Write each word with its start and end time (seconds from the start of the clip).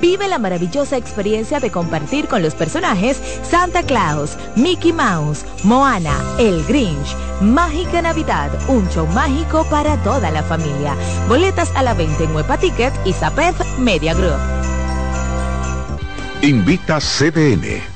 vive 0.00 0.28
la 0.28 0.38
maravillosa 0.38 0.96
experiencia 0.96 1.60
de 1.60 1.70
compartir 1.70 2.28
con 2.28 2.42
los 2.42 2.54
personajes 2.54 3.20
Santa 3.42 3.82
Claus, 3.82 4.36
Mickey 4.56 4.92
Mouse, 4.92 5.44
Moana, 5.64 6.16
El 6.38 6.64
Grinch, 6.64 7.16
Mágica 7.40 8.02
Navidad, 8.02 8.50
un 8.68 8.88
show 8.90 9.06
mágico 9.08 9.64
para 9.70 9.96
toda 10.02 10.30
la 10.30 10.42
familia. 10.42 10.94
Boletas 11.28 11.70
a 11.74 11.82
la 11.82 11.94
venta 11.94 12.24
en 12.24 12.34
Huepa 12.34 12.58
Ticket 12.58 12.92
y 13.04 13.12
Zapef 13.12 13.56
Media 13.78 14.14
Group. 14.14 14.38
Invita 16.42 17.00
CDN. 17.00 17.95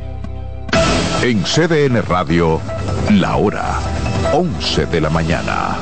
En 1.23 1.43
CDN 1.43 2.01
Radio, 2.01 2.59
la 3.11 3.35
hora 3.35 3.79
11 4.33 4.87
de 4.87 5.01
la 5.01 5.11
mañana. 5.11 5.77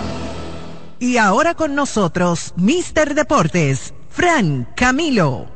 Y 1.00 1.16
ahora 1.16 1.56
con 1.56 1.76
nosotros, 1.76 2.54
Mister 2.58 3.16
Deportes, 3.16 3.94
Fran 4.10 4.68
Camilo. 4.76 5.48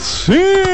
Sí. 0.00 0.67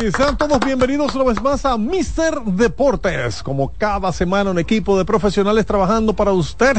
Sí. 0.00 0.12
Sean 0.12 0.36
todos 0.36 0.60
bienvenidos 0.60 1.14
una 1.14 1.24
vez 1.24 1.42
más 1.42 1.64
a 1.64 1.76
Mister 1.76 2.40
Deportes. 2.42 3.42
Como 3.42 3.72
cada 3.76 4.12
semana 4.12 4.50
un 4.50 4.58
equipo 4.58 4.96
de 4.98 5.04
profesionales 5.04 5.66
trabajando 5.66 6.14
para 6.14 6.32
usted. 6.32 6.76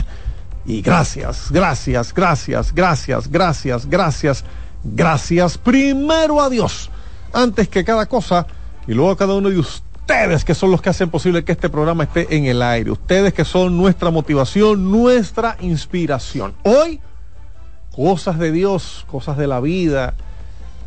Y 0.65 0.81
gracias, 0.81 1.51
gracias, 1.51 2.13
gracias, 2.13 2.73
gracias, 2.73 3.29
gracias, 3.29 3.89
gracias, 3.89 4.45
gracias. 4.83 5.57
Primero 5.57 6.39
a 6.41 6.49
Dios, 6.49 6.89
antes 7.33 7.67
que 7.67 7.83
cada 7.83 8.05
cosa, 8.05 8.45
y 8.87 8.93
luego 8.93 9.11
a 9.11 9.17
cada 9.17 9.33
uno 9.33 9.49
de 9.49 9.59
ustedes 9.59 10.45
que 10.45 10.55
son 10.55 10.71
los 10.71 10.81
que 10.81 10.89
hacen 10.89 11.09
posible 11.09 11.43
que 11.43 11.51
este 11.51 11.69
programa 11.69 12.03
esté 12.03 12.35
en 12.35 12.45
el 12.45 12.61
aire. 12.61 12.91
Ustedes 12.91 13.33
que 13.33 13.43
son 13.43 13.75
nuestra 13.75 14.11
motivación, 14.11 14.91
nuestra 14.91 15.57
inspiración. 15.61 16.53
Hoy, 16.63 17.01
cosas 17.91 18.39
de 18.39 18.51
Dios, 18.51 19.05
cosas 19.09 19.37
de 19.37 19.47
la 19.47 19.59
vida 19.59 20.15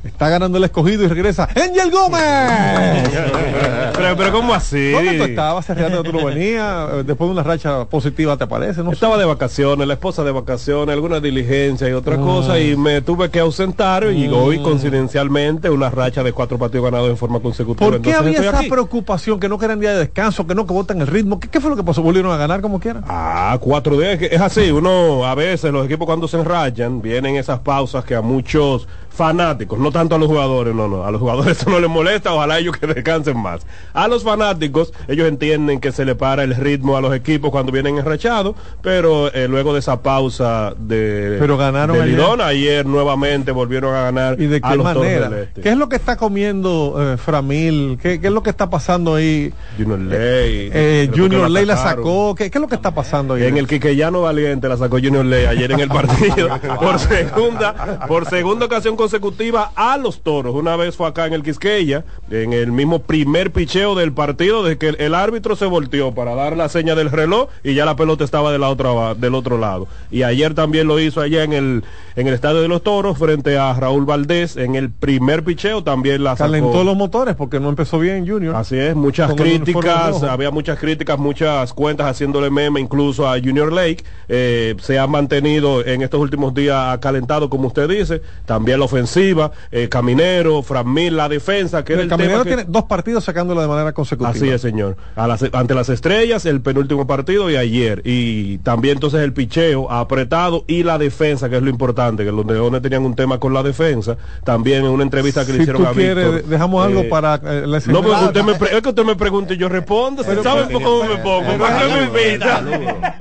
Está 0.05 0.29
ganando 0.29 0.59
el 0.59 0.65
escogido 0.65 1.05
y 1.05 1.07
regresa 1.07 1.49
Angel 1.55 1.91
Gómez. 1.91 3.09
pero, 3.95 4.17
pero 4.17 4.33
¿cómo 4.33 4.53
así? 4.53 4.91
¿Dónde 4.91 5.17
tú 5.17 5.25
estabas? 5.25 5.65
Cerrando 5.65 6.03
tú 6.03 6.13
no 6.13 6.25
venías. 6.25 7.07
Después 7.07 7.29
de 7.29 7.33
una 7.33 7.43
racha 7.45 7.85
positiva, 7.85 8.37
¿te 8.37 8.49
parece? 8.49 8.83
No 8.83 8.91
Estaba 8.91 9.17
de 9.17 9.25
vacaciones, 9.25 9.87
la 9.87 9.95
esposa 9.95 10.25
de 10.25 10.33
vacaciones, 10.33 10.93
alguna 10.93 11.21
diligencia 11.21 11.89
y 11.89 11.93
otra 11.93 12.17
cosa, 12.17 12.59
y 12.59 12.77
me 12.77 13.01
tuve 13.01 13.31
que 13.31 13.39
ausentar 13.39 14.05
y 14.13 14.29
mm. 14.29 14.35
hoy, 14.35 14.59
coincidencialmente, 14.61 15.71
una 15.71 15.89
racha 15.89 16.25
de 16.25 16.33
cuatro 16.33 16.59
partidos 16.59 16.87
ganados 16.87 17.09
en 17.09 17.17
forma 17.17 17.39
consecutiva. 17.39 17.91
¿Por 17.91 18.01
qué 18.01 18.13
había 18.13 18.41
esa 18.41 18.63
preocupación 18.63 19.39
que 19.39 19.49
no 19.49 19.59
querían 19.59 19.79
día 19.79 19.93
de 19.93 19.99
descanso, 20.01 20.47
que 20.47 20.55
no 20.55 20.67
que 20.67 20.73
votan 20.73 21.01
el 21.01 21.07
ritmo? 21.07 21.39
¿Qué, 21.39 21.61
fue 21.61 21.71
lo 21.71 21.77
que 21.77 21.85
pasó? 21.85 22.03
¿Volvieron 22.03 22.33
a 22.33 22.37
ganar 22.37 22.61
como 22.61 22.81
quieran? 22.81 23.05
Ah, 23.07 23.57
cuatro 23.61 23.99
días. 23.99 24.21
Es 24.21 24.41
así, 24.41 24.71
uno, 24.73 25.25
a 25.25 25.35
veces, 25.37 25.73
los 25.73 25.87
equipos 25.87 26.07
cuando 26.07 26.27
se 26.27 26.39
enrachan, 26.39 27.01
vienen 27.01 27.37
esas 27.37 27.61
pausas 27.61 28.05
que 28.05 28.17
a 28.17 28.23
muchos 28.23 28.89
fanáticos, 29.13 29.79
no 29.79 29.93
tanto 29.93 30.15
a 30.15 30.19
los 30.19 30.29
jugadores, 30.29 30.75
no, 30.75 30.89
no, 30.89 31.05
a 31.05 31.11
los 31.11 31.21
jugadores 31.21 31.59
eso 31.61 31.71
no 31.71 31.81
les 31.81 31.91
molesta, 31.91 32.33
ojalá 32.33 32.59
ellos 32.59 32.77
que 32.77 32.87
descansen 32.87 33.39
más. 33.39 33.67
A 33.93 34.09
los 34.09 34.25
fanáticos, 34.25 34.93
ellos 35.09 35.29
entienden 35.29 35.81
que 35.81 35.93
se 35.93 36.05
le 36.05 36.15
para 36.15 36.43
el 36.45 36.55
ritmo 36.55 36.97
a 36.97 37.01
los 37.01 37.15
equipos 37.15 37.51
cuando 37.51 37.73
vienen 37.73 37.99
enrachados, 37.99 38.57
pero 38.81 39.33
eh, 39.33 39.49
luego 39.49 39.73
de 39.73 39.81
esa 39.81 40.03
pausa 40.03 40.75
de, 40.79 41.37
pero 41.39 41.57
ganaron 41.57 42.01
ayer. 42.01 42.21
ayer 42.43 42.87
nuevamente 42.87 43.53
volvieron 43.53 43.95
a 43.95 44.03
ganar 44.03 44.41
¿Y 44.41 44.47
de 44.47 44.61
qué 44.61 44.77
manera? 44.77 45.49
¿Qué 45.55 45.71
es 45.71 45.77
lo 45.77 45.89
que 45.89 45.97
está 45.97 46.17
comiendo 46.17 46.97
eh, 46.99 47.17
Framil? 47.17 47.99
¿Qué, 48.01 48.15
es 48.23 48.33
lo 48.33 48.43
que 48.43 48.51
está 48.51 48.71
pasando 48.71 49.15
ahí? 49.15 49.53
Junior 49.77 49.99
Ley. 49.99 50.71
Eh, 50.73 51.11
Junior 51.15 51.51
Ley 51.51 51.67
la 51.67 51.77
sacó. 51.77 52.35
¿Qué, 52.35 52.47
es 52.47 52.55
lo 52.55 52.69
que 52.69 52.77
está 52.77 52.95
pasando 52.95 53.35
ahí? 53.35 53.45
En 53.45 53.57
el 53.57 53.67
Quiqueyano 53.67 54.23
Valiente 54.23 54.69
la 54.69 54.77
sacó 54.77 54.97
Junior 54.97 55.25
Ley 55.25 55.45
ayer 55.47 55.71
en 55.73 55.81
el 55.81 55.89
partido 55.91 56.49
por 56.81 56.99
segunda, 56.99 58.07
por 58.07 58.27
segunda 58.27 58.67
ocasión 58.67 58.97
consecutiva 59.03 59.73
a 59.75 59.97
los 59.97 60.21
toros. 60.21 60.55
Una 60.55 60.77
vez 60.77 60.95
fue 60.95 61.09
acá 61.09 61.27
en 61.27 61.33
el 61.33 61.43
Quisqueya, 61.43 62.05
en 62.31 62.53
el 62.53 62.71
mismo 62.71 63.01
primer 63.01 63.51
picheo 63.51 63.97
del 63.97 64.13
partido, 64.13 64.63
desde 64.63 64.79
que 64.79 64.91
el, 64.91 65.17
árbitro 65.17 65.57
se 65.57 65.67
volteó 65.67 66.15
para 66.15 66.37
dar 66.37 66.57
la 66.57 66.69
seña 66.69 66.95
del 66.95 67.11
reloj 67.11 67.49
y 67.65 67.75
ya 67.75 67.85
la 67.85 67.97
pelota 67.97 68.23
estaba 68.23 68.53
de 68.53 68.61
la 68.61 68.69
otra, 68.69 69.17
del 69.17 69.35
otro 69.35 69.59
lado. 69.59 69.89
Y 70.13 70.23
ayer 70.23 70.55
también 70.55 70.87
lo 70.87 71.01
hizo 71.01 71.21
allá 71.21 71.43
en 71.43 71.53
el, 71.53 71.83
en 72.15 72.29
el 72.29 72.35
estadio 72.35 72.61
de 72.61 72.69
los 72.69 72.85
toros, 72.85 73.19
frente 73.19 73.59
a 73.59 73.75
Raúl 73.75 74.05
Valdés, 74.05 74.57
en 74.57 74.77
el 74.77 74.89
primer 74.89 75.43
picheo 75.43 75.83
también 75.83 76.23
la 76.23 76.37
sacó. 76.37 76.53
Calentó 76.53 76.85
los 76.85 76.97
motores 76.97 77.35
porque 77.35 77.59
no 77.59 77.71
empezó 77.71 77.99
bien 77.99 78.25
Junior. 78.25 78.55
Así 78.55 78.79
es, 78.79 78.95
muchas 78.95 79.35
críticas, 79.35 80.23
había 80.23 80.53
muchas 80.53 80.79
críticas, 80.79 81.19
muchas 81.19 81.73
cuentas 81.73 82.07
haciéndole 82.07 82.51
meme 82.51 82.79
incluso 82.79 83.29
a 83.29 83.33
Junior 83.41 83.73
Lake. 83.73 84.05
Eh, 84.29 84.77
se 84.79 85.01
ha 85.01 85.09
mantenido 85.09 85.85
en 85.85 86.03
estos 86.03 86.21
últimos 86.21 86.55
días 86.55 86.99
calentado, 86.99 87.51
como 87.51 87.67
usted 87.67 87.89
dice, 87.89 88.23
también 88.47 88.79
lo 88.79 88.87
ofensiva, 88.93 89.53
eh, 89.71 89.89
Caminero, 89.89 90.63
Framil, 90.63 91.17
la 91.17 91.29
defensa, 91.29 91.85
que 91.85 91.95
el, 91.95 92.09
Caminero 92.09 92.45
tiene 92.45 92.65
dos 92.67 92.85
partidos 92.85 93.25
sacándolo 93.25 93.61
de 93.61 93.69
manera 93.69 93.93
consecutiva. 93.93 94.31
Así 94.31 94.49
es, 94.49 94.61
señor. 94.61 94.97
ante 95.17 95.75
las 95.75 95.89
estrellas, 95.89 96.45
el 96.47 96.61
penúltimo 96.61 97.07
partido 97.07 97.51
y 97.51 97.57
ayer. 97.57 98.03
Y 98.05 98.59
también 98.59 98.97
entonces 98.97 99.21
el 99.21 99.33
picheo 99.33 99.91
apretado 99.91 100.65
y 100.67 100.83
la 100.83 100.99
defensa, 100.99 101.49
que 101.49 101.57
es 101.57 101.63
lo 101.63 101.71
importante, 101.71 102.25
que 102.25 102.33
los 102.33 102.47
leones 102.47 102.83
tenían 102.83 103.05
un 103.05 103.15
tema 103.15 103.39
con 103.39 103.55
la 103.55 103.63
defensa. 103.63 104.17
También 104.45 104.85
en 104.85 104.91
una 104.91 105.03
entrevista 105.03 105.47
que 105.47 105.53
le 105.53 105.63
hicieron 105.63 105.87
a 105.87 105.93
Víctor. 105.93 106.45
Dejamos 106.45 106.85
algo 106.85 107.01
eh, 107.01 107.05
para 107.05 107.37
eh, 107.37 107.65
la 107.67 107.81
No, 107.87 108.03
pero 108.03 108.27
usted 108.27 108.43
me 108.43 108.53
es 108.53 108.83
que 108.83 108.89
usted 108.89 109.05
me 109.05 109.17
pregunte 109.17 109.55
y 109.55 109.57
yo 109.57 109.69
respondo. 109.69 110.23
¿Sabe 110.23 110.73
cómo 110.73 111.05
me 111.05 111.17
pongo? 111.19 111.49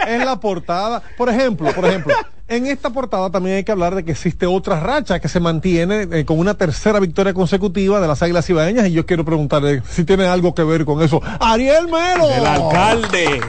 En 0.08 0.26
la 0.26 0.40
portada, 0.40 1.02
por 1.18 1.30
ejemplo, 1.30 1.72
por 1.74 1.86
ejemplo. 1.86 2.14
En 2.51 2.67
esta 2.67 2.89
portada 2.89 3.29
también 3.29 3.56
hay 3.56 3.63
que 3.63 3.72
hablar 3.72 3.95
de 3.95 4.03
que 4.03 4.12
existe 4.12 4.45
otra 4.45 4.78
racha 4.81 5.22
que 5.22 5.29
se 5.29 5.39
mantiene 5.39 6.06
eh, 6.12 6.25
con 6.25 6.38
una 6.38 6.53
tercera 6.56 7.00
victoria 7.00 7.34
consecutiva 7.34 8.01
de 8.01 8.09
las 8.09 8.22
Águilas 8.22 8.50
Ibaeñas 8.50 8.88
y 8.88 8.91
yo 8.91 9.06
quiero 9.06 9.23
preguntarle 9.23 9.81
si 9.89 10.03
tiene 10.03 10.25
algo 10.25 10.53
que 10.53 10.66
ver 10.66 10.84
con 10.84 11.01
eso. 11.01 11.22
Ariel 11.39 11.85
Melo. 11.85 12.29
El 12.29 12.45
alcalde. 12.45 13.39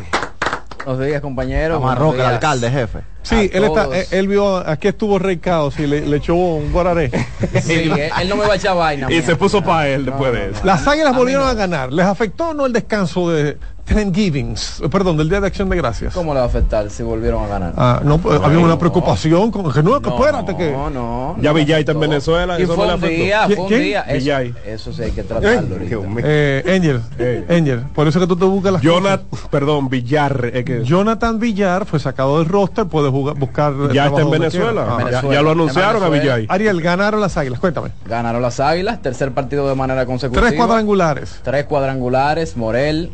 Buenos 0.86 1.04
días, 1.04 1.20
compañeros. 1.20 1.82
Marroca, 1.82 2.14
el 2.18 2.34
alcalde, 2.34 2.70
jefe. 2.70 3.00
Sí, 3.22 3.50
él, 3.52 3.64
está, 3.64 3.88
él, 4.12 4.28
vio, 4.28 4.58
aquí 4.58 4.86
estuvo 4.86 5.18
Rey 5.18 5.38
Caos 5.38 5.80
y 5.80 5.86
le, 5.88 6.16
echó 6.16 6.36
un 6.36 6.70
guararé. 6.72 7.10
Sí, 7.60 7.90
él, 7.90 8.28
no 8.28 8.36
me 8.36 8.46
va 8.46 8.52
a 8.52 8.56
echar 8.56 8.76
vaina. 8.76 9.12
Y 9.12 9.20
se 9.22 9.34
puso 9.34 9.62
para 9.62 9.88
él 9.88 10.04
después 10.04 10.32
de 10.32 10.50
eso. 10.50 10.60
Las 10.62 10.86
águilas 10.86 11.16
volvieron 11.16 11.48
a 11.48 11.54
ganar. 11.54 11.92
¿Les 11.92 12.06
afectó 12.06 12.50
o 12.50 12.54
no 12.54 12.66
el 12.66 12.72
descanso 12.72 13.30
de, 13.30 13.58
Thanksgivings, 13.94 14.82
perdón, 14.90 15.16
del 15.16 15.28
Día 15.28 15.40
de 15.40 15.46
Acción 15.46 15.68
de 15.68 15.76
Gracias. 15.76 16.14
¿Cómo 16.14 16.34
le 16.34 16.40
va 16.40 16.46
a 16.46 16.48
afectar 16.48 16.90
si 16.90 17.02
volvieron 17.02 17.44
a 17.44 17.48
ganar? 17.48 17.72
Ah, 17.76 18.00
no, 18.04 18.18
pues, 18.18 18.40
había 18.42 18.58
una 18.58 18.78
preocupación 18.78 19.50
con 19.50 19.72
que 19.72 19.82
no, 19.82 20.00
que 20.00 20.08
espérate 20.08 20.56
que. 20.56 20.72
No, 20.72 20.90
no. 20.90 21.36
Ya 21.40 21.52
Villay 21.52 21.80
está 21.80 21.92
en 21.92 22.00
Venezuela. 22.00 22.58
Y 22.58 22.64
eso 22.64 22.74
fue, 22.74 22.86
no 22.86 22.94
un 22.94 23.00
día, 23.00 23.46
fue 23.46 23.56
un 23.58 23.68
día, 23.68 24.02
Eso, 24.02 24.58
eso, 24.66 24.92
sí 24.92 25.02
hay 25.02 25.10
que 25.12 25.22
tratarlo. 25.22 25.76
Eh, 26.18 26.76
Angel, 26.76 27.00
eh. 27.18 27.46
Angel, 27.48 27.80
por 27.94 28.08
eso 28.08 28.20
que 28.20 28.26
tú 28.26 28.36
te 28.36 28.44
buscas 28.44 28.72
las 28.72 28.82
Jonathan, 28.82 29.26
perdón, 29.50 29.88
Villar. 29.88 30.52
Que... 30.64 30.84
Jonathan 30.84 31.38
Villar 31.38 31.86
fue 31.86 31.98
sacado 31.98 32.38
del 32.38 32.48
roster, 32.48 32.86
puede 32.86 33.10
jugar, 33.10 33.36
buscar. 33.36 33.74
Ya 33.92 34.06
está 34.06 34.22
en 34.22 34.30
Venezuela. 34.30 34.98
Ah, 34.98 35.22
ya, 35.30 35.42
lo 35.42 35.50
anunciaron 35.50 36.02
a 36.02 36.08
Villay. 36.08 36.46
Ariel, 36.48 36.80
ganaron 36.80 37.20
las 37.20 37.36
águilas, 37.36 37.60
cuéntame. 37.60 37.90
Ganaron 38.06 38.42
las 38.42 38.60
águilas, 38.60 39.00
tercer 39.02 39.32
partido 39.32 39.68
de 39.68 39.74
manera 39.74 40.06
consecutiva. 40.06 40.46
Tres 40.46 40.58
cuadrangulares. 40.58 41.40
Tres 41.42 41.64
cuadrangulares, 41.66 42.56
Morel, 42.56 43.10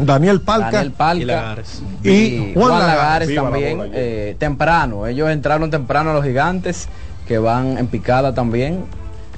Daniel 0.00 0.40
Palca, 0.40 0.70
Daniel 0.70 0.92
Palca 0.92 1.56
y, 2.02 2.52
Juan, 2.54 2.78
Lagares, 2.78 3.34
también 3.34 3.90
eh, 3.92 4.36
temprano. 4.38 5.06
Ellos 5.06 5.30
entraron 5.30 5.70
temprano 5.70 6.10
a 6.10 6.14
los 6.14 6.24
gigantes 6.24 6.88
que 7.26 7.38
van 7.38 7.78
en 7.78 7.86
picada 7.86 8.34
también. 8.34 8.84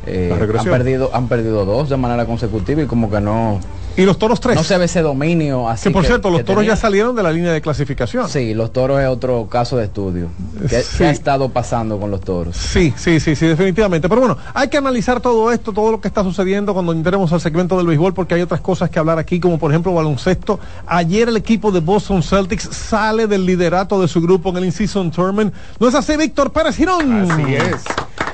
Eh, 0.07 0.33
han 0.59 0.65
perdido 0.65 1.11
han 1.13 1.29
perdido 1.29 1.67
dos 1.67 1.91
de 1.91 1.97
manera 1.97 2.25
consecutiva 2.25 2.83
y 2.83 2.87
como 2.87 3.11
que 3.11 3.21
no 3.21 3.61
Y 4.01 4.07
los 4.07 4.19
toros 4.19 4.41
tres. 4.41 4.57
No 4.57 4.65
se 4.65 4.79
ve 4.79 4.87
ese 4.87 5.03
dominio 5.03 5.69
así. 5.69 5.89
Que 5.89 5.91
por 5.91 6.07
cierto, 6.07 6.31
los 6.31 6.45
toros 6.45 6.65
ya 6.65 6.75
salieron 6.77 7.15
de 7.15 7.23
la 7.23 7.31
línea 7.31 7.53
de 7.53 7.61
clasificación. 7.61 8.29
Sí, 8.29 8.55
los 8.55 8.73
toros 8.73 9.01
es 9.01 9.07
otro 9.07 9.47
caso 9.49 9.77
de 9.77 9.85
estudio. 9.85 10.29
¿Qué, 10.69 11.05
ha 11.05 11.11
estado 11.11 11.51
pasando 11.51 12.01
con 12.01 12.11
los 12.11 12.21
toros? 12.21 12.57
Sí, 12.57 12.95
sí, 12.97 13.21
sí, 13.21 13.37
sí, 13.37 13.47
definitivamente. 13.47 14.09
Pero 14.09 14.23
bueno, 14.23 14.39
hay 14.55 14.69
que 14.69 14.79
analizar 14.79 15.21
todo 15.21 15.53
esto, 15.53 15.73
todo 15.73 15.93
lo 15.93 16.01
que 16.01 16.09
está 16.09 16.23
sucediendo 16.23 16.73
cuando 16.73 16.93
entremos 16.93 17.31
al 17.33 17.41
segmento 17.41 17.77
del 17.77 17.87
béisbol, 17.87 18.15
porque 18.15 18.35
hay 18.35 18.41
otras 18.41 18.61
cosas 18.61 18.89
que 18.89 18.99
hablar 18.99 19.19
aquí, 19.19 19.39
como 19.39 19.59
por 19.59 19.71
ejemplo 19.71 19.93
baloncesto. 19.93 20.59
Ayer 20.87 21.29
el 21.29 21.37
equipo 21.37 21.71
de 21.71 21.81
Boston 21.81 22.23
Celtics 22.23 22.69
sale 22.73 23.27
del 23.27 23.45
liderato 23.45 24.01
de 24.01 24.09
su 24.09 24.23
grupo 24.23 24.49
en 24.51 24.57
el 24.59 24.65
In-Season 24.67 25.11
Tournament. 25.11 25.53
¿No 25.79 25.89
es 25.89 25.95
así, 25.95 26.17
Víctor 26.17 26.53
Pérez 26.53 26.77
Girón? 26.77 27.31
Así 27.31 27.55
es. 27.55 27.85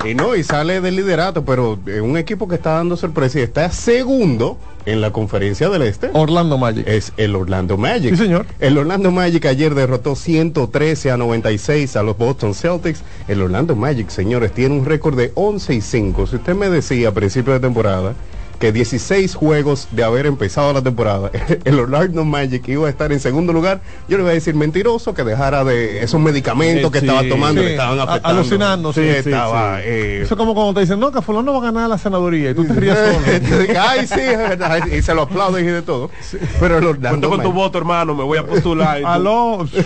Y 0.09 0.13
no, 0.13 0.35
y 0.35 0.43
sale 0.43 0.79
del 0.79 0.95
liderato, 0.95 1.43
pero 1.43 1.77
un 2.01 2.17
equipo 2.17 2.47
que 2.47 2.55
está 2.55 2.71
dando 2.71 2.95
sorpresa 2.95 3.39
y 3.39 3.41
está 3.41 3.69
segundo 3.71 4.57
en 4.87 5.01
la 5.01 5.11
conferencia 5.11 5.69
del 5.69 5.81
Este. 5.81 6.09
Orlando 6.13 6.57
Magic. 6.57 6.87
Es 6.87 7.11
el 7.17 7.35
Orlando 7.35 7.77
Magic. 7.77 8.11
Sí, 8.11 8.17
señor. 8.17 8.45
El 8.59 8.77
Orlando 8.77 9.11
Magic 9.11 9.45
ayer 9.45 9.75
derrotó 9.75 10.15
113 10.15 11.11
a 11.11 11.17
96 11.17 11.97
a 11.97 12.03
los 12.03 12.17
Boston 12.17 12.55
Celtics. 12.55 13.03
El 13.27 13.41
Orlando 13.41 13.75
Magic, 13.75 14.09
señores, 14.09 14.53
tiene 14.53 14.79
un 14.79 14.85
récord 14.85 15.17
de 15.17 15.33
11 15.35 15.75
y 15.75 15.81
5. 15.81 16.27
Si 16.27 16.35
usted 16.37 16.55
me 16.55 16.69
decía 16.69 17.09
a 17.09 17.11
principio 17.11 17.51
de 17.51 17.59
temporada 17.59 18.13
que 18.59 18.71
16 18.71 19.35
juegos 19.35 19.87
de 19.91 20.03
haber 20.03 20.25
empezado 20.25 20.73
la 20.73 20.81
temporada, 20.81 21.31
el 21.63 21.79
Orlando 21.79 22.25
Magic 22.25 22.67
iba 22.67 22.87
a 22.87 22.89
estar 22.89 23.11
en 23.11 23.19
segundo 23.19 23.53
lugar, 23.53 23.81
yo 24.07 24.17
le 24.17 24.23
voy 24.23 24.31
a 24.31 24.35
decir 24.35 24.55
mentiroso 24.55 25.13
que 25.13 25.23
dejara 25.23 25.63
de 25.63 26.03
esos 26.03 26.19
medicamentos 26.19 26.91
que 26.91 26.99
estaba 26.99 27.23
tomando, 27.27 27.61
que 27.61 27.71
estaban 27.71 27.99
afectando. 27.99 28.39
Alucinando, 28.39 28.93
sí, 28.93 29.01
estaba. 29.01 29.81
Eh, 29.81 30.21
Eso 30.23 30.33
es 30.33 30.37
como 30.37 30.53
cuando 30.55 30.73
te 30.73 30.81
dicen, 30.81 30.99
no, 30.99 31.11
que 31.11 31.21
fulano 31.21 31.43
no 31.43 31.53
va 31.53 31.67
a 31.67 31.71
ganar 31.71 31.89
la 31.89 31.97
senaduría 31.97 32.51
y 32.51 32.53
tú 32.53 32.65
te 32.65 32.73
ríes 32.73 32.97
solo. 32.97 33.79
Ay, 33.79 34.07
sí, 34.07 34.19
es 34.19 34.37
verdad, 34.37 34.85
y 34.87 35.01
se 35.01 35.13
lo 35.13 35.23
aplauden 35.23 35.65
y 35.65 35.69
de 35.69 35.81
todo. 35.81 36.09
Pero 36.59 36.77
el 36.79 36.85
Orlando 36.85 37.29
con 37.29 37.41
tu 37.41 37.51
voto, 37.51 37.77
hermano, 37.77 38.15
me 38.15 38.23
voy 38.23 38.37
a 38.37 38.45
postular. 38.45 39.01
Aló, 39.05 39.67
sí. 39.71 39.81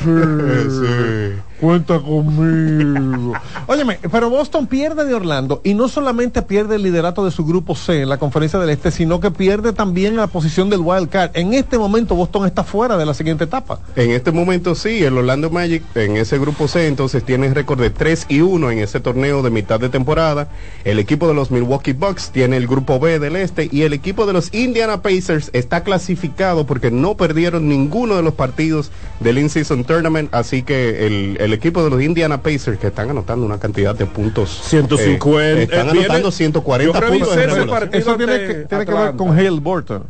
Cuenta 1.61 1.99
conmigo. 1.99 3.33
Óyeme, 3.67 3.99
pero 4.11 4.31
Boston 4.31 4.65
pierde 4.65 5.05
de 5.05 5.13
Orlando 5.13 5.61
y 5.63 5.75
no 5.75 5.87
solamente 5.89 6.41
pierde 6.41 6.77
el 6.77 6.81
liderato 6.81 7.23
de 7.23 7.29
su 7.29 7.45
grupo 7.45 7.75
C 7.75 8.01
en 8.01 8.09
la 8.09 8.17
conferencia 8.17 8.57
del 8.57 8.71
Este, 8.71 8.89
sino 8.89 9.19
que 9.19 9.29
pierde 9.29 9.71
también 9.71 10.15
la 10.15 10.25
posición 10.25 10.71
del 10.71 10.79
wild 10.79 11.09
card. 11.09 11.29
En 11.35 11.53
este 11.53 11.77
momento 11.77 12.15
Boston 12.15 12.47
está 12.47 12.63
fuera 12.63 12.97
de 12.97 13.05
la 13.05 13.13
siguiente 13.13 13.43
etapa. 13.43 13.79
En 13.95 14.09
este 14.09 14.31
momento 14.31 14.73
sí, 14.73 15.03
el 15.03 15.15
Orlando 15.15 15.51
Magic 15.51 15.83
en 15.93 16.17
ese 16.17 16.39
grupo 16.39 16.67
C 16.67 16.87
entonces 16.87 17.23
tiene 17.23 17.53
récord 17.53 17.79
de 17.79 17.91
3 17.91 18.25
y 18.29 18.41
1 18.41 18.71
en 18.71 18.79
ese 18.79 18.99
torneo 18.99 19.43
de 19.43 19.51
mitad 19.51 19.79
de 19.79 19.89
temporada. 19.89 20.47
El 20.83 20.97
equipo 20.97 21.27
de 21.27 21.35
los 21.35 21.51
Milwaukee 21.51 21.93
Bucks 21.93 22.31
tiene 22.31 22.57
el 22.57 22.65
grupo 22.65 22.99
B 22.99 23.19
del 23.19 23.35
Este 23.35 23.69
y 23.71 23.83
el 23.83 23.93
equipo 23.93 24.25
de 24.25 24.33
los 24.33 24.51
Indiana 24.51 25.03
Pacers 25.03 25.51
está 25.53 25.83
clasificado 25.83 26.65
porque 26.65 26.89
no 26.89 27.15
perdieron 27.17 27.69
ninguno 27.69 28.15
de 28.15 28.23
los 28.23 28.33
partidos 28.33 28.89
del 29.19 29.37
In-Season 29.37 29.83
Tournament, 29.83 30.33
así 30.33 30.63
que 30.63 31.05
el 31.05 31.50
el 31.50 31.50
equipo 31.53 31.83
de 31.83 31.89
los 31.89 32.01
Indiana 32.01 32.41
Pacers 32.41 32.77
que 32.79 32.87
están 32.87 33.09
anotando 33.09 33.45
una 33.45 33.59
cantidad 33.59 33.95
de 33.95 34.05
puntos. 34.05 34.61
150. 34.63 35.41
Eh, 35.41 35.63
están 35.63 35.87
eh, 35.87 35.91
anotando 35.91 36.31
140 36.31 37.01
puntos. 37.01 37.37
Eso 37.91 38.15
tiene 38.15 38.37
que, 38.39 38.53
tiene 38.67 38.85
que, 38.85 38.93
ver 38.93 39.15
con 39.15 39.37
Hale 39.37 39.59
Burton. 39.59 40.03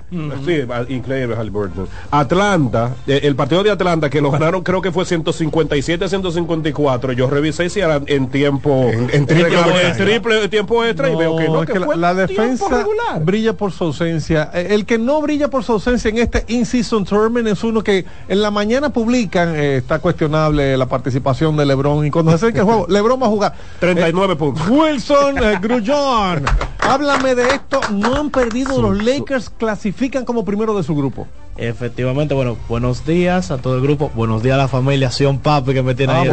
Sí, 0.46 0.62
increíble 0.90 1.36
Hale 1.36 1.50
Burton. 1.50 1.88
Atlanta, 2.12 2.96
eh, 3.08 3.22
el 3.24 3.36
partido 3.36 3.64
de 3.64 3.72
Atlanta 3.72 4.10
que 4.10 4.22
lo 4.22 4.32
ganaron 4.32 4.62
creo 4.64 4.82
que 4.82 4.92
fue 4.92 5.06
157 5.06 6.06
a 6.06 6.10
154. 6.10 7.14
Yo 7.14 7.30
revisé 7.30 7.70
si 7.70 7.80
era 7.80 8.02
en 8.06 8.30
tiempo 8.30 8.90
en, 8.92 9.26
triple, 9.26 10.48
tiempo 10.50 10.84
extra 10.84 11.10
y 11.10 11.16
veo 11.16 11.36
que 11.38 11.48
no, 11.48 11.66
que, 11.66 11.80
fue 11.80 11.98
la, 11.98 12.14
defensa 12.14 12.86
brilla 13.22 13.54
por 13.54 13.72
su 13.72 13.86
ausencia. 13.86 14.44
El 14.54 14.86
que 14.86 14.98
no 14.98 15.22
brilla 15.22 15.50
por 15.50 15.64
su 15.64 15.74
ausencia 15.74 16.10
en 16.10 16.18
este 16.18 16.44
in-season 16.48 17.06
tournament 17.06 17.48
es 17.48 17.64
uno 17.64 17.84
que 17.84 18.06
en 18.28 18.42
la 18.42 18.52
mañana 18.52 18.92
publican, 18.92 19.56
está 19.56 20.00
cuestionable 20.00 20.78
la 20.78 20.86
participación 20.86 21.31
de 21.40 21.66
LeBron. 21.66 22.06
Y 22.06 22.12
cuando 22.12 22.32
se 22.32 22.36
acerca 22.36 22.60
el 22.60 22.66
juego, 22.66 22.86
LeBron 22.90 23.22
va 23.22 23.26
a 23.28 23.30
jugar. 23.30 23.54
39 23.80 24.34
eh, 24.34 24.36
puntos. 24.36 24.68
Wilson 24.68 25.44
eh, 25.44 25.58
Grullón. 25.62 26.46
Háblame 26.80 27.36
de 27.36 27.50
esto. 27.50 27.80
No 27.92 28.16
han 28.16 28.30
perdido 28.30 28.82
los 28.82 29.04
Lakers. 29.04 29.50
Clasifican 29.50 30.26
como 30.26 30.44
primero 30.46 30.76
de 30.76 30.84
su 30.84 30.96
grupo. 30.96 31.28
Efectivamente, 31.58 32.34
bueno, 32.34 32.58
buenos 32.70 33.06
días 33.06 33.52
a 33.52 33.58
todo 33.58 33.76
el 33.76 33.82
grupo. 33.82 34.12
Buenos 34.16 34.44
días 34.44 34.56
a 34.56 34.58
la 34.58 34.68
familia 34.68 35.12
Sion 35.12 35.40
Papi 35.40 35.74
que 35.74 35.84
me 35.84 35.96
tiene 35.96 36.14
ah, 36.14 36.22
ahí. 36.22 36.30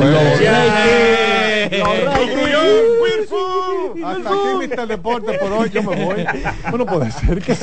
Hasta 4.05 4.31
aquí 4.31 4.69
Mr. 4.69 4.87
Deporte 4.87 5.33
por 5.39 5.53
hoy, 5.53 5.71
yo 5.71 5.83
me 5.83 6.05
voy. 6.05 6.25
No 6.79 6.87
puede 6.87 7.11
ser 7.11 7.43
que 7.43 7.56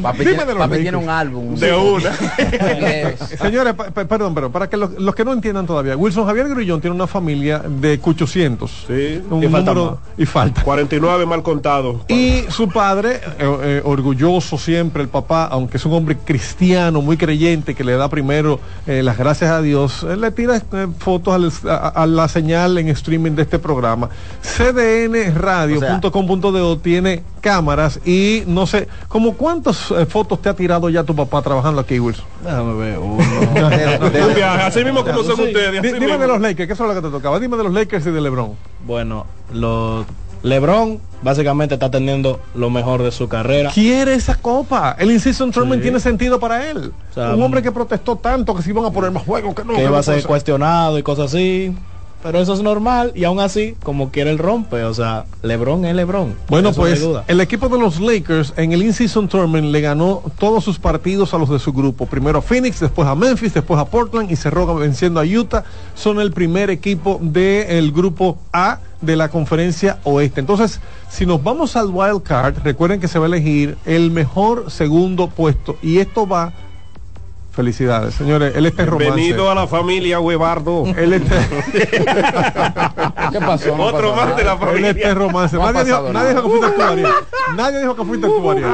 Papi, 0.00 0.24
Dime 0.24 0.46
de 0.46 0.54
papi 0.54 0.78
tiene 0.78 0.96
un 0.96 1.10
álbum. 1.10 1.56
De 1.56 1.74
una. 1.74 2.10
Señores, 3.38 3.74
perdón, 3.74 4.34
pero 4.34 4.50
para 4.50 4.70
que 4.70 4.78
los, 4.78 4.92
los, 4.98 5.14
que 5.14 5.26
no 5.26 5.32
entiendan 5.34 5.66
todavía, 5.66 5.94
Wilson 5.94 6.24
Javier 6.24 6.48
Grullón 6.48 6.80
tiene 6.80 6.96
una 6.96 7.06
familia 7.06 7.58
de 7.58 8.00
800. 8.02 8.84
Sí, 8.86 9.22
un 9.28 9.44
y, 9.44 9.48
falta 9.48 9.74
y 10.16 10.24
falta. 10.24 10.62
49 10.62 11.26
mal 11.26 11.42
contado. 11.42 12.00
Y 12.08 12.44
su 12.48 12.68
padre, 12.68 13.20
eh, 13.38 13.58
eh, 13.62 13.82
orgulloso 13.84 14.56
siempre, 14.56 15.02
el 15.02 15.08
papá, 15.08 15.46
aunque 15.46 15.76
es 15.76 15.84
un 15.84 15.92
hombre 15.92 16.16
cristiano, 16.24 17.02
muy 17.02 17.18
creyente, 17.18 17.74
que 17.74 17.84
le 17.84 17.92
da 17.92 18.08
primero 18.08 18.60
eh, 18.86 19.02
las 19.02 19.18
gracias 19.18 19.50
a 19.50 19.60
Dios, 19.60 20.02
él 20.04 20.22
le 20.22 20.30
tira 20.30 20.62
fotos 20.98 21.64
a, 21.66 21.88
a 21.88 22.06
la 22.06 22.28
señal 22.28 22.78
en 22.78 22.88
streaming 22.88 23.32
de 23.32 23.42
este 23.42 23.58
programa. 23.58 24.08
CDN 24.40 25.33
radio.com.do 25.34 26.78
tiene 26.78 27.22
cámaras 27.40 28.00
y 28.04 28.42
no 28.46 28.66
sé, 28.66 28.88
como 29.08 29.34
cuántas 29.34 29.90
eh, 29.90 30.06
fotos 30.06 30.40
te 30.40 30.48
ha 30.48 30.54
tirado 30.54 30.88
ya 30.88 31.04
tu 31.04 31.14
papá 31.14 31.42
trabajando 31.42 31.80
aquí, 31.80 31.98
Wilson? 31.98 32.24
Déjame 32.42 32.74
ver. 32.74 32.98
así 34.62 34.84
mismo 34.84 35.04
como 35.04 35.22
son 35.22 35.40
ustedes. 35.40 35.82
Dime 35.82 36.18
de 36.18 36.26
los 36.26 36.40
Lakers, 36.40 36.66
que 36.66 36.72
eso 36.72 36.84
es 36.84 36.94
lo 36.94 37.00
que 37.00 37.06
te 37.06 37.12
tocaba. 37.12 37.38
Dime 37.38 37.56
de 37.56 37.64
los 37.64 37.72
Lakers 37.72 38.06
y 38.06 38.10
de 38.10 38.20
LeBron. 38.20 38.52
Bueno, 38.86 39.26
los 39.52 40.06
LeBron 40.42 41.00
básicamente 41.22 41.74
está 41.74 41.90
teniendo 41.90 42.38
lo 42.54 42.70
mejor 42.70 43.02
de 43.02 43.10
su 43.10 43.28
carrera. 43.28 43.70
Quiere 43.70 44.14
esa 44.14 44.36
copa. 44.36 44.94
El 44.98 45.10
inciso 45.10 45.50
tournament 45.50 45.82
tiene 45.82 45.98
sentido 46.00 46.38
para 46.38 46.70
él. 46.70 46.92
un 47.16 47.42
hombre 47.42 47.62
que 47.62 47.72
protestó 47.72 48.16
tanto 48.16 48.54
que 48.54 48.62
se 48.62 48.70
iban 48.70 48.84
a 48.84 48.90
poner 48.90 49.10
más 49.10 49.24
juegos 49.24 49.54
que 49.54 49.64
no. 49.64 49.74
Que, 49.74 49.84
iba 49.84 49.98
a 49.98 50.02
ser 50.02 50.22
cuestionado 50.24 50.98
y 50.98 51.02
cosas 51.02 51.32
así 51.32 51.74
pero 52.24 52.40
eso 52.40 52.54
es 52.54 52.62
normal 52.62 53.12
y 53.14 53.24
aún 53.24 53.38
así, 53.38 53.76
como 53.82 54.10
quiere 54.10 54.30
el 54.30 54.38
rompe, 54.38 54.82
o 54.84 54.94
sea, 54.94 55.26
LeBron 55.42 55.84
es 55.84 55.94
LeBron. 55.94 56.34
Bueno, 56.48 56.72
pues 56.72 57.06
el 57.28 57.40
equipo 57.42 57.68
de 57.68 57.78
los 57.78 58.00
Lakers 58.00 58.54
en 58.56 58.72
el 58.72 58.82
In-Season 58.82 59.28
Tournament 59.28 59.66
le 59.66 59.82
ganó 59.82 60.22
todos 60.38 60.64
sus 60.64 60.78
partidos 60.78 61.34
a 61.34 61.38
los 61.38 61.50
de 61.50 61.58
su 61.58 61.74
grupo. 61.74 62.06
Primero 62.06 62.38
a 62.38 62.42
Phoenix, 62.42 62.80
después 62.80 63.06
a 63.06 63.14
Memphis, 63.14 63.52
después 63.52 63.78
a 63.78 63.84
Portland 63.84 64.30
y 64.30 64.36
cerró 64.36 64.74
venciendo 64.74 65.20
a 65.20 65.24
Utah. 65.24 65.64
Son 65.94 66.18
el 66.18 66.32
primer 66.32 66.70
equipo 66.70 67.18
del 67.20 67.92
grupo 67.92 68.38
A 68.54 68.78
de 69.02 69.16
la 69.16 69.28
conferencia 69.28 69.98
oeste. 70.04 70.40
Entonces, 70.40 70.80
si 71.10 71.26
nos 71.26 71.42
vamos 71.42 71.76
al 71.76 71.90
wild 71.90 72.22
card, 72.22 72.56
recuerden 72.64 73.00
que 73.00 73.08
se 73.08 73.18
va 73.18 73.26
a 73.26 73.28
elegir 73.28 73.76
el 73.84 74.10
mejor 74.10 74.70
segundo 74.70 75.28
puesto 75.28 75.76
y 75.82 75.98
esto 75.98 76.26
va 76.26 76.54
Felicidades, 77.54 78.14
señores. 78.14 78.56
Él 78.56 78.66
está 78.66 78.84
romance. 78.84 79.14
Bienvenido 79.14 79.48
a 79.48 79.54
la 79.54 79.68
familia 79.68 80.18
Huevardo. 80.18 80.86
Él 80.96 81.12
está... 81.12 81.36
¿Qué 83.30 83.38
pasó? 83.38 83.74
Otro 83.74 84.12
más 84.16 84.36
de 84.36 84.42
la 84.42 84.56
familia. 84.56 84.90
Él 84.90 84.96
está 84.96 85.14
romance. 85.14 85.56
Nadie 85.56 85.84
dijo, 85.84 86.12
nadie 86.12 86.30
dijo, 86.30 86.42
que 86.42 86.48
fuiste 86.48 86.66
actuario. 86.66 87.08
Nadie 87.56 87.78
dijo 87.78 87.94
que 87.94 88.04
fuiste 88.04 88.26
actuario. 88.26 88.66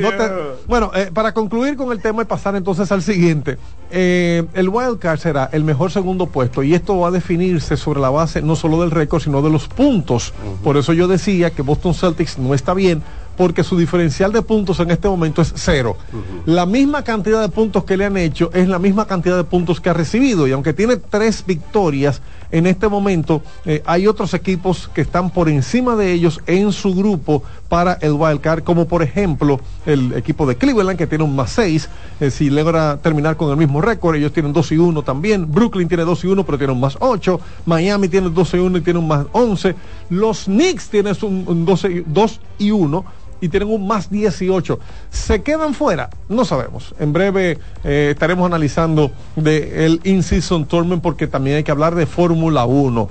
No 0.00 0.10
te... 0.10 0.30
Bueno, 0.66 0.90
eh, 0.94 1.10
para 1.14 1.32
concluir 1.32 1.78
con 1.78 1.90
el 1.92 2.02
tema 2.02 2.20
y 2.20 2.24
pasar 2.26 2.54
entonces 2.56 2.92
al 2.92 3.02
siguiente. 3.02 3.56
Eh, 3.90 4.44
el 4.52 4.68
wild 4.68 4.98
card 4.98 5.18
será 5.18 5.48
el 5.52 5.64
mejor 5.64 5.90
segundo 5.90 6.26
puesto 6.26 6.62
y 6.62 6.74
esto 6.74 6.98
va 6.98 7.08
a 7.08 7.12
definirse 7.12 7.78
sobre 7.78 8.00
la 8.00 8.10
base 8.10 8.42
no 8.42 8.54
solo 8.54 8.82
del 8.82 8.90
récord, 8.90 9.22
sino 9.22 9.40
de 9.40 9.48
los 9.48 9.66
puntos. 9.66 10.34
Por 10.62 10.76
eso 10.76 10.92
yo 10.92 11.08
decía 11.08 11.52
que 11.52 11.62
Boston 11.62 11.94
Celtics 11.94 12.36
no 12.36 12.52
está 12.52 12.74
bien 12.74 13.02
porque 13.36 13.64
su 13.64 13.76
diferencial 13.76 14.32
de 14.32 14.42
puntos 14.42 14.80
en 14.80 14.90
este 14.90 15.08
momento 15.08 15.42
es 15.42 15.52
cero. 15.56 15.96
La 16.44 16.66
misma 16.66 17.02
cantidad 17.02 17.40
de 17.40 17.48
puntos 17.48 17.84
que 17.84 17.96
le 17.96 18.04
han 18.04 18.16
hecho 18.16 18.50
es 18.52 18.68
la 18.68 18.78
misma 18.78 19.06
cantidad 19.06 19.36
de 19.36 19.44
puntos 19.44 19.80
que 19.80 19.90
ha 19.90 19.94
recibido 19.94 20.46
y 20.46 20.52
aunque 20.52 20.72
tiene 20.72 20.96
tres 20.96 21.44
victorias, 21.46 22.22
en 22.50 22.66
este 22.66 22.88
momento 22.88 23.42
eh, 23.64 23.82
hay 23.86 24.06
otros 24.06 24.34
equipos 24.34 24.88
que 24.94 25.00
están 25.00 25.30
por 25.30 25.48
encima 25.48 25.96
de 25.96 26.12
ellos 26.12 26.40
en 26.46 26.72
su 26.72 26.94
grupo 26.94 27.42
para 27.68 27.94
el 27.94 28.12
wild 28.12 28.40
card, 28.40 28.62
como 28.62 28.86
por 28.86 29.02
ejemplo 29.02 29.60
el 29.84 30.12
equipo 30.12 30.46
de 30.46 30.56
Cleveland 30.56 30.98
que 30.98 31.06
tiene 31.06 31.24
un 31.24 31.34
más 31.34 31.50
6, 31.50 31.88
eh, 32.20 32.30
si 32.30 32.50
logra 32.50 32.98
terminar 32.98 33.36
con 33.36 33.50
el 33.50 33.56
mismo 33.56 33.80
récord, 33.80 34.16
ellos 34.16 34.32
tienen 34.32 34.52
2 34.52 34.72
y 34.72 34.78
1 34.78 35.02
también, 35.02 35.50
Brooklyn 35.50 35.88
tiene 35.88 36.04
2 36.04 36.24
y 36.24 36.26
1 36.28 36.44
pero 36.44 36.58
tiene 36.58 36.72
un 36.72 36.80
más 36.80 36.96
8, 37.00 37.40
Miami 37.66 38.08
tiene 38.08 38.30
2 38.30 38.54
y 38.54 38.58
1 38.58 38.78
y 38.78 38.80
tiene 38.80 38.98
un 38.98 39.08
más 39.08 39.26
11, 39.32 39.74
los 40.10 40.44
Knicks 40.44 40.88
tienen 40.88 41.16
un, 41.22 41.64
2 41.64 42.40
y 42.58 42.70
1 42.70 43.04
y 43.40 43.48
tienen 43.48 43.68
un 43.68 43.86
más 43.86 44.10
18. 44.10 44.78
¿Se 45.10 45.42
quedan 45.42 45.74
fuera? 45.74 46.10
No 46.28 46.44
sabemos. 46.44 46.94
En 46.98 47.12
breve 47.12 47.58
eh, 47.84 48.08
estaremos 48.12 48.46
analizando 48.46 49.10
de 49.36 49.86
el 49.86 50.00
In-Season 50.04 50.66
Tournament 50.66 51.02
porque 51.02 51.26
también 51.26 51.56
hay 51.56 51.64
que 51.64 51.70
hablar 51.70 51.94
de 51.94 52.06
Fórmula 52.06 52.64
1. 52.64 53.08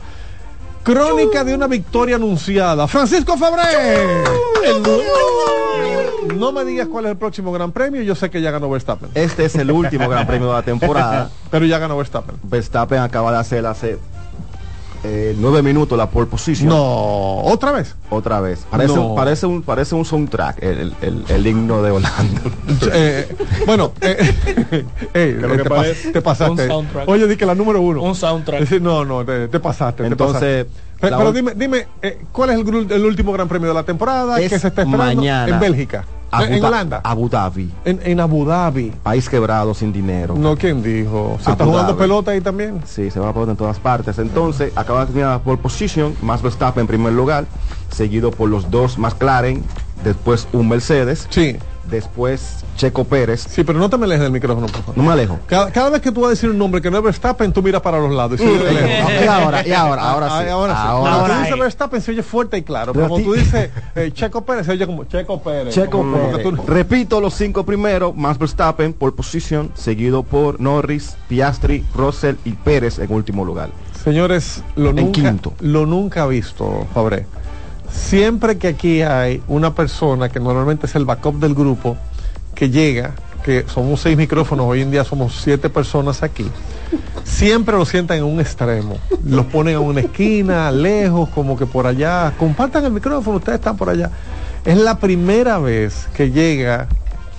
Crónica 0.84 1.44
de 1.44 1.56
una 1.56 1.68
victoria 1.68 2.18
anunciada. 2.18 2.88
Francisco 2.88 3.38
Fabré. 3.38 4.24
no 6.36 6.52
me 6.52 6.64
digas 6.64 6.88
cuál 6.88 7.06
es 7.06 7.12
el 7.12 7.18
próximo 7.18 7.52
Gran 7.52 7.72
Premio, 7.72 8.04
yo 8.04 8.14
sé 8.14 8.30
que 8.30 8.40
ya 8.40 8.52
ganó 8.52 8.70
Verstappen. 8.70 9.10
Este 9.16 9.46
es 9.46 9.56
el 9.56 9.72
último 9.72 10.08
Gran 10.08 10.28
Premio 10.28 10.50
de 10.50 10.54
la 10.54 10.62
temporada. 10.62 11.32
Pero 11.50 11.66
ya 11.66 11.80
ganó 11.80 11.98
Verstappen. 11.98 12.36
Verstappen 12.44 13.00
acaba 13.00 13.32
de 13.32 13.40
hacer 13.40 13.66
hace 13.66 13.98
eh, 15.06 15.36
nueve 15.38 15.62
minutos 15.62 15.98
la 15.98 16.10
pole 16.10 16.26
position. 16.28 16.70
No, 16.70 17.42
otra 17.42 17.72
vez. 17.72 17.96
Otra 18.10 18.42
vez. 18.42 18.66
Parece, 18.70 18.96
No. 18.96 19.14
parece, 19.16 19.46
un, 19.46 19.62
parece 19.62 19.96
un 19.96 20.04
soundtrack, 20.06 20.64
el, 20.64 20.94
el- 21.02 21.24
el 21.28 21.48
himno 21.48 21.82
de 21.84 21.92
Holanda. 21.92 22.42
Eh, 22.94 23.36
bueno, 23.66 23.92
eh, 24.02 24.18
eh, 25.14 25.38
lo 25.40 25.48
que 25.50 25.58
te, 25.64 25.70
parece 25.70 26.10
pas- 26.10 26.14
te 26.14 26.22
pasaste. 26.22 26.62
un 26.64 26.68
soundtrack. 26.70 27.08
Oye, 27.08 27.28
di 27.28 27.38
que 27.38 27.46
la 27.46 27.56
número 27.56 27.82
uno. 27.82 28.02
Un 28.02 28.16
soundtrack. 28.16 28.70
No, 28.82 29.06
no, 29.06 29.24
te, 29.24 29.48
te 29.48 29.60
pasaste. 29.60 30.04
te 30.04 30.08
Entonces, 30.08 30.66
pasaste. 30.66 30.86
Pero, 31.00 31.32
dime, 31.34 31.54
dime 31.56 31.88
eh, 32.02 32.20
¿cuál 32.32 32.52
es 32.52 32.56
el, 32.58 32.66
gru- 32.66 32.90
el 32.92 33.06
último 33.06 33.32
gran 33.34 33.48
premio 33.48 33.68
de 33.68 33.74
la 33.76 33.84
temporada 33.84 34.40
Es 34.40 34.50
que 34.50 34.58
se 34.60 34.70
está 34.70 34.82
esperando 34.84 35.16
mañana. 35.22 35.54
en 35.54 35.60
Bélgica? 35.60 36.06
En 36.32 36.60
Da- 36.62 36.68
Holanda. 36.68 37.02
Abu 37.04 37.30
Dhabi. 37.30 37.72
En, 37.86 38.00
en 38.04 38.20
Abu 38.20 38.46
Dhabi. 38.46 38.92
País 39.04 39.30
quebrado 39.30 39.74
sin 39.74 39.94
dinero. 39.94 40.36
No, 40.38 40.56
¿quién 40.58 40.84
dijo? 40.84 41.38
¿Se 41.42 41.52
está 41.52 41.64
jugando 41.66 41.94
Dhabi. 41.94 42.00
pelota 42.00 42.32
ahí 42.32 42.42
también? 42.42 42.82
Sí, 42.86 43.10
se 43.10 43.20
va 43.20 43.30
a 43.30 43.34
poner 43.34 43.50
en 43.52 43.56
todas 43.58 43.80
partes. 43.80 44.18
Entonces, 44.20 44.74
acaba 44.76 45.02
de 45.02 45.06
terminar 45.08 45.30
la 45.32 45.40
pole 45.40 45.58
position, 45.58 46.16
más 46.22 46.42
Verstappen 46.42 46.82
en 46.82 46.88
primer 46.88 47.14
lugar, 47.14 47.46
seguido 47.90 48.32
por 48.32 48.50
los 48.50 48.70
dos 48.70 48.98
McLaren, 48.98 49.64
después 50.04 50.48
un 50.54 50.68
Mercedes, 50.70 51.28
Sí, 51.30 51.56
después 51.90 52.64
Checo 52.78 53.04
Pérez. 53.06 53.46
sí, 53.50 53.64
pero 53.64 53.80
no 53.80 53.90
te 53.90 53.98
me 53.98 54.06
alejes 54.06 54.24
del 54.24 54.32
micrófono, 54.32 54.68
por 54.68 54.82
favor. 54.82 54.98
No 54.98 55.04
me 55.04 55.12
alejo. 55.14 55.40
Cada, 55.48 55.72
cada 55.72 55.90
vez 55.92 56.02
que 56.02 56.12
tú 56.12 56.22
vas 56.22 56.28
a 56.28 56.30
decir 56.32 56.50
un 56.50 56.58
nombre 56.58 56.82
que 56.82 56.90
no 56.92 56.98
es 56.98 57.04
Verstappen, 57.04 57.54
tú 57.54 57.62
miras 57.62 57.82
para 57.82 58.00
los 58.00 58.12
lados 58.12 58.40
y 58.40 58.44
lejos. 58.46 59.12
y 59.24 59.28
ahora, 59.28 59.66
y 59.68 59.72
ahora, 59.72 60.02
ahora 60.02 60.28
Ah, 60.30 60.44
sí. 60.44 60.50
ahora 60.50 60.74
sí. 60.76 60.82
Ahora 60.84 61.10
Cuando 61.12 61.28
tú 61.28 61.34
sí. 61.34 61.40
dices 61.44 61.60
Verstappen 61.60 62.02
se 62.02 62.12
oye 62.12 62.24
fuerte 62.24 62.58
y 62.58 62.64
claro. 62.64 62.92
Pero 62.94 63.08
cuando 63.08 63.28
tú 63.30 63.34
dices 63.34 63.70
eh, 63.96 64.12
Checo 64.14 64.44
Pérez, 64.44 64.66
se 64.66 64.72
oye 64.74 64.86
como 64.86 65.06
Checo 65.06 65.42
Pérez. 65.42 65.74
Checo 65.74 65.98
Como- 66.00 66.18
como 66.32 66.38
tú- 66.40 66.64
Repito 66.68 67.22
los 67.22 67.34
cinco 67.36 67.64
primeros, 67.66 68.16
más 68.16 68.38
Verstappen 68.38 68.92
por 68.94 69.16
position, 69.16 69.72
seguido 69.76 70.24
por 70.24 70.60
Norris, 70.60 71.16
Piastri, 71.30 71.86
Russell 71.96 72.36
y 72.46 72.52
Pérez 72.52 73.00
en 73.00 73.12
último 73.14 73.46
lugar. 73.46 73.70
Señores, 74.04 74.64
lo 74.76 74.90
En 74.92 74.98
nunca, 74.98 75.22
quinto. 75.22 75.54
lo 75.62 75.86
nunca 75.86 76.28
visto, 76.28 76.86
Fabré. 76.94 77.26
Siempre 77.96 78.58
que 78.58 78.68
aquí 78.68 79.02
hay 79.02 79.42
una 79.48 79.74
persona 79.74 80.30
que 80.30 80.40
normalmente 80.40 80.86
es 80.86 80.96
el 80.96 81.06
backup 81.06 81.40
del 81.40 81.56
grupo, 81.56 81.98
que 82.54 82.70
llega, 82.70 83.16
que 83.44 83.66
somos 83.68 84.02
seis 84.02 84.16
micrófonos, 84.16 84.66
hoy 84.68 84.82
en 84.82 84.92
día 84.92 85.04
somos 85.04 85.42
siete 85.42 85.70
personas 85.70 86.22
aquí, 86.22 86.46
siempre 87.24 87.76
lo 87.76 87.86
sientan 87.86 88.18
en 88.18 88.24
un 88.26 88.40
extremo. 88.40 88.98
Los 89.26 89.48
ponen 89.48 89.76
en 89.76 89.82
una 89.82 90.02
esquina, 90.02 90.72
lejos, 90.72 91.30
como 91.30 91.58
que 91.58 91.66
por 91.66 91.88
allá. 91.88 92.34
Compartan 92.38 92.86
el 92.86 92.92
micrófono, 92.92 93.38
ustedes 93.38 93.60
están 93.60 93.76
por 93.76 93.90
allá. 93.90 94.12
Es 94.64 94.78
la 94.78 95.00
primera 95.00 95.58
vez 95.58 96.08
que 96.14 96.32
llega 96.32 96.88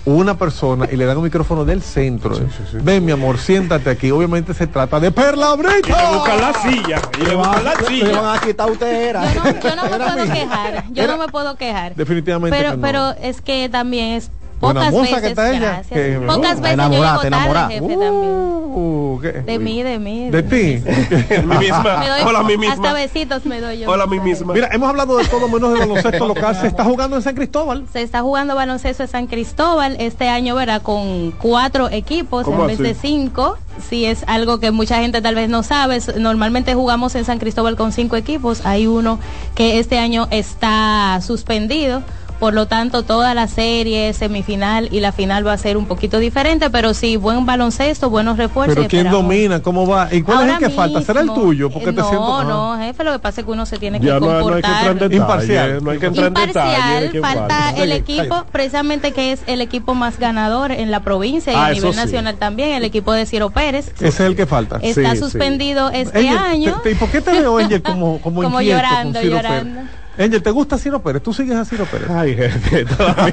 una 0.07 0.39
persona 0.39 0.89
y 0.91 0.97
le 0.97 1.05
dan 1.05 1.17
un 1.19 1.25
micrófono 1.25 1.65
del 1.65 1.83
centro. 1.83 2.35
Ven, 2.75 3.05
mi 3.05 3.13
amor, 3.13 3.39
siéntate 3.39 3.91
aquí. 3.91 4.11
Obviamente 4.11 4.55
se 4.55 4.67
trata 4.67 4.99
de 5.01 5.11
Perla 5.11 5.55
Brito. 5.57 5.89
Y 5.89 5.93
le 5.93 6.17
buscan 6.17 6.41
la 6.41 6.53
silla. 6.55 7.03
Y 7.21 7.25
le 7.27 7.35
buscan 7.35 7.65
la 7.65 7.75
Le 7.75 7.87
silla. 7.87 8.21
van 8.21 8.37
a 8.37 8.41
quitar 8.41 8.71
usted 8.71 9.09
era. 9.11 9.35
Yo 9.35 9.43
no, 9.45 9.61
yo 9.61 9.77
no 9.77 9.83
me 9.85 9.99
puedo 9.99 10.33
quejar, 10.33 10.85
yo 10.93 11.03
era- 11.03 11.13
no 11.17 11.19
me 11.19 11.29
puedo 11.29 11.57
quejar. 11.57 11.95
Definitivamente 11.97 12.57
Pero, 12.57 12.71
que 12.71 12.77
no. 12.77 12.83
pero 12.83 13.11
es 13.21 13.41
que 13.41 13.69
también 13.69 14.13
es 14.15 14.31
pocas 14.61 14.91
moza 14.93 15.03
veces, 15.03 15.21
que 15.21 15.29
está 15.29 15.51
ella, 15.57 15.83
que- 15.89 16.19
pocas 16.27 16.37
Uh, 16.37 16.41
veces 16.41 16.61
yo 16.63 16.69
enamorada, 16.69 16.89
llego 16.89 17.15
tarde, 17.17 17.27
enamorada. 17.29 17.69
jefe, 17.69 17.87
también. 17.89 18.33
Uh, 18.79 19.19
¿qué? 19.23 19.33
De 19.33 19.59
mí, 19.59 19.83
de 19.83 19.99
mí. 19.99 20.31
De 20.31 20.43
ti. 20.43 20.83
Mi 21.47 21.57
misma. 21.59 21.97
Me 21.99 22.09
doy, 22.09 22.21
Hola, 22.25 22.43
mi 22.43 22.55
Hasta 22.55 22.71
misma. 22.77 22.93
besitos 22.93 23.47
me 23.47 23.61
doy 23.61 23.79
yo. 23.79 23.91
Hola, 23.91 24.07
mi 24.07 24.19
misma. 24.21 24.53
Mira, 24.53 24.69
hemos 24.73 24.89
hablado 24.89 25.17
de 25.19 25.25
todo 25.27 25.49
menos 25.49 25.73
de 25.73 25.79
baloncesto 25.81 26.27
local. 26.29 26.57
Se 26.61 26.67
está 26.67 26.85
jugando 26.85 27.17
en 27.17 27.23
San 27.23 27.35
Cristóbal. 27.35 27.85
Se 27.93 28.03
está 28.03 28.23
jugando 28.23 28.55
baloncesto 28.55 29.03
en 29.03 29.09
San 29.09 29.27
Cristóbal 29.27 29.97
este 29.99 30.29
año, 30.29 30.55
verá, 30.55 30.81
con 30.81 31.31
cuatro 31.33 31.89
equipos 31.91 32.45
¿Cómo 32.45 32.63
en 32.63 32.67
vez 32.69 32.77
así? 32.81 32.83
de 32.89 32.95
cinco. 32.95 33.57
Si 33.89 34.05
es 34.07 34.25
algo 34.27 34.59
que 34.59 34.71
mucha 34.71 35.01
gente 35.01 35.21
tal 35.23 35.35
vez 35.35 35.49
no 35.51 35.63
sabe. 35.63 35.99
Normalmente 36.19 36.75
jugamos 36.75 37.15
en 37.15 37.25
San 37.25 37.39
Cristóbal 37.39 37.77
con 37.77 37.93
cinco 37.93 38.17
equipos. 38.17 38.65
Hay 38.65 38.87
uno 38.87 39.19
que 39.55 39.79
este 39.79 39.99
año 39.99 40.29
está 40.31 41.21
suspendido. 41.23 42.03
Por 42.39 42.53
lo 42.53 42.67
tanto, 42.67 43.03
toda 43.03 43.33
la 43.33 43.49
serie, 43.49 44.13
semifinal 44.13 44.89
y 44.93 45.01
la 45.01 45.11
final 45.13 45.47
va 45.47 45.55
a 45.55 45.59
ser 45.59 45.79
un 45.79 45.87
poquito 45.87 46.19
diferente, 46.19 46.69
pero 46.69 46.93
sí, 46.93 47.17
buen 47.17 47.47
baloncesto, 47.47 48.11
buenos 48.11 48.37
refuerzos. 48.37 48.75
Pero 48.75 48.85
y 48.87 48.89
¿quién 48.89 49.07
esperamos- 49.07 49.23
domina? 49.23 49.63
¿Cómo 49.63 49.87
va? 49.87 50.09
¿Y 50.13 50.21
cuál 50.23 50.47
es 50.47 50.53
el 50.55 50.59
que 50.59 50.69
falta? 50.71 51.01
¿Será 51.01 51.23
el 51.23 51.33
tuyo? 51.33 51.71
Porque 51.71 51.89
eh, 51.91 51.93
te 51.95 52.01
no, 52.01 52.09
siento... 52.11 52.45
no, 52.45 52.79
jefe, 52.79 53.05
lo 53.05 53.13
que 53.13 53.19
pasa 53.21 53.41
es 53.41 53.47
que 53.47 53.53
uno 53.53 53.65
se 53.65 53.79
tiene 53.79 54.01
que 54.01 54.07
Ya 54.07 54.21
no, 54.21 54.21
no 54.21 54.55
hay 54.55 54.63
que 54.63 54.69
entrar 54.69 54.83
en 54.83 54.99
comportar. 54.99 55.13
Imparcial. 55.15 55.83
No 55.85 55.91
hay 55.93 55.99
que 55.99 56.07
entrar 56.07 56.27
en 56.27 56.35
detalle. 56.35 57.09
de 57.09 57.17
Imparcial, 57.17 57.49
falta 57.49 57.83
el 57.83 57.93
equipo, 57.93 58.45
precisamente 58.53 59.13
que 59.13 59.33
es 59.33 59.41
el 59.47 59.61
equipo 59.63 59.95
más 59.95 60.19
ganador 60.19 60.73
en 60.73 60.91
la 60.91 61.01
provincia 61.01 61.53
y 61.55 61.57
Ah, 61.57 61.67
a 61.67 61.71
nivel 61.73 61.93
sí. 61.95 61.97
nacional 61.99 62.37
también, 62.37 62.73
el 62.73 62.85
equipo 62.85 63.13
de 63.15 63.25
Ciro 63.25 63.49
Pérez. 63.49 63.93
Ese 63.97 64.09
es 64.09 64.21
el 64.21 64.37
que 64.37 64.45
falta. 64.45 64.77
Está 64.83 65.11
Sí, 65.13 65.17
sí. 65.17 65.23
suspendido 65.23 65.89
este 65.91 66.19
Angel, 66.19 66.37
año. 66.39 66.75
te- 66.83 66.91
te- 66.91 66.91
¿Y 66.91 66.95
por 66.97 67.09
qué 67.09 67.23
te 67.23 67.31
veo, 67.33 67.57
Angel, 67.59 67.81
como, 67.83 68.21
como, 68.21 68.43
Como 68.47 68.61
inquieto 68.61 68.77
llorando, 68.83 69.13
con 69.15 69.23
Ciro 69.23 69.37
llorando. 69.37 69.75
Pérez? 69.81 69.91
Angel, 70.19 70.43
¿te 70.43 70.51
gusta 70.51 70.79
Ciro 70.79 71.03
Pérez? 71.03 71.23
¿Tú 71.23 71.35
sigues 71.35 71.57
a 71.57 71.65
Ciro 71.65 71.85
Pérez? 71.85 72.09
Ay, 72.11 72.37
sabe, 72.97 73.33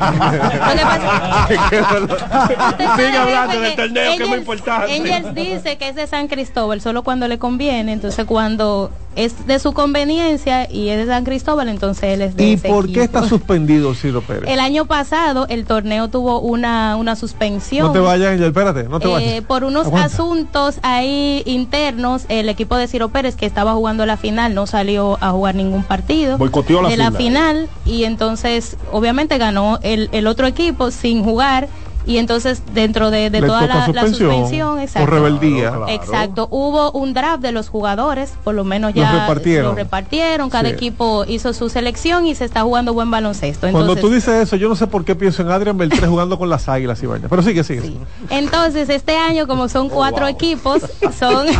Sigue 2.95 3.17
hablando 3.17 3.59
del 3.59 3.71
que 3.71 3.77
torneo, 3.77 4.17
que 4.17 4.23
es 4.23 4.29
muy 4.29 4.37
importante. 4.39 4.93
Angels 4.93 5.33
dice 5.33 5.77
que 5.77 5.89
es 5.89 5.95
de 5.95 6.07
San 6.07 6.27
Cristóbal 6.27 6.81
solo 6.81 7.03
cuando 7.03 7.27
le 7.27 7.39
conviene, 7.39 7.93
entonces 7.93 8.25
cuando 8.25 8.91
es 9.15 9.45
de 9.47 9.59
su 9.59 9.73
conveniencia 9.73 10.69
y 10.71 10.89
es 10.89 10.97
de 10.97 11.05
San 11.05 11.23
Cristóbal, 11.23 11.69
entonces 11.69 12.03
él 12.03 12.21
es 12.21 12.35
de 12.35 12.43
¿Y 12.47 12.53
ese 12.53 12.67
por 12.69 12.85
qué 12.85 12.91
equipo. 13.03 13.03
está 13.05 13.27
suspendido 13.27 13.93
Ciro 13.93 14.21
Pérez? 14.27 14.43
El 14.49 14.59
año 14.59 14.85
pasado 14.85 15.45
el 15.49 15.65
torneo 15.65 16.07
tuvo 16.09 16.39
una, 16.39 16.95
una 16.95 17.15
suspensión. 17.15 17.87
No 17.87 17.93
te 17.93 17.99
vayas, 17.99 18.39
espérate, 18.39 18.83
no 18.85 18.99
te 18.99 19.07
Eh, 19.07 19.11
vayas. 19.11 19.41
por 19.45 19.63
unos 19.63 19.87
Aguanta. 19.87 20.05
asuntos 20.07 20.75
ahí 20.81 21.43
internos, 21.45 22.23
el 22.29 22.49
equipo 22.49 22.75
de 22.75 22.87
Ciro 22.87 23.09
Pérez 23.09 23.35
que 23.35 23.45
estaba 23.45 23.73
jugando 23.73 24.05
la 24.05 24.17
final 24.17 24.53
no 24.55 24.67
salió 24.67 25.17
a 25.21 25.31
jugar 25.31 25.55
ningún 25.55 25.83
partido 25.83 26.37
Boicoteó 26.37 26.81
la 26.81 26.89
de 26.89 26.97
la 26.97 27.11
final. 27.11 27.67
final 27.67 27.69
y 27.85 28.03
entonces 28.05 28.77
obviamente 28.91 29.37
ganó 29.37 29.79
el, 29.83 30.09
el 30.11 30.27
otro 30.27 30.47
equipo 30.47 30.91
sin 30.91 31.23
jugar 31.23 31.67
y 32.05 32.17
entonces 32.17 32.61
dentro 32.73 33.11
de, 33.11 33.29
de 33.29 33.41
toda 33.41 33.65
la, 33.67 33.87
la 33.87 34.07
suspensión 34.07 34.79
exacto. 34.79 35.05
por 35.09 35.13
rebeldía. 35.15 35.69
Claro. 35.69 35.87
Exacto, 35.89 36.47
hubo 36.51 36.91
un 36.91 37.13
draft 37.13 37.41
de 37.41 37.51
los 37.51 37.69
jugadores, 37.69 38.33
por 38.43 38.55
lo 38.55 38.63
menos 38.63 38.95
Los 38.95 39.03
ya 39.03 39.21
repartieron. 39.21 39.67
los 39.67 39.75
repartieron, 39.75 40.49
cada 40.49 40.69
Sí. 40.69 40.75
equipo 40.75 41.25
hizo 41.27 41.53
su 41.53 41.69
selección 41.69 42.25
y 42.25 42.35
se 42.35 42.45
está 42.45 42.61
jugando 42.63 42.93
buen 42.93 43.09
baloncesto. 43.11 43.69
Cuando 43.71 43.95
tú 43.95 44.09
dices 44.09 44.33
eso, 44.43 44.55
yo 44.55 44.69
no 44.69 44.75
sé 44.75 44.87
por 44.87 45.05
qué 45.05 45.15
pienso 45.15 45.41
en 45.41 45.49
Adrián 45.51 45.77
Beltré 45.77 46.07
jugando 46.07 46.37
con 46.37 46.49
las 46.49 46.67
águilas 46.69 47.01
y 47.03 47.05
vaina. 47.05 47.27
Pero 47.29 47.41
sigue, 47.41 47.63
sigue. 47.63 47.81
Sí. 47.81 47.97
Entonces, 48.29 48.89
este 48.89 49.17
año, 49.17 49.47
como 49.47 49.69
son 49.69 49.89
cuatro 49.89 50.27
equipos, 50.27 50.81
son. 51.17 51.47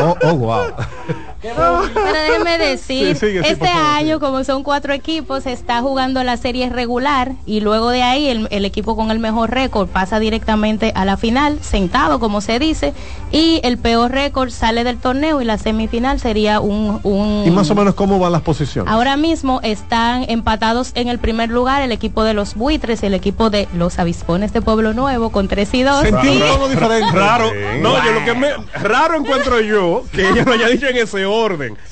Oh, 0.00 0.14
oh, 0.24 0.34
wow. 0.34 0.62
Pero 1.54 1.82
déjeme 2.12 2.58
decir, 2.66 3.16
Sí, 3.16 3.26
sigue, 3.26 3.42
sí, 3.42 3.48
este 3.50 3.66
favor, 3.66 3.94
año, 3.96 4.20
como 4.20 4.44
son 4.44 4.62
cuatro 4.62 4.92
equipos, 4.92 5.44
se 5.44 5.52
está 5.52 5.80
jugando 5.80 6.22
la 6.24 6.36
serie 6.36 6.68
regular 6.70 7.32
y 7.46 7.60
luego 7.60 7.90
de 7.90 8.02
ahí 8.02 8.28
el, 8.28 8.48
el 8.50 8.64
equipo 8.64 8.96
con 8.96 9.10
el 9.10 9.18
mejor 9.18 9.50
récord 9.50 9.88
pasa 9.88 10.18
directamente 10.18 10.92
a 10.94 11.04
la 11.04 11.16
final, 11.16 11.58
sentado, 11.62 12.18
como 12.18 12.40
se 12.40 12.58
dice, 12.58 12.94
y 13.30 13.60
el 13.62 13.78
peor 13.78 14.10
récord 14.10 14.50
sale 14.50 14.84
del 14.84 14.98
torneo 14.98 15.40
y 15.40 15.44
la 15.44 15.58
semifinal 15.58 16.20
sería 16.20 16.60
un. 16.60 17.00
un 17.02 17.44
Y 17.46 17.50
más 17.50 17.70
o 17.70 17.74
menos 17.74 17.94
cómo 17.94 18.18
van 18.18 18.32
las 18.32 18.42
posiciones. 18.42 18.92
Ahora 18.92 19.16
mismo 19.16 19.60
están 19.62 20.24
empatados 20.28 20.92
en 20.94 21.08
el 21.08 21.18
primer 21.18 21.50
lugar 21.50 21.82
el 21.82 21.92
equipo 21.92 22.24
de 22.24 22.34
los 22.34 22.54
buitres 22.54 23.02
y 23.02 23.06
el 23.06 23.14
equipo 23.14 23.50
de 23.50 23.68
los 23.74 23.98
avispones 23.98 24.52
de 24.52 24.62
Pueblo 24.62 24.94
Nuevo 24.94 25.30
con 25.30 25.48
3 25.48 25.74
y 25.74 25.82
2. 25.82 26.00
Sentí 26.02 26.40
diferente. 26.70 27.12
Raro, 27.12 27.50
no, 27.80 28.04
yo 28.04 28.12
lo 28.12 28.24
que 28.24 28.34
me 28.34 28.48
raro 28.74 29.16
encuentro 29.16 29.60
yo 29.60 30.04
que 30.12 30.28
ella 30.28 30.44
lo 30.44 30.52
haya 30.52 30.68
dicho 30.68 30.86
en 30.86 30.96
ese 30.96 31.24
orden. 31.24 31.35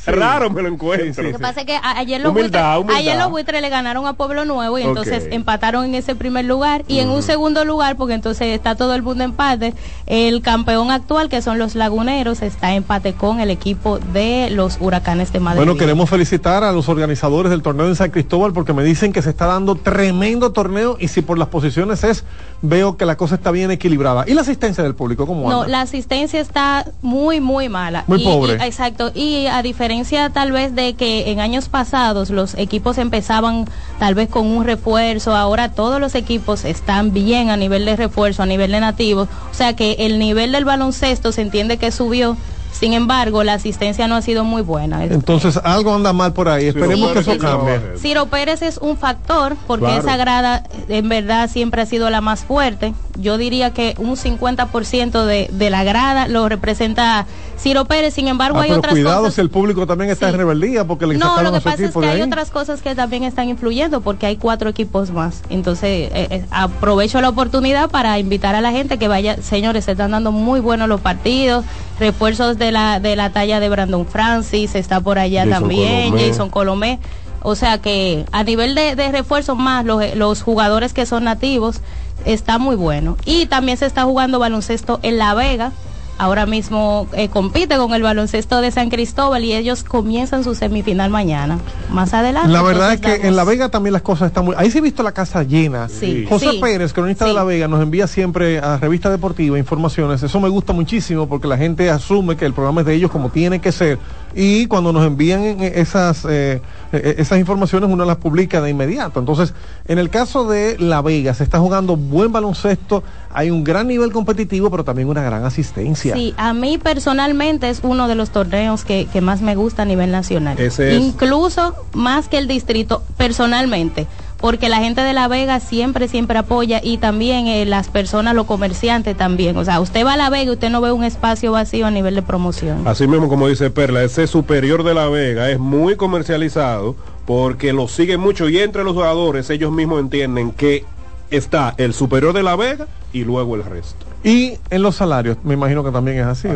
Raro 0.07 0.51
me 0.51 0.63
lo 0.63 0.69
encuentro. 0.69 1.23
Lo 1.23 1.33
que 1.33 1.39
pasa 1.39 1.61
es 1.61 1.67
que 1.67 1.79
ayer 1.83 2.21
los, 2.21 2.33
Humildad, 2.33 2.77
buitres, 2.77 2.85
humildad. 2.85 2.97
ayer 2.97 3.19
los 3.19 3.31
buitres 3.31 3.63
le 3.63 3.69
ganaron 3.69 4.07
a 4.07 4.15
Pueblo 4.15 4.45
Nuevo 4.45 4.79
y 4.79 4.83
entonces 4.83 5.29
empataron 5.31 5.85
en 5.87 5.95
ese 5.95 6.15
primer 6.15 6.45
lugar 6.45 6.85
y 6.89 6.99
en 6.99 7.09
un 7.11 7.23
segundo 7.23 7.65
lugar, 7.65 7.97
porque 7.97 8.15
entonces 8.15 8.49
está 8.49 8.75
todo 8.75 8.95
el 8.95 9.03
mundo 9.03 9.25
empate, 9.25 9.75
el 10.07 10.43
campeón 10.43 10.91
actual 10.91 11.29
que 11.29 11.43
son 11.43 11.59
los 11.59 11.75
laguneros 11.75 12.43
está 12.43 12.71
en 12.71 12.79
empate 12.79 13.15
con 13.15 13.41
el 13.41 13.51
equipo 13.51 13.99
de 13.99 14.51
los 14.51 14.77
huracanes 14.81 15.33
de 15.33 15.41
Madrid. 15.41 15.59
Bueno, 15.59 15.77
queremos 15.77 16.11
felicitar 16.11 16.65
a 16.65 16.73
los 16.73 16.89
organizadores 16.89 17.51
del 17.51 17.63
torneo 17.63 17.87
en 17.89 17.97
San 17.97 18.11
Cristóbal 18.11 18.53
porque 18.53 18.73
me 18.73 18.85
dicen 18.85 19.13
que 19.13 19.23
se 19.23 19.31
está 19.31 19.47
dando 19.47 19.75
tremendo 19.77 20.53
torneo 20.53 20.97
y 21.01 21.09
si 21.09 21.23
por 21.23 21.39
las 21.39 21.49
posiciones 21.49 22.05
es, 22.05 22.25
veo 22.63 22.97
que 22.97 23.07
la 23.07 23.17
cosa 23.17 23.37
está 23.37 23.51
bien 23.51 23.71
equilibrada. 23.71 24.25
¿Y 24.27 24.35
la 24.35 24.43
asistencia 24.43 24.83
del 24.85 24.95
público 24.95 25.27
cómo 25.27 25.51
anda? 25.51 25.65
No, 25.65 25.67
la 25.67 25.81
asistencia 25.83 26.41
está 26.41 26.87
muy, 27.03 27.41
muy 27.41 27.69
mala. 27.69 28.05
Muy 28.07 28.21
Y- 28.21 28.25
pobre. 28.25 28.55
y- 28.61 28.67
exacto. 28.67 29.11
Y 29.15 29.24
a 29.51 29.63
diferencia 29.63 30.31
tal 30.31 30.53
vez 30.53 30.75
de 30.75 30.95
que 30.95 31.31
en 31.31 31.41
años 31.41 31.69
pasados 31.69 32.31
los 32.31 32.55
equipos 32.55 32.99
empezaban 32.99 33.67
tal 33.99 34.15
vez 34.15 34.29
con 34.29 34.47
un 34.47 34.65
refuerzo, 34.65 35.35
ahora 35.35 35.71
todos 35.71 36.01
los 36.01 36.15
equipos 36.15 36.65
están 36.65 37.13
bien 37.13 37.51
a 37.51 37.57
nivel 37.57 37.85
de 37.85 37.97
refuerzo, 37.97 38.43
a 38.43 38.47
nivel 38.47 38.73
de 38.73 38.81
nativos. 38.81 39.29
O 39.51 39.55
sea 39.55 39.75
que 39.75 39.97
el 40.01 40.19
nivel 40.19 40.53
del 40.53 40.65
baloncesto 40.65 41.33
se 41.33 41.43
entiende 41.43 41.79
que 41.79 41.91
subió. 41.91 42.37
Sin 42.75 42.93
embargo, 42.93 43.45
la 43.45 43.55
asistencia 43.55 44.09
no 44.09 44.17
ha 44.17 44.23
sido 44.23 44.43
muy 44.43 44.61
buena. 44.61 45.05
Entonces, 45.05 45.59
algo 45.63 45.95
anda 45.95 46.13
mal 46.13 46.33
por 46.33 46.49
ahí. 46.49 46.67
Esperemos 46.67 47.13
que 47.13 47.21
eso 47.21 47.39
cambie. 47.39 47.81
Ciro 47.99 48.27
Pérez 48.27 48.63
es 48.63 48.79
un 48.79 48.97
factor 48.97 49.57
porque 49.69 49.97
esa 49.97 50.17
grada 50.17 50.65
en 50.89 51.09
verdad 51.09 51.49
siempre 51.49 51.83
ha 51.83 51.87
sido 51.87 52.11
la 52.11 52.21
más 52.21 52.45
fuerte. 52.45 52.93
Yo 53.17 53.39
diría 53.39 53.73
que 53.73 53.95
un 53.99 54.17
50% 54.17 55.25
de, 55.25 55.49
de 55.53 55.71
la 55.71 55.85
grada 55.85 56.27
lo 56.27 56.49
representa 56.49 57.27
Ciro 57.59 57.85
Pérez, 57.85 58.15
sin 58.15 58.29
embargo, 58.29 58.59
ah, 58.59 58.63
hay 58.63 58.73
otras 58.73 58.93
cuidado 58.93 59.31
si 59.31 59.41
el 59.41 59.51
público 59.51 59.87
también 59.87 60.11
está 60.11 60.29
en 60.29 60.37
rebeldía 60.37 60.85
porque 60.85 61.07
le 61.07 61.17
No, 61.17 61.43
lo 61.43 61.53
que 61.53 61.61
pasa 61.61 61.85
es 61.85 61.93
que 61.93 62.07
hay 62.07 62.23
otras 62.23 62.51
cosas 62.51 62.83
que 62.83 62.95
también 62.95 63.25
están 63.25 63.49
influyendo 63.49 64.01
porque 64.01 64.27
hay 64.27 64.37
cuatro 64.37 64.69
equipos 64.69 65.11
más. 65.11 65.43
Entonces, 65.51 66.11
eh, 66.13 66.29
eh, 66.31 66.45
aprovecho 66.51 67.21
la 67.21 67.29
oportunidad 67.29 67.91
para 67.91 68.19
invitar 68.19 68.55
a 68.55 68.61
la 68.61 68.73
gente 68.73 68.99
que 68.99 69.09
vaya, 69.09 69.41
señores, 69.43 69.85
se 69.85 69.93
están 69.93 70.11
dando 70.11 70.33
muy 70.33 70.61
buenos 70.61 70.89
los 70.89 71.01
partidos, 71.01 71.65
refuerzos 71.99 72.59
de 72.59 72.73
la 72.73 73.01
de 73.01 73.17
la 73.17 73.31
talla 73.31 73.61
de 73.61 73.69
Brandon 73.69 74.07
Francis, 74.07 74.75
está 74.75 75.01
por 75.01 75.19
allá 75.19 75.49
también, 75.49 76.19
Jason 76.19 76.51
Colomé. 76.51 76.99
O 77.43 77.57
sea 77.57 77.79
que 77.79 78.25
a 78.33 78.43
nivel 78.43 78.75
de, 78.75 78.97
de 78.97 79.13
refuerzos 79.13 79.57
más, 79.57 79.85
los, 79.85 80.03
los 80.17 80.43
jugadores 80.43 80.95
que 80.95 81.05
son 81.05 81.25
nativos, 81.25 81.83
está 82.25 82.59
muy 82.59 82.75
bueno. 82.75 83.17
Y 83.27 83.47
también 83.47 83.77
se 83.77 83.87
está 83.87 84.05
jugando 84.05 84.39
baloncesto 84.39 84.99
en 85.03 85.19
La 85.19 85.35
Vega, 85.35 85.73
ahora 86.19 86.47
mismo 86.47 87.07
eh, 87.13 87.29
compite 87.29 87.77
con 87.77 87.93
el 87.95 88.03
baloncesto 88.03 88.61
de 88.61 88.71
San 88.71 88.91
Cristóbal 88.91 89.45
y 89.45 89.53
ellos 89.55 89.85
comienzan 89.85 90.45
su 90.45 90.55
semifinal 90.55 91.11
mañana. 91.11 91.59
Más 91.91 92.15
adelante. 92.15 92.51
La 92.51 92.63
verdad 92.63 92.95
es 92.95 93.01
que 93.01 93.27
en 93.27 93.37
La 93.37 93.45
Vega 93.45 93.69
también 93.69 93.93
las 93.93 94.03
cosas 94.03 94.29
están 94.29 94.45
muy... 94.45 94.55
Ahí 94.59 94.71
se 94.71 94.79
ha 94.79 94.83
visto 94.83 95.03
la 95.03 95.13
casa 95.13 95.43
llena. 95.43 95.89
Sí. 95.89 96.27
José 96.29 96.55
Pérez, 96.61 96.93
cronista 96.93 97.25
de 97.25 97.33
La 97.33 97.45
Vega, 97.45 97.69
nos 97.69 97.83
envía 97.83 98.07
siempre 98.07 98.59
a 98.59 98.77
Revista 98.79 99.11
Deportiva 99.11 99.59
informaciones. 99.59 100.23
Eso 100.23 100.41
me 100.41 100.49
gusta 100.49 100.73
muchísimo 100.73 101.29
porque 101.29 101.49
la 101.49 101.57
gente 101.57 101.91
asume 101.91 102.37
que 102.37 102.47
el 102.47 102.53
programa 102.53 102.83
es 102.83 102.87
de 102.87 102.95
ellos 102.95 103.11
como 103.11 103.31
tiene 103.31 103.61
que 103.61 103.73
ser. 103.73 103.99
Y 104.35 104.67
cuando 104.67 104.93
nos 104.93 105.07
envían 105.07 105.61
esas, 105.61 106.25
eh, 106.25 106.61
eh, 106.93 107.15
esas 107.19 107.39
informaciones 107.39 107.91
uno 107.91 108.05
las 108.05 108.17
publica 108.17 108.61
de 108.61 108.71
inmediato. 108.71 109.21
Entonces, 109.21 109.55
en 109.87 109.99
el 109.99 110.11
caso 110.11 110.49
de 110.49 110.77
La 110.79 111.03
Vega, 111.03 111.35
se 111.35 111.45
está 111.45 111.59
jugando 111.59 111.97
buen 111.97 112.33
baloncesto 112.33 113.03
hay 113.35 113.51
un 113.51 113.65
gran 113.65 113.89
nivel 113.89 114.13
competitivo, 114.13 114.71
pero 114.71 114.85
también 114.85 115.09
una 115.09 115.23
gran 115.23 115.45
asistencia. 115.45 116.15
Sí, 116.15 116.33
a 116.37 116.55
mí 116.55 116.79
personalmente 116.79 117.69
es 117.69 117.81
uno 117.83 118.07
de 118.07 118.15
los 118.15 118.31
torneos 118.31 118.85
que, 118.85 119.09
más 119.21 119.43
me 119.43 119.57
gusta 119.57 119.83
a 119.83 119.85
nivel 119.85 120.13
nacional. 120.13 120.57
Incluso 120.93 121.75
más 121.93 122.29
que 122.29 122.39
el 122.39 122.47
distrito, 122.47 123.03
personalmente 123.17 124.07
porque 124.45 124.69
la 124.69 124.77
gente 124.77 125.01
de 125.01 125.15
La 125.15 125.27
Vega 125.27 125.59
siempre, 125.59 126.07
siempre 126.07 126.37
apoya 126.37 126.79
y 126.85 126.99
también 126.99 127.47
eh, 127.47 127.65
las 127.65 127.89
personas, 127.89 128.35
los 128.35 128.45
comerciantes 128.45 129.17
también. 129.17 129.57
O 129.57 129.65
sea, 129.65 129.81
usted 129.81 130.05
va 130.05 130.13
a 130.13 130.17
La 130.19 130.29
Vega 130.29 130.45
y 130.45 130.51
usted 130.51 130.69
no 130.69 130.83
ve 130.83 130.93
un 130.93 131.03
espacio 131.03 131.53
vacío 131.53 131.87
a 131.87 131.91
nivel 131.91 132.15
de 132.15 132.21
promoción. 132.21 132.87
Así 132.87 133.07
mismo 133.07 133.31
como 133.31 133.49
dice 133.49 133.71
Perla, 133.71 134.03
ese 134.03 134.27
superior 134.27 134.85
de 134.85 134.93
La 134.93 135.09
Vega 135.09 135.49
es 135.49 135.59
muy 135.59 135.97
comercializado 135.97 136.95
porque 137.25 137.73
lo 137.73 137.89
siguen 137.89 138.21
mucho 138.21 138.51
y 138.51 138.59
entre 138.59 138.85
los 138.85 138.93
jugadores 138.93 139.49
ellos 139.49 139.73
mismos 139.73 140.01
entienden 140.01 140.53
que 140.53 140.85
está 141.31 141.73
el 141.79 141.95
superior 141.95 142.35
de 142.35 142.43
La 142.43 142.55
Vega 142.55 142.87
y 143.15 143.25
luego 143.25 143.55
el 143.55 143.65
resto. 143.65 144.04
Y 144.25 144.57
en 144.71 144.81
los 144.81 144.97
salarios, 144.97 145.37
me 145.45 145.53
imagino 145.53 145.85
que 145.85 145.91
también 145.91 146.19
es 146.19 146.25
así. 146.25 146.49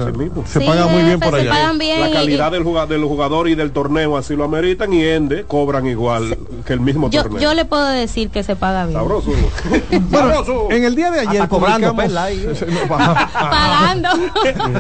Se 0.47 0.61
paga 0.63 0.87
muy 0.87 1.03
bien 1.03 1.21
por 1.21 1.35
allá. 1.35 1.53
la 1.53 2.11
calidad 2.11 2.51
del, 2.51 2.63
jugador, 2.63 2.89
del 2.89 3.05
jugador 3.05 3.47
y 3.49 3.55
del 3.55 3.73
torneo 3.73 4.17
así 4.17 4.35
lo 4.35 4.45
ameritan 4.45 4.91
y 4.95 5.05
Ende 5.05 5.45
cobran 5.45 5.87
igual 5.87 6.39
que 6.65 6.73
el 6.73 6.81
mismo 6.81 7.11
yo, 7.11 7.25
torneo. 7.25 7.43
Yo 7.43 7.53
le 7.53 7.67
puedo 7.67 7.87
decir 7.87 8.31
que 8.31 8.43
se 8.43 8.57
paga 8.57 8.87
bien. 8.87 8.99
Sabroso. 8.99 9.33
bueno, 10.11 10.71
en 10.71 10.85
el 10.85 10.95
día 10.95 11.11
de 11.11 11.21
ayer 11.21 11.47
cobrando 11.47 11.95
Pagando. 12.89 14.09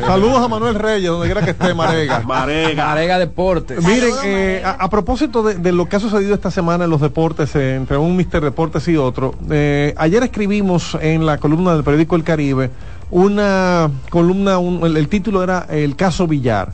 Saludos 0.06 0.42
a 0.42 0.48
Manuel 0.48 0.74
Reyes, 0.76 1.10
donde 1.10 1.26
quiera 1.26 1.42
que 1.42 1.50
esté 1.50 1.74
Marega. 1.74 2.20
Marega. 2.20 2.86
Marega 2.86 3.18
Deportes. 3.18 3.84
Miren, 3.84 4.14
eh, 4.24 4.62
a, 4.64 4.88
propósito 4.88 5.42
de, 5.42 5.72
lo 5.72 5.86
que 5.90 5.96
ha 5.96 6.00
sucedido 6.00 6.32
esta 6.34 6.50
semana 6.50 6.84
en 6.84 6.90
los 6.90 7.02
deportes, 7.02 7.54
eh, 7.54 7.74
entre 7.74 7.98
un 7.98 8.16
Mister 8.16 8.42
Deportes 8.42 8.88
y 8.88 8.96
otro, 8.96 9.34
eh, 9.50 9.94
ayer 9.98 10.22
escribimos 10.22 10.96
en 11.02 11.26
la 11.26 11.36
columna 11.36 11.74
del 11.74 11.84
periódico 11.84 12.16
El 12.16 12.24
Caribe 12.24 12.70
una 13.10 13.90
columna, 14.10 14.58
el, 14.84 15.08
título 15.08 15.42
era 15.42 15.66
El 15.68 15.96
caso 15.96 16.26
Villar. 16.26 16.72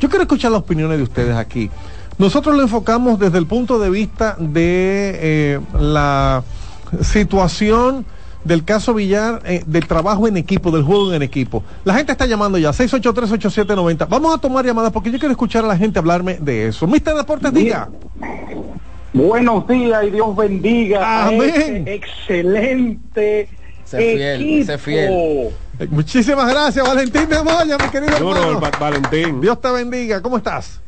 Yo 0.00 0.08
quiero 0.08 0.22
escuchar 0.22 0.52
las 0.52 0.60
opiniones 0.60 0.98
de 0.98 1.04
ustedes 1.04 1.36
aquí. 1.36 1.70
Nosotros 2.18 2.56
lo 2.56 2.62
enfocamos 2.62 3.18
desde 3.18 3.38
el 3.38 3.46
punto 3.46 3.78
de 3.78 3.90
vista 3.90 4.36
de 4.38 5.18
eh, 5.20 5.60
la 5.78 6.42
situación 7.00 8.04
del 8.44 8.64
caso 8.64 8.94
Villar, 8.94 9.40
eh, 9.44 9.62
del 9.66 9.86
trabajo 9.86 10.26
en 10.26 10.36
equipo, 10.36 10.70
del 10.70 10.82
juego 10.82 11.12
en 11.12 11.22
equipo. 11.22 11.62
La 11.84 11.94
gente 11.94 12.12
está 12.12 12.26
llamando 12.26 12.58
ya, 12.58 12.70
683-8790. 12.70 14.06
Vamos 14.08 14.34
a 14.34 14.38
tomar 14.38 14.64
llamadas 14.64 14.92
porque 14.92 15.10
yo 15.10 15.18
quiero 15.18 15.32
escuchar 15.32 15.64
a 15.64 15.68
la 15.68 15.76
gente 15.76 15.98
hablarme 15.98 16.38
de 16.40 16.68
eso. 16.68 16.86
Mister 16.86 17.14
Deportes, 17.14 17.52
diga. 17.52 17.88
Buenos 19.12 19.66
días 19.68 20.04
y 20.04 20.10
Dios 20.10 20.34
bendiga. 20.34 21.26
Amén. 21.26 21.52
Este 21.54 21.94
excelente 21.94 23.48
equipo. 23.92 24.78
fiel. 24.78 25.50
Muchísimas 25.90 26.48
gracias, 26.48 26.86
Valentín 26.86 27.28
de 27.28 27.42
Moya, 27.42 27.76
mi 27.78 27.88
querido 27.90 28.16
hermano. 28.16 28.60
Valentín. 28.78 29.40
Dios 29.40 29.60
te 29.60 29.70
bendiga. 29.70 30.20
¿Cómo 30.20 30.36
estás? 30.36 30.80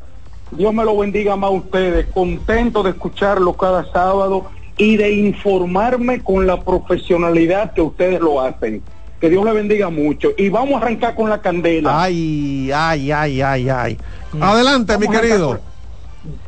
Dios 0.51 0.73
me 0.73 0.85
lo 0.85 0.97
bendiga 0.97 1.37
más 1.37 1.49
a 1.49 1.55
ustedes. 1.55 2.07
Contento 2.13 2.83
de 2.83 2.91
escucharlo 2.91 3.55
cada 3.55 3.91
sábado 3.93 4.51
y 4.77 4.97
de 4.97 5.13
informarme 5.13 6.23
con 6.23 6.47
la 6.47 6.61
profesionalidad 6.63 7.73
que 7.73 7.83
ustedes 7.83 8.21
lo 8.21 8.41
hacen. 8.41 8.83
Que 9.21 9.31
Dios 9.31 9.45
le 9.45 9.53
bendiga 9.53 9.91
mucho. 9.91 10.31
Y 10.37 10.49
vamos 10.49 10.75
a 10.75 10.85
arrancar 10.85 11.15
con 11.15 11.31
la 11.31 11.41
candela. 11.41 12.03
Ay, 12.03 12.71
ay, 12.73 13.11
ay, 13.11 13.41
ay, 13.41 13.69
ay. 13.69 13.99
Mm. 14.33 14.43
Adelante, 14.43 14.99
mi 14.99 15.09
querido. 15.09 15.61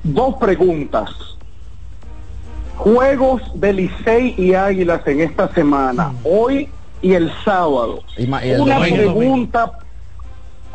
Dos 0.03 0.35
preguntas. 0.37 1.11
Juegos 2.77 3.43
de 3.55 3.73
Licey 3.73 4.35
y 4.37 4.55
Águilas 4.55 5.07
en 5.07 5.21
esta 5.21 5.53
semana. 5.55 6.09
Mm. 6.09 6.17
Hoy 6.25 6.69
y 7.03 7.13
el 7.15 7.33
sábado. 7.45 8.03
Una 8.59 8.81
pregunta 8.81 9.73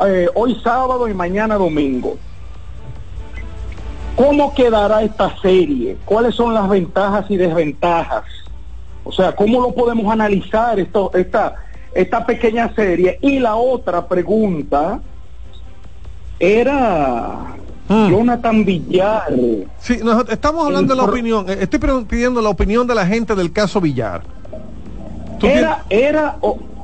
eh, 0.05 0.27
hoy 0.33 0.59
sábado 0.63 1.07
y 1.07 1.13
mañana 1.13 1.55
domingo. 1.55 2.17
¿Cómo 4.15 4.53
quedará 4.53 5.03
esta 5.03 5.35
serie? 5.41 5.97
¿Cuáles 6.05 6.35
son 6.35 6.53
las 6.53 6.67
ventajas 6.67 7.25
y 7.29 7.37
desventajas? 7.37 8.23
O 9.03 9.11
sea, 9.11 9.35
¿cómo 9.35 9.61
lo 9.61 9.73
podemos 9.73 10.11
analizar 10.11 10.79
esto, 10.79 11.11
esta, 11.13 11.55
esta 11.93 12.25
pequeña 12.25 12.73
serie? 12.75 13.17
Y 13.21 13.39
la 13.39 13.55
otra 13.55 14.07
pregunta 14.07 14.99
era 16.39 17.55
hmm. 17.87 18.09
Jonathan 18.09 18.65
Villar. 18.65 19.33
Sí, 19.79 19.99
estamos 20.29 20.65
hablando 20.65 20.93
de 20.93 21.01
la 21.01 21.07
opinión. 21.07 21.49
Eh, 21.49 21.57
estoy 21.61 21.79
pidiendo 22.05 22.41
la 22.41 22.49
opinión 22.49 22.85
de 22.85 22.95
la 22.95 23.05
gente 23.05 23.33
del 23.35 23.51
caso 23.51 23.79
Villar. 23.79 24.23
Era, 25.41 25.85
era, 25.89 26.37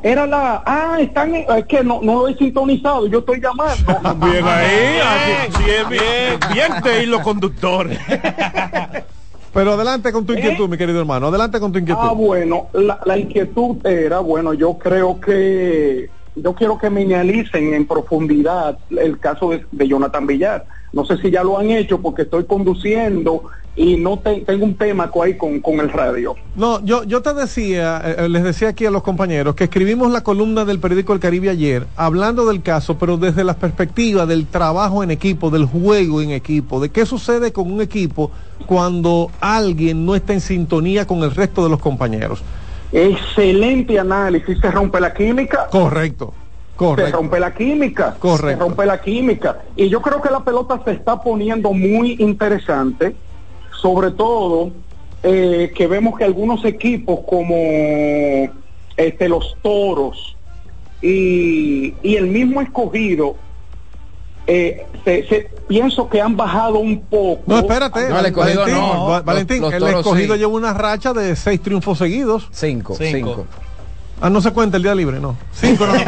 era 0.04 0.28
la. 0.28 0.64
Ah, 0.66 0.98
están. 1.00 1.36
Es 1.36 1.66
que 1.68 1.84
no, 1.84 2.00
no 2.02 2.22
lo 2.22 2.28
he 2.28 2.36
sintonizado. 2.36 3.08
Yo 3.08 3.20
estoy 3.20 3.42
llamando. 3.42 4.26
bien 4.26 4.46
ahí. 4.48 5.00
bien, 5.66 5.90
bien. 5.90 6.40
Bien 6.54 6.82
de 6.84 7.06
los 7.08 7.22
conductores. 7.22 8.00
Pero 9.54 9.74
adelante 9.74 10.12
con 10.12 10.26
tu 10.26 10.34
¿Eh? 10.34 10.38
inquietud, 10.38 10.70
mi 10.70 10.78
querido 10.78 11.00
hermano. 11.00 11.28
Adelante 11.28 11.60
con 11.60 11.72
tu 11.72 11.80
inquietud. 11.80 12.04
Ah, 12.04 12.14
bueno, 12.14 12.68
la, 12.74 13.00
la 13.06 13.18
inquietud 13.18 13.86
era, 13.86 14.20
bueno, 14.20 14.54
yo 14.54 14.78
creo 14.78 15.20
que 15.20 16.10
yo 16.36 16.54
quiero 16.54 16.78
que 16.78 16.90
me 16.90 17.04
analicen 17.04 17.74
en 17.74 17.88
profundidad 17.88 18.78
el 18.92 19.20
caso 19.20 19.50
de, 19.50 19.66
de 19.72 19.88
Jonathan 19.88 20.28
Villar. 20.28 20.66
No 20.94 21.06
sé 21.06 21.18
si 21.18 21.32
ya 21.32 21.44
lo 21.44 21.58
han 21.58 21.72
hecho 21.72 22.00
porque 22.00 22.24
estoy 22.24 22.46
conduciendo 22.46 23.44
y 23.78 23.96
no 23.96 24.18
tengo 24.18 24.66
un 24.66 24.76
tema 24.76 25.10
ahí 25.24 25.38
con, 25.38 25.62
con, 25.62 25.80
el 25.80 25.90
radio. 25.90 26.36
No, 26.56 26.84
yo, 26.84 27.04
yo 27.04 27.22
te 27.22 27.36
decía, 27.36 28.02
eh, 28.04 28.16
eh, 28.26 28.30
les 28.30 28.44
decía 28.44 28.70
aquí 28.70 28.88
a 28.88 28.92
los 28.92 29.04
compañeros 29.04 29.54
que 29.54 29.66
escribimos 29.66 30.12
la 30.12 30.22
columna 30.22 30.66
del 30.66 30.80
periódico 30.80 31.14
El 31.14 31.20
Caribe 31.20 31.50
ayer, 31.50 31.86
hablando 31.96 32.48
del 32.48 32.64
caso, 32.64 32.98
pero 32.98 33.18
desde 33.18 33.44
la 33.44 33.54
perspectiva 33.54 34.26
del 34.26 34.48
trabajo 34.48 35.04
en 35.04 35.12
equipo, 35.12 35.52
del 35.52 35.66
juego 35.66 36.24
en 36.24 36.32
equipo, 36.32 36.82
de 36.82 36.90
qué 36.90 37.06
sucede 37.06 37.54
con 37.54 37.72
un 37.72 37.80
equipo 37.80 38.32
cuando 38.66 39.30
alguien 39.40 40.08
no 40.08 40.16
está 40.16 40.34
en 40.34 40.42
sintonía 40.42 41.06
con 41.06 41.20
el 41.20 41.36
resto 41.36 41.64
de 41.64 41.70
los 41.70 41.80
compañeros. 41.80 42.42
Excelente 42.92 44.00
análisis, 44.00 44.58
se 44.60 44.72
rompe 44.72 45.00
la 45.00 45.14
química. 45.14 45.68
Correcto. 45.70 46.34
Correcto. 46.76 47.12
Se 47.12 47.16
rompe 47.16 47.40
la 47.40 47.54
química. 47.54 48.16
Correcto. 48.20 48.48
Se 48.48 48.56
rompe 48.56 48.86
la 48.86 49.02
química. 49.02 49.60
Y 49.76 49.90
yo 49.90 50.02
creo 50.02 50.22
que 50.22 50.30
la 50.30 50.44
pelota 50.44 50.80
se 50.84 50.92
está 50.92 51.22
poniendo 51.22 51.74
muy 51.74 52.16
interesante 52.20 53.16
sobre 53.82 54.12
todo 54.12 54.72
eh, 55.24 55.72
que 55.76 55.88
vemos 55.88 56.18
que 56.18 56.24
algunos 56.24 56.64
equipos 56.66 57.20
como 57.28 57.56
este, 58.96 59.30
los 59.30 59.56
toros 59.62 60.36
y, 61.02 61.94
el 62.04 62.28
mismo 62.28 62.62
escogido 62.62 63.36
eh, 64.48 64.86
pienso 65.68 66.10
que 66.10 66.22
han 66.22 66.38
bajado 66.38 66.80
un 66.80 67.02
poco. 67.02 67.44
No, 67.46 67.60
espérate. 67.60 68.10
Valentín, 69.24 69.64
el 69.66 69.84
escogido 69.84 70.36
lleva 70.36 70.52
una 70.52 70.74
racha 70.74 71.14
de 71.14 71.36
seis 71.36 71.62
triunfos 71.62 71.98
seguidos. 71.98 72.48
Cinco. 72.52 72.96
cinco. 72.98 73.46
Ah, 74.20 74.32
no 74.32 74.42
se 74.42 74.52
cuenta 74.52 74.78
el 74.78 74.84
día 74.84 74.96
libre, 74.96 75.20
no. 75.20 75.36
Cinco 75.52 75.86
nada 75.86 76.04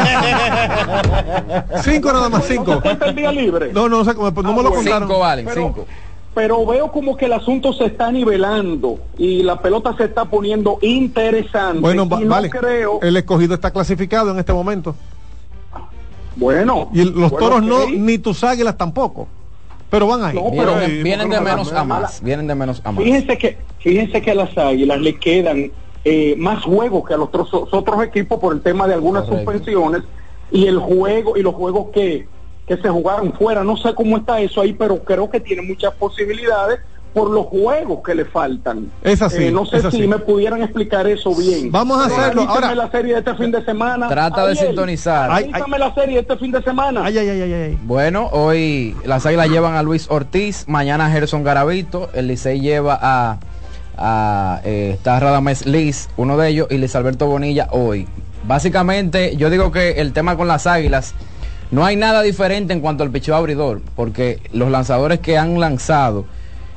más. 1.72 1.84
cinco 1.84 2.12
nada 2.12 2.30
más, 2.30 2.46
cinco. 2.48 2.72
¿No 2.72 2.76
se 2.78 2.82
cuenta 2.82 3.06
el 3.06 3.16
día 3.16 3.32
libre? 3.32 3.72
No, 3.72 3.88
no, 3.88 4.04
no, 4.04 4.14
no 4.14 4.54
me 4.54 4.64
lo 4.64 4.72
contaron. 4.72 5.08
Cinco 5.08 5.20
valen, 5.20 5.48
cinco 5.54 5.86
pero 6.40 6.66
veo 6.66 6.90
como 6.90 7.18
que 7.18 7.26
el 7.26 7.34
asunto 7.34 7.74
se 7.74 7.84
está 7.88 8.10
nivelando 8.14 8.98
y 9.18 9.44
la 9.44 9.62
pelota 9.62 9.94
se 9.98 10.06
está 10.06 10.24
poniendo 10.24 10.80
interesante. 10.82 11.82
Bueno, 11.82 12.06
vale. 12.06 12.50
creo... 12.50 13.02
El 13.02 13.18
escogido 13.18 13.56
está 13.56 13.72
clasificado 13.72 14.32
en 14.32 14.40
este 14.40 14.54
momento. 14.54 14.96
Bueno. 16.38 16.92
Y 16.94 17.04
los 17.04 17.36
toros 17.36 17.62
no, 17.62 17.90
ni 17.90 18.20
tus 18.20 18.42
águilas 18.46 18.78
tampoco. 18.78 19.28
Pero 19.90 20.08
van 20.08 20.24
ahí. 20.24 20.40
pero 20.58 20.78
vienen, 21.04 21.30
de 21.30 21.42
menos 21.42 21.74
a 21.74 21.84
más. 21.84 22.24
Vienen 22.24 22.48
de 22.48 22.56
menos 22.56 22.82
a 22.86 22.94
más. 22.94 23.04
Fíjense 23.04 23.38
que, 23.38 23.58
fíjense 23.80 24.22
que 24.22 24.32
a 24.32 24.36
las 24.36 24.58
águilas 24.58 25.02
le 25.02 25.20
quedan 25.20 25.74
eh, 26.06 26.36
más 26.38 26.64
juegos 26.64 27.06
que 27.06 27.16
a 27.16 27.18
los 27.18 27.28
otros, 27.28 27.50
otros 27.52 28.02
equipos 28.02 28.40
por 28.40 28.54
el 28.54 28.62
tema 28.62 28.88
de 28.88 28.94
algunas 28.94 29.28
suspensiones 29.28 30.04
y 30.54 30.68
el 30.68 30.78
juego 30.78 31.36
y 31.36 31.42
los 31.42 31.54
juegos 31.54 31.88
que 31.92 32.30
que 32.70 32.78
se 32.78 32.88
jugaron 32.88 33.34
fuera. 33.34 33.64
No 33.64 33.76
sé 33.76 33.96
cómo 33.96 34.16
está 34.16 34.40
eso 34.40 34.62
ahí, 34.62 34.74
pero 34.74 35.04
creo 35.04 35.28
que 35.28 35.40
tiene 35.40 35.64
muchas 35.64 35.92
posibilidades 35.96 36.80
por 37.16 37.32
los 37.32 37.48
juegos 37.48 38.02
que 38.06 38.14
le 38.14 38.26
faltan. 38.26 38.92
Es 39.04 39.24
así. 39.24 39.46
Eh, 39.46 39.52
no 39.52 39.66
sé 39.66 39.90
si 39.90 40.08
me 40.08 40.20
pudieran 40.20 40.62
explicar 40.62 41.08
eso 41.08 41.34
bien. 41.34 41.72
Vamos 41.72 42.00
a 42.00 42.06
hacerlo. 42.06 42.44
Ahora 42.48 42.76
la 42.76 42.92
serie 42.92 43.14
de 43.14 43.20
este 43.20 43.34
fin 43.34 43.50
de 43.50 43.66
semana. 43.66 44.08
Trata 44.08 44.46
de 44.46 44.56
sintonizar. 44.56 45.32
Avísame 45.32 45.80
la 45.80 45.92
serie 45.96 46.16
de 46.18 46.22
este 46.22 46.38
fin 46.38 46.52
de 46.52 46.62
semana. 46.62 47.02
Ay, 47.04 47.18
ay, 47.18 47.30
ay, 47.30 47.42
ay, 47.42 47.80
Bueno, 47.86 48.30
hoy 48.32 48.96
las 49.04 49.26
águilas 49.26 49.50
llevan 49.50 49.74
a 49.74 49.82
Luis 49.82 50.06
Ortiz, 50.12 50.66
mañana 50.68 51.08
a 51.08 51.10
Gerson 51.10 51.44
Garavito, 51.44 52.12
el 52.14 52.28
Licey 52.28 52.62
lleva 52.62 53.00
a, 53.02 53.40
a 53.98 54.62
eh, 54.64 54.92
está 54.94 55.20
Liz, 55.66 56.08
uno 56.18 56.38
de 56.38 56.50
ellos, 56.50 56.68
y 56.70 56.78
Luis 56.78 56.96
Alberto 56.96 57.26
Bonilla 57.26 57.68
hoy. 57.72 58.08
Básicamente, 58.48 59.36
yo 59.38 59.50
digo 59.50 59.72
que 59.72 59.94
el 59.94 60.14
tema 60.14 60.38
con 60.38 60.48
las 60.48 60.68
águilas 60.68 61.16
no 61.72 61.86
hay 61.86 61.96
nada 61.96 62.22
diferente 62.22 62.74
en 62.74 62.82
cuanto 62.82 63.04
al 63.04 63.12
picheo 63.12 63.36
abridor, 63.36 63.82
porque 63.96 64.40
los 64.54 64.72
lanzadores 64.72 65.20
que 65.20 65.38
han 65.38 65.60
lanzado, 65.60 66.26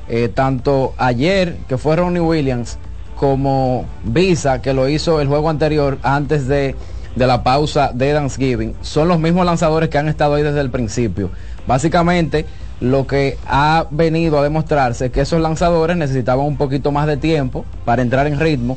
eh, 0.08 0.28
tanto 0.28 0.94
ayer, 0.98 1.56
que 1.68 1.78
fue 1.78 1.96
Ronnie 1.96 2.20
Williams, 2.20 2.78
como 3.16 3.86
Visa, 4.04 4.60
que 4.60 4.74
lo 4.74 4.88
hizo 4.88 5.20
el 5.20 5.28
juego 5.28 5.48
anterior 5.48 5.98
antes 6.02 6.46
de, 6.48 6.74
de 7.14 7.26
la 7.26 7.42
pausa 7.42 7.92
de 7.94 8.12
Thanksgiving, 8.12 8.74
son 8.82 9.08
los 9.08 9.18
mismos 9.18 9.46
lanzadores 9.46 9.88
que 9.88 9.98
han 9.98 10.08
estado 10.08 10.34
ahí 10.34 10.42
desde 10.42 10.60
el 10.60 10.70
principio. 10.70 11.30
Básicamente, 11.66 12.46
lo 12.80 13.06
que 13.06 13.38
ha 13.46 13.86
venido 13.90 14.40
a 14.40 14.42
demostrarse 14.42 15.06
es 15.06 15.12
que 15.12 15.20
esos 15.20 15.40
lanzadores 15.40 15.96
necesitaban 15.96 16.44
un 16.44 16.56
poquito 16.56 16.90
más 16.90 17.06
de 17.06 17.16
tiempo 17.16 17.64
para 17.84 18.02
entrar 18.02 18.26
en 18.26 18.40
ritmo 18.40 18.76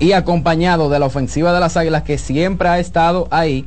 y 0.00 0.12
acompañado 0.12 0.90
de 0.90 0.98
la 0.98 1.06
ofensiva 1.06 1.52
de 1.52 1.60
las 1.60 1.76
Águilas 1.76 2.02
que 2.02 2.18
siempre 2.18 2.68
ha 2.68 2.80
estado 2.80 3.28
ahí, 3.30 3.64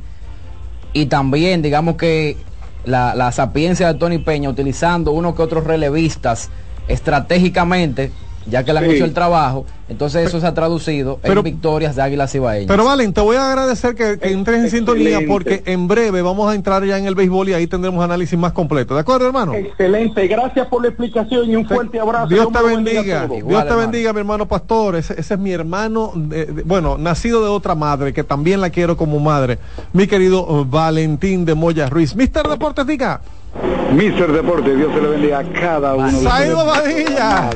y 0.96 1.04
también 1.06 1.60
digamos 1.60 1.96
que 1.96 2.38
la, 2.86 3.14
la 3.14 3.30
sapiencia 3.30 3.92
de 3.92 3.98
Tony 3.98 4.16
Peña 4.16 4.48
utilizando 4.48 5.12
uno 5.12 5.34
que 5.34 5.42
otros 5.42 5.64
relevistas 5.64 6.48
estratégicamente 6.88 8.12
ya 8.48 8.64
que 8.64 8.72
le 8.72 8.78
han 8.78 8.84
hecho 8.86 9.04
el 9.04 9.14
trabajo, 9.14 9.66
entonces 9.88 10.26
eso 10.26 10.40
se 10.40 10.46
ha 10.46 10.54
traducido 10.54 11.20
en 11.22 11.42
victorias 11.42 11.96
de 11.96 12.02
Águilas 12.02 12.34
Ibaeñas. 12.34 12.68
Pero 12.68 12.84
Valen, 12.84 13.12
te 13.12 13.20
voy 13.20 13.36
a 13.36 13.50
agradecer 13.50 13.94
que, 13.94 14.18
que 14.18 14.32
entres 14.32 14.64
en 14.64 14.70
sintonía 14.70 15.20
porque 15.26 15.62
en 15.66 15.86
breve 15.88 16.22
vamos 16.22 16.50
a 16.50 16.54
entrar 16.54 16.84
ya 16.84 16.98
en 16.98 17.06
el 17.06 17.14
béisbol 17.14 17.48
y 17.48 17.54
ahí 17.54 17.66
tendremos 17.66 18.04
análisis 18.04 18.38
más 18.38 18.52
completo. 18.52 18.94
¿De 18.94 19.00
acuerdo, 19.00 19.26
hermano? 19.26 19.54
Excelente, 19.54 20.26
gracias 20.26 20.66
por 20.68 20.82
la 20.82 20.88
explicación 20.88 21.50
y 21.50 21.56
un 21.56 21.66
fuerte 21.66 22.00
abrazo. 22.00 22.28
Dios 22.28 22.48
te 22.52 22.62
bendiga, 22.62 23.26
Dios 23.26 23.68
te 23.68 23.74
bendiga, 23.74 24.12
mi 24.12 24.20
hermano 24.20 24.46
pastor. 24.46 24.96
Ese, 24.96 25.20
es 25.20 25.38
mi 25.38 25.52
hermano, 25.52 26.12
bueno, 26.64 26.98
nacido 26.98 27.42
de 27.42 27.48
otra 27.48 27.74
madre, 27.74 28.12
que 28.12 28.24
también 28.24 28.60
la 28.60 28.70
quiero 28.70 28.96
como 28.96 29.18
madre, 29.18 29.58
mi 29.92 30.06
querido 30.06 30.46
uh, 30.46 30.64
Valentín 30.64 31.44
de 31.44 31.54
Moya 31.54 31.88
Ruiz. 31.88 32.14
Mister 32.14 32.46
Deportes, 32.48 32.86
diga. 32.86 33.20
Mister 33.92 34.32
Deportes, 34.32 34.76
Dios 34.76 34.92
se 34.94 35.00
le 35.00 35.08
bendiga 35.08 35.38
a 35.38 35.44
cada 35.44 35.94
uno. 35.94 36.20
Saido 36.20 36.66
Badilla. 36.66 37.50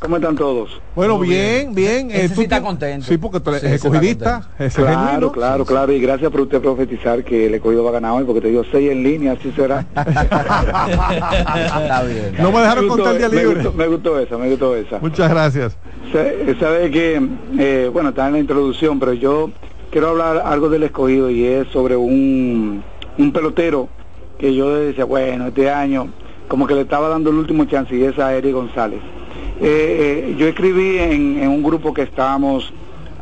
¿Cómo 0.00 0.16
están 0.16 0.36
todos? 0.36 0.80
Bueno, 0.94 1.18
bien, 1.18 1.74
bien. 1.74 2.10
Eh, 2.10 2.28
tú 2.34 2.42
está 2.42 2.60
contento. 2.60 3.06
Sí, 3.06 3.18
porque 3.18 3.40
tú 3.40 3.50
eres 3.50 3.64
escogidista. 3.64 4.48
claro, 4.74 5.32
claro, 5.32 5.64
claro. 5.64 5.92
Y 5.92 6.00
gracias 6.00 6.30
por 6.30 6.42
usted 6.42 6.60
profetizar 6.60 7.24
que 7.24 7.46
el 7.46 7.54
escogido 7.54 7.84
va 7.84 7.90
a 7.90 7.92
ganar 7.94 8.12
hoy, 8.12 8.24
porque 8.24 8.40
te 8.40 8.48
digo 8.48 8.64
seis 8.70 8.90
en 8.90 9.02
línea, 9.02 9.32
así 9.32 9.52
será. 9.52 9.80
está 9.96 12.02
bien. 12.04 12.34
No 12.38 12.52
me 12.52 12.60
dejaron 12.60 12.88
contar 12.88 13.12
el 13.12 13.18
día 13.18 13.28
libre. 13.28 13.70
Me 13.76 13.86
gustó, 13.86 14.18
esa, 14.18 14.38
me 14.38 14.50
gustó 14.50 14.76
esa. 14.76 14.98
Muchas 14.98 15.30
gracias. 15.30 15.76
Sabe 16.58 16.90
que, 16.90 17.20
eh, 17.58 17.90
bueno, 17.92 18.10
está 18.10 18.26
en 18.26 18.32
la 18.34 18.38
introducción, 18.38 18.98
pero 18.98 19.12
yo 19.12 19.50
quiero 19.90 20.08
hablar 20.08 20.42
algo 20.44 20.68
del 20.68 20.84
escogido 20.84 21.30
y 21.30 21.44
es 21.44 21.68
sobre 21.68 21.96
un, 21.96 22.82
un 23.18 23.32
pelotero 23.32 23.88
que 24.38 24.54
yo 24.54 24.74
decía, 24.74 25.04
bueno, 25.04 25.48
este 25.48 25.70
año 25.70 26.08
como 26.48 26.66
que 26.66 26.74
le 26.74 26.80
estaba 26.80 27.08
dando 27.08 27.30
el 27.30 27.36
último 27.36 27.66
chance 27.66 27.94
y 27.94 28.02
es 28.02 28.18
a 28.18 28.34
Eric 28.34 28.54
González. 28.54 29.00
Eh, 29.60 30.26
eh, 30.30 30.36
yo 30.38 30.46
escribí 30.46 30.98
en, 30.98 31.46
un 31.46 31.62
grupo 31.62 31.92
que 31.92 32.02
estábamos 32.02 32.72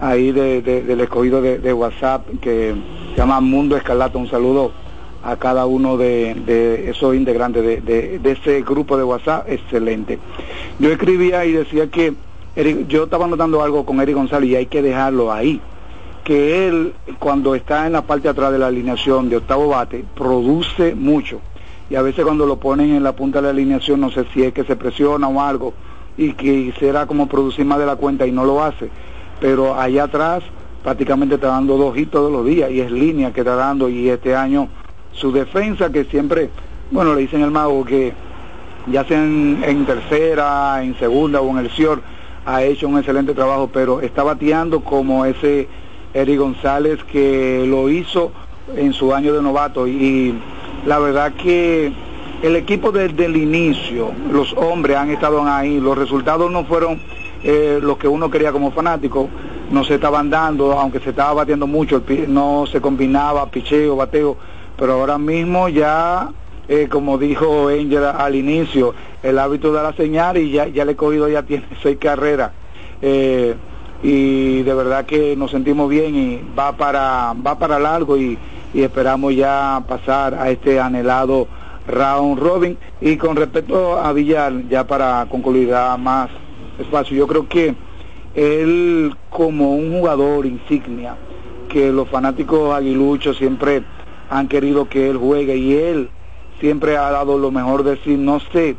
ahí 0.01 0.31
del 0.33 1.01
escogido 1.01 1.43
de, 1.43 1.73
WhatsApp 1.73 2.27
que 2.41 2.75
se 3.11 3.17
llama 3.17 3.41
Mundo 3.41 3.77
Escarlata, 3.77 4.19
un 4.19 4.29
saludo 4.29 4.73
a 5.23 5.37
cada 5.37 5.67
uno 5.67 5.97
de, 5.97 6.89
esos 6.89 7.15
integrantes 7.15 7.85
de, 7.85 8.21
ese 8.23 8.63
grupo 8.63 8.97
de 8.97 9.05
WhatsApp, 9.05 9.49
excelente. 9.49 10.19
Yo 10.79 10.91
escribía 10.93 11.45
y 11.47 11.53
decía 11.53 11.89
que 11.89 12.15
yo 12.89 13.05
estaba 13.05 13.27
notando 13.27 13.63
algo 13.63 13.85
con 13.85 14.01
Eric 14.01 14.15
González 14.15 14.51
y 14.51 14.57
hay 14.57 14.67
que 14.67 14.83
dejarlo 14.83 15.33
ahí 15.33 15.61
que 16.25 16.67
él 16.67 16.93
cuando 17.21 17.55
está 17.55 17.87
en 17.87 17.93
la 17.93 18.03
parte 18.03 18.25
de 18.25 18.31
atrás 18.31 18.51
de 18.51 18.59
la 18.59 18.67
alineación 18.67 19.29
de 19.29 19.37
octavo 19.37 19.69
bate 19.69 20.05
produce 20.17 20.95
mucho 20.95 21.41
y 21.89 21.95
a 21.95 22.03
veces 22.03 22.25
cuando 22.25 22.47
lo 22.47 22.57
ponen 22.57 22.95
en 22.95 23.03
la 23.03 23.13
punta 23.13 23.39
de 23.39 23.45
la 23.45 23.51
alineación 23.51 24.01
no 24.01 24.11
sé 24.11 24.25
si 24.33 24.43
es 24.43 24.53
que 24.53 24.65
se 24.65 24.77
presiona 24.77 25.29
o 25.29 25.41
algo 25.41 25.73
y 26.17 26.33
que 26.33 26.73
quisiera 26.73 27.07
como 27.07 27.29
producir 27.29 27.65
más 27.65 27.79
de 27.79 27.87
la 27.87 27.97
cuenta 27.97 28.27
y 28.27 28.33
no 28.33 28.45
lo 28.45 28.63
hace. 28.63 28.91
Pero 29.41 29.79
allá 29.79 30.05
atrás 30.05 30.43
prácticamente 30.83 31.35
está 31.35 31.49
dando 31.49 31.77
dos 31.77 31.97
hits 31.97 32.11
todos 32.11 32.33
los 32.33 32.45
días 32.45 32.71
y 32.71 32.81
es 32.81 32.91
línea 32.91 33.33
que 33.33 33.41
está 33.41 33.55
dando 33.55 33.89
y 33.89 34.09
este 34.09 34.35
año 34.35 34.69
su 35.13 35.33
defensa 35.33 35.91
que 35.91 36.05
siempre, 36.05 36.51
bueno, 36.91 37.15
le 37.15 37.23
dicen 37.23 37.43
el 37.43 37.51
mago 37.51 37.85
que 37.85 38.13
ya 38.87 39.05
sea 39.05 39.23
en, 39.23 39.85
tercera, 39.85 40.83
en 40.83 40.97
segunda 40.99 41.41
o 41.41 41.51
en 41.51 41.59
el 41.59 41.71
SIOR, 41.71 42.03
ha 42.45 42.63
hecho 42.63 42.89
un 42.89 42.99
excelente 42.99 43.35
trabajo, 43.35 43.69
pero 43.73 44.01
está 44.01 44.23
bateando 44.23 44.81
como 44.81 45.25
ese 45.25 45.69
Eric 46.15 46.39
González 46.39 47.03
que 47.05 47.67
lo 47.69 47.91
hizo 47.91 48.31
en 48.77 48.93
su 48.93 49.13
año 49.13 49.33
de 49.33 49.43
novato 49.43 49.89
y 49.89 50.39
la 50.85 50.99
verdad 50.99 51.33
que 51.33 51.93
el 52.43 52.57
equipo 52.57 52.93
desde 52.93 53.25
el 53.25 53.37
inicio, 53.37 54.13
los 54.31 54.53
hombres 54.55 54.97
han 54.97 55.11
estado 55.11 55.43
ahí, 55.45 55.81
los 55.81 55.97
resultados 55.97 56.51
no 56.51 56.65
fueron 56.65 57.01
eh, 57.43 57.79
los 57.83 57.97
que 57.97 58.09
uno 58.09 58.31
quería 58.31 58.53
como 58.53 58.73
fanático, 58.73 59.29
no 59.71 59.85
se 59.85 59.95
estaban 59.95 60.31
dando, 60.31 60.73
aunque 60.73 61.01
se 61.01 61.11
estaba 61.11 61.33
batiendo 61.33 61.67
mucho, 61.67 62.03
no 62.29 62.67
se 62.71 62.81
combinaba 62.81 63.51
picheo, 63.51 63.97
bateo, 63.97 64.37
pero 64.77 64.93
ahora 64.95 65.19
mismo 65.19 65.69
ya, 65.69 66.29
eh, 66.69 66.89
como 66.91 67.19
dijo 67.19 67.69
Angel 67.69 68.05
al 68.05 68.35
inicio, 68.35 68.95
el 69.23 69.39
hábito 69.39 69.73
de 69.73 69.83
la 69.83 69.93
señal 69.95 70.37
y 70.37 70.51
ya, 70.51 70.67
ya 70.69 70.85
le 70.85 70.93
he 70.93 70.97
cogido, 70.97 71.29
ya 71.29 71.43
tiene 71.43 71.65
seis 71.83 71.99
carreras. 71.99 72.53
Eh, 73.03 73.55
y 74.03 74.63
de 74.63 74.75
verdad 74.75 75.07
que 75.07 75.37
nos 75.37 75.51
sentimos 75.51 75.89
bien 75.89 76.15
y 76.15 76.41
va 76.57 76.77
para, 76.77 77.35
va 77.35 77.59
para 77.59 77.79
largo 77.79 78.17
y 78.17 78.39
y 78.75 78.83
esperamos 78.83 79.35
ya 79.35 79.83
pasar 79.87 80.35
a 80.35 80.51
este 80.51 80.81
anhelado 80.81 81.49
round 81.87 82.39
robin. 82.39 82.79
Y 83.01 83.17
con 83.17 83.37
respecto 83.37 83.99
a 83.99 84.13
Villar, 84.13 84.69
ya 84.69 84.87
para 84.87 85.27
concluir 85.29 85.71
más 85.99 86.31
espacio, 86.79 87.17
yo 87.17 87.27
creo 87.27 87.49
que 87.49 87.75
él 88.35 89.15
como 89.31 89.75
un 89.75 89.99
jugador 89.99 90.47
insignia, 90.47 91.17
que 91.69 91.91
los 91.91 92.09
fanáticos 92.09 92.75
aguiluchos 92.75 93.37
siempre 93.39 93.83
han 94.29 94.49
querido 94.49 94.89
que 94.89 95.09
él 95.09 95.17
juegue 95.17 95.57
y 95.57 95.75
él 95.75 96.11
siempre 96.61 96.97
ha 96.97 97.11
dado 97.11 97.39
lo 97.39 97.51
mejor 97.51 97.83
de 97.83 97.97
sí, 97.99 98.17
no 98.17 98.41
sé, 98.41 98.77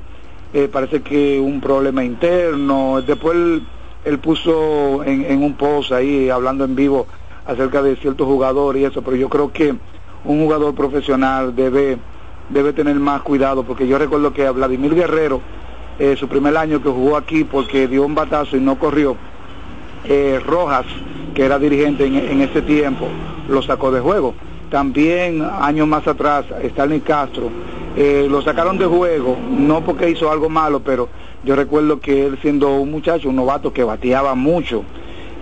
eh, 0.54 0.67
parece 0.71 1.02
que 1.02 1.39
un 1.39 1.62
problema 1.62 2.04
interno, 2.04 3.02
después 3.02 3.62
él, 4.06 4.19
puso 4.19 5.04
en, 5.04 5.26
en, 5.26 5.43
un 5.43 5.54
post 5.56 5.91
ahí 5.91 6.30
hablando 6.30 6.63
en 6.63 6.76
vivo 6.76 7.08
acerca 7.47 7.81
de 7.81 7.95
ciertos 7.95 8.27
jugadores 8.27 8.81
y 8.81 8.86
eso, 8.86 9.01
pero 9.01 9.15
yo 9.15 9.29
creo 9.29 9.51
que 9.51 9.73
un 10.25 10.43
jugador 10.43 10.75
profesional 10.75 11.55
debe, 11.55 11.97
debe 12.49 12.73
tener 12.73 12.95
más 12.95 13.21
cuidado, 13.21 13.63
porque 13.63 13.88
yo 13.88 13.97
recuerdo 13.97 14.33
que 14.33 14.45
a 14.45 14.51
Vladimir 14.51 14.93
Guerrero, 14.93 15.41
eh, 15.99 16.15
su 16.17 16.27
primer 16.27 16.55
año 16.57 16.81
que 16.81 16.89
jugó 16.89 17.17
aquí 17.17 17.43
porque 17.43 17.88
dio 17.88 18.05
un 18.05 18.13
batazo 18.13 18.57
y 18.57 18.60
no 18.60 18.77
corrió, 18.77 19.15
eh, 20.03 20.39
Rojas, 20.45 20.86
que 21.33 21.45
era 21.45 21.57
dirigente 21.57 22.05
en, 22.05 22.41
ese 22.41 22.62
tiempo, 22.62 23.07
lo 23.47 23.62
sacó 23.62 23.91
de 23.91 23.99
juego. 23.99 24.33
También 24.69 25.41
años 25.41 25.88
más 25.88 26.05
atrás, 26.07 26.45
Stanley 26.62 26.99
Castro, 26.99 27.49
eh, 27.95 28.27
lo 28.29 28.41
sacaron 28.41 28.77
de 28.77 28.86
juego, 28.86 29.38
no 29.49 29.81
porque 29.81 30.10
hizo 30.10 30.29
algo 30.29 30.49
malo, 30.49 30.81
pero 30.81 31.10
yo 31.43 31.55
recuerdo 31.55 31.99
que 31.99 32.25
él 32.25 32.38
siendo 32.41 32.75
un 32.75 32.91
muchacho, 32.91 33.29
un 33.29 33.38
novato 33.38 33.71
que 33.71 33.83
bateaba 33.83 34.36
mucho, 34.36 34.83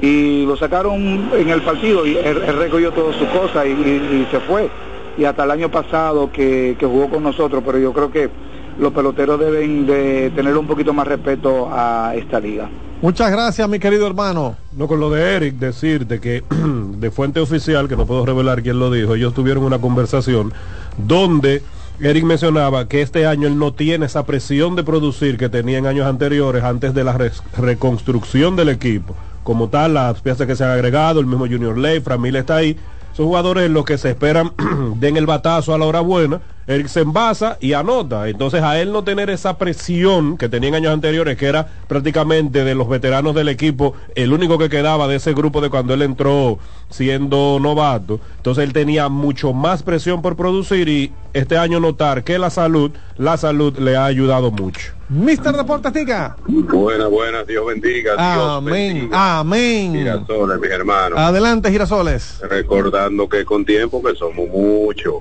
y 0.01 0.45
lo 0.45 0.57
sacaron 0.57 1.29
en 1.37 1.49
el 1.49 1.61
partido 1.61 2.05
y 2.05 2.17
él, 2.17 2.41
él 2.47 2.57
recogió 2.57 2.91
todas 2.91 3.15
sus 3.15 3.27
cosas 3.29 3.65
y, 3.65 3.69
y- 3.69 4.21
y 4.23 4.27
se 4.31 4.39
fue. 4.41 4.69
Y 5.17 5.23
hasta 5.23 5.45
el 5.45 5.51
año 5.51 5.69
pasado 5.71 6.29
que, 6.31 6.75
que 6.77 6.85
jugó 6.85 7.09
con 7.09 7.23
nosotros, 7.23 7.63
pero 7.65 7.77
yo 7.79 7.93
creo 7.93 8.11
que 8.11 8.29
los 8.77 8.91
peloteros 8.91 9.39
deben 9.39 9.85
de 9.87 10.31
tener 10.35 10.57
un 10.57 10.67
poquito 10.67 10.93
más 10.93 11.07
respeto 11.07 11.69
a 11.71 12.13
esta 12.15 12.39
liga. 12.41 12.69
Muchas 13.01 13.31
gracias, 13.31 13.67
mi 13.69 13.79
querido 13.79 14.07
hermano. 14.07 14.57
No, 14.75 14.87
con 14.87 14.99
lo 14.99 15.09
de 15.09 15.35
Eric, 15.35 15.55
decirte 15.55 16.19
que 16.19 16.43
de 16.97 17.11
fuente 17.11 17.39
oficial, 17.39 17.87
que 17.87 17.95
no 17.95 18.05
puedo 18.05 18.25
revelar 18.25 18.61
quién 18.61 18.79
lo 18.79 18.91
dijo, 18.91 19.15
ellos 19.15 19.33
tuvieron 19.33 19.63
una 19.63 19.79
conversación 19.79 20.51
donde 20.97 21.61
Eric 22.01 22.25
mencionaba 22.25 22.89
que 22.89 23.01
este 23.01 23.25
año 23.25 23.47
él 23.47 23.57
no 23.57 23.71
tiene 23.73 24.07
esa 24.07 24.25
presión 24.25 24.75
de 24.75 24.83
producir 24.83 25.37
que 25.37 25.47
tenía 25.47 25.77
en 25.77 25.85
años 25.85 26.07
anteriores 26.07 26.63
antes 26.65 26.93
de 26.93 27.03
la 27.05 27.17
reconstrucción 27.57 28.57
del 28.57 28.69
equipo. 28.69 29.15
Como 29.45 29.69
tal, 29.69 29.93
las 29.93 30.21
piezas 30.21 30.47
que 30.47 30.55
se 30.55 30.63
han 30.63 30.71
agregado, 30.71 31.19
el 31.19 31.27
mismo 31.27 31.45
Junior 31.45 31.77
Ley, 31.77 31.99
Framil 31.99 32.35
está 32.35 32.55
ahí. 32.55 32.79
Son 33.13 33.27
jugadores 33.27 33.69
los 33.69 33.85
que 33.85 33.99
se 33.99 34.09
esperan 34.09 34.51
den 34.95 35.17
el 35.17 35.27
batazo 35.27 35.75
a 35.75 35.77
la 35.77 35.85
hora 35.85 35.99
buena. 35.99 36.41
Eric 36.67 36.87
se 36.87 37.01
envasa 37.01 37.57
y 37.61 37.73
anota. 37.73 38.27
Entonces 38.27 38.63
a 38.63 38.79
él 38.79 38.91
no 38.91 39.03
tener 39.03 39.29
esa 39.29 39.57
presión 39.57 40.37
que 40.37 40.49
tenía 40.49 40.69
en 40.69 40.75
años 40.75 40.93
anteriores, 40.93 41.37
que 41.37 41.45
era 41.45 41.67
prácticamente 41.87 42.63
de 42.63 42.75
los 42.75 42.89
veteranos 42.89 43.35
del 43.35 43.49
equipo, 43.49 43.93
el 44.15 44.33
único 44.33 44.57
que 44.57 44.69
quedaba 44.69 45.07
de 45.07 45.17
ese 45.17 45.33
grupo 45.33 45.61
de 45.61 45.69
cuando 45.69 45.93
él 45.93 46.01
entró 46.01 46.57
siendo 46.89 47.59
novato. 47.61 48.19
Entonces 48.37 48.63
él 48.63 48.73
tenía 48.73 49.09
mucho 49.09 49.53
más 49.53 49.83
presión 49.83 50.21
por 50.21 50.35
producir 50.35 50.89
y 50.89 51.13
este 51.33 51.57
año 51.57 51.79
notar 51.79 52.23
que 52.23 52.39
la 52.39 52.49
salud, 52.49 52.91
la 53.17 53.37
salud 53.37 53.77
le 53.77 53.95
ha 53.95 54.05
ayudado 54.05 54.51
mucho. 54.51 54.93
Mister 55.07 55.55
Deportes 55.55 55.93
Tica. 55.93 56.35
Buenas, 56.47 57.09
buenas, 57.11 57.45
Dios 57.45 57.63
bendiga. 57.67 58.13
Dios 58.15 58.49
Amén. 58.49 58.73
bendiga. 58.73 59.39
Amén. 59.39 59.93
Girasoles, 59.93 60.59
mis 60.59 60.71
hermanos. 60.71 61.19
Adelante, 61.19 61.69
Girasoles. 61.69 62.39
Recordando 62.41 63.29
que 63.29 63.45
con 63.45 63.63
tiempo 63.63 64.01
que 64.01 64.15
somos 64.15 64.47
muchos. 64.49 65.15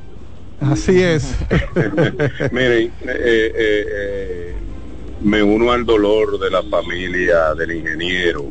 Así 0.71 1.03
es. 1.03 1.37
Miren, 2.53 2.87
eh, 2.89 2.93
eh, 3.07 3.53
eh, 3.57 4.55
me 5.23 5.43
uno 5.43 5.73
al 5.73 5.85
dolor 5.85 6.39
de 6.39 6.51
la 6.51 6.63
familia 6.63 7.55
del 7.55 7.73
ingeniero. 7.73 8.51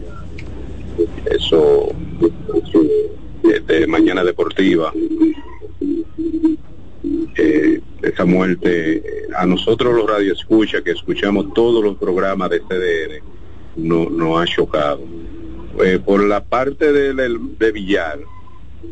Eso, 1.26 1.90
de 3.44 3.88
Mañana 3.88 4.24
Deportiva. 4.24 4.94
Esa 7.36 8.26
muerte, 8.26 9.02
a 9.36 9.46
nosotros 9.46 9.96
los 9.96 10.10
radioescuchas 10.10 10.82
que 10.82 10.92
escuchamos 10.92 11.54
todos 11.54 11.84
los 11.84 11.98
programas 11.98 12.50
de 12.50 12.60
CDN, 12.60 13.24
no, 13.78 14.10
nos 14.10 14.42
ha 14.42 14.46
chocado. 14.46 15.02
Por 16.06 16.24
la 16.24 16.44
parte 16.44 16.92
de 16.92 17.14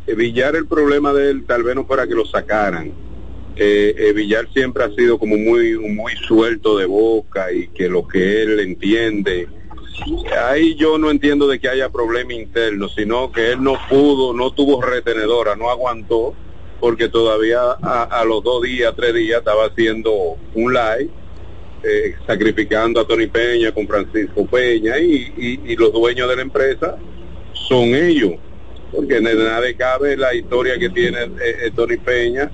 eh, 0.07 0.15
Villar 0.15 0.55
el 0.55 0.67
problema 0.67 1.13
de 1.13 1.29
él 1.29 1.45
tal 1.45 1.63
vez 1.63 1.75
no 1.75 1.85
fuera 1.85 2.07
que 2.07 2.15
lo 2.15 2.25
sacaran. 2.25 2.91
Eh, 3.55 3.93
eh, 3.97 4.13
Villar 4.13 4.47
siempre 4.53 4.83
ha 4.83 4.89
sido 4.95 5.19
como 5.19 5.37
muy 5.37 5.77
muy 5.77 6.13
suelto 6.27 6.77
de 6.77 6.85
boca 6.85 7.51
y 7.51 7.67
que 7.67 7.89
lo 7.89 8.07
que 8.07 8.43
él 8.43 8.59
entiende. 8.61 9.47
Ahí 10.47 10.75
yo 10.75 10.97
no 10.97 11.11
entiendo 11.11 11.47
de 11.47 11.59
que 11.59 11.67
haya 11.69 11.89
problema 11.89 12.33
interno 12.33 12.87
sino 12.89 13.31
que 13.31 13.51
él 13.51 13.61
no 13.61 13.77
pudo 13.89 14.33
no 14.33 14.51
tuvo 14.51 14.81
retenedora 14.81 15.55
no 15.55 15.69
aguantó 15.69 16.33
porque 16.79 17.09
todavía 17.09 17.59
a, 17.83 18.23
los 18.25 18.41
dos 18.43 18.63
días 18.63 18.93
tres 18.95 19.13
días 19.13 19.39
estaba 19.39 19.65
haciendo 19.65 20.37
un 20.55 20.73
live 20.73 21.09
eh, 21.83 22.15
sacrificando 22.25 22.99
a 23.01 23.05
Tony 23.07 23.27
Peña 23.27 23.71
con 23.73 23.85
Francisco 23.87 24.45
Peña 24.47 24.97
y, 24.97 25.33
y- 25.37 25.61
y 25.73 25.75
los 25.75 25.91
dueños 25.91 26.29
de 26.29 26.35
la 26.37 26.41
empresa 26.41 26.97
son 27.53 27.93
ellos. 27.93 28.33
Porque 28.91 29.15
de 29.15 29.35
nada 29.35 29.61
cabe 29.77 30.17
la 30.17 30.33
historia 30.33 30.77
que 30.77 30.89
tiene 30.89 31.19
eh, 31.23 31.55
eh, 31.65 31.71
Tony 31.75 31.97
Peña 31.97 32.51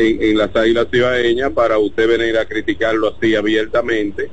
en, 0.00 0.22
en 0.22 0.38
las 0.38 0.54
águilas 0.54 0.88
cibaeñas 0.90 1.50
para 1.52 1.78
usted 1.78 2.08
venir 2.08 2.38
a 2.38 2.46
criticarlo 2.46 3.14
así 3.16 3.34
abiertamente. 3.34 4.30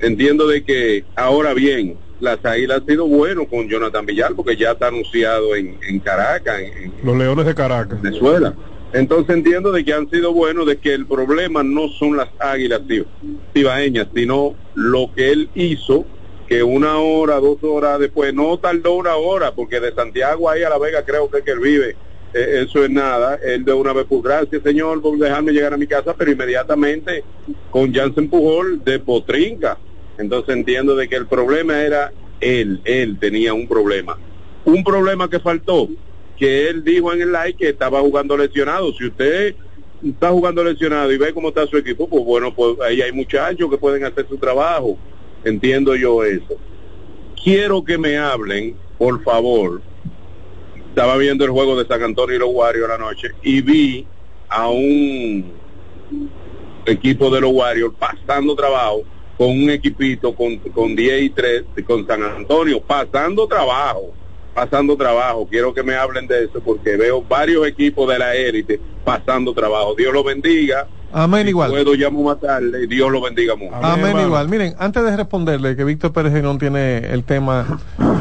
Entiendo 0.00 0.46
de 0.46 0.64
que 0.64 1.04
ahora 1.16 1.54
bien, 1.54 1.98
las 2.20 2.44
águilas 2.44 2.80
han 2.80 2.86
sido 2.86 3.06
bueno 3.06 3.46
con 3.48 3.68
Jonathan 3.68 4.06
Villar 4.06 4.34
porque 4.34 4.56
ya 4.56 4.72
está 4.72 4.88
anunciado 4.88 5.56
en, 5.56 5.78
en 5.88 6.00
Caracas, 6.00 6.60
en, 6.60 6.92
Los 7.04 7.16
Leones 7.16 7.46
de 7.46 7.54
Caracas. 7.54 8.00
Venezuela. 8.02 8.54
Entonces 8.92 9.34
entiendo 9.34 9.72
de 9.72 9.84
que 9.84 9.92
han 9.94 10.08
sido 10.10 10.32
buenos, 10.32 10.66
de 10.66 10.78
que 10.78 10.92
el 10.92 11.06
problema 11.06 11.62
no 11.62 11.88
son 11.88 12.16
las 12.16 12.28
águilas 12.38 12.82
cib- 12.82 13.06
cibaeñas, 13.54 14.08
sino 14.14 14.54
lo 14.74 15.10
que 15.16 15.32
él 15.32 15.50
hizo, 15.54 16.04
que 16.46 16.62
una 16.62 16.98
hora, 16.98 17.36
dos 17.40 17.58
horas 17.62 17.98
después, 17.98 18.34
no 18.34 18.58
tardó 18.58 18.94
una 18.94 19.16
hora, 19.16 19.54
porque 19.54 19.80
de 19.80 19.94
Santiago 19.94 20.50
ahí 20.50 20.62
a 20.62 20.68
La 20.68 20.78
Vega 20.78 21.02
creo 21.04 21.30
que, 21.30 21.38
es 21.38 21.44
que 21.44 21.52
él 21.52 21.60
vive, 21.60 21.96
eh, 22.34 22.64
eso 22.66 22.84
es 22.84 22.90
nada, 22.90 23.38
él 23.42 23.64
de 23.64 23.72
una 23.72 23.92
vez, 23.92 24.06
pues 24.08 24.22
gracias 24.22 24.62
señor 24.62 25.00
por 25.02 25.18
dejarme 25.18 25.52
llegar 25.52 25.74
a 25.74 25.76
mi 25.76 25.86
casa, 25.86 26.14
pero 26.16 26.30
inmediatamente 26.30 27.24
con 27.70 27.92
Jansen 27.92 28.28
Pujol 28.28 28.82
de 28.84 28.98
Potrinca. 28.98 29.78
Entonces 30.18 30.54
entiendo 30.54 30.94
de 30.94 31.08
que 31.08 31.16
el 31.16 31.26
problema 31.26 31.82
era 31.82 32.12
él, 32.40 32.80
él 32.84 33.18
tenía 33.18 33.54
un 33.54 33.66
problema. 33.66 34.16
Un 34.64 34.84
problema 34.84 35.28
que 35.28 35.40
faltó, 35.40 35.88
que 36.38 36.68
él 36.68 36.84
dijo 36.84 37.12
en 37.12 37.22
el 37.22 37.32
like 37.32 37.58
que 37.58 37.70
estaba 37.70 38.00
jugando 38.00 38.36
lesionado. 38.36 38.92
Si 38.92 39.06
usted 39.06 39.54
está 40.04 40.30
jugando 40.30 40.64
lesionado 40.64 41.12
y 41.12 41.18
ve 41.18 41.32
cómo 41.32 41.48
está 41.48 41.66
su 41.66 41.76
equipo, 41.76 42.08
pues 42.08 42.24
bueno, 42.24 42.54
pues 42.54 42.80
ahí 42.80 43.00
hay 43.00 43.12
muchachos 43.12 43.70
que 43.70 43.78
pueden 43.78 44.04
hacer 44.04 44.26
su 44.28 44.36
trabajo. 44.36 44.96
Entiendo 45.44 45.94
yo 45.96 46.24
eso. 46.24 46.56
Quiero 47.42 47.82
que 47.84 47.98
me 47.98 48.16
hablen, 48.16 48.76
por 48.98 49.22
favor. 49.22 49.80
Estaba 50.92 51.16
viendo 51.16 51.46
el 51.46 51.50
juego 51.50 51.74
de 51.74 51.88
San 51.88 52.02
Antonio 52.02 52.36
y 52.36 52.38
los 52.38 52.50
Warriors 52.52 52.86
la 52.86 52.98
noche 52.98 53.28
y 53.42 53.62
vi 53.62 54.06
a 54.50 54.68
un 54.68 55.50
equipo 56.84 57.30
de 57.30 57.40
los 57.40 57.50
Warriors 57.50 57.94
pasando 57.98 58.54
trabajo 58.54 59.00
con 59.38 59.48
un 59.48 59.70
equipito 59.70 60.34
con, 60.34 60.58
con 60.58 60.94
10 60.94 61.22
y 61.22 61.30
3 61.30 61.64
con 61.86 62.06
San 62.06 62.22
Antonio, 62.22 62.78
pasando 62.78 63.46
trabajo, 63.46 64.12
pasando 64.54 64.94
trabajo. 64.94 65.48
Quiero 65.48 65.72
que 65.72 65.82
me 65.82 65.94
hablen 65.94 66.26
de 66.26 66.44
eso 66.44 66.60
porque 66.60 66.98
veo 66.98 67.22
varios 67.22 67.66
equipos 67.66 68.06
de 68.12 68.18
la 68.18 68.34
élite 68.34 68.78
pasando 69.02 69.54
trabajo. 69.54 69.94
Dios 69.96 70.12
lo 70.12 70.22
bendiga. 70.22 70.86
Amén 71.10 71.48
igual. 71.48 71.70
Puedo 71.70 71.94
llamo 71.94 72.22
más 72.22 72.38
tarde. 72.38 72.86
Dios 72.86 73.10
lo 73.10 73.22
bendiga 73.22 73.56
mucho. 73.56 73.74
Amén 73.76 74.14
igual. 74.20 74.46
Miren, 74.50 74.74
antes 74.78 75.02
de 75.02 75.16
responderle 75.16 75.74
que 75.74 75.84
Víctor 75.84 76.12
Pérez 76.12 76.34
Girón 76.34 76.58
tiene 76.58 76.98
el 76.98 77.24
tema 77.24 77.80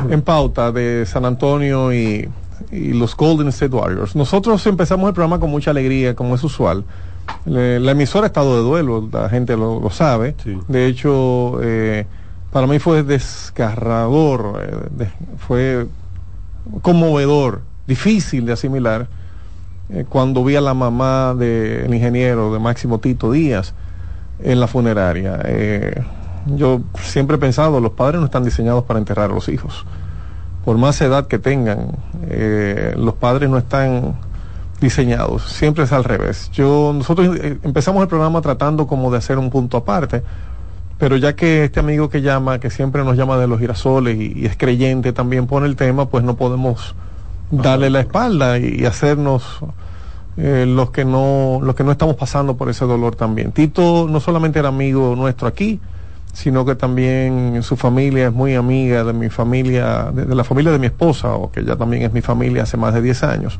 en 0.09 0.21
pauta 0.21 0.71
de 0.71 1.05
San 1.05 1.25
Antonio 1.25 1.93
y, 1.93 2.29
y 2.71 2.93
los 2.93 3.15
Golden 3.17 3.49
State 3.49 3.75
Warriors, 3.75 4.15
nosotros 4.15 4.65
empezamos 4.65 5.07
el 5.09 5.13
programa 5.13 5.39
con 5.39 5.49
mucha 5.49 5.71
alegría, 5.71 6.15
como 6.15 6.35
es 6.35 6.43
usual. 6.43 6.83
Le- 7.45 7.79
la 7.79 7.91
emisora 7.91 8.25
ha 8.25 8.27
estado 8.27 8.55
de 8.57 8.61
duelo, 8.63 9.07
la 9.11 9.29
gente 9.29 9.55
lo, 9.57 9.79
lo 9.79 9.89
sabe. 9.89 10.35
De 10.67 10.87
hecho, 10.87 11.59
eh, 11.61 12.05
para 12.51 12.67
mí 12.67 12.79
fue 12.79 13.03
desgarrador, 13.03 14.61
eh, 14.63 14.75
de- 14.91 15.11
fue 15.37 15.85
conmovedor, 16.81 17.61
difícil 17.87 18.45
de 18.45 18.53
asimilar 18.53 19.07
eh, 19.89 20.05
cuando 20.07 20.43
vi 20.43 20.55
a 20.55 20.61
la 20.61 20.73
mamá 20.73 21.33
del 21.37 21.93
ingeniero 21.93 22.53
de 22.53 22.59
Máximo 22.59 22.99
Tito 22.99 23.31
Díaz 23.31 23.73
en 24.43 24.59
la 24.59 24.67
funeraria. 24.67 25.39
Yo 26.47 26.81
siempre 27.01 27.35
he 27.35 27.39
pensado, 27.39 27.79
los 27.79 27.91
padres 27.91 28.19
no 28.19 28.25
están 28.25 28.43
diseñados 28.43 28.83
para 28.85 28.97
enterrar 28.99 29.29
a 29.29 29.33
los 29.33 29.47
hijos. 29.49 29.85
Por 30.65 30.77
más 30.77 31.01
edad 31.01 31.27
que 31.27 31.39
tengan, 31.39 31.97
eh, 32.29 32.93
los 32.97 33.15
padres 33.15 33.49
no 33.49 33.57
están 33.57 34.15
diseñados, 34.79 35.43
siempre 35.51 35.83
es 35.83 35.91
al 35.91 36.03
revés. 36.03 36.49
Yo, 36.51 36.91
nosotros 36.93 37.35
eh, 37.37 37.57
empezamos 37.63 38.01
el 38.01 38.07
programa 38.07 38.41
tratando 38.41 38.87
como 38.87 39.11
de 39.11 39.17
hacer 39.17 39.37
un 39.37 39.49
punto 39.49 39.77
aparte, 39.77 40.23
pero 40.97 41.17
ya 41.17 41.35
que 41.35 41.63
este 41.65 41.79
amigo 41.79 42.09
que 42.09 42.21
llama, 42.21 42.59
que 42.59 42.69
siempre 42.69 43.03
nos 43.03 43.17
llama 43.17 43.37
de 43.37 43.47
los 43.47 43.59
girasoles 43.59 44.17
y, 44.17 44.39
y 44.39 44.45
es 44.45 44.55
creyente, 44.55 45.13
también 45.13 45.47
pone 45.47 45.65
el 45.65 45.75
tema, 45.75 46.09
pues 46.09 46.23
no 46.23 46.35
podemos 46.35 46.95
darle 47.51 47.89
la 47.89 48.01
espalda 48.01 48.59
y, 48.59 48.81
y 48.81 48.85
hacernos 48.85 49.61
eh, 50.37 50.65
los 50.65 50.91
que 50.91 51.03
no 51.03 51.59
los 51.61 51.75
que 51.75 51.83
no 51.83 51.91
estamos 51.91 52.15
pasando 52.15 52.55
por 52.55 52.69
ese 52.69 52.85
dolor 52.85 53.15
también. 53.15 53.51
Tito 53.51 54.07
no 54.09 54.19
solamente 54.19 54.59
era 54.59 54.69
amigo 54.69 55.15
nuestro 55.15 55.47
aquí, 55.47 55.79
sino 56.33 56.65
que 56.65 56.75
también 56.75 57.61
su 57.63 57.75
familia 57.75 58.27
es 58.27 58.33
muy 58.33 58.55
amiga 58.55 59.03
de 59.03 59.13
mi 59.13 59.29
familia, 59.29 60.11
de, 60.13 60.33
la 60.33 60.43
familia 60.43 60.71
de 60.71 60.79
mi 60.79 60.87
esposa, 60.87 61.33
o 61.35 61.51
que 61.51 61.63
ya 61.63 61.75
también 61.75 62.03
es 62.03 62.13
mi 62.13 62.21
familia 62.21 62.63
hace 62.63 62.77
más 62.77 62.93
de 62.93 63.01
10 63.01 63.23
años. 63.23 63.59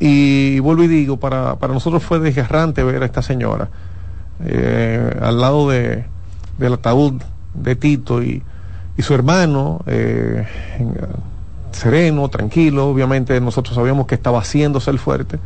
Y 0.00 0.58
vuelvo 0.60 0.84
y 0.84 0.88
digo, 0.88 1.16
para, 1.18 1.56
para 1.56 1.72
nosotros 1.72 2.02
fue 2.02 2.20
desgarrante 2.20 2.82
ver 2.84 3.02
a 3.02 3.06
esta 3.06 3.22
señora 3.22 3.68
eh, 4.44 5.18
al 5.20 5.40
lado 5.40 5.68
de, 5.70 6.04
del 6.58 6.74
ataúd 6.74 7.14
de 7.54 7.74
Tito 7.74 8.22
y, 8.22 8.42
y 8.96 9.02
su 9.02 9.14
hermano, 9.14 9.80
eh, 9.86 10.46
en- 10.78 10.94
sereno, 11.72 12.28
tranquilo, 12.28 12.88
obviamente 12.88 13.40
nosotros 13.40 13.74
sabíamos 13.76 14.06
que 14.06 14.14
estaba 14.14 14.40
haciéndose 14.40 14.90
el 14.90 14.98
fuerte. 14.98 15.38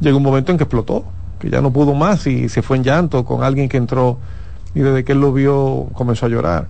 Llegó 0.00 0.18
un 0.18 0.22
momento 0.22 0.52
en 0.52 0.58
que 0.58 0.64
explotó, 0.64 1.04
que 1.40 1.50
ya 1.50 1.60
no 1.60 1.72
pudo 1.72 1.94
más 1.94 2.26
y 2.26 2.48
se 2.48 2.62
fue 2.62 2.76
en 2.76 2.84
llanto 2.84 3.24
con 3.24 3.42
alguien 3.42 3.68
que 3.68 3.76
entró 3.76 4.18
y 4.74 4.80
desde 4.80 5.04
que 5.04 5.12
él 5.12 5.20
lo 5.20 5.32
vio 5.32 5.88
comenzó 5.92 6.26
a 6.26 6.28
llorar. 6.28 6.66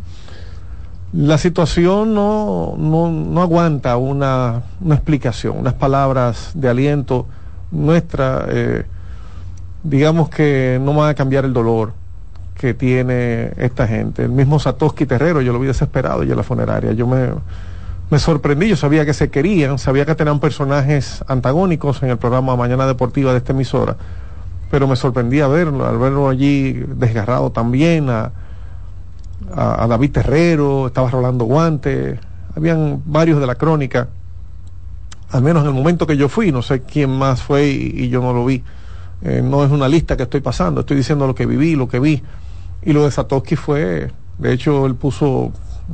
La 1.12 1.38
situación 1.38 2.14
no, 2.14 2.75
no, 2.77 3.11
no 3.11 3.40
aguanta 3.40 3.97
una, 3.97 4.62
una 4.81 4.95
explicación, 4.95 5.59
unas 5.59 5.75
palabras 5.75 6.51
de 6.55 6.69
aliento 6.69 7.27
nuestra, 7.71 8.47
eh, 8.49 8.85
digamos 9.83 10.29
que 10.29 10.81
no 10.83 10.95
van 10.95 11.11
a 11.11 11.14
cambiar 11.14 11.45
el 11.45 11.53
dolor 11.53 11.93
que 12.57 12.75
tiene 12.75 13.53
esta 13.57 13.87
gente. 13.87 14.25
El 14.25 14.31
mismo 14.31 14.59
Satoshi 14.59 15.07
Terrero, 15.07 15.40
yo 15.40 15.53
lo 15.53 15.61
vi 15.61 15.67
desesperado 15.67 16.23
ya 16.23 16.33
en 16.33 16.37
la 16.37 16.43
funeraria. 16.43 16.93
Yo 16.93 17.07
me, 17.07 17.29
me 18.11 18.19
sorprendí, 18.19 18.69
yo 18.69 18.77
sabía 18.77 19.05
que 19.05 19.12
se 19.12 19.31
querían, 19.31 19.79
sabía 19.79 20.07
que 20.07 20.14
tenían 20.14 20.40
personajes 20.40 21.25
antagónicos 21.27 22.03
en 22.03 22.11
el 22.11 22.17
programa 22.17 22.57
Mañana 22.57 22.87
Deportiva 22.87 23.33
de 23.33 23.38
esta 23.38 23.53
emisora, 23.53 23.97
pero 24.75 24.89
me 24.89 24.97
sorprendía 24.97 25.47
verlo, 25.47 25.87
al 25.87 25.99
verlo 25.99 26.29
allí 26.29 26.73
desgarrado 26.73 27.53
también, 27.53 28.11
a, 28.11 28.33
a, 29.55 29.87
David 29.87 30.11
Terrero, 30.11 30.89
estaba 30.89 31.09
Rolando 31.09 31.45
Guante, 31.45 32.19
habían 32.57 33.01
varios 33.05 33.39
de 33.39 33.47
la 33.47 33.55
crónica, 33.55 34.09
al 35.31 35.43
menos 35.43 35.63
en 35.63 35.69
el 35.69 35.75
momento 35.75 36.09
que 36.09 36.17
yo 36.17 36.29
fui, 36.29 36.51
no 36.51 36.61
sé 36.61 36.83
quién 36.83 37.17
más 37.17 37.41
fue 37.41 37.69
y, 37.69 38.03
y 38.03 38.09
yo 38.09 38.21
no 38.21 38.33
lo 38.33 38.45
vi. 38.45 38.65
Eh, 39.23 39.43
no 39.45 39.65
es 39.65 39.71
una 39.71 39.87
lista 39.87 40.17
que 40.17 40.25
estoy 40.25 40.41
pasando, 40.41 40.81
estoy 40.81 40.97
diciendo 40.97 41.29
lo 41.29 41.37
que 41.37 41.47
viví, 41.47 41.77
lo 41.77 41.87
que 41.87 42.01
vi. 42.01 42.25
Y 42.83 42.93
lo 42.93 43.05
de 43.05 43.13
Satoshi 43.13 43.55
fue, 43.55 44.11
de 44.39 44.53
hecho, 44.53 44.87
él 44.87 44.97
puso 44.97 45.53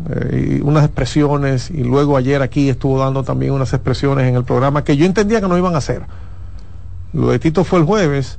eh, 0.08 0.62
unas 0.64 0.86
expresiones 0.86 1.70
y 1.70 1.84
luego 1.84 2.16
ayer 2.16 2.40
aquí 2.40 2.70
estuvo 2.70 2.98
dando 2.98 3.24
también 3.24 3.52
unas 3.52 3.74
expresiones 3.74 4.26
en 4.26 4.36
el 4.36 4.44
programa 4.44 4.84
que 4.84 4.96
yo 4.96 5.04
entendía 5.04 5.42
que 5.42 5.48
no 5.48 5.58
iban 5.58 5.74
a 5.74 5.78
hacer. 5.78 6.00
Lo 7.12 7.28
de 7.28 7.38
Tito 7.38 7.62
fue 7.62 7.80
el 7.80 7.84
jueves 7.84 8.38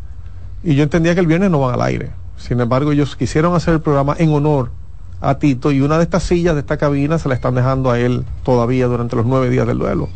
y 0.64 0.76
yo 0.76 0.84
entendía 0.84 1.14
que 1.14 1.22
el 1.22 1.28
viernes 1.28 1.52
no 1.52 1.60
van 1.60 1.74
al 1.74 1.82
aire. 1.82 2.12
Sin 2.38 2.60
embargo, 2.60 2.92
ellos 2.92 3.16
quisieron 3.16 3.56
hacer 3.56 3.76
el 3.76 3.82
programa 3.82 4.16
en 4.18 4.34
honor 4.34 4.72
a 5.22 5.36
Tito 5.36 5.72
y 5.72 5.82
una 5.82 5.98
de 5.98 6.04
estas 6.04 6.24
sillas 6.24 6.56
de 6.56 6.62
esta 6.62 6.78
cabina 6.78 7.20
se 7.20 7.30
la 7.30 7.36
están 7.36 7.56
dejando 7.56 7.92
a 7.92 8.00
él 8.00 8.26
todavía 8.44 8.88
durante 8.88 9.16
los 9.16 9.26
nueve 9.26 9.50
días 9.50 9.68
del 9.68 9.78
duelo. 9.78 10.10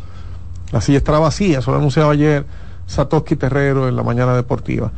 La 0.72 0.80
silla 0.80 0.98
estará 0.98 1.20
vacía, 1.20 1.60
eso 1.60 1.70
lo 1.70 1.78
anunciaba 1.78 2.12
ayer 2.12 2.44
Satoshi 2.86 3.36
Terrero 3.36 3.88
en 3.88 3.96
la 3.96 4.02
mañana 4.02 4.34
deportiva. 4.34 4.90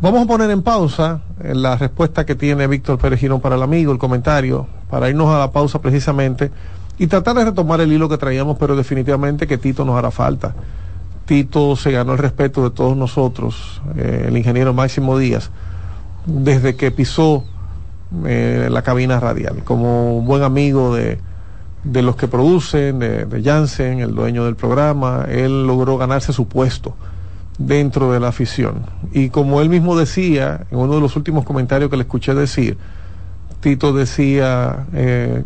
Vamos 0.00 0.22
a 0.22 0.26
poner 0.26 0.50
en 0.50 0.62
pausa 0.62 1.20
eh, 1.42 1.54
la 1.54 1.76
respuesta 1.76 2.24
que 2.24 2.34
tiene 2.34 2.66
Víctor 2.66 2.98
Pérez 2.98 3.20
para 3.42 3.56
el 3.56 3.62
amigo, 3.62 3.92
el 3.92 3.98
comentario, 3.98 4.66
para 4.88 5.10
irnos 5.10 5.28
a 5.28 5.38
la 5.38 5.52
pausa 5.52 5.78
precisamente 5.80 6.50
y 6.98 7.06
tratar 7.06 7.36
de 7.36 7.44
retomar 7.44 7.82
el 7.82 7.92
hilo 7.92 8.08
que 8.08 8.16
traíamos, 8.16 8.56
pero 8.58 8.76
definitivamente 8.76 9.46
que 9.46 9.58
Tito 9.58 9.84
nos 9.84 9.96
hará 9.96 10.10
falta. 10.10 10.54
Tito 11.30 11.76
se 11.76 11.92
ganó 11.92 12.14
el 12.14 12.18
respeto 12.18 12.64
de 12.64 12.70
todos 12.70 12.96
nosotros, 12.96 13.80
eh, 13.96 14.24
el 14.26 14.36
ingeniero 14.36 14.74
Máximo 14.74 15.16
Díaz, 15.16 15.52
desde 16.26 16.74
que 16.74 16.90
pisó 16.90 17.44
eh, 18.26 18.66
la 18.68 18.82
cabina 18.82 19.20
radial, 19.20 19.62
como 19.62 20.22
buen 20.22 20.42
amigo 20.42 20.92
de, 20.92 21.20
de 21.84 22.02
los 22.02 22.16
que 22.16 22.26
producen, 22.26 22.98
de, 22.98 23.26
de 23.26 23.42
Jansen, 23.44 24.00
el 24.00 24.12
dueño 24.12 24.44
del 24.44 24.56
programa, 24.56 25.24
él 25.28 25.68
logró 25.68 25.96
ganarse 25.98 26.32
su 26.32 26.48
puesto 26.48 26.96
dentro 27.58 28.10
de 28.10 28.18
la 28.18 28.26
afición. 28.26 28.86
Y 29.12 29.28
como 29.28 29.60
él 29.60 29.68
mismo 29.68 29.96
decía, 29.96 30.66
en 30.72 30.78
uno 30.78 30.96
de 30.96 31.00
los 31.00 31.14
últimos 31.14 31.44
comentarios 31.44 31.90
que 31.90 31.96
le 31.96 32.02
escuché 32.02 32.34
decir, 32.34 32.76
Tito 33.60 33.92
decía, 33.92 34.84
eh, 34.94 35.44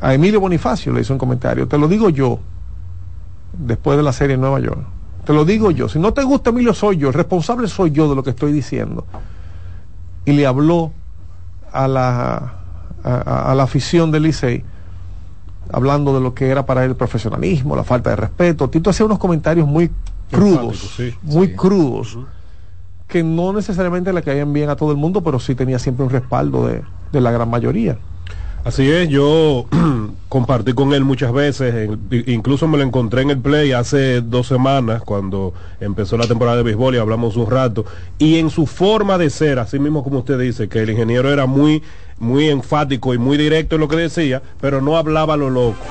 a 0.00 0.12
Emilio 0.12 0.40
Bonifacio 0.40 0.92
le 0.92 1.02
hizo 1.02 1.12
un 1.12 1.20
comentario, 1.20 1.68
te 1.68 1.78
lo 1.78 1.86
digo 1.86 2.10
yo, 2.10 2.40
después 3.52 3.96
de 3.96 4.02
la 4.02 4.12
serie 4.12 4.34
en 4.34 4.40
Nueva 4.40 4.60
York, 4.60 4.80
te 5.24 5.32
lo 5.32 5.44
digo 5.44 5.70
yo, 5.70 5.88
si 5.88 5.98
no 5.98 6.12
te 6.12 6.22
gusta 6.22 6.50
Emilio 6.50 6.72
soy 6.74 6.96
yo, 6.96 7.08
el 7.08 7.14
responsable 7.14 7.68
soy 7.68 7.90
yo 7.90 8.08
de 8.08 8.16
lo 8.16 8.22
que 8.22 8.30
estoy 8.30 8.52
diciendo. 8.52 9.04
Y 10.24 10.32
le 10.32 10.46
habló 10.46 10.92
a 11.72 11.86
la, 11.88 12.54
a, 13.04 13.50
a 13.52 13.54
la 13.54 13.62
afición 13.62 14.10
del 14.10 14.22
Licey, 14.24 14.64
hablando 15.70 16.14
de 16.14 16.20
lo 16.20 16.34
que 16.34 16.48
era 16.48 16.64
para 16.64 16.84
él 16.84 16.90
el 16.90 16.96
profesionalismo, 16.96 17.76
la 17.76 17.84
falta 17.84 18.10
de 18.10 18.16
respeto. 18.16 18.70
Tito 18.70 18.90
hacía 18.90 19.06
unos 19.06 19.18
comentarios 19.18 19.66
muy 19.66 19.90
crudos, 20.30 20.94
sí. 20.96 21.14
muy 21.22 21.48
Sí. 21.48 21.54
crudos, 21.54 22.18
que 23.06 23.22
no 23.22 23.52
necesariamente 23.52 24.12
le 24.12 24.22
caían 24.22 24.52
bien 24.52 24.68
a 24.70 24.76
todo 24.76 24.90
el 24.92 24.98
mundo, 24.98 25.22
pero 25.22 25.38
sí 25.38 25.54
tenía 25.54 25.78
siempre 25.78 26.04
un 26.04 26.10
respaldo 26.10 26.66
de, 26.66 26.82
de 27.12 27.20
la 27.20 27.30
gran 27.30 27.48
mayoría. 27.48 27.98
Así 28.68 28.86
es, 28.90 29.08
yo 29.08 29.64
compartí 30.28 30.74
con 30.74 30.92
él 30.92 31.02
muchas 31.02 31.32
veces, 31.32 31.88
incluso 32.26 32.68
me 32.68 32.76
lo 32.76 32.84
encontré 32.84 33.22
en 33.22 33.30
el 33.30 33.38
play 33.38 33.72
hace 33.72 34.20
dos 34.20 34.46
semanas 34.46 35.00
cuando 35.00 35.54
empezó 35.80 36.18
la 36.18 36.26
temporada 36.26 36.58
de 36.58 36.64
béisbol 36.64 36.94
y 36.94 36.98
hablamos 36.98 37.38
un 37.38 37.50
rato, 37.50 37.86
y 38.18 38.36
en 38.36 38.50
su 38.50 38.66
forma 38.66 39.16
de 39.16 39.30
ser, 39.30 39.58
así 39.58 39.78
mismo 39.78 40.04
como 40.04 40.18
usted 40.18 40.38
dice, 40.38 40.68
que 40.68 40.80
el 40.80 40.90
ingeniero 40.90 41.32
era 41.32 41.46
muy, 41.46 41.82
muy 42.18 42.50
enfático 42.50 43.14
y 43.14 43.18
muy 43.18 43.38
directo 43.38 43.76
en 43.76 43.80
lo 43.80 43.88
que 43.88 43.96
decía, 43.96 44.42
pero 44.60 44.82
no 44.82 44.98
hablaba 44.98 45.38
lo 45.38 45.48
loco. 45.48 45.86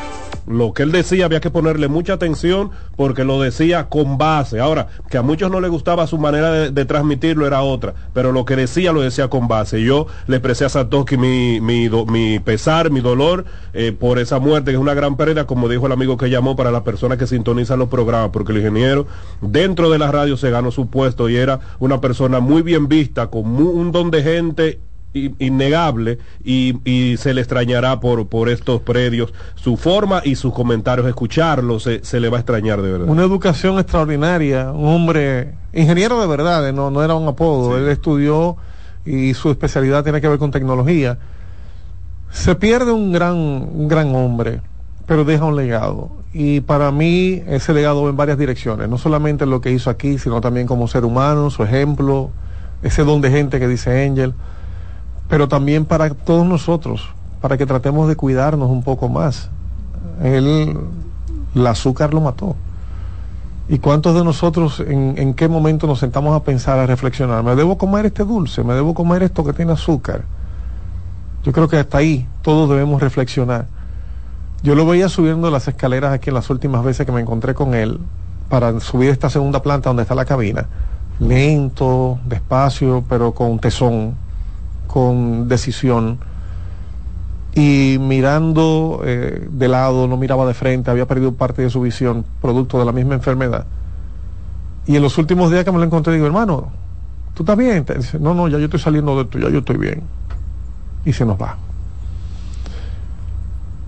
Lo 0.48 0.74
que 0.74 0.84
él 0.84 0.94
decía 0.94 1.26
había 1.26 1.42
que 1.42 1.52
ponerle 1.52 1.90
mucha 1.90 2.14
atención 2.14 2.72
porque 2.96 3.26
lo 3.26 3.42
decía 3.42 3.90
con 3.90 4.18
base. 4.18 4.62
Ahora, 4.62 4.88
que 5.10 5.18
a 5.18 5.22
muchos 5.22 5.52
no 5.52 5.60
les 5.60 5.70
gustaba 5.70 6.08
su 6.08 6.18
manera 6.18 6.72
de, 6.72 6.86
transmitirlo 6.86 7.46
era 7.46 7.62
otra, 7.62 7.94
pero 8.14 8.32
lo 8.32 8.46
que 8.46 8.56
decía 8.56 8.94
lo 8.94 9.02
decía 9.02 9.28
con 9.28 9.50
base. 9.50 9.84
Yo 9.84 10.08
le 10.28 10.38
expresé 10.38 10.64
a 10.64 10.70
Satoshi 10.70 11.18
mi, 11.18 11.60
mi, 11.60 11.90
mi 11.90 12.40
pesar, 12.40 12.92
mi 12.92 13.02
dolor 13.02 13.44
eh, 13.74 13.92
por 13.92 14.20
esa 14.20 14.40
muerte, 14.40 14.72
que 14.72 14.76
es 14.78 14.82
una 14.82 14.94
gran 14.94 15.18
pérdida, 15.18 15.46
como 15.46 15.68
dijo 15.68 15.88
el 15.88 15.92
amigo 15.92 16.16
que 16.16 16.30
llamó 16.30 16.56
para 16.56 16.72
las 16.72 16.84
personas 16.84 17.18
que 17.18 17.28
sintonizan 17.28 17.80
los 17.80 17.90
programas, 17.90 18.30
porque 18.32 18.54
el 18.54 18.60
ingeniero 18.60 19.06
dentro 19.42 19.90
de 19.90 19.98
la 19.98 20.12
radio 20.12 20.38
se 20.38 20.50
ganó 20.50 20.72
su 20.72 20.88
puesto 20.88 21.28
y 21.28 21.36
era 21.36 21.60
una 21.80 22.00
persona 22.00 22.40
muy 22.40 22.62
bien 22.62 22.88
vista, 22.88 23.28
con 23.28 23.46
un 23.58 23.92
don 23.92 24.12
de 24.12 24.24
gente 24.24 24.80
innegable 25.40 26.20
y, 26.44 26.78
y 26.86 27.18
se 27.18 27.34
le 27.34 27.42
extrañará 27.42 28.00
por, 28.00 28.28
por 28.28 28.50
estos 28.50 28.82
predios 28.82 29.34
su 29.56 29.78
forma 29.78 30.22
y 30.24 30.36
sus 30.36 30.54
comentarios 30.54 31.08
escucharlo 31.08 31.80
se, 31.80 32.04
se 32.04 32.20
le 32.20 32.30
va 32.30 32.38
a 32.38 32.40
extrañar 32.42 32.82
de 32.82 32.92
verdad 32.92 33.08
Una 33.08 33.24
educación 33.24 33.80
extraordinaria, 33.80 34.72
un 34.72 34.88
hombre 34.88 35.56
ingeniero 35.74 36.20
de 36.22 36.28
verdad, 36.28 36.74
no, 36.74 36.92
no 36.92 37.04
era 37.04 37.16
un 37.16 37.28
apodo, 37.28 37.78
él 37.78 37.88
estudió 37.90 38.58
y 39.06 39.34
su 39.34 39.50
especialidad 39.50 40.04
tiene 40.04 40.22
que 40.22 40.28
ver 40.28 40.38
con 40.38 40.52
tecnología. 40.52 41.18
Se 42.30 42.56
pierde 42.56 42.92
un 42.92 43.14
gran, 43.14 43.36
un 43.36 43.88
gran 43.88 44.14
hombre, 44.14 44.62
pero 45.06 45.24
deja 45.24 45.46
un 45.46 45.56
legado. 45.56 46.12
Y 46.34 46.60
para 46.60 46.92
mí 46.92 47.42
ese 47.48 47.74
legado 47.74 48.04
va 48.04 48.10
en 48.10 48.18
varias 48.18 48.38
direcciones, 48.38 48.90
no 48.90 48.98
solamente 48.98 49.46
lo 49.46 49.62
que 49.62 49.72
hizo 49.72 49.90
aquí, 49.90 50.20
sino 50.20 50.42
también 50.42 50.68
como 50.68 50.88
ser 50.88 51.06
humano, 51.06 51.50
su 51.50 51.64
ejemplo, 51.64 52.32
ese 52.84 53.04
don 53.04 53.22
de 53.22 53.32
gente 53.32 53.60
que 53.60 53.68
dice 53.68 54.06
Angel, 54.06 54.34
pero 55.30 55.48
también 55.48 55.86
para 55.86 56.10
todos 56.10 56.46
nosotros, 56.46 57.08
para 57.42 57.58
que 57.58 57.66
tratemos 57.66 58.08
de 58.08 58.16
cuidarnos 58.16 58.70
un 58.70 58.84
poco 58.84 59.10
más. 59.10 59.50
Él, 60.24 60.78
el 61.56 61.68
azúcar 61.68 62.14
lo 62.14 62.22
mató. 62.22 62.56
¿Y 63.70 63.80
cuántos 63.80 64.16
de 64.16 64.24
nosotros 64.24 64.80
en, 64.80 65.16
en 65.18 65.34
qué 65.34 65.50
momento 65.50 65.88
nos 65.88 66.00
sentamos 66.00 66.36
a 66.36 66.44
pensar, 66.44 66.80
a 66.80 66.86
reflexionar? 66.86 67.44
¿Me 67.44 67.56
debo 67.56 67.78
comer 67.78 68.06
este 68.06 68.24
dulce? 68.24 68.64
¿Me 68.64 68.74
debo 68.74 68.94
comer 68.94 69.24
esto 69.24 69.44
que 69.44 69.52
tiene 69.52 69.74
azúcar? 69.74 70.24
Yo 71.44 71.52
creo 71.52 71.68
que 71.68 71.78
hasta 71.78 71.98
ahí 71.98 72.28
todos 72.42 72.70
debemos 72.70 73.02
reflexionar. 73.02 73.66
Yo 74.64 74.74
lo 74.74 74.86
veía 74.86 75.10
subiendo 75.10 75.52
las 75.52 75.68
escaleras 75.68 76.14
aquí 76.14 76.30
en 76.30 76.36
las 76.36 76.50
últimas 76.50 76.84
veces 76.84 77.06
que 77.06 77.12
me 77.12 77.22
encontré 77.22 77.54
con 77.54 77.76
él 77.76 78.00
para 78.50 78.80
subir 78.80 79.10
esta 79.10 79.30
segunda 79.30 79.62
planta 79.62 79.90
donde 79.90 80.04
está 80.04 80.16
la 80.16 80.26
cabina. 80.26 80.66
Lento, 81.20 82.20
despacio, 82.26 83.04
pero 83.08 83.34
con 83.34 83.60
tesón, 83.60 84.16
con 84.98 85.48
decisión. 85.48 86.18
Y 87.54 88.00
mirando 88.00 89.04
eh, 89.06 89.48
de 89.48 89.68
lado, 89.68 90.08
no 90.08 90.18
miraba 90.18 90.48
de 90.48 90.56
frente, 90.56 90.90
había 90.90 91.06
perdido 91.06 91.34
parte 91.34 91.62
de 91.62 91.70
su 91.70 91.82
visión, 91.82 92.26
producto 92.42 92.80
de 92.80 92.86
la 92.86 92.92
misma 92.92 93.14
enfermedad. 93.14 93.68
Y 94.88 94.96
en 94.96 95.04
los 95.04 95.20
últimos 95.20 95.52
días 95.52 95.64
que 95.64 95.72
me 95.72 95.78
lo 95.78 95.84
encontré, 95.84 96.16
digo, 96.16 96.26
hermano, 96.26 96.70
¿tú 97.36 97.44
estás 97.44 97.56
bien? 97.56 97.86
Dice, 97.96 98.18
no, 98.18 98.34
no, 98.34 98.48
ya 98.48 98.58
yo 98.58 98.66
estoy 98.66 98.80
saliendo 98.80 99.16
de 99.18 99.22
esto, 99.22 99.38
ya 99.38 99.52
yo 99.52 99.60
estoy 99.60 99.78
bien. 99.78 100.02
Y 101.06 101.14
se 101.14 101.28
nos 101.28 101.40
va. 101.40 101.58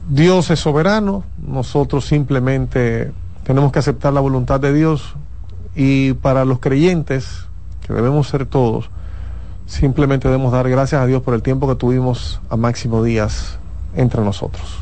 Dios 0.10 0.52
es 0.52 0.60
soberano, 0.60 1.24
nosotros 1.44 2.06
simplemente 2.06 3.12
tenemos 3.46 3.72
que 3.72 3.80
aceptar 3.80 4.14
la 4.14 4.22
voluntad 4.22 4.60
de 4.60 4.74
Dios 4.74 5.16
y 5.76 6.14
para 6.14 6.46
los 6.46 6.60
creyentes, 6.60 7.48
que 7.88 7.94
debemos 7.94 8.28
ser 8.28 8.46
todos, 8.46 8.92
simplemente 9.70 10.28
debemos 10.28 10.52
dar 10.52 10.68
gracias 10.68 11.02
a 11.02 11.06
Dios 11.06 11.22
por 11.22 11.34
el 11.36 11.44
tiempo 11.44 11.68
que 11.68 11.76
tuvimos 11.76 12.42
a 12.50 12.58
Máximo 12.58 13.04
Díaz 13.04 13.60
entre 13.96 14.22
nosotros. 14.22 14.80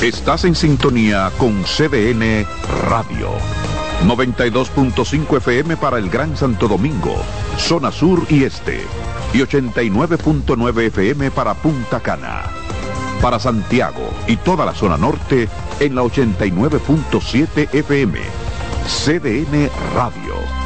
Estás 0.00 0.44
en 0.44 0.54
sintonía 0.54 1.30
con 1.38 1.64
CDN 1.64 2.46
Radio. 2.88 3.30
92.5 4.04 5.38
FM 5.38 5.76
para 5.78 5.98
el 5.98 6.10
Gran 6.10 6.36
Santo 6.36 6.68
Domingo, 6.68 7.16
zona 7.56 7.90
sur 7.90 8.22
y 8.28 8.44
este. 8.44 8.82
Y 9.32 9.38
89.9 9.38 10.82
FM 10.86 11.30
para 11.30 11.54
Punta 11.54 12.00
Cana. 12.00 12.44
Para 13.20 13.38
Santiago 13.40 14.10
y 14.28 14.36
toda 14.36 14.64
la 14.66 14.74
zona 14.74 14.96
norte 14.96 15.48
en 15.80 15.94
la 15.94 16.02
89.7 16.02 17.74
FM. 17.74 18.20
CDN 18.86 19.70
Radio. 19.94 20.65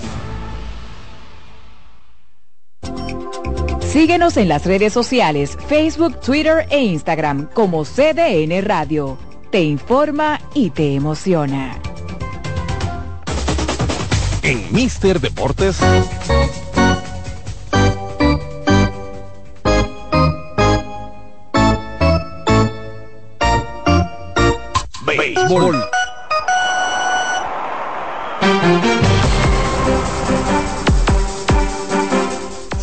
Síguenos 3.91 4.37
en 4.37 4.47
las 4.47 4.65
redes 4.65 4.93
sociales, 4.93 5.57
Facebook, 5.67 6.21
Twitter 6.21 6.65
e 6.69 6.81
Instagram 6.81 7.49
como 7.53 7.83
CDN 7.83 8.61
Radio. 8.61 9.17
Te 9.51 9.61
informa 9.63 10.39
y 10.53 10.69
te 10.69 10.95
emociona. 10.95 11.77
En 14.43 14.63
Mister 14.71 15.19
Deportes. 15.19 15.77
Béisbol. 25.05 25.83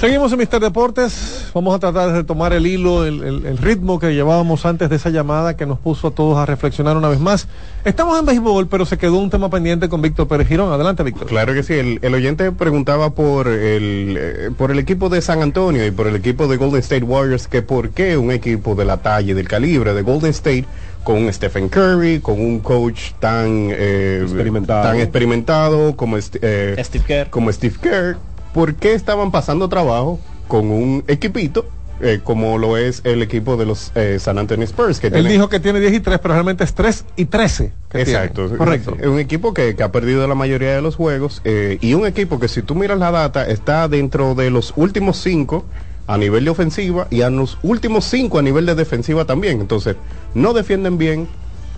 Seguimos 0.01 0.31
en 0.33 0.39
Mister 0.39 0.61
Deportes. 0.61 1.51
Vamos 1.53 1.75
a 1.75 1.81
tratar 1.81 2.13
de 2.13 2.23
tomar 2.23 2.53
el 2.53 2.69
hilo, 2.69 3.05
el, 3.05 3.21
el- 3.25 3.47
el 3.47 3.59
ritmo 3.59 3.99
que 3.99 4.15
llevábamos 4.15 4.65
antes 4.65 4.89
de 4.91 4.95
esa 4.95 5.11
llamada 5.11 5.57
que 5.57 5.67
nos 5.67 5.81
puso 5.81 6.09
a 6.09 6.11
todos 6.13 6.39
a 6.39 6.47
reflexionar 6.47 6.97
una 6.97 7.09
vez 7.09 7.19
más. 7.19 7.49
Estamos 7.85 8.17
en 8.21 8.25
béisbol, 8.25 8.69
pero 8.69 8.87
se 8.87 8.97
quedó 8.97 9.19
un 9.19 9.29
tema 9.29 9.51
pendiente 9.51 9.89
con 9.89 10.01
Víctor 10.01 10.29
Pérez 10.29 10.47
Girón. 10.47 10.73
Adelante, 10.73 11.03
Víctor. 11.03 11.27
Claro 11.27 11.53
que 11.53 11.65
sí, 11.65 11.73
el, 11.75 11.99
el 12.03 12.15
oyente 12.15 12.53
preguntaba 12.53 13.11
por 13.11 13.49
el, 13.49 14.17
eh, 14.21 14.51
por 14.57 14.71
el 14.71 14.79
equipo 14.79 15.09
de 15.09 15.21
San 15.21 15.43
Antonio 15.43 15.85
y 15.85 15.91
por 15.91 16.07
el 16.07 16.15
equipo 16.15 16.47
de 16.47 16.59
Golden 16.59 16.79
State 16.81 17.03
Warriors, 17.03 17.49
que 17.49 17.63
por 17.63 17.91
qué 17.91 18.17
un 18.17 18.31
equipo 18.31 18.77
de 18.77 18.85
la 18.85 18.99
talla 18.99 19.33
y 19.33 19.35
del 19.35 19.49
calibre 19.49 19.95
de 19.95 20.03
Golden 20.03 20.31
State, 20.31 20.65
con 21.03 21.33
Stephen 21.33 21.69
Curry, 21.69 22.21
con 22.21 22.41
un 22.41 22.61
coach 22.61 23.15
tan, 23.19 23.71
eh, 23.73 24.21
Experimentado. 24.23 24.83
tan 24.85 25.01
experimentado 25.01 25.97
como, 25.97 26.19
eh, 26.19 26.77
Steve 26.85 27.05
Kerr. 27.05 27.31
como 27.31 27.51
Steve 27.51 27.75
Kerr, 27.83 28.17
¿por 28.53 28.75
qué 28.75 28.95
estaban 28.95 29.31
pasando 29.31 29.69
trabajo 29.69 30.19
con 30.49 30.71
un 30.71 31.05
equipito? 31.09 31.67
eh, 32.01 32.21
como 32.23 32.59
lo 32.59 32.77
es 32.77 33.01
el 33.03 33.23
equipo 33.23 33.57
de 33.57 33.67
los 33.67 33.91
eh, 33.97 34.19
San 34.21 34.39
Antonio 34.39 34.65
Spurs 34.65 35.01
que 35.01 35.09
Él 35.09 35.15
tiene- 35.15 35.31
dijo 35.31 35.49
que 35.49 35.59
tiene 35.59 35.81
10 35.81 35.95
y 35.95 35.99
3, 35.99 36.21
pero 36.21 36.35
realmente 36.35 36.63
es 36.63 36.73
3 36.73 37.05
y 37.17 37.25
13. 37.25 37.73
que 37.91 38.01
Exacto, 38.03 38.43
tiene. 38.43 38.57
Correcto. 38.57 38.97
Es 39.01 39.09
un 39.09 39.19
equipo 39.19 39.53
que, 39.53 39.75
que 39.75 39.83
ha 39.83 39.91
perdido 39.91 40.25
la 40.29 40.37
mayoría 40.37 40.77
de 40.77 40.81
los 40.81 40.95
juegos 40.95 41.41
eh, 41.45 41.77
y 41.81 41.95
un 41.95 42.07
equipo 42.07 42.39
que 42.39 42.47
si 42.47 42.63
tú 42.63 42.77
miras 42.77 43.01
la 43.01 43.11
data 43.11 43.45
está 43.49 43.89
dentro 43.89 44.37
de 44.37 44.49
los 44.51 44.73
últimos 44.77 45.17
cinco 45.17 45.65
a 46.07 46.17
nivel 46.19 46.45
de 46.45 46.51
ofensiva 46.51 47.09
y 47.11 47.23
a 47.23 47.31
los 47.31 47.59
últimos 47.63 48.05
cinco 48.05 48.39
a 48.39 48.43
nivel 48.43 48.65
de 48.65 48.77
defensiva 48.77 49.25
también. 49.25 49.61
Entonces, 49.61 49.97
no 50.35 50.53
defienden 50.53 50.99
bien, 50.99 51.27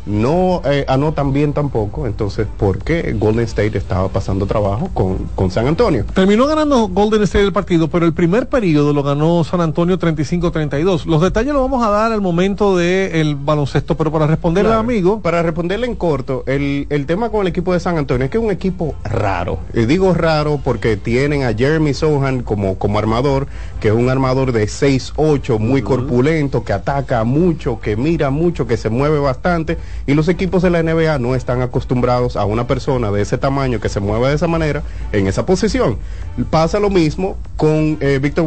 no 0.07 0.63
eh, 0.65 0.85
anotan 0.89 1.33
bien 1.33 1.53
tampoco. 1.53 2.07
Entonces, 2.07 2.47
¿por 2.57 2.79
qué 2.79 3.15
Golden 3.19 3.45
State 3.45 3.77
estaba 3.79 4.09
pasando 4.09 4.47
trabajo 4.47 4.91
con, 4.95 5.17
con 5.35 5.51
San 5.51 5.67
Antonio? 5.67 6.05
Terminó 6.15 6.47
ganando 6.47 6.89
Golden 6.89 7.23
State 7.23 7.45
el 7.45 7.53
partido, 7.53 7.89
pero 7.89 8.07
el 8.07 8.13
primer 8.13 8.49
periodo 8.49 8.93
lo 8.93 9.03
ganó 9.03 9.45
San 9.45 9.61
Antonio 9.61 9.99
35-32. 9.99 11.05
Los 11.07 11.21
detalles 11.23 11.53
los 11.53 11.63
vamos 11.63 11.85
a 11.87 11.91
dar 11.91 12.13
al 12.13 12.21
momento 12.21 12.77
del 12.77 13.35
baloncesto, 13.37 13.97
pero 13.97 14.11
para 14.11 14.27
responderle 14.27 14.69
Claro. 14.71 14.81
amigo, 14.81 15.21
Para 15.21 15.43
responderle 15.43 15.87
en 15.87 15.95
corto, 15.97 16.45
el, 16.47 16.87
el 16.91 17.07
tema 17.07 17.31
con 17.31 17.43
el 17.43 17.49
equipo 17.49 17.73
de 17.73 17.81
San 17.81 17.97
Antonio 17.99 18.25
es 18.25 18.31
que 18.31 18.39
es 18.39 18.45
un 18.45 18.51
equipo 18.51 18.95
raro. 19.05 19.59
Y 19.75 19.87
digo 19.87 20.15
raro 20.15 20.61
porque 20.63 20.97
tienen 20.97 21.43
a 21.45 21.53
Jeremy 21.55 21.95
Sohan 21.95 22.43
como, 22.43 22.77
como 22.77 22.99
armador, 22.99 23.47
que 23.81 23.89
es 23.89 23.95
un 23.95 24.09
armador 24.11 24.53
de 24.53 24.65
6'8, 24.67 25.59
muy 25.59 25.83
corpulento, 25.83 26.65
que 26.65 26.73
ataca 26.73 27.25
mucho, 27.25 27.81
que 27.81 27.97
mira 27.97 28.31
mucho, 28.31 28.67
que 28.67 28.77
se 28.77 28.91
mueve 28.91 29.19
bastante. 29.19 29.79
Y 30.07 30.15
los 30.15 30.29
equipos 30.29 30.63
de 30.63 30.71
la 30.71 30.83
NBA 30.83 31.19
no 31.19 31.35
están 31.35 31.63
acostumbrados 31.63 32.37
a 32.37 32.45
una 32.45 32.67
persona 32.67 33.11
de 33.11 33.23
ese 33.23 33.39
tamaño 33.39 33.81
que 33.81 33.89
se 33.89 34.01
mueva 34.01 34.29
de 34.29 34.35
esa 34.35 34.49
manera 34.49 34.83
en 35.13 35.27
esa 35.27 35.47
posición. 35.47 35.99
Pasa 36.51 36.81
lo 36.81 36.91
mismo 36.91 37.37
con 37.57 37.99
eh, 38.01 38.19
Víctor 38.21 38.47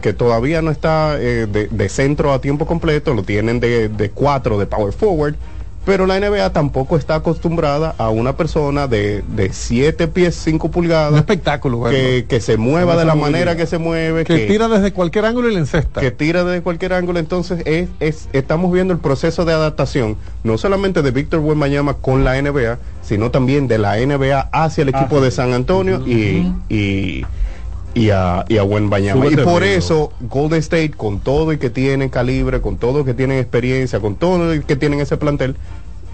que 0.00 0.12
todavía 0.12 0.62
no 0.62 0.70
está 0.70 1.16
eh, 1.18 1.46
de, 1.46 1.68
de 1.68 1.88
centro 1.88 2.32
a 2.32 2.40
tiempo 2.40 2.66
completo, 2.66 3.14
lo 3.14 3.22
tienen 3.22 3.60
de, 3.60 3.88
de 3.88 4.10
cuatro 4.10 4.58
de 4.58 4.66
power 4.66 4.92
forward. 4.92 5.36
Pero 5.88 6.04
la 6.04 6.20
NBA 6.20 6.50
tampoco 6.52 6.98
está 6.98 7.14
acostumbrada 7.14 7.94
a 7.96 8.10
una 8.10 8.36
persona 8.36 8.86
de, 8.86 9.24
de 9.26 9.52
7 9.54 10.06
pies 10.08 10.34
5 10.34 10.70
pulgadas. 10.70 11.12
un 11.12 11.18
espectáculo. 11.18 11.82
que, 11.84 12.26
que 12.28 12.40
se 12.42 12.58
mueva 12.58 12.94
de 12.94 13.06
la 13.06 13.14
manera 13.14 13.56
que 13.56 13.64
se 13.66 13.78
mueve. 13.78 14.24
que 14.24 14.46
tira 14.46 14.68
desde 14.68 14.92
cualquier 14.92 15.24
ángulo 15.24 15.48
y 15.48 15.54
le 15.54 15.60
encesta. 15.60 16.02
que 16.02 16.10
tira 16.10 16.44
desde 16.44 16.60
cualquier 16.62 16.92
ángulo. 16.92 17.18
Entonces, 17.18 17.62
es, 17.64 17.88
es- 18.00 18.28
estamos 18.34 18.70
viendo 18.70 18.92
el 18.92 19.00
proceso 19.00 19.46
de 19.46 19.54
adaptación, 19.54 20.18
no 20.44 20.58
solamente 20.58 21.00
de 21.00 21.10
Víctor 21.10 21.40
Buenmañama 21.40 21.94
con 21.94 22.22
la 22.22 22.40
NBA, 22.40 22.76
sino 23.02 23.30
también 23.30 23.66
de 23.66 23.78
la 23.78 23.96
NBA 23.96 24.50
hacia 24.52 24.82
el 24.82 24.90
equipo 24.90 25.22
de 25.22 25.30
San 25.30 25.54
Antonio 25.54 26.06
y, 26.06 26.52
y, 26.68 27.24
y 27.98 28.10
a, 28.10 28.44
y 28.48 28.56
a 28.58 28.64
Wembanyama. 28.64 29.26
Y 29.26 29.30
Súbete, 29.30 29.44
por 29.44 29.62
amigo. 29.62 29.78
eso, 29.78 30.12
Golden 30.20 30.58
State, 30.60 30.92
con 30.96 31.20
todo 31.20 31.52
y 31.52 31.58
que 31.58 31.70
tienen 31.70 32.08
calibre, 32.08 32.60
con 32.60 32.76
todo 32.76 33.04
que 33.04 33.14
tienen 33.14 33.38
experiencia, 33.38 34.00
con 34.00 34.16
todo 34.16 34.54
y 34.54 34.60
que 34.62 34.76
tienen 34.76 35.00
ese 35.00 35.16
plantel, 35.16 35.56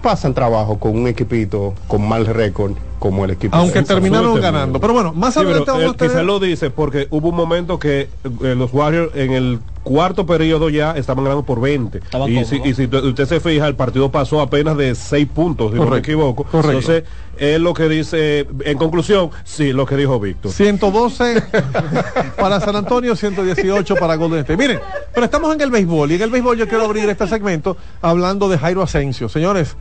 pasan 0.01 0.33
trabajo 0.35 0.77
con 0.77 0.95
un 0.95 1.07
equipito 1.07 1.73
con 1.87 2.07
mal 2.07 2.27
récord 2.27 2.73
como 2.99 3.25
el 3.25 3.31
equipo 3.31 3.55
Aunque 3.55 3.79
de 3.79 3.85
terminaron 3.85 4.39
ganando. 4.39 4.79
Pero 4.79 4.93
bueno, 4.93 5.13
más 5.13 5.33
Sí, 5.33 5.39
adelante 5.39 5.71
vamos 5.71 5.83
eh, 5.85 5.89
a 5.89 5.97
tener... 5.97 6.25
lo 6.25 6.39
dice 6.39 6.69
porque 6.69 7.07
hubo 7.09 7.29
un 7.29 7.35
momento 7.35 7.79
que 7.79 8.01
eh, 8.43 8.55
los 8.55 8.71
Warriors 8.73 9.15
en 9.15 9.31
el 9.31 9.59
cuarto 9.83 10.25
periodo 10.25 10.69
ya 10.69 10.91
estaban 10.93 11.23
ganando 11.23 11.43
por 11.43 11.59
20. 11.61 11.99
Estaban 11.99 12.31
Y 12.31 12.45
si, 12.45 12.57
y 12.57 12.71
usted 12.71 13.25
se 13.25 13.39
fija, 13.39 13.67
el 13.67 13.75
partido 13.75 14.11
pasó 14.11 14.41
apenas 14.41 14.77
de 14.77 14.95
6 14.95 15.27
puntos, 15.33 15.71
si 15.71 15.77
no 15.79 15.87
me 15.87 15.97
equivoco. 15.99 16.43
correcto. 16.43 16.69
Entonces, 16.69 17.03
es 17.37 17.59
lo 17.59 17.73
que 17.73 17.87
dice, 17.89 18.47
en 18.63 18.77
conclusión, 18.77 19.29
sí, 19.43 19.73
lo 19.73 19.85
que 19.85 19.95
dijo 19.95 20.19
Víctor. 20.19 20.51
112 20.51 21.43
para 22.37 22.59
San 22.59 22.75
Antonio, 22.75 23.15
118 23.15 23.95
para 23.95 24.15
Golden 24.15 24.39
State. 24.39 24.57
Miren, 24.57 24.79
pero 25.13 25.25
estamos 25.25 25.53
en 25.53 25.61
el 25.61 25.71
béisbol 25.71 26.11
y 26.11 26.15
en 26.15 26.21
el 26.21 26.29
béisbol 26.29 26.57
yo 26.57 26.67
quiero 26.67 26.85
abrir 26.85 27.09
este 27.09 27.27
segmento 27.27 27.77
hablando 28.01 28.49
de 28.49 28.57
Jairo 28.57 28.81
Asensio. 28.81 29.29
Señores, 29.29 29.75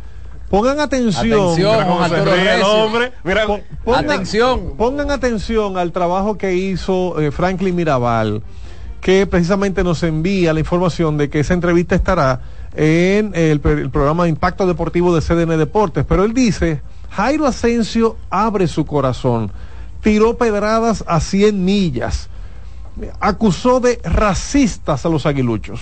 pongan 0.50 0.80
atención. 0.80 1.40
Atención, 1.52 1.72
Mira 1.72 1.86
cómo 1.86 2.09
se 2.09 2.14
Arturo 2.14 2.32
ríe 2.34 2.40
el 2.42 2.46
Recio. 2.61 2.68
hombre. 2.72 3.12
Mira, 3.24 3.46
Pon- 3.46 3.62
pongan- 3.84 4.05
Atención. 4.05 4.76
Pongan 4.76 5.11
atención 5.11 5.78
al 5.78 5.92
trabajo 5.92 6.36
que 6.38 6.55
hizo 6.55 7.20
eh, 7.20 7.30
Franklin 7.30 7.74
Mirabal, 7.74 8.42
que 9.00 9.26
precisamente 9.26 9.84
nos 9.84 10.02
envía 10.02 10.52
la 10.52 10.61
información 10.61 11.16
de 11.18 11.28
que 11.28 11.40
esa 11.40 11.55
entrevista 11.55 11.94
estará 11.94 12.40
en 12.76 13.32
el, 13.34 13.61
el 13.64 13.90
programa 13.90 14.24
de 14.24 14.30
Impacto 14.30 14.66
Deportivo 14.66 15.14
de 15.14 15.20
CDN 15.20 15.57
Deportes. 15.59 16.05
Pero 16.09 16.24
él 16.24 16.32
dice, 16.34 16.82
Jairo 17.17 17.47
Asensio 17.47 18.17
abre 18.29 18.67
su 18.67 18.85
corazón, 18.87 19.53
tiró 20.03 20.37
pedradas 20.37 21.05
a 21.07 21.21
100 21.21 21.65
millas, 21.65 22.29
acusó 23.21 23.79
de 23.79 24.01
racistas 24.03 25.07
a 25.07 25.09
los 25.09 25.25
aguiluchos. 25.25 25.81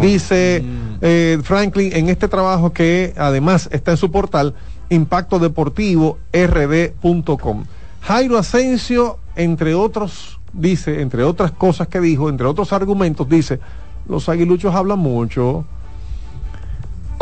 Dice 0.00 0.62
eh, 1.00 1.38
Franklin 1.42 1.92
en 1.94 2.10
este 2.10 2.28
trabajo 2.28 2.72
que 2.72 3.14
además 3.16 3.68
está 3.72 3.92
en 3.92 3.96
su 3.96 4.10
portal 4.10 4.54
impacto 4.90 5.38
deportivo 5.38 6.18
rd.com. 6.32 7.64
Jairo 8.02 8.38
Asensio, 8.38 9.18
entre 9.36 9.74
otros, 9.74 10.38
dice, 10.52 11.00
entre 11.00 11.24
otras 11.24 11.50
cosas 11.50 11.88
que 11.88 12.00
dijo, 12.00 12.28
entre 12.28 12.46
otros 12.46 12.72
argumentos, 12.72 13.28
dice, 13.28 13.60
los 14.08 14.28
aguiluchos 14.28 14.74
hablan 14.74 14.98
mucho. 14.98 15.64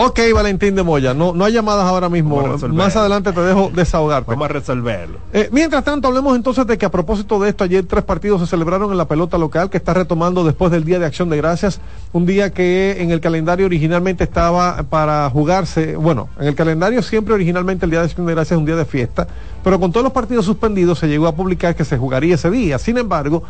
Ok, 0.01 0.20
Valentín 0.32 0.76
de 0.76 0.84
Moya, 0.84 1.12
no, 1.12 1.32
no 1.32 1.44
hay 1.44 1.53
llamadas 1.53 1.84
ahora 1.84 2.09
mismo. 2.09 2.40
Más 2.68 2.94
adelante 2.94 3.32
te 3.32 3.40
dejo 3.40 3.72
desahogarte. 3.74 4.30
Vamos 4.30 4.44
a 4.44 4.53
resolverlo. 4.53 5.18
Eh, 5.32 5.49
mientras 5.51 5.82
tanto, 5.82 6.07
hablemos 6.07 6.36
entonces 6.36 6.68
de 6.68 6.78
que 6.78 6.86
a 6.86 6.90
propósito 6.92 7.40
de 7.40 7.49
esto, 7.49 7.64
ayer 7.64 7.84
tres 7.84 8.05
partidos 8.05 8.40
se 8.40 8.46
celebraron 8.46 8.92
en 8.92 8.96
la 8.96 9.09
pelota 9.09 9.38
local 9.38 9.70
que 9.70 9.76
está 9.76 9.94
retomando 9.94 10.44
después 10.44 10.70
del 10.70 10.84
Día 10.84 11.01
de 11.01 11.07
Acción 11.07 11.28
de 11.30 11.36
Gracias, 11.38 11.80
un 12.12 12.26
día 12.26 12.53
que 12.53 12.99
en 13.01 13.11
el 13.11 13.20
calendario 13.20 13.66
originalmente 13.66 14.22
estaba 14.22 14.84
para 14.84 15.28
jugarse, 15.30 15.96
bueno, 15.96 16.28
en 16.38 16.46
el 16.46 16.55
calendario 16.55 17.03
siempre 17.03 17.34
originalmente 17.34 17.84
el 17.84 17.90
Día 17.90 17.99
de 17.99 18.07
Acción 18.07 18.24
de 18.24 18.34
Gracias 18.34 18.53
es 18.53 18.59
un 18.59 18.66
día 18.66 18.76
de 18.76 18.84
fiesta, 18.84 19.26
pero 19.64 19.80
con 19.80 19.90
todos 19.90 20.05
los 20.05 20.12
partidos 20.12 20.44
suspendidos 20.44 21.01
se 21.01 21.09
llegó 21.09 21.26
a 21.26 21.34
publicar 21.34 21.74
que 21.74 21.84
se 21.84 21.99
jugaría 21.99 22.36
ese 22.36 22.53
día. 22.53 22.78
Sin 22.78 22.99
embargo, 22.99 23.42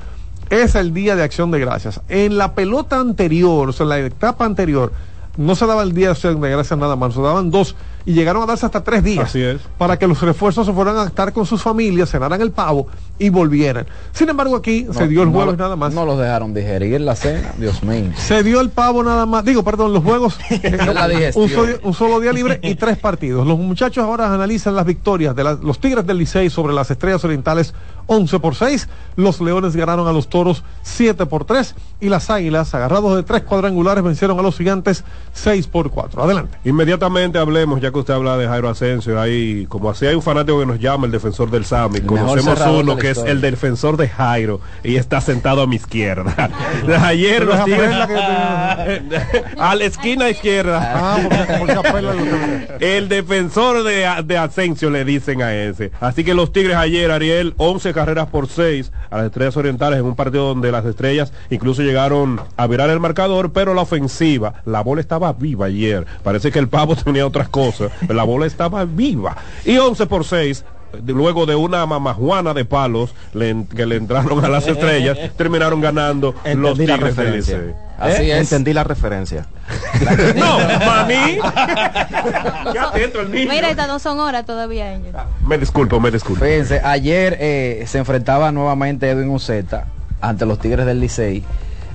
es 0.48 0.74
el 0.76 0.94
Día 0.94 1.14
de 1.14 1.24
Acción 1.24 1.50
de 1.50 1.58
Gracias. 1.58 2.00
En 2.08 2.38
la 2.38 2.54
pelota 2.54 2.98
anterior, 2.98 3.68
o 3.68 3.72
sea, 3.74 3.84
en 3.84 3.90
la 3.90 3.98
etapa 3.98 4.46
anterior, 4.46 4.92
no 5.38 5.54
se 5.54 5.64
daba 5.66 5.82
el 5.82 5.94
Día 5.94 6.08
de 6.08 6.12
Acción 6.12 6.38
de 6.40 6.50
Gracias 6.50 6.78
nada 6.78 6.96
más, 6.96 7.14
se 7.14 7.22
daban 7.22 7.50
dos 7.50 7.74
y 8.04 8.12
llegaron 8.12 8.42
a 8.42 8.46
darse 8.46 8.64
hasta 8.66 8.82
tres 8.84 9.02
días 9.04 9.26
Así 9.26 9.42
es. 9.42 9.60
para 9.78 9.98
que 9.98 10.06
los 10.06 10.20
refuerzos 10.22 10.66
se 10.66 10.72
fueran 10.72 10.96
a 10.96 11.04
estar 11.04 11.32
con 11.32 11.44
sus 11.46 11.62
familias, 11.62 12.10
cenaran 12.10 12.40
el 12.40 12.50
pavo 12.52 12.86
y 13.18 13.28
volvieran. 13.28 13.86
Sin 14.12 14.28
embargo, 14.28 14.56
aquí 14.56 14.86
se 14.92 15.06
dio 15.08 15.22
el 15.22 15.28
no 15.28 15.34
jueves 15.34 15.56
lo- 15.56 15.62
nada 15.64 15.76
más. 15.76 15.92
No 15.94 16.04
los 16.06 16.18
dejaron 16.18 16.54
digerir 16.54 17.00
la 17.02 17.14
cena, 17.16 17.52
Dios 17.58 17.82
mío. 17.82 18.10
Se 18.16 18.42
dio 18.42 18.60
el 18.60 18.70
pavo 18.70 19.02
nada 19.04 19.26
más, 19.26 19.44
digo, 19.44 19.62
perdón, 19.62 19.92
los 19.92 20.02
juegos, 20.02 20.38
la 20.94 21.06
digestión. 21.08 21.44
un, 21.44 21.50
solo, 21.50 21.78
un 21.82 21.94
solo 21.94 22.20
día 22.20 22.32
libre 22.32 22.58
y 22.62 22.74
tres 22.76 22.96
partidos. 22.98 23.46
Los 23.46 23.58
muchachos 23.58 24.02
ahora 24.04 24.32
analizan 24.32 24.74
las 24.74 24.86
victorias 24.86 25.36
de 25.36 25.44
la- 25.44 25.54
los 25.54 25.78
Tigres 25.78 26.06
del 26.06 26.18
Licey 26.18 26.50
sobre 26.50 26.72
las 26.74 26.90
Estrellas 26.90 27.22
Orientales 27.24 27.74
11 28.08 28.40
por 28.40 28.54
6. 28.56 28.88
Los 29.16 29.40
Leones 29.40 29.76
ganaron 29.76 30.06
a 30.08 30.12
los 30.12 30.28
Toros 30.28 30.64
7 30.82 31.26
por 31.26 31.44
3 31.44 31.74
y 32.00 32.08
las 32.08 32.30
Águilas, 32.30 32.74
agarrados 32.74 33.16
de 33.16 33.22
tres 33.22 33.42
cuadrangulares, 33.42 34.02
vencieron 34.04 34.38
a 34.38 34.42
los 34.42 34.56
Gigantes 34.56 35.04
6 35.32 35.66
por 35.66 35.90
4. 35.90 36.22
Adelante. 36.22 36.58
Inmediatamente 36.64 37.38
hablemos, 37.38 37.80
ya 37.80 37.90
que 37.90 37.98
usted 37.98 38.14
habla 38.14 38.36
de 38.36 38.46
Jairo 38.48 38.68
Asensio, 38.68 39.20
ahí, 39.20 39.66
como 39.68 39.90
así 39.90 40.06
hay 40.06 40.14
un 40.14 40.22
fanático 40.22 40.58
que 40.60 40.66
nos 40.66 40.78
llama 40.80 41.06
el 41.06 41.12
defensor 41.12 41.50
del 41.50 41.64
Sami, 41.64 42.00
conocemos 42.00 42.60
uno 42.60 42.96
que 42.96 43.10
es 43.10 43.18
el 43.18 43.40
defensor 43.40 43.96
de 43.96 44.08
Jairo 44.08 44.60
y 44.82 44.96
está 44.96 45.20
sentado 45.20 45.62
a 45.62 45.66
mi 45.66 45.76
izquierda. 45.76 46.50
Ayer 47.02 47.44
los 47.44 47.58
Tigres- 47.64 48.08
a 49.58 49.74
la 49.74 49.84
esquina 49.84 50.30
izquierda. 50.30 50.80
Ah, 50.94 51.18
porque, 51.58 51.74
porque 51.90 52.96
El 52.96 53.08
defensor 53.08 53.82
de, 53.82 54.06
de 54.24 54.38
Asensio 54.38 54.90
le 54.90 55.04
dicen 55.04 55.42
a 55.42 55.54
ese. 55.54 55.90
Así 56.00 56.24
que 56.24 56.34
los 56.34 56.52
Tigres 56.52 56.76
ayer, 56.76 57.10
Ariel, 57.10 57.54
11 57.56 57.92
carreras 57.98 58.28
por 58.28 58.46
6 58.48 58.92
a 59.10 59.16
las 59.16 59.26
Estrellas 59.26 59.56
Orientales 59.56 59.98
en 59.98 60.04
un 60.06 60.14
partido 60.14 60.46
donde 60.48 60.70
las 60.70 60.84
Estrellas 60.84 61.32
incluso 61.50 61.82
llegaron 61.82 62.40
a 62.56 62.66
virar 62.68 62.90
el 62.90 63.00
marcador, 63.00 63.52
pero 63.52 63.74
la 63.74 63.82
ofensiva, 63.82 64.54
la 64.64 64.82
bola 64.82 65.00
estaba 65.00 65.32
viva 65.32 65.66
ayer. 65.66 66.06
Parece 66.22 66.52
que 66.52 66.60
el 66.60 66.68
pavo 66.68 66.94
tenía 67.04 67.26
otras 67.26 67.48
cosas, 67.48 67.90
pero 68.00 68.14
la 68.14 68.22
bola 68.22 68.46
estaba 68.46 68.84
viva. 68.84 69.36
Y 69.64 69.76
11 69.78 70.06
por 70.06 70.24
6 70.24 70.64
de- 71.02 71.12
luego 71.12 71.44
de 71.44 71.54
una 71.56 71.84
mamajuana 71.86 72.54
de 72.54 72.64
palos 72.64 73.14
le 73.34 73.64
que 73.74 73.84
le 73.84 73.96
entraron 73.96 74.44
a 74.44 74.48
las 74.48 74.68
estrellas, 74.68 75.18
terminaron 75.36 75.80
ganando 75.80 76.34
los 76.62 76.78
Entendí 76.78 76.86
Tigres 76.86 77.16
del. 77.16 77.74
Así 77.98 78.22
Eh, 78.30 78.34
es. 78.38 78.40
Entendí 78.52 78.72
la 78.72 78.84
referencia. 78.84 79.46
No, 80.36 80.58
maní. 80.86 81.38
Ya 82.74 82.88
atento 82.88 83.20
el 83.20 83.30
niño. 83.30 83.50
Mira, 83.50 83.70
estas 83.70 83.88
no 83.88 83.98
son 83.98 84.18
horas 84.20 84.44
todavía. 84.44 84.98
Me 85.46 85.58
disculpo, 85.58 86.00
me 86.00 86.10
disculpo. 86.10 86.44
Fíjense, 86.44 86.80
ayer 86.84 87.36
eh, 87.40 87.84
se 87.86 87.98
enfrentaba 87.98 88.52
nuevamente 88.52 89.08
Edwin 89.10 89.30
Uceta 89.30 89.86
ante 90.20 90.46
los 90.46 90.58
Tigres 90.58 90.86
del 90.86 91.00
Licey. 91.00 91.42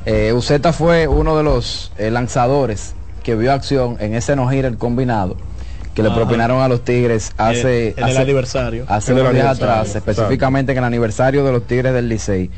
Eh, 0.05 0.33
Uceta 0.33 0.73
fue 0.73 1.07
uno 1.07 1.37
de 1.37 1.43
los 1.43 1.91
eh, 1.97 2.11
lanzadores 2.11 2.93
que 3.23 3.35
vio 3.35 3.53
acción 3.53 3.97
en 3.99 4.15
ese 4.15 4.35
no 4.35 4.49
el 4.51 4.77
combinado 4.77 5.37
que 5.95 6.01
le 6.03 6.09
propinaron 6.09 6.61
a 6.61 6.67
los 6.67 6.83
Tigres 6.83 7.33
hace, 7.37 7.89
en 7.89 7.99
el 7.99 8.03
hace- 8.05 8.17
aniversario. 8.17 8.85
hace 8.89 9.13
unos 9.13 9.31
días 9.33 9.45
atrás, 9.57 9.95
específicamente 9.95 10.71
en 10.71 10.79
el 10.79 10.83
aniversario 10.85 11.45
de 11.45 11.51
los 11.51 11.67
Tigres 11.67 11.93
del 11.93 12.09
Licey. 12.09 12.49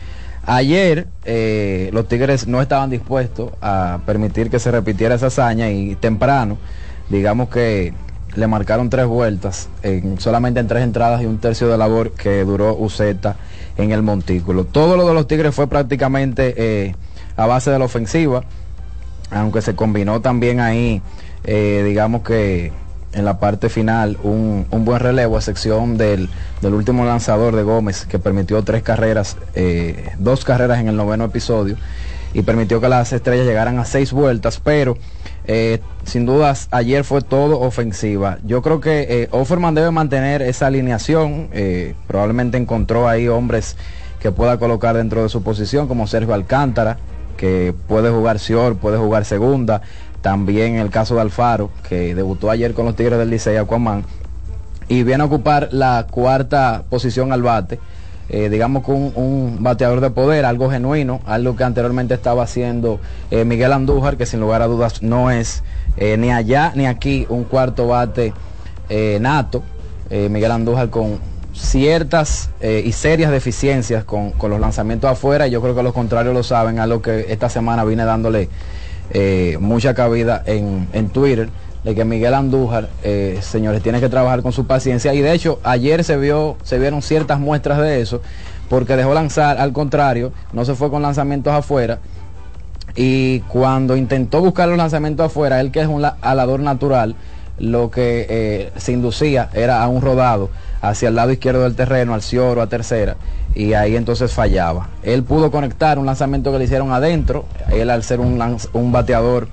Ayer 0.47 1.07
eh, 1.23 1.89
los 1.91 2.07
Tigres 2.07 2.47
no 2.47 2.61
estaban 2.61 2.91
dispuestos 2.91 3.51
a 3.61 3.99
permitir 4.05 4.51
que 4.51 4.59
se 4.59 4.69
repitiera 4.69 5.15
esa 5.15 5.27
hazaña 5.27 5.71
y 5.71 5.95
temprano, 5.95 6.57
digamos 7.09 7.49
que 7.49 7.93
le 8.35 8.47
marcaron 8.47 8.89
tres 8.89 9.07
vueltas, 9.07 9.69
en, 9.81 10.19
solamente 10.19 10.59
en 10.59 10.67
tres 10.67 10.83
entradas 10.83 11.21
y 11.23 11.25
un 11.25 11.39
tercio 11.39 11.67
de 11.67 11.77
labor 11.77 12.11
que 12.11 12.43
duró 12.43 12.75
Uceta 12.77 13.37
en 13.77 13.91
el 13.91 14.03
montículo. 14.03 14.65
Todo 14.65 14.97
lo 14.97 15.07
de 15.07 15.13
los 15.15 15.27
Tigres 15.27 15.55
fue 15.55 15.67
prácticamente 15.67 16.53
eh, 16.57 16.95
a 17.37 17.47
base 17.47 17.71
de 17.71 17.79
la 17.79 17.85
ofensiva, 17.85 18.43
aunque 19.31 19.63
se 19.63 19.75
combinó 19.75 20.21
también 20.21 20.59
ahí, 20.59 21.01
eh, 21.43 21.81
digamos 21.85 22.21
que 22.21 22.71
en 23.15 23.25
la 23.25 23.39
parte 23.39 23.69
final, 23.69 24.17
un, 24.23 24.67
un 24.69 24.85
buen 24.85 24.99
relevo, 24.99 25.35
a 25.35 25.39
excepción 25.39 25.97
del, 25.97 26.29
del 26.61 26.73
último 26.73 27.05
lanzador 27.05 27.55
de 27.55 27.63
Gómez, 27.63 28.05
que 28.05 28.19
permitió 28.19 28.61
tres 28.63 28.83
carreras, 28.83 29.37
eh, 29.55 30.11
dos 30.19 30.45
carreras 30.45 30.79
en 30.79 30.89
el 30.89 30.95
noveno 30.95 31.25
episodio, 31.25 31.77
y 32.33 32.41
permitió 32.41 32.81
que 32.81 32.89
las 32.89 33.13
estrellas 33.13 33.47
llegaran 33.47 33.79
a 33.79 33.85
seis 33.85 34.11
vueltas, 34.11 34.59
pero 34.61 34.97
eh, 35.47 35.79
sin 36.03 36.25
dudas 36.25 36.67
ayer 36.71 37.05
fue 37.05 37.21
todo 37.21 37.61
ofensiva. 37.61 38.39
Yo 38.45 38.61
creo 38.61 38.81
que 38.81 39.07
eh, 39.09 39.27
Offerman 39.31 39.73
debe 39.73 39.91
mantener 39.91 40.41
esa 40.41 40.67
alineación, 40.67 41.47
eh, 41.53 41.95
probablemente 42.07 42.57
encontró 42.57 43.07
ahí 43.07 43.29
hombres 43.29 43.77
que 44.19 44.31
pueda 44.31 44.57
colocar 44.57 44.97
dentro 44.97 45.23
de 45.23 45.29
su 45.29 45.43
posición, 45.43 45.87
como 45.87 46.07
Sergio 46.07 46.33
Alcántara, 46.33 46.97
que 47.37 47.73
puede 47.87 48.09
jugar 48.09 48.39
Sior, 48.39 48.77
puede 48.77 48.97
jugar 48.97 49.23
segunda. 49.23 49.81
También 50.25 50.77
el 50.77 50.89
caso 50.89 51.13
de 51.13 51.21
Alfaro, 51.21 51.69
que 51.87 52.15
debutó 52.15 52.49
ayer 52.49 52.73
con 52.73 52.85
los 52.85 52.95
Tigres 52.95 53.19
del 53.19 53.29
Licey 53.29 53.57
Aquaman. 53.57 54.05
Y 54.87 55.03
viene 55.03 55.21
a 55.21 55.27
ocupar 55.27 55.69
la 55.71 56.07
cuarta 56.09 56.83
posición 56.89 57.31
al 57.31 57.43
bate. 57.43 57.77
eh, 58.29 58.49
digamos 58.49 58.81
con 58.81 59.11
un, 59.15 59.57
bateador 59.59 60.01
de 60.01 60.09
poder, 60.09 60.45
algo 60.45 60.71
genuino, 60.71 61.21
algo 61.27 61.55
que 61.55 61.63
anteriormente 61.63 62.15
estaba 62.15 62.41
haciendo 62.41 62.99
eh, 63.29 63.45
Miguel 63.45 63.71
Andújar, 63.71 64.17
que 64.17 64.25
sin 64.25 64.39
lugar 64.39 64.63
a 64.63 64.65
dudas 64.65 65.03
no 65.03 65.29
es 65.29 65.61
eh, 65.95 66.17
ni 66.17 66.31
allá 66.31 66.71
ni 66.73 66.87
aquí 66.87 67.27
un 67.29 67.43
cuarto 67.43 67.85
bate 67.85 68.33
nato. 69.19 69.61
Miguel 70.09 70.51
Andújar 70.51 70.89
con 70.89 71.19
ciertas 71.53 72.49
y 72.61 72.91
serias 72.93 73.31
deficiencias 73.31 74.03
con, 74.03 74.31
con 74.31 74.49
los 74.49 74.59
lanzamientos 74.59 75.07
afuera, 75.07 75.47
y 75.47 75.51
yo 75.51 75.61
creo 75.61 75.75
que 75.75 75.83
los 75.83 75.93
contrarios 75.93 76.33
lo 76.33 76.41
saben, 76.41 76.79
algo 76.79 77.03
que 77.03 77.27
esta 77.29 77.47
semana 77.47 77.83
vine 77.83 78.05
dándole 78.05 78.49
eh, 79.11 79.57
mucha 79.59 79.93
cabida 79.93 80.41
en, 80.45 80.87
en 80.93 81.09
Twitter, 81.09 81.49
de 81.83 81.93
que 81.93 82.03
Miguel 82.03 82.33
Andújar, 82.33 82.89
eh, 83.03 83.37
señores, 83.41 83.83
tiene 83.83 83.99
que 83.99 84.09
trabajar 84.09 84.41
con 84.41 84.51
su 84.51 84.65
paciencia, 84.65 85.13
y 85.13 85.21
de 85.21 85.33
hecho 85.33 85.59
ayer 85.63 86.03
se 86.03 86.17
vio, 86.17 86.57
se 86.63 86.79
vieron 86.79 87.01
ciertas 87.01 87.39
muestras 87.39 87.79
de 87.79 88.01
eso, 88.01 88.21
porque 88.69 88.95
dejó 88.95 89.13
lanzar, 89.13 89.59
al 89.59 89.71
contrario, 89.71 90.31
no 90.51 90.65
se 90.65 90.73
fue 90.73 90.89
con 90.89 91.03
lanzamientos 91.03 91.53
afuera, 91.53 91.99
y 92.95 93.41
cuando 93.41 93.95
intentó 93.95 94.41
buscar 94.41 94.67
los 94.67 94.77
lanzamientos 94.77 95.27
afuera, 95.27 95.59
él 95.59 95.71
que 95.71 95.81
es 95.81 95.87
un 95.87 96.01
la- 96.01 96.17
alador 96.21 96.59
natural, 96.61 97.15
lo 97.57 97.89
que 97.91 98.25
eh, 98.29 98.71
se 98.77 98.91
inducía 98.91 99.49
era 99.53 99.81
a 99.83 99.87
un 99.87 100.01
rodado 100.01 100.49
hacia 100.81 101.09
el 101.09 101.15
lado 101.15 101.31
izquierdo 101.31 101.63
del 101.63 101.75
terreno, 101.75 102.13
al 102.13 102.21
cioro, 102.21 102.61
a 102.61 102.67
tercera, 102.67 103.15
y 103.55 103.73
ahí 103.73 103.95
entonces 103.95 104.33
fallaba. 104.33 104.89
Él 105.01 105.23
pudo 105.23 105.49
conectar 105.49 105.97
un 105.97 106.05
lanzamiento 106.05 106.51
que 106.51 106.59
le 106.59 106.65
hicieron 106.65 106.91
adentro, 106.91 107.45
él 107.71 107.89
al 107.89 108.03
ser 108.03 108.19
un, 108.19 108.37
lanz- 108.37 108.67
un 108.73 108.91
bateador, 108.91 109.47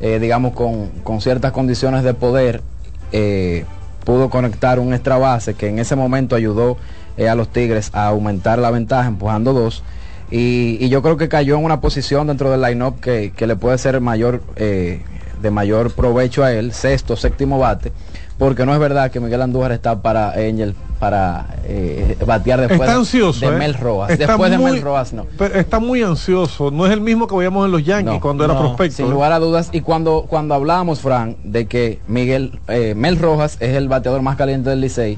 eh, 0.00 0.18
digamos, 0.20 0.54
con, 0.54 0.88
con 1.02 1.20
ciertas 1.20 1.52
condiciones 1.52 2.04
de 2.04 2.14
poder, 2.14 2.62
eh, 3.12 3.64
pudo 4.04 4.30
conectar 4.30 4.78
un 4.78 4.94
extra 4.94 5.18
base 5.18 5.54
que 5.54 5.68
en 5.68 5.78
ese 5.80 5.96
momento 5.96 6.36
ayudó 6.36 6.76
eh, 7.16 7.28
a 7.28 7.34
los 7.34 7.48
Tigres 7.48 7.90
a 7.92 8.06
aumentar 8.06 8.60
la 8.60 8.70
ventaja, 8.70 9.08
empujando 9.08 9.52
dos. 9.52 9.82
Y, 10.30 10.88
yo 10.88 11.02
creo 11.02 11.16
que 11.16 11.28
cayó 11.28 11.58
en 11.58 11.64
una 11.64 11.80
posición 11.80 12.28
dentro 12.28 12.52
del 12.52 12.62
line-up 12.62 13.00
que, 13.00 13.32
que 13.36 13.48
le 13.48 13.56
puede 13.56 13.76
ser 13.78 14.00
mayor, 14.00 14.42
de 14.54 15.50
mayor 15.50 15.92
provecho 15.92 16.44
a 16.44 16.52
él, 16.52 16.72
sexto, 16.72 17.16
séptimo 17.16 17.58
bate, 17.58 17.92
porque 18.40 18.66
no 18.66 18.72
es 18.74 18.80
verdad 18.80 19.12
que 19.12 19.20
Miguel 19.20 19.42
Andújar 19.42 19.70
está 19.70 20.02
para 20.02 20.30
Angel 20.32 20.74
para 20.98 21.46
eh, 21.64 22.16
batear 22.26 22.60
después 22.60 22.80
Está 22.80 22.94
ansioso. 22.96 23.48
de 23.48 23.54
¿eh? 23.54 23.58
Mel 23.58 23.74
Rojas. 23.74 24.10
Está 24.10 24.26
después 24.26 24.50
de 24.50 24.58
muy- 24.58 24.72
Mel 24.72 24.82
Rojas 24.82 25.12
no. 25.12 25.26
pero 25.38 25.54
está 25.54 25.78
muy 25.78 26.02
ansioso. 26.02 26.70
No 26.70 26.84
es 26.86 26.92
el 26.92 27.00
mismo 27.00 27.26
que 27.28 27.36
veíamos 27.36 27.64
en 27.66 27.70
los 27.72 27.84
Yankees 27.84 28.14
No, 28.14 28.20
cuando 28.20 28.44
era 28.44 28.58
prospecto. 28.58 28.96
Sin 28.96 29.06
¿eh? 29.06 29.10
lugar 29.10 29.30
a 29.32 29.38
dudas. 29.38 29.68
Y 29.72 29.82
cuando, 29.82 30.26
cuando 30.28 30.54
hablábamos, 30.54 31.00
Fran, 31.00 31.36
de 31.44 31.66
que 31.66 32.00
Miguel, 32.08 32.58
eh, 32.68 32.94
Mel 32.96 33.18
Rojas 33.18 33.56
es 33.60 33.76
el 33.76 33.88
bateador 33.88 34.20
más 34.22 34.36
caliente 34.36 34.68
del 34.70 34.80
Licey 34.80 35.16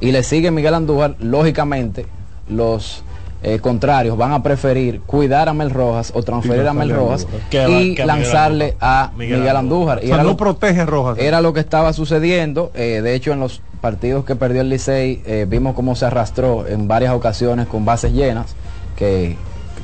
y 0.00 0.12
le 0.12 0.22
sigue 0.22 0.50
Miguel 0.50 0.74
Andújar, 0.74 1.16
lógicamente 1.18 2.06
los 2.48 3.02
eh, 3.42 3.60
contrarios 3.60 4.16
van 4.18 4.32
a 4.32 4.42
preferir 4.42 5.00
cuidar 5.02 5.48
a 5.48 5.54
Mel 5.54 5.70
Rojas 5.70 6.10
o 6.14 6.22
transferir 6.22 6.66
a 6.66 6.72
Mel 6.74 6.90
Rojas 6.90 7.24
Andújar. 7.24 7.70
Y 7.70 7.94
que 7.94 8.04
lanzarle 8.04 8.76
a 8.80 9.12
Miguel 9.16 9.38
Miguel, 9.40 9.56
Andújar. 9.56 9.98
O 9.98 10.02
Y 10.02 10.06
sea, 10.06 10.14
era 10.16 10.24
no 10.24 10.30
lo- 10.30 10.36
protege 10.36 10.80
a 10.80 10.86
Rojas. 10.86 11.18
era 11.18 11.40
lo 11.40 11.52
que 11.52 11.60
estaba 11.60 11.92
sucediendo. 11.92 12.70
eh, 12.74 13.00
de 13.02 13.14
hecho, 13.14 13.32
en 13.32 13.40
los 13.40 13.60
partidos 13.80 14.24
que 14.24 14.34
perdió 14.34 14.60
el 14.62 14.68
Licey, 14.70 15.22
eh, 15.24 15.46
vimos 15.48 15.74
cómo 15.76 15.94
se 15.94 16.04
arrastró 16.06 16.66
en 16.66 16.88
varias 16.88 17.12
ocasiones 17.14 17.68
con 17.68 17.84
bases 17.84 18.12
llenas, 18.12 18.56
que 18.96 19.36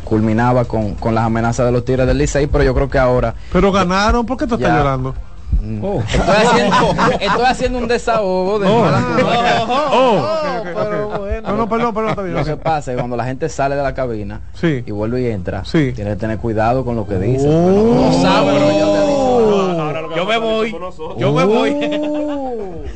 culminaba 0.05 0.65
con, 0.65 0.95
con 0.95 1.15
las 1.15 1.25
amenazas 1.25 1.65
de 1.67 1.73
los 1.73 1.85
Tigres 1.85 2.07
del 2.07 2.19
Licey, 2.19 2.47
pero 2.49 2.65
yo 2.65 2.75
creo 2.75 2.91
que 2.91 2.99
ahora 2.99 3.35
Pero 3.53 3.71
ganaron, 3.73 4.27
¿por 4.27 4.37
qué 4.37 4.47
tú 4.47 4.57
estás 4.57 4.69
Ya. 4.71 4.83
Estoy 5.55 6.35
haciendo, 6.47 6.77
estoy 7.21 7.45
haciendo 7.47 7.79
un 7.79 7.89
desahogo 7.89 8.59
de 8.59 8.69
Oh. 8.69 10.27
Pero 10.65 11.09
bueno. 11.19 11.49
No, 11.49 11.57
no, 11.57 11.69
perdón, 11.69 11.95
perdón, 11.95 12.11
está 12.11 12.23
bien. 12.23 12.35
Lo 12.35 12.45
que 12.45 12.57
pasa 12.57 12.91
es 12.91 12.97
que 12.97 13.01
cuando 13.01 13.17
la 13.17 13.25
gente 13.25 13.49
sale 13.49 13.77
de 13.77 13.83
la 13.83 13.95
cabina 13.95 14.41
Sí. 14.55 14.83
y 14.87 14.91
vuelve 14.91 15.23
y 15.23 15.27
entra, 15.27 15.65
Sí. 15.65 15.93
tiene 15.95 16.11
que 16.11 16.17
tener 16.17 16.39
cuidado 16.39 16.85
con 16.85 16.97
lo 16.97 17.07
que 17.07 17.19
dice. 17.19 17.47
Oh. 17.49 18.11
no- 18.11 18.23
sabe, 18.23 18.53
pero 18.53 18.67
yo 18.79 18.93
te 18.93 19.07
digo. 19.07 20.15
Yo 20.17 20.25
me 20.27 20.39
voy. 20.39 20.77
Yo 21.19 21.33
me 21.33 21.45
voy. 21.45 21.77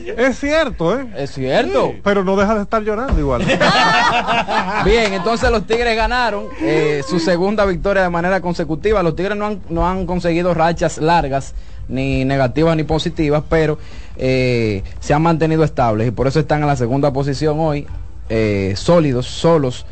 Es 0.18 0.38
cierto, 0.40 0.98
¿eh? 0.98 1.06
Es 1.16 1.32
cierto. 1.32 1.92
Pero 2.02 2.24
no 2.24 2.34
deja 2.34 2.54
de 2.54 2.62
estar 2.62 2.82
llorando 2.82 3.18
igual. 3.20 3.42
Bien, 4.84 5.12
entonces 5.12 5.50
los 5.50 5.64
Tigres 5.66 5.94
ganaron 5.96 6.46
eh, 6.60 7.02
su 7.06 7.18
segunda 7.20 7.64
victoria 7.64 8.02
de 8.02 8.08
manera 8.08 8.40
consecutiva. 8.40 9.02
Los 9.02 9.14
Tigres 9.14 9.36
no 9.36 9.46
han, 9.46 9.60
no 9.68 9.86
han 9.88 10.06
conseguido 10.06 10.54
rachas 10.54 10.98
largas, 10.98 11.54
ni 11.88 12.24
negativas 12.24 12.76
ni 12.76 12.84
positivas, 12.84 13.42
pero 13.48 13.78
eh, 14.16 14.82
se 15.00 15.14
han 15.14 15.22
mantenido 15.22 15.64
estables 15.64 16.08
y 16.08 16.10
por 16.10 16.26
eso 16.26 16.40
están 16.40 16.60
en 16.60 16.66
la 16.66 16.76
segunda 16.76 17.12
posición 17.12 17.56
hoy, 17.60 17.86
eh, 18.28 18.74
sólidos, 18.76 19.26
solos, 19.26 19.86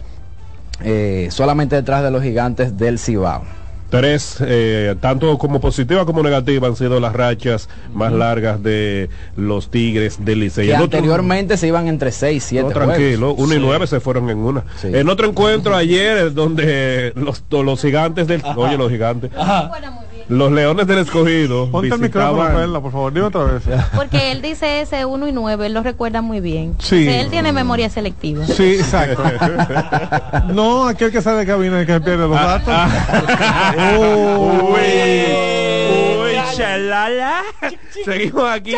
eh, 0.85 1.29
solamente 1.31 1.77
detrás 1.77 2.03
de 2.03 2.11
los 2.11 2.23
gigantes 2.23 2.77
del 2.77 2.99
Cibao. 2.99 3.43
Tres, 3.89 4.39
eh, 4.41 4.97
tanto 5.01 5.39
como 5.39 5.61
positiva 5.61 6.05
como 6.05 6.21
negativa, 6.21 6.67
han 6.67 6.75
sido 6.75 6.99
las 6.99 7.13
rachas 7.13 7.69
más 7.95 8.13
largas 8.13 8.61
de 8.61 9.09
los 9.37 9.71
Tigres 9.71 10.25
del 10.25 10.41
Licey. 10.41 10.67
Que 10.67 10.75
El 10.75 10.83
otro- 10.83 10.99
anteriormente 10.99 11.57
se 11.57 11.69
iban 11.69 11.87
entre 11.87 12.11
6 12.11 12.37
y 12.37 12.41
7 12.49 12.65
No, 12.65 12.71
tranquilo, 12.75 13.35
uno 13.39 13.55
y 13.55 13.61
nueve 13.61 13.87
se 13.87 14.01
fueron 14.01 14.29
en 14.29 14.39
una. 14.39 14.65
En 14.83 15.09
otro 15.09 15.29
encuentro 15.29 15.77
ayer, 15.77 16.35
donde 16.35 17.13
los, 17.15 17.45
los 17.49 17.81
gigantes 17.81 18.27
del... 18.27 18.43
Oye, 18.57 18.77
los 18.77 18.91
gigantes. 18.91 19.31
Los 20.29 20.51
leones 20.51 20.89
del 20.89 20.99
escogido 20.99 21.71
Ponte 21.71 21.95
el 21.95 22.01
micrófono. 22.01 22.45
Perla, 22.53 22.81
por 22.81 22.91
favor, 22.91 23.13
dime 23.13 23.27
otra 23.27 23.45
vez. 23.45 23.63
Porque 23.95 24.33
él 24.33 24.43
dice 24.43 24.81
ese 24.81 25.05
1 25.05 25.29
y 25.29 25.33
9, 25.33 25.67
él 25.67 25.73
lo 25.75 25.83
recuerda 25.85 26.21
muy 26.21 26.41
bien. 26.41 26.75
Sí. 26.81 27.07
O 27.07 27.11
sea, 27.11 27.21
él 27.21 27.29
tiene 27.31 27.53
memoria 27.53 27.89
selectiva. 27.89 28.45
Sí, 28.47 28.75
exacto. 28.75 29.23
No, 30.53 30.89
aquel 30.89 31.13
que 31.13 31.21
sale 31.23 31.39
de 31.39 31.47
cabina 31.47 31.83
y 31.83 31.87
que 31.87 32.01
pierde 32.01 32.27
los 32.29 32.37
Ah, 32.37 32.61
datos. 32.65 33.77
Uy, 34.73 34.81
chalala. 36.57 37.43
Seguimos 38.05 38.49
aquí 38.51 38.75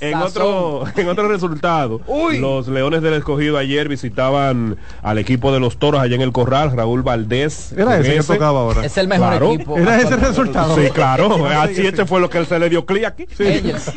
en 0.00 0.16
otro, 0.16 0.84
en 0.96 1.08
otro 1.08 1.28
resultado. 1.28 2.00
Los 2.38 2.68
Leones 2.68 3.02
del 3.02 3.14
Escogido 3.14 3.58
ayer 3.58 3.88
visitaban 3.88 4.76
al 5.02 5.18
equipo 5.18 5.52
de 5.52 5.60
los 5.60 5.78
Toros 5.78 6.00
allá 6.00 6.14
en 6.14 6.22
el 6.22 6.32
Corral, 6.32 6.72
Raúl 6.76 7.02
Valdés. 7.02 7.72
Era 7.76 7.98
ese 7.98 8.14
que 8.16 8.22
tocaba 8.22 8.60
ahora. 8.60 8.84
Es 8.84 8.96
el 8.98 9.08
mejor 9.08 9.28
Claro. 9.30 9.52
equipo. 9.52 9.78
Era 9.78 10.00
ese 10.00 10.14
el 10.14 10.20
resultado. 10.20 10.74
Sí, 10.76 10.90
claro. 10.90 11.46
Así 11.46 11.86
este 11.86 12.04
fue 12.06 12.20
lo 12.20 12.28
que 12.30 12.38
él 12.38 12.46
se 12.46 12.58
le 12.58 12.68
dio 12.68 12.84
clic 12.86 13.04
aquí. 13.04 13.26
Angels, 13.40 13.92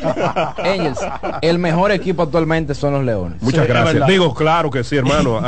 Angels, 0.58 0.98
el 1.42 1.58
mejor 1.58 1.92
equipo 1.92 2.22
actualmente 2.22 2.74
son 2.74 2.92
los 2.94 3.04
Leones. 3.04 3.40
Muchas 3.42 3.62
Sí, 3.66 3.68
gracias. 3.68 4.06
Digo, 4.06 4.34
claro 4.34 4.70
que 4.70 4.84
sí, 4.84 4.96
hermano. 4.96 5.40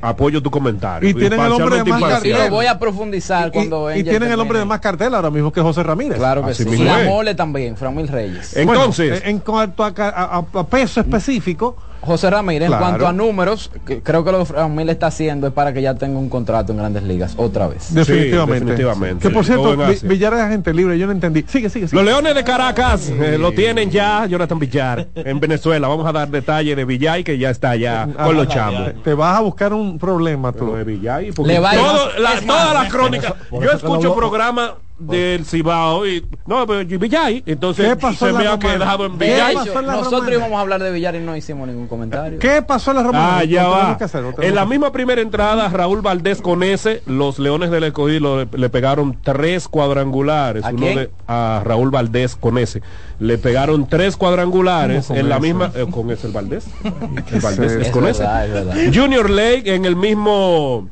Apoyo 0.00 0.42
tu 0.42 0.50
comentario. 0.50 1.08
Y 1.08 1.14
tienen 1.14 1.40
el 1.40 1.52
hombre 1.52 1.76
de 1.82 1.84
más 1.84 2.00
Y 2.00 2.04
imparcial. 2.04 2.44
lo 2.50 2.56
voy 2.56 2.66
a 2.66 2.78
profundizar 2.78 3.48
Y, 3.48 3.50
cuando 3.52 3.94
y 3.94 4.02
tienen 4.04 4.30
el 4.32 4.40
hombre 4.40 4.58
de 4.58 4.64
más 4.64 4.80
cartel 4.80 5.14
ahora 5.14 5.30
mismo 5.30 5.52
que 5.52 5.60
José 5.60 5.82
Ramírez. 5.82 6.18
Claro 6.18 6.44
que 6.44 6.50
Así 6.52 6.64
sí. 6.64 6.70
Y 6.74 6.84
la 6.84 6.98
mole 7.12 7.34
también, 7.34 7.76
Framil 7.76 8.08
Reyes. 8.08 8.56
Entonces, 8.56 9.10
Bueno, 9.10 9.26
en 9.26 9.38
cuanto 9.40 9.84
a, 9.84 10.66
peso 10.70 11.00
específico, 11.00 11.76
José 12.00 12.30
Ramírez, 12.30 12.66
Claro. 12.66 12.82
en 12.84 12.88
cuanto 12.90 13.06
a 13.06 13.12
números, 13.12 13.70
que- 13.86 14.02
creo 14.02 14.24
que 14.24 14.32
lo 14.32 14.40
que 14.40 14.46
Framil 14.46 14.88
está 14.88 15.06
haciendo 15.06 15.46
es 15.46 15.52
para 15.52 15.72
que 15.72 15.80
ya 15.82 15.94
tenga 15.94 16.18
un 16.18 16.28
contrato 16.28 16.72
en 16.72 16.78
grandes 16.78 17.04
ligas 17.04 17.34
otra 17.36 17.68
vez. 17.68 17.94
definitivamente. 17.94 18.64
definitivamente. 18.64 19.28
Que 19.28 19.32
por 19.32 19.44
Sí, 19.44 19.52
cierto. 19.52 20.08
Villar 20.08 20.34
es 20.34 20.40
agente 20.40 20.74
libre, 20.74 20.98
yo 20.98 21.06
no 21.06 21.12
entendí. 21.12 21.44
Sigue, 21.46 21.70
sigue, 21.70 21.86
sigue. 21.86 21.96
Los 22.02 22.04
Leones 22.04 22.34
de 22.34 22.42
Caracas 22.42 23.08
eh, 23.08 23.38
lo 23.38 23.52
tienen 23.52 23.88
ya 23.90 24.26
Jonathan 24.26 24.58
Villar 24.58 25.06
en 25.14 25.38
Venezuela. 25.38 25.86
Vamos 25.86 26.04
a 26.04 26.10
dar 26.10 26.28
detalle 26.28 26.74
de 26.74 26.84
Villay 26.84 27.22
que 27.22 27.38
ya 27.38 27.50
está 27.50 27.70
allá 27.70 28.08
con 28.24 28.36
los 28.36 28.48
chamos. 28.48 28.94
Te, 29.04 29.14
vas 29.14 29.38
a 29.38 29.40
buscar 29.40 29.72
un 29.72 29.96
problema 29.96 30.50
tú. 30.52 30.66
Lo 30.66 30.74
de 30.74 30.82
Villay, 30.84 31.30
porque 31.30 31.52
Le 31.52 31.60
va 31.60 31.70
a 31.70 31.74
ir- 31.76 31.80
todo- 31.82 32.18
la- 32.18 32.34
es 32.34 32.44
más, 32.44 32.56
todas 32.62 32.74
las 32.82 32.92
crónicas. 32.92 33.34
por 33.48 33.62
Yo 33.62 33.70
escucho 33.70 34.12
programas 34.16 34.72
del 35.06 35.44
Cibao 35.44 36.06
y 36.06 36.24
no, 36.46 36.66
pero 36.66 36.84
Villay, 36.98 37.42
entonces 37.46 37.88
¿Qué 37.88 37.96
pasó 37.96 38.26
se 38.26 38.32
me 38.32 38.46
ha 38.46 38.58
quedado 38.58 39.06
en 39.06 39.18
De 39.18 39.26
¿Qué 39.26 39.32
Villay. 39.32 39.54
nosotros 39.56 39.84
romana? 40.10 40.32
íbamos 40.32 40.52
a 40.52 40.60
hablar 40.60 40.82
de 40.82 40.90
Villar 40.92 41.14
y 41.14 41.20
no 41.20 41.36
hicimos 41.36 41.66
ningún 41.68 41.88
comentario. 41.88 42.38
¿Qué 42.38 42.62
pasó 42.62 42.90
en 42.92 42.96
la 42.98 43.02
romana? 43.02 43.38
Ah, 43.38 43.44
ya 43.44 43.68
va. 43.68 43.98
En 44.40 44.54
la 44.54 44.64
misma 44.66 44.92
primera 44.92 45.20
entrada, 45.20 45.68
Raúl 45.68 46.00
Valdés 46.02 46.40
con 46.42 46.62
ese, 46.62 47.02
los 47.06 47.38
Leones 47.38 47.70
del 47.70 47.84
Escogido 47.84 48.44
le, 48.44 48.58
le 48.58 48.68
pegaron 48.70 49.18
tres 49.22 49.68
cuadrangulares. 49.68 50.64
¿A 50.64 50.70
Uno 50.70 50.78
quién? 50.78 50.96
de- 50.98 51.10
a 51.28 51.62
Raúl 51.64 51.90
Valdés 51.90 52.36
con 52.36 52.58
ese. 52.58 52.82
Le 53.18 53.38
pegaron 53.38 53.88
tres 53.88 54.16
cuadrangulares 54.16 55.06
¿Cómo 55.06 55.18
con 55.18 55.24
en 55.24 55.28
la 55.28 55.38
misma. 55.40 55.70
eh, 55.74 55.86
con 55.90 56.10
ese 56.10 56.26
el 56.26 56.32
Valdés. 56.32 56.64
El 57.32 57.40
Valdés 57.40 57.72
es 57.72 57.88
con 57.90 58.04
verdad, 58.04 58.46
ese. 58.74 58.88
es. 58.88 58.96
Junior 58.96 59.30
Lake 59.30 59.74
en 59.74 59.84
el 59.84 59.96
mismo 59.96 60.88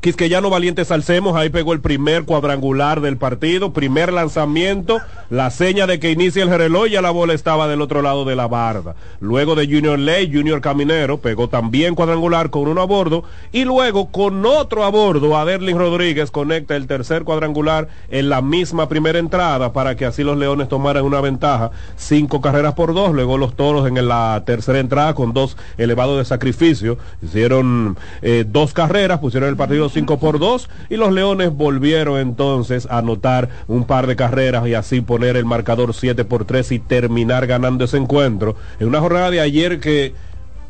Quisqueyano 0.00 0.48
Valiente 0.48 0.86
Salcemos, 0.86 1.36
ahí 1.36 1.50
pegó 1.50 1.74
el 1.74 1.82
primer 1.82 2.24
cuadrangular 2.24 3.02
del 3.02 3.18
partido, 3.18 3.74
primer 3.74 4.14
lanzamiento, 4.14 4.98
la 5.28 5.50
seña 5.50 5.86
de 5.86 6.00
que 6.00 6.10
inicia 6.10 6.42
el 6.42 6.48
reloj, 6.48 6.86
ya 6.86 7.02
la 7.02 7.10
bola 7.10 7.34
estaba 7.34 7.68
del 7.68 7.82
otro 7.82 8.00
lado 8.00 8.24
de 8.24 8.34
la 8.34 8.48
barda. 8.48 8.94
Luego 9.20 9.56
de 9.56 9.66
Junior 9.66 9.98
Ley, 9.98 10.32
Junior 10.32 10.62
Caminero 10.62 11.18
pegó 11.18 11.50
también 11.50 11.94
cuadrangular 11.94 12.48
con 12.48 12.66
uno 12.66 12.80
a 12.80 12.86
bordo 12.86 13.24
y 13.52 13.66
luego 13.66 14.10
con 14.10 14.46
otro 14.46 14.84
a 14.84 14.88
bordo, 14.88 15.36
Aderlin 15.36 15.76
Rodríguez 15.76 16.30
conecta 16.30 16.76
el 16.76 16.86
tercer 16.86 17.24
cuadrangular 17.24 17.88
en 18.10 18.30
la 18.30 18.40
misma 18.40 18.88
primera 18.88 19.18
entrada 19.18 19.74
para 19.74 19.96
que 19.96 20.06
así 20.06 20.24
los 20.24 20.38
Leones 20.38 20.68
tomaran 20.68 21.04
una 21.04 21.20
ventaja, 21.20 21.72
cinco 21.98 22.40
carreras 22.40 22.72
por 22.72 22.94
dos, 22.94 23.12
luego 23.12 23.36
los 23.36 23.54
Toros 23.54 23.86
en 23.86 24.08
la 24.08 24.44
tercera 24.46 24.78
entrada 24.78 25.12
con 25.12 25.34
dos 25.34 25.58
elevados 25.76 26.16
de 26.16 26.24
sacrificio, 26.24 26.96
hicieron 27.20 27.98
eh, 28.22 28.46
dos 28.48 28.72
carreras, 28.72 29.18
pusieron 29.18 29.50
el 29.50 29.56
partido 29.56 29.89
5 29.90 30.18
por 30.18 30.38
2 30.38 30.68
y 30.88 30.96
los 30.96 31.12
Leones 31.12 31.52
volvieron 31.54 32.18
entonces 32.18 32.86
a 32.90 32.98
anotar 32.98 33.48
un 33.68 33.84
par 33.84 34.06
de 34.06 34.16
carreras 34.16 34.66
y 34.66 34.74
así 34.74 35.00
poner 35.00 35.36
el 35.36 35.44
marcador 35.44 35.94
7 35.94 36.24
por 36.24 36.44
3 36.44 36.72
y 36.72 36.78
terminar 36.78 37.46
ganando 37.46 37.84
ese 37.84 37.96
encuentro. 37.96 38.56
En 38.78 38.88
una 38.88 39.00
jornada 39.00 39.30
de 39.30 39.40
ayer 39.40 39.80
que 39.80 40.14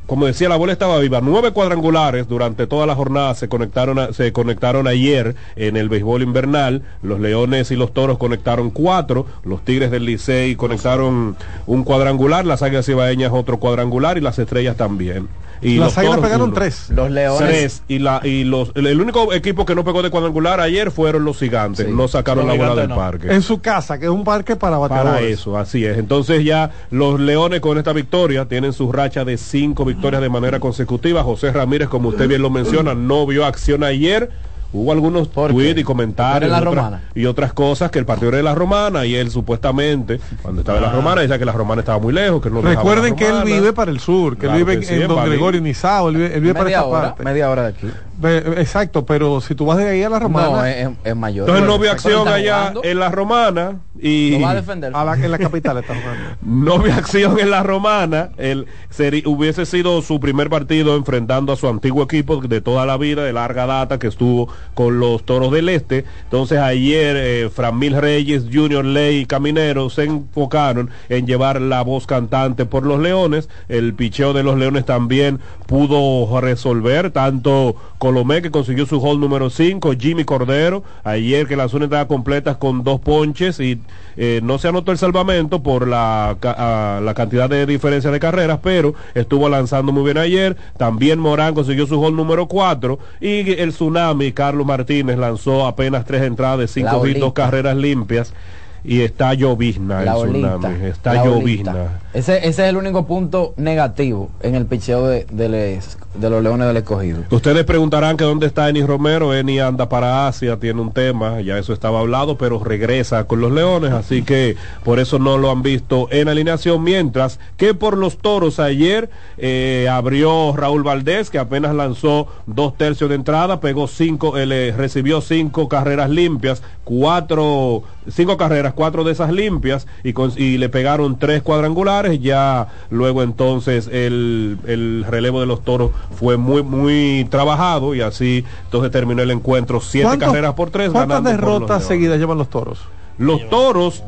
como 0.06 0.26
decía, 0.26 0.48
la 0.48 0.56
bola 0.56 0.72
estaba 0.72 0.98
viva. 0.98 1.20
Nueve 1.22 1.52
cuadrangulares 1.52 2.26
durante 2.26 2.66
toda 2.66 2.84
la 2.84 2.96
jornada 2.96 3.32
se 3.36 3.48
conectaron, 3.48 3.96
a- 4.00 4.12
se 4.12 4.32
conectaron 4.32 4.88
ayer 4.88 5.36
en 5.54 5.76
el 5.76 5.88
béisbol 5.88 6.22
invernal. 6.22 6.82
Los 7.00 7.20
Leones 7.20 7.70
y 7.70 7.76
los 7.76 7.94
Toros 7.94 8.18
conectaron 8.18 8.70
cuatro. 8.70 9.24
Los 9.44 9.64
Tigres 9.64 9.92
del 9.92 10.06
Licey 10.06 10.56
conectaron 10.56 11.36
un 11.68 11.84
cuadrangular. 11.84 12.44
Las 12.44 12.62
Águilas 12.64 12.88
Ibaeñas 12.88 13.30
otro 13.32 13.58
cuadrangular 13.58 14.18
y 14.18 14.20
las 14.20 14.36
Estrellas 14.40 14.76
también. 14.76 15.28
Y 15.62 15.76
Las 15.76 15.88
los 15.88 15.98
águilas 15.98 16.18
pegaron 16.20 16.54
tres. 16.54 16.88
Los 16.90 17.11
Leones. 17.11 17.38
Tres. 17.48 17.82
Y, 17.88 17.98
la, 17.98 18.20
y 18.24 18.44
los, 18.44 18.72
el, 18.74 18.86
el 18.86 19.00
único 19.00 19.32
equipo 19.34 19.66
que 19.66 19.74
no 19.74 19.84
pegó 19.84 20.02
de 20.02 20.11
cuadrangular 20.11 20.61
ayer 20.61 20.90
fueron 20.90 21.24
los 21.24 21.38
Gigantes. 21.38 21.86
Sí. 21.86 21.92
No 21.92 22.08
sacaron 22.08 22.46
Los 22.46 22.56
la 22.56 22.62
bola 22.68 22.80
del 22.80 22.88
no. 22.90 22.96
parque. 22.96 23.32
En 23.32 23.42
su 23.42 23.61
casa, 23.61 23.98
que 23.98 24.06
es 24.06 24.11
un 24.11 24.24
parque 24.24 24.56
para 24.56 24.78
Para 24.78 25.02
bateadores. 25.02 25.38
eso, 25.38 25.58
así 25.58 25.84
es. 25.84 25.98
Entonces 25.98 26.44
ya 26.44 26.70
los 26.90 27.20
Leones 27.20 27.61
con 27.61 27.76
esta 27.78 27.92
victoria 27.92 28.46
tienen 28.46 28.72
su 28.72 28.90
racha 28.90 29.24
de 29.24 29.36
cinco 29.36 29.84
victorias 29.84 30.22
de 30.22 30.28
manera 30.30 30.61
consecutiva. 30.61 31.22
José 31.22 31.52
Ramírez, 31.52 31.88
como 31.88 32.08
usted 32.08 32.26
bien 32.26 32.42
lo 32.42 32.50
menciona, 32.50 32.94
no 32.94 33.26
vio 33.26 33.44
acción 33.44 33.84
ayer. 33.84 34.30
Hubo 34.72 34.92
algunos 34.92 35.26
¿Por 35.28 35.50
tweets 35.50 35.80
y 35.80 35.82
comentarios 35.84 36.48
Era 36.48 36.58
en 36.58 36.64
la 36.64 36.70
y 36.70 36.72
otras- 36.72 36.84
Romana. 36.84 37.02
y 37.14 37.26
otras 37.26 37.52
cosas 37.52 37.90
que 37.90 37.98
el 37.98 38.06
partido 38.06 38.28
era 38.28 38.36
de 38.36 38.42
la 38.44 38.54
Romana 38.54 39.04
y 39.04 39.16
él 39.16 39.30
supuestamente 39.30 40.20
cuando 40.42 40.60
estaba 40.60 40.78
en 40.78 40.84
la 40.84 40.92
Romana 40.92 41.20
decía 41.22 41.38
que 41.38 41.44
la 41.44 41.52
Romana 41.52 41.80
estaba 41.80 41.98
muy 41.98 42.12
lejos, 42.12 42.40
que 42.40 42.50
no 42.50 42.62
Recuerden 42.62 43.16
que 43.16 43.28
él 43.28 43.42
vive 43.44 43.72
para 43.72 43.90
el 43.90 43.98
sur, 43.98 44.34
que 44.34 44.42
Claro 44.46 44.58
él 44.58 44.64
vive 44.64 44.80
que 44.80 44.86
sí, 44.86 44.94
en 44.94 45.02
en 45.02 45.08
Don. 45.08 45.24
Gregorio 45.24 45.60
Nizao, 45.60 46.08
él 46.10 46.16
vive, 46.16 46.34
él 46.34 46.40
vive 46.40 46.54
para 46.54 46.68
esta 46.70 46.84
hora, 46.86 47.02
parte. 47.08 47.24
media 47.24 47.50
hora 47.50 47.62
de 47.64 47.68
aquí. 47.70 47.86
Exacto, 48.22 49.04
pero 49.06 49.40
si 49.40 49.54
tú 49.54 49.66
vas 49.66 49.78
de 49.78 49.88
ahí 49.88 50.02
a 50.02 50.08
la 50.08 50.18
romana, 50.18 50.48
No, 50.50 50.64
es, 50.64 50.88
es 51.04 51.16
mayor. 51.16 51.48
Entonces 51.48 51.66
no 51.66 51.78
vio 51.78 51.90
acción 51.90 52.28
allá 52.28 52.72
en 52.82 52.98
la 52.98 53.10
Romana 53.10 53.76
y 54.00 54.32
Lo 54.32 54.40
va 54.40 54.50
a 54.50 54.54
defender. 54.54 54.92
A 54.94 55.04
la- 55.04 55.14
en 55.14 55.30
la 55.30 55.38
capital 55.38 55.78
está 55.78 55.94
jugando. 55.94 56.36
no 56.42 56.78
vi 56.82 56.90
acción 56.90 57.38
en 57.38 57.50
la 57.50 57.62
romana. 57.62 58.30
El, 58.38 58.66
seri- 58.90 59.22
hubiese 59.26 59.66
sido 59.66 60.00
su 60.02 60.20
primer 60.20 60.48
partido 60.50 60.96
enfrentando 60.96 61.52
a 61.52 61.56
su 61.56 61.68
antiguo 61.68 62.02
equipo 62.04 62.36
de 62.40 62.60
toda 62.60 62.86
la 62.86 62.96
vida, 62.96 63.22
de 63.24 63.32
larga 63.32 63.66
data, 63.66 63.98
que 63.98 64.06
estuvo 64.06 64.48
con 64.74 64.98
los 65.00 65.24
toros 65.24 65.50
del 65.52 65.68
este. 65.68 66.04
Entonces 66.24 66.58
ayer 66.58 67.16
eh, 67.18 67.50
Framil 67.54 67.96
Reyes, 68.00 68.44
Junior 68.52 68.84
Ley 68.84 69.18
y 69.20 69.26
Caminero 69.26 69.90
se 69.90 70.04
enfocaron 70.04 70.90
en 71.08 71.26
llevar 71.26 71.60
la 71.60 71.82
voz 71.82 72.06
cantante 72.06 72.64
por 72.66 72.86
los 72.86 73.00
leones. 73.00 73.48
El 73.68 73.94
picheo 73.94 74.32
de 74.32 74.42
los 74.42 74.58
leones 74.58 74.84
también 74.84 75.40
pudo 75.66 76.40
resolver, 76.40 77.10
tanto 77.10 77.76
Colomé 78.11 78.42
que 78.42 78.50
consiguió 78.50 78.86
su 78.86 79.00
hall 79.00 79.20
número 79.20 79.50
5, 79.50 79.92
Jimmy 79.96 80.24
Cordero, 80.24 80.82
ayer 81.04 81.46
que 81.46 81.54
lanzó 81.54 81.76
una 81.76 81.84
entrada 81.84 82.08
completa 82.08 82.58
con 82.58 82.82
dos 82.82 82.98
ponches 82.98 83.61
y 83.61 83.78
eh, 84.16 84.40
no 84.42 84.58
se 84.58 84.66
anotó 84.66 84.90
el 84.90 84.98
salvamento 84.98 85.62
por 85.62 85.86
la, 85.86 86.36
ah, 86.42 87.00
la 87.00 87.14
cantidad 87.14 87.48
de 87.48 87.66
diferencia 87.66 88.11
de 88.11 88.18
carreras, 88.18 88.58
pero 88.64 88.94
estuvo 89.14 89.48
lanzando 89.48 89.92
muy 89.92 90.02
bien 90.02 90.18
ayer. 90.18 90.56
También 90.76 91.20
Morán 91.20 91.54
consiguió 91.54 91.86
su 91.86 92.04
hall 92.04 92.16
número 92.16 92.48
4 92.48 92.98
y 93.20 93.52
el 93.52 93.70
Tsunami, 93.70 94.32
Carlos 94.32 94.66
Martínez, 94.66 95.16
lanzó 95.16 95.64
apenas 95.64 96.04
tres 96.04 96.22
entradas 96.22 96.58
de 96.74 96.82
La 96.82 96.90
5 96.90 97.06
hits, 97.06 97.20
dos 97.20 97.32
carreras 97.32 97.76
limpias. 97.76 98.34
Y 98.82 99.02
está 99.02 99.34
llovizna 99.34 100.02
La 100.02 100.12
el 100.12 100.16
olita, 100.18 100.58
Tsunami, 100.58 100.86
está 100.86 101.14
la 101.14 101.24
llovizna. 101.24 102.00
Ese, 102.14 102.38
ese 102.38 102.48
es 102.48 102.58
el 102.70 102.76
único 102.76 103.06
punto 103.06 103.54
negativo 103.56 104.30
en 104.42 104.54
el 104.54 104.66
picheo 104.66 105.06
de, 105.06 105.26
de 105.30 105.48
les- 105.48 105.98
de 106.14 106.28
los 106.28 106.42
Leones 106.42 106.66
del 106.66 106.76
Escogido. 106.78 107.20
Ustedes 107.30 107.64
preguntarán 107.64 108.16
que 108.16 108.24
dónde 108.24 108.46
está 108.46 108.68
Eni 108.68 108.82
Romero. 108.82 109.32
Eni 109.32 109.60
anda 109.60 109.88
para 109.88 110.26
Asia, 110.26 110.56
tiene 110.58 110.80
un 110.80 110.92
tema, 110.92 111.40
ya 111.40 111.56
eso 111.56 111.72
estaba 111.72 112.00
hablado, 112.00 112.36
pero 112.36 112.58
regresa 112.62 113.24
con 113.24 113.40
los 113.40 113.52
Leones, 113.52 113.92
así 113.92 114.22
que 114.22 114.56
por 114.82 114.98
eso 114.98 115.18
no 115.20 115.38
lo 115.38 115.50
han 115.52 115.62
visto 115.62 116.08
en 116.10 116.28
alineación. 116.28 116.82
Mientras 116.82 117.38
que 117.56 117.74
por 117.74 117.96
los 117.96 118.18
toros 118.18 118.58
ayer 118.58 119.08
eh, 119.38 119.88
abrió 119.90 120.52
Raúl 120.56 120.82
Valdés, 120.82 121.30
que 121.30 121.38
apenas 121.38 121.74
lanzó 121.76 122.26
dos 122.46 122.76
tercios 122.76 123.08
de 123.08 123.16
entrada, 123.16 123.60
pegó 123.60 123.86
cinco, 123.86 124.36
eh, 124.36 124.46
le 124.46 124.72
recibió 124.72 125.20
cinco 125.20 125.68
carreras 125.68 126.10
limpias, 126.10 126.60
cuatro, 126.82 127.82
cinco 128.09 128.36
carreras, 128.36 128.72
cuatro 128.74 129.05
de 129.05 129.12
esas 129.12 129.32
limpias, 129.32 129.86
y, 130.05 130.12
con- 130.12 130.32
y 130.36 130.59
le 130.59 130.68
pegaron 130.68 131.18
tres 131.18 131.42
cuadrangulares. 131.42 132.20
Ya 132.20 132.68
luego 132.90 133.22
entonces 133.22 133.88
el, 133.92 134.59
el 134.66 135.05
relevo 135.09 135.40
de 135.40 135.46
los 135.46 135.62
toros 135.64 135.90
fue 136.14 136.36
muy, 136.36 136.62
muy 136.62 137.26
trabajado 137.30 137.94
y 137.94 138.01
así 138.01 138.44
entonces 138.64 138.90
terminó 138.90 139.22
el 139.22 139.30
encuentro 139.30 139.80
siete 139.80 140.07
¿Cuántos- 140.07 140.28
carreras 140.28 140.55
por 140.55 140.70
tres. 140.70 140.90
¿Cuántas 140.90 141.22
derrotas 141.24 141.84
seguidas 141.84 142.18
llevan 142.18 142.38
los 142.38 142.48
toros? 142.48 142.80
Los 143.18 143.48
toros, 143.51 144.03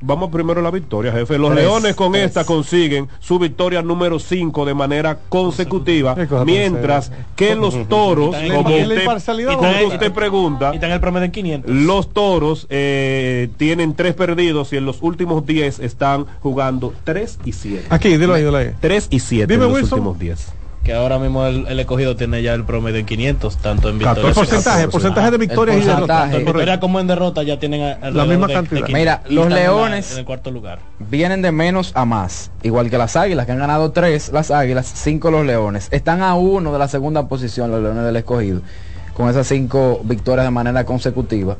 vamos 0.00 0.30
primero 0.30 0.60
a 0.60 0.62
la 0.62 0.70
victoria, 0.70 1.12
jefe. 1.12 1.38
Los 1.38 1.52
Tres, 1.52 1.64
Leones 1.64 1.94
con 1.94 2.12
tres. 2.12 2.26
esta 2.26 2.44
consiguen 2.44 3.08
su 3.20 3.38
victoria 3.38 3.82
número 3.82 4.18
5 4.18 4.64
de 4.64 4.74
manera 4.74 5.18
consecutiva, 5.28 6.16
mientras 6.44 7.12
que 7.36 7.54
los 7.54 7.88
toros, 7.88 8.34
como 8.36 8.76
usted, 8.76 9.04
como 9.56 9.86
usted 9.88 10.12
pregunta, 10.12 10.72
el 10.72 11.00
promedio 11.00 11.26
en 11.26 11.32
500. 11.32 11.70
los 11.70 12.12
toros 12.12 12.66
eh, 12.70 13.48
tienen 13.56 13.94
tres 13.94 14.14
perdidos 14.14 14.72
y 14.72 14.76
en 14.76 14.84
los 14.86 15.02
últimos 15.02 15.46
10 15.46 15.80
están 15.80 16.26
jugando 16.40 16.92
3 17.04 17.38
y 17.44 17.52
7. 17.52 17.86
Aquí, 17.90 18.16
dilo 18.16 18.34
ahí, 18.34 18.42
dilo 18.44 18.56
ahí. 18.56 18.70
3 18.80 19.08
y 19.10 19.20
7 19.20 19.46
Dime, 19.52 19.64
en 19.64 19.70
los 19.70 19.80
Wilson. 19.80 19.98
últimos 20.00 20.18
10. 20.18 20.52
Que 20.84 20.94
ahora 20.94 21.18
mismo 21.18 21.44
el, 21.44 21.66
el 21.68 21.78
escogido 21.78 22.16
tiene 22.16 22.42
ya 22.42 22.54
el 22.54 22.64
promedio 22.64 22.98
en 23.00 23.04
500, 23.06 23.58
tanto 23.58 23.88
en 23.90 23.96
El 23.96 23.98
victorias. 24.00 24.34
porcentaje, 24.34 24.82
el 24.84 24.88
porcentaje 24.88 25.30
de 25.30 25.36
victorias 25.36 25.76
y 25.76 25.80
El 25.80 25.86
derrotas. 25.86 26.06
porcentaje. 26.06 26.32
Tanto 26.32 26.38
en 26.50 26.56
victoria 26.56 26.80
como 26.80 27.00
en 27.00 27.06
derrota 27.06 27.42
ya 27.42 27.58
tienen 27.58 27.82
a- 27.82 27.92
alrededor 27.92 28.26
misma 28.28 28.46
de- 28.46 28.54
cantidad. 28.54 28.86
500. 28.86 28.94
Mira, 28.98 29.22
Y 29.28 29.34
los 29.34 29.48
la- 29.50 29.56
Leones- 29.56 30.12
en 30.12 30.18
el 30.20 30.24
cuarto 30.24 30.50
lugar. 30.50 30.78
Vienen 30.98 31.42
de 31.42 31.52
menos 31.52 31.92
a 31.94 32.06
más, 32.06 32.50
igual 32.62 32.88
que 32.88 32.96
las 32.96 33.14
Águilas, 33.14 33.44
que 33.44 33.52
han 33.52 33.58
ganado 33.58 33.90
tres, 33.92 34.30
las 34.32 34.50
Águilas, 34.50 34.90
cinco 34.94 35.30
los 35.30 35.44
Leones. 35.44 35.88
Están 35.90 36.22
a 36.22 36.34
uno 36.34 36.72
de 36.72 36.78
la 36.78 36.88
segunda 36.88 37.28
posición, 37.28 37.70
los 37.70 37.82
Leones 37.82 38.02
del 38.04 38.16
Escogido, 38.16 38.62
con 39.12 39.28
esas 39.28 39.46
cinco 39.46 40.00
victorias 40.04 40.46
de 40.46 40.50
manera 40.50 40.86
consecutiva. 40.86 41.58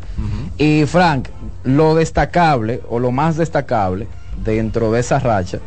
Y 0.57 0.87
Frank, 0.87 1.29
lo 1.64 1.95
destacable, 1.95 2.81
o 2.89 2.99
lo 2.99 3.11
más 3.11 3.37
destacable 3.37 4.07
dentro 4.43 4.91
de 4.93 5.01
esa 5.01 5.18
racha, 5.18 5.59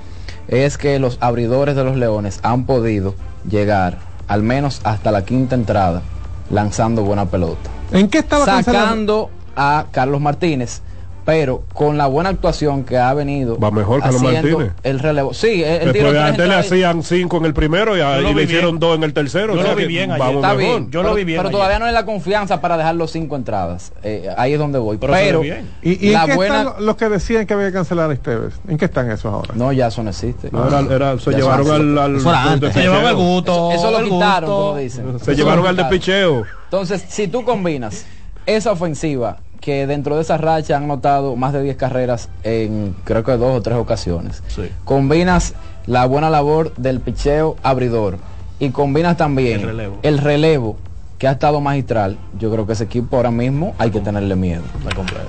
es 0.48 0.78
que 0.78 1.00
los 1.00 1.18
abridores 1.22 1.76
de 1.76 1.84
los 1.84 1.96
Leones 1.96 2.40
han 2.44 2.66
podido 2.66 3.16
llegar 3.50 3.98
al 4.28 4.44
menos 4.44 4.82
hasta 4.84 5.12
la 5.12 5.26
quinta 5.26 5.56
entrada 5.56 6.02
lanzando 6.50 7.04
buena 7.04 7.26
pelota. 7.26 7.70
¿En 7.92 8.10
qué 8.10 8.20
estaba 8.20 8.46
cancelado? 8.46 8.86
Sacando 8.86 9.30
a 9.56 9.86
Carlos 9.92 10.22
Martínez, 10.22 10.82
pero 11.26 11.64
con 11.74 11.98
la 11.98 12.08
buena 12.08 12.30
actuación 12.30 12.84
que 12.84 12.98
ha 12.98 13.14
venido 13.14 13.58
Va 13.58 13.72
mejor 13.72 14.02
haciendo 14.04 14.30
Martínez. 14.58 14.72
el 14.84 15.00
relevo. 15.00 15.34
Sí, 15.34 15.64
él, 15.64 15.82
él 15.84 15.94
Después 15.94 16.14
de 16.14 16.20
antes 16.22 16.48
le 16.50 16.56
hacían 16.56 17.02
5 17.04 17.38
en 17.38 17.46
el 17.46 17.54
primero 17.54 17.96
y, 17.96 18.34
le 18.34 18.44
hicieron. 18.44 18.78
2 18.80 18.96
en 18.98 19.04
el 19.04 19.14
tercero. 19.14 19.54
Yo 19.56 19.60
o 19.60 19.64
sea 19.64 19.72
lo 19.72 19.78
vi 19.78 19.84
que 19.84 19.88
bien 19.88 20.12
ayer. 20.12 20.36
Está 20.36 20.54
mejor. 20.54 20.58
bien, 20.58 20.84
Yo 20.92 21.00
pero, 21.00 21.04
lo 21.10 21.16
vi 21.16 21.24
bien 21.24 21.38
pero 21.40 21.48
ayer. 21.50 21.58
todavía 21.58 21.80
no 21.80 21.86
hay 21.86 21.94
la 21.94 22.06
confianza 22.06 22.60
para 22.60 22.76
dejar 22.78 22.96
los 22.96 23.12
cinco 23.12 23.36
entradas. 23.38 23.94
Eh, 24.04 24.28
ahí 24.38 24.54
es 24.54 24.60
donde 24.60 24.80
voy. 24.80 24.98
Pero 24.98 25.14
Pero, 25.14 25.42
se 25.44 25.50
ve 25.50 25.56
bien. 25.56 25.70
¿Y, 25.82 26.10
y 26.10 26.12
la 26.12 26.24
en 26.24 26.30
qué 26.32 26.36
buena... 26.36 26.62
están 26.64 26.86
los 26.86 26.96
que 26.98 27.10
decían 27.10 27.46
que 27.46 27.54
había 27.54 27.68
que 27.68 27.74
cancelar 27.74 28.10
a 28.10 28.14
Esteves? 28.14 28.54
¿En 28.68 28.78
qué 28.78 28.86
están 28.86 29.10
esos 29.10 29.32
ahora? 29.34 29.54
No, 29.56 29.72
ya 29.72 29.88
eso 29.88 30.04
no 30.04 30.10
existe. 30.10 30.50
No, 30.52 30.68
era- 30.68 30.82
era- 30.94 31.20
se 31.20 31.32
Ya 31.32 31.38
llevaron 31.38 31.72
al, 31.72 31.98
al 31.98 32.16
Eso 32.18 32.30
era 32.30 32.44
antes. 32.52 32.74
Se 32.74 32.82
llevaron 32.82 33.06
el 33.08 33.16
gusto. 33.16 33.72
Eso, 33.72 33.90
eso 33.90 34.00
lo 34.02 34.10
quitaron, 34.10 34.50
como 34.50 34.78
dicen. 34.78 35.20
Se 35.20 35.36
llevaron 35.36 35.66
al 35.68 35.76
de 35.78 35.84
quitaron. 35.84 36.00
picheo. 36.00 36.44
Entonces, 36.66 37.06
si 37.08 37.28
tú 37.28 37.44
combinas 37.46 38.06
esa 38.46 38.72
ofensiva, 38.74 39.38
que 39.64 39.88
dentro 39.88 40.18
de 40.18 40.24
esa 40.24 40.38
racha 40.38 40.76
han 40.76 40.90
notado 40.90 41.38
más 41.38 41.54
de 41.54 41.64
10 41.64 41.78
carreras 41.78 42.28
en 42.44 42.94
creo 43.06 43.24
que 43.24 43.32
dos 43.38 43.56
o 43.58 43.62
tres 43.62 43.78
ocasiones, 43.78 44.44
Sí. 44.50 44.64
combinas 44.84 45.54
la 45.86 46.06
buena 46.06 46.30
labor 46.30 46.74
del 46.76 47.00
picheo 47.00 47.56
abridor 47.64 48.18
y 48.60 48.72
combinas 48.72 49.16
también 49.16 49.62
El 49.62 49.68
relevo. 49.68 49.98
el 50.04 50.18
relevo 50.18 50.78
que 51.18 51.30
ha 51.30 51.32
estado 51.32 51.62
magistral, 51.62 52.18
yo 52.38 52.52
creo 52.52 52.68
que 52.68 52.74
ese 52.74 52.84
equipo 52.84 53.16
ahora 53.16 53.32
mismo 53.32 53.74
hay 53.78 53.90
que 53.92 54.02
tenerle 54.02 54.36
miedo. 54.36 54.64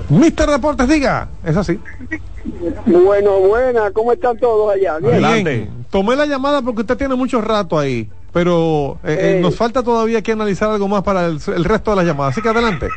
Mister 0.09 0.49
Deportes, 0.49 0.89
diga. 0.89 1.29
Es 1.45 1.55
así. 1.55 1.79
Bueno, 2.85 3.39
buena, 3.39 3.89
¿cómo 3.91 4.11
están 4.11 4.37
todos 4.37 4.73
allá? 4.73 4.97
Bien. 4.99 5.13
Adelante. 5.13 5.69
Tomé 5.89 6.17
la 6.17 6.25
llamada 6.25 6.61
porque 6.61 6.81
usted 6.81 6.97
tiene 6.97 7.15
mucho 7.15 7.39
rato 7.39 7.79
ahí. 7.79 8.09
Pero 8.33 8.97
eh, 9.05 9.37
eh, 9.37 9.39
nos 9.41 9.55
falta 9.55 9.81
todavía 9.81 10.21
que 10.21 10.33
analizar 10.33 10.69
algo 10.69 10.89
más 10.89 11.03
para 11.03 11.25
el, 11.27 11.39
el 11.55 11.63
resto 11.63 11.91
de 11.91 11.97
las 11.97 12.05
llamadas. 12.05 12.33
Así 12.33 12.41
que 12.41 12.49
adelante. 12.49 12.89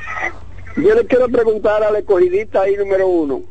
Yo 0.82 0.94
le 0.94 1.06
quiero 1.06 1.28
preguntar 1.28 1.82
al 1.82 1.96
escogidista 1.96 2.62
ahí 2.62 2.76
número 2.76 3.06
uno. 3.08 3.42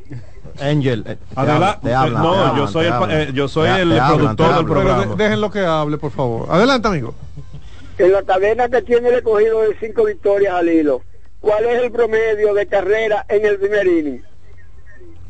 Angel, 0.60 1.04
eh, 1.08 1.18
te 1.34 1.40
habla- 1.40 1.80
no, 1.82 1.88
te 1.90 1.94
hablan, 1.94 2.56
yo 2.56 2.68
soy 2.68 2.86
te 2.88 3.14
el, 3.14 3.30
eh, 3.30 3.32
yo 3.34 3.48
soy 3.48 3.68
Te- 3.70 3.82
el 3.82 4.00
hablan, 4.00 4.18
productor 4.18 4.56
del 4.56 4.66
programa. 4.66 5.16
déjenlo 5.16 5.52
que 5.52 5.60
hable, 5.60 5.98
por 5.98 6.12
favor. 6.12 6.48
Adelante, 6.50 6.88
amigo. 6.88 7.14
En 7.98 8.12
la 8.12 8.24
cadena 8.24 8.68
que 8.70 8.82
tiene 8.82 9.10
el 9.10 9.16
escogido 9.16 9.62
de 9.62 9.76
cinco 9.80 10.06
victorias 10.06 10.54
al 10.56 10.70
hilo, 10.70 11.02
¿cuál 11.42 11.66
es 11.66 11.84
el 11.84 11.92
promedio 11.92 12.54
de 12.54 12.66
carrera 12.68 13.26
en 13.30 13.46
el 13.46 13.58
primer 13.60 13.86
inning? 13.88 14.22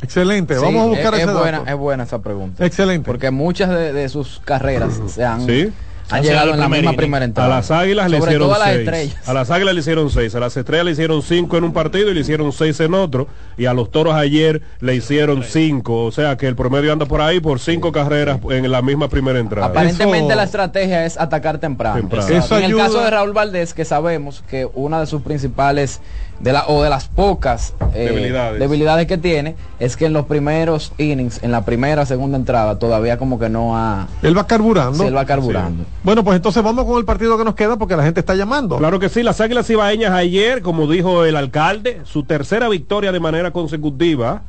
Excelente. 0.02 0.56
Sí, 0.56 0.62
Vamos 0.64 0.84
a 0.84 0.88
buscar 0.90 1.14
es, 1.16 1.22
ese 1.22 1.30
es 1.32 1.38
buena, 1.38 1.58
dato. 1.60 1.70
es 1.72 1.76
buena 1.78 2.04
esa 2.04 2.22
pregunta. 2.22 2.66
Excelente. 2.66 3.06
Porque 3.06 3.32
muchas 3.32 3.70
de, 3.70 3.94
de 3.94 4.10
sus 4.10 4.40
carreras 4.46 5.02
se 5.08 5.26
han, 5.26 5.46
Sí. 5.46 5.74
Han 6.10 6.24
llegado 6.24 6.54
en 6.54 6.60
la 6.60 6.70
misma 6.70 6.94
primera 6.94 7.24
A 7.24 7.26
entrada. 7.26 7.50
las 7.50 7.72
águilas 7.72 8.10
le 8.10 8.18
hicieron 8.20 8.52
a 8.52 8.56
seis. 8.56 8.78
estrellas. 8.80 9.30
A 9.30 9.34
las 9.34 9.52
águilas 9.52 9.74
le 9.74 9.80
hicieron 9.82 10.10
seis. 10.10 10.36
A 10.36 10.40
las 10.40 10.56
estrellas 10.58 10.86
le 10.86 10.92
hicieron 10.92 11.22
cinco 11.22 11.58
en 11.58 11.64
un 11.66 11.74
partido 11.74 12.10
y 12.12 12.14
le 12.14 12.22
hicieron 12.22 12.52
seis 12.52 12.80
en 12.80 12.94
otro. 12.94 13.28
Y 13.58 13.66
a 13.66 13.74
los 13.74 13.92
toros 13.92 14.14
ayer 14.16 14.62
le 14.80 14.96
hicieron 14.96 15.44
cinco. 15.44 16.06
O 16.06 16.12
sea 16.12 16.38
que 16.38 16.48
el 16.48 16.56
promedio 16.56 16.94
anda 16.94 17.06
por 17.06 17.22
ahí 17.22 17.40
por 17.40 17.60
cinco 17.60 17.92
carreras 17.92 18.40
en 18.50 18.72
la 18.72 18.82
misma 18.82 19.10
primera 19.10 19.40
entrada. 19.40 19.68
Aparentemente 19.68 20.28
Eso- 20.28 20.36
la 20.38 20.44
estrategia 20.44 21.06
es 21.06 21.18
atacar 21.20 21.58
temprano. 21.60 21.96
Temprano. 21.98 22.28
Eso 22.28 22.58
en 22.58 22.64
el 22.66 22.76
caso 22.78 23.02
de 23.02 23.10
Raúl 23.10 23.34
Valdés, 23.34 23.74
que 23.74 23.84
sabemos 23.86 24.44
que 24.50 24.68
una 24.74 25.00
de 25.00 25.06
sus 25.08 25.22
principales 25.22 26.00
de 26.40 26.54
la, 26.54 26.66
o 26.68 26.84
de 26.84 26.90
las 26.90 27.08
pocas 27.08 27.74
eh, 27.94 28.06
Debilidades. 28.06 28.60
debilidades 28.60 29.08
que 29.08 29.18
tiene 29.18 29.56
es 29.80 29.98
que 29.98 30.06
en 30.06 30.14
los 30.14 30.26
primeros 30.26 30.94
innings, 30.98 31.42
en 31.44 31.52
la 31.52 31.66
primera, 31.66 32.06
segunda 32.06 32.38
entrada, 32.38 32.80
todavía 32.80 33.18
como 33.18 33.40
que 33.40 33.50
no 33.50 33.78
ha 33.78 34.08
Él 34.22 34.38
va 34.38 34.46
carburando. 34.48 34.98
se 34.98 35.08
él 35.08 35.16
va 35.16 35.26
carburando. 35.26 35.86
Bueno, 36.04 36.24
pues 36.24 36.36
entonces 36.36 36.64
vamos 36.64 36.86
con 36.86 36.98
el 36.98 37.06
partido 37.06 37.38
que 37.38 37.44
nos 37.44 37.56
queda 37.56 37.78
porque 37.78 37.96
la 37.96 38.04
gente 38.04 38.20
está 38.20 38.36
llamando. 38.36 38.78
Claro 38.78 39.00
que 39.00 39.10
sí, 39.10 39.24
las 39.24 39.42
Águilas 39.42 39.70
Ibaeñas 39.70 40.12
ayer, 40.12 40.62
como 40.62 40.88
dijo 40.88 41.26
el 41.26 41.36
alcalde, 41.36 42.02
su 42.04 42.24
tercera 42.24 42.70
victoria 42.70 43.12
de 43.12 43.20
manera 43.20 43.52
consecutiva. 43.52 44.44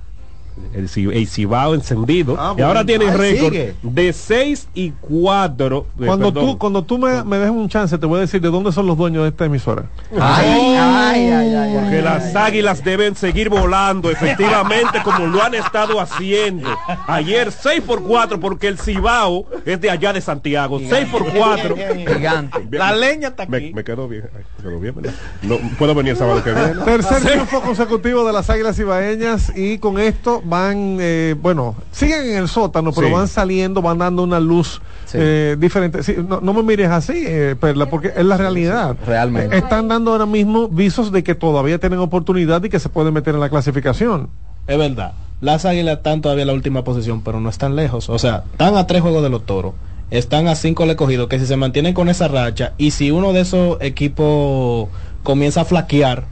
El, 0.75 0.89
Ci- 0.89 1.11
el 1.13 1.27
Cibao 1.29 1.75
encendido. 1.75 2.37
Ah, 2.39 2.55
y 2.57 2.61
ahora 2.63 2.85
tiene 2.85 3.11
récord 3.17 3.53
sigue. 3.53 3.75
de 3.83 4.13
6 4.13 4.69
y 4.75 4.91
4. 5.01 5.87
Cuando 6.05 6.33
tú, 6.33 6.59
cuando 6.59 6.83
tú 6.85 6.99
me, 6.99 7.25
me 7.25 7.39
dejes 7.39 7.53
un 7.53 7.69
chance, 7.69 7.97
te 7.99 8.07
voy 8.07 8.19
a 8.19 8.21
decir 8.21 8.41
de 8.41 8.49
dónde 8.51 8.73
son 8.73 8.87
los 8.87 8.97
dueños 8.97 9.23
de 9.25 9.31
esta 9.31 9.45
emisora. 9.47 9.85
Ay, 10.21 10.77
ay, 10.79 11.31
ay, 11.31 11.55
ay, 11.55 11.75
Porque 11.75 11.97
ay, 11.97 12.03
las 12.03 12.25
ay. 12.37 12.43
águilas 12.47 12.85
deben 12.85 13.15
seguir 13.17 13.49
volando, 13.49 14.11
efectivamente, 14.11 15.01
como 15.05 15.27
lo 15.27 15.43
han 15.43 15.55
estado 15.55 16.01
haciendo. 16.01 16.69
Ayer 17.07 17.51
6 17.53 17.83
por 17.83 18.03
4, 18.03 18.39
porque 18.41 18.69
el 18.69 18.79
Cibao 18.79 19.47
es 19.65 19.81
de 19.81 19.91
allá 19.91 20.13
de 20.13 20.21
Santiago. 20.21 20.81
6 20.87 21.09
por 21.11 21.33
4. 21.33 21.75
Gigante. 22.07 22.59
La 22.71 22.95
leña 22.95 23.29
está 23.29 23.47
Me, 23.47 23.57
aquí. 23.59 23.73
me 23.75 23.85
quedó 23.85 24.09
bien. 24.09 24.25
Me 24.59 24.63
quedó 24.63 24.81
bien, 24.81 24.95
¿verdad? 24.95 25.15
No, 25.43 25.57
puedo 25.79 25.95
venir 25.95 26.13
el 26.13 26.19
sábado 26.19 26.43
que 26.43 26.53
viene. 26.53 26.75
Tercer 26.85 27.23
triunfo 27.23 27.61
consecutivo 27.63 28.27
de 28.27 28.33
las 28.33 28.49
Águilas 28.51 28.79
Ibaeñas 28.79 29.53
y 29.57 29.79
con 29.79 29.99
esto 29.99 30.43
van, 30.49 30.99
eh, 31.01 31.35
bueno, 31.41 31.75
siguen 31.93 32.27
en 32.31 32.37
el 32.37 32.49
sótano, 32.49 32.93
pero 32.93 33.09
Sí. 33.09 33.13
van 33.13 33.29
saliendo, 33.29 33.83
van 33.83 33.99
dando 33.99 34.23
una 34.23 34.41
luz 34.41 34.81
eh, 35.15 35.57
diferente. 35.59 36.03
Sí, 36.03 36.17
no, 36.27 36.41
no 36.41 36.53
me 36.53 36.63
mires 36.63 36.91
así, 36.91 37.25
eh, 37.27 37.57
Perla, 37.59 37.87
porque 37.89 38.13
es 38.15 38.25
la 38.25 38.37
realidad. 38.37 38.97
Realmente. 39.07 39.55
Eh, 39.57 39.59
Están 39.61 39.89
dando 39.89 40.13
ahora 40.13 40.27
mismo 40.27 40.69
visos 40.69 41.11
de 41.13 41.23
que 41.23 41.35
todavía 41.35 41.79
tienen 41.79 41.99
oportunidad 42.01 42.63
y 42.65 42.69
que 42.69 42.79
se 42.79 42.89
pueden 42.91 43.15
meter 43.15 43.35
en 43.35 43.41
la 43.41 43.49
clasificación. 43.49 44.29
Es 44.67 44.77
verdad. 44.77 45.13
Las 45.41 45.65
águilas 45.65 45.99
están 45.99 46.21
todavía 46.21 46.43
en 46.43 46.49
la 46.49 46.55
última 46.55 46.85
posición, 46.85 47.23
pero 47.23 47.41
no 47.41 47.49
están 47.49 47.77
lejos. 47.77 48.11
O 48.11 48.19
sea, 48.19 48.45
están 48.53 48.77
a 48.77 48.87
tres 48.87 49.01
juegos 49.03 49.23
de 49.23 49.31
los 49.31 49.47
toros. 49.47 49.73
Están 50.11 50.49
a 50.49 50.55
cinco 50.55 50.85
el 50.85 50.91
escogido, 50.91 51.29
que 51.29 51.39
si 51.39 51.47
se 51.47 51.57
mantienen 51.57 51.95
con 51.95 52.09
esa 52.09 52.29
racha 52.29 52.73
y 52.79 52.91
si 52.91 53.11
uno 53.11 53.33
de 53.33 53.41
esos 53.43 53.77
equipos 53.81 54.89
comienza 55.23 55.63
a 55.63 55.65
flaquear, 55.65 56.25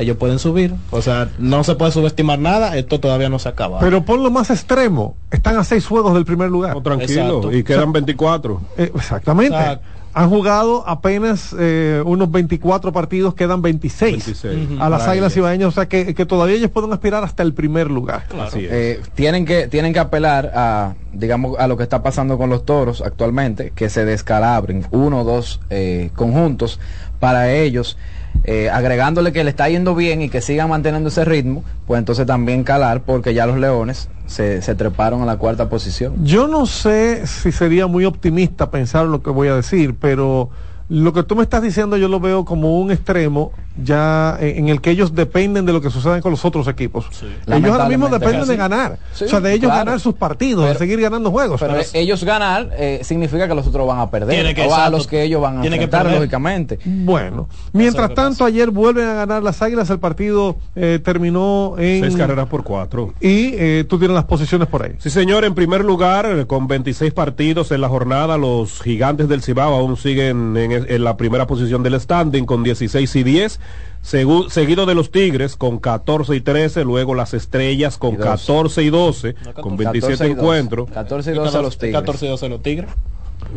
ellos 0.00 0.16
pueden 0.16 0.38
subir. 0.38 0.74
O 0.90 1.02
sea, 1.02 1.28
no 1.38 1.64
se 1.64 1.74
puede 1.74 1.92
subestimar 1.92 2.38
nada, 2.38 2.76
esto 2.76 3.00
todavía 3.00 3.28
no 3.28 3.38
se 3.38 3.48
acaba. 3.48 3.80
Pero 3.80 4.04
por 4.04 4.18
lo 4.18 4.30
más 4.30 4.50
extremo, 4.50 5.16
están 5.30 5.56
a 5.56 5.64
seis 5.64 5.86
juegos 5.86 6.14
del 6.14 6.24
primer 6.24 6.50
lugar. 6.50 6.80
tranquilo, 6.82 7.38
Exacto. 7.38 7.52
y 7.52 7.64
quedan 7.64 7.92
24. 7.92 8.60
Eh, 8.76 8.92
exactamente. 8.94 9.56
Exacto. 9.56 9.84
Han 10.12 10.28
jugado 10.28 10.82
apenas 10.88 11.54
eh, 11.56 12.02
unos 12.04 12.32
24 12.32 12.92
partidos, 12.92 13.34
quedan 13.34 13.62
26, 13.62 14.42
26. 14.42 14.80
a 14.80 14.88
las 14.88 15.06
Águilas. 15.06 15.36
Ibaeñas, 15.36 15.68
o 15.68 15.70
sea 15.70 15.86
que, 15.86 16.16
que 16.16 16.26
todavía 16.26 16.56
ellos 16.56 16.70
pueden 16.72 16.92
aspirar 16.92 17.22
hasta 17.22 17.44
el 17.44 17.54
primer 17.54 17.88
lugar. 17.92 18.24
Así 18.40 18.64
es. 18.64 18.72
Eh, 18.72 19.00
tienen 19.14 19.44
que 19.44 19.68
tienen 19.68 19.92
que 19.92 20.00
apelar 20.00 20.50
a 20.52 20.94
digamos 21.12 21.56
a 21.60 21.68
lo 21.68 21.76
que 21.76 21.84
está 21.84 22.02
pasando 22.02 22.38
con 22.38 22.50
los 22.50 22.64
toros 22.64 23.02
actualmente 23.02 23.72
que 23.74 23.88
se 23.88 24.04
descalabren 24.04 24.84
uno 24.90 25.20
o 25.20 25.24
dos 25.24 25.60
eh, 25.70 26.10
conjuntos 26.16 26.80
para 27.20 27.52
ellos 27.52 27.96
eh, 28.44 28.70
agregándole 28.70 29.32
que 29.32 29.44
le 29.44 29.50
está 29.50 29.68
yendo 29.68 29.94
bien 29.94 30.22
y 30.22 30.30
que 30.30 30.40
sigan 30.40 30.70
manteniendo 30.70 31.10
ese 31.10 31.24
ritmo 31.24 31.62
pues 31.86 31.98
entonces 31.98 32.26
también 32.26 32.64
calar 32.64 33.02
porque 33.02 33.34
ya 33.34 33.46
los 33.46 33.58
leones 33.58 34.08
se, 34.26 34.62
se 34.62 34.74
treparon 34.74 35.22
a 35.22 35.26
la 35.26 35.36
cuarta 35.36 35.68
posición. 35.68 36.24
Yo 36.24 36.48
no 36.48 36.66
sé 36.66 37.26
si 37.26 37.52
sería 37.52 37.86
muy 37.86 38.04
optimista 38.04 38.70
pensar 38.70 39.06
lo 39.06 39.22
que 39.22 39.30
voy 39.30 39.48
a 39.48 39.56
decir, 39.56 39.96
pero 40.00 40.50
lo 40.90 41.12
que 41.12 41.22
tú 41.22 41.34
me 41.36 41.42
estás 41.44 41.62
diciendo 41.62 41.96
yo 41.96 42.08
lo 42.08 42.20
veo 42.20 42.44
como 42.44 42.78
un 42.80 42.90
extremo 42.90 43.52
ya 43.82 44.36
en, 44.40 44.58
en 44.58 44.68
el 44.68 44.80
que 44.80 44.90
ellos 44.90 45.14
dependen 45.14 45.64
de 45.64 45.72
lo 45.72 45.80
que 45.80 45.88
sucede 45.88 46.20
con 46.20 46.32
los 46.32 46.44
otros 46.44 46.66
equipos. 46.68 47.06
Ellos 47.46 47.70
ahora 47.70 47.88
mismo 47.88 48.08
dependen 48.08 48.46
de 48.46 48.56
ganar, 48.56 48.98
Sí, 49.12 49.24
o 49.24 49.28
sea, 49.28 49.40
de 49.40 49.52
ellos 49.54 49.70
claro. 49.70 49.84
ganar 49.86 50.00
sus 50.00 50.14
partidos, 50.14 50.66
de 50.68 50.74
seguir 50.74 51.00
ganando 51.00 51.30
juegos. 51.30 51.60
pero 51.60 51.76
ellos 51.94 52.24
ganar 52.24 52.68
eh, 52.76 53.00
significa 53.04 53.46
que 53.48 53.54
los 53.54 53.66
otros 53.66 53.86
van 53.86 54.00
a 54.00 54.10
perder 54.10 54.34
Tiene 54.34 54.54
que- 54.54 54.62
o 54.62 54.64
a 54.64 54.68
exacto. 54.68 54.90
los 54.90 55.06
que 55.06 55.22
ellos 55.22 55.40
van 55.40 55.58
a 55.58 55.60
Tiene 55.62 55.78
que 55.78 55.84
enfrentar 55.84 56.02
perder. 56.02 56.20
lógicamente 56.20 56.78
Bueno, 56.84 57.48
mientras 57.72 58.12
tanto 58.14 58.44
ayer 58.44 58.70
vuelven 58.70 59.06
a 59.06 59.14
ganar 59.14 59.42
las 59.42 59.62
Águilas, 59.62 59.88
el 59.90 60.00
partido 60.00 60.56
eh, 60.74 60.98
terminó 61.02 61.76
en 61.78 62.02
Seis 62.02 62.16
carreras 62.16 62.48
por 62.48 62.64
cuatro. 62.64 63.14
y 63.20 63.54
eh, 63.54 63.84
tú 63.88 63.98
tienes 63.98 64.14
las 64.16 64.24
posiciones 64.24 64.66
por 64.68 64.82
ahí. 64.82 64.92
Sí, 64.98 65.08
señor, 65.10 65.44
en 65.44 65.54
primer 65.54 65.84
lugar, 65.84 66.26
eh, 66.26 66.46
con 66.46 66.66
26 66.66 67.12
partidos 67.12 67.70
en 67.70 67.80
la 67.80 67.88
jornada, 67.88 68.36
los 68.36 68.82
gigantes 68.82 69.28
del 69.28 69.42
Cibao 69.42 69.74
aún 69.74 69.96
siguen 69.96 70.56
en, 70.56 70.72
en 70.88 71.04
la 71.04 71.16
primera 71.16 71.46
posición 71.46 71.82
del 71.82 71.98
standing 72.00 72.44
con 72.46 72.62
16 72.62 73.14
y 73.16 73.22
10. 73.22 73.60
Segu- 74.04 74.48
seguido 74.48 74.86
de 74.86 74.94
los 74.94 75.10
Tigres 75.10 75.56
con 75.56 75.78
14 75.78 76.34
y 76.36 76.40
13, 76.40 76.84
luego 76.84 77.14
las 77.14 77.34
Estrellas 77.34 77.98
con 77.98 78.14
Y 78.14 78.16
12. 78.16 78.28
14 78.28 78.82
y 78.82 78.90
12, 78.90 79.34
con 79.60 79.76
27 79.76 80.00
14 80.00 80.12
y 80.12 80.16
12. 80.16 80.30
encuentros. 80.30 80.90
14 80.90 81.30
y 81.30 81.34
12 81.34 81.56
a 81.58 81.62
los 81.62 81.78
tigres 81.78 81.94
14 82.00 82.26
y 82.26 82.28
12 82.30 82.48
los 82.48 82.62
tigres. 82.62 82.90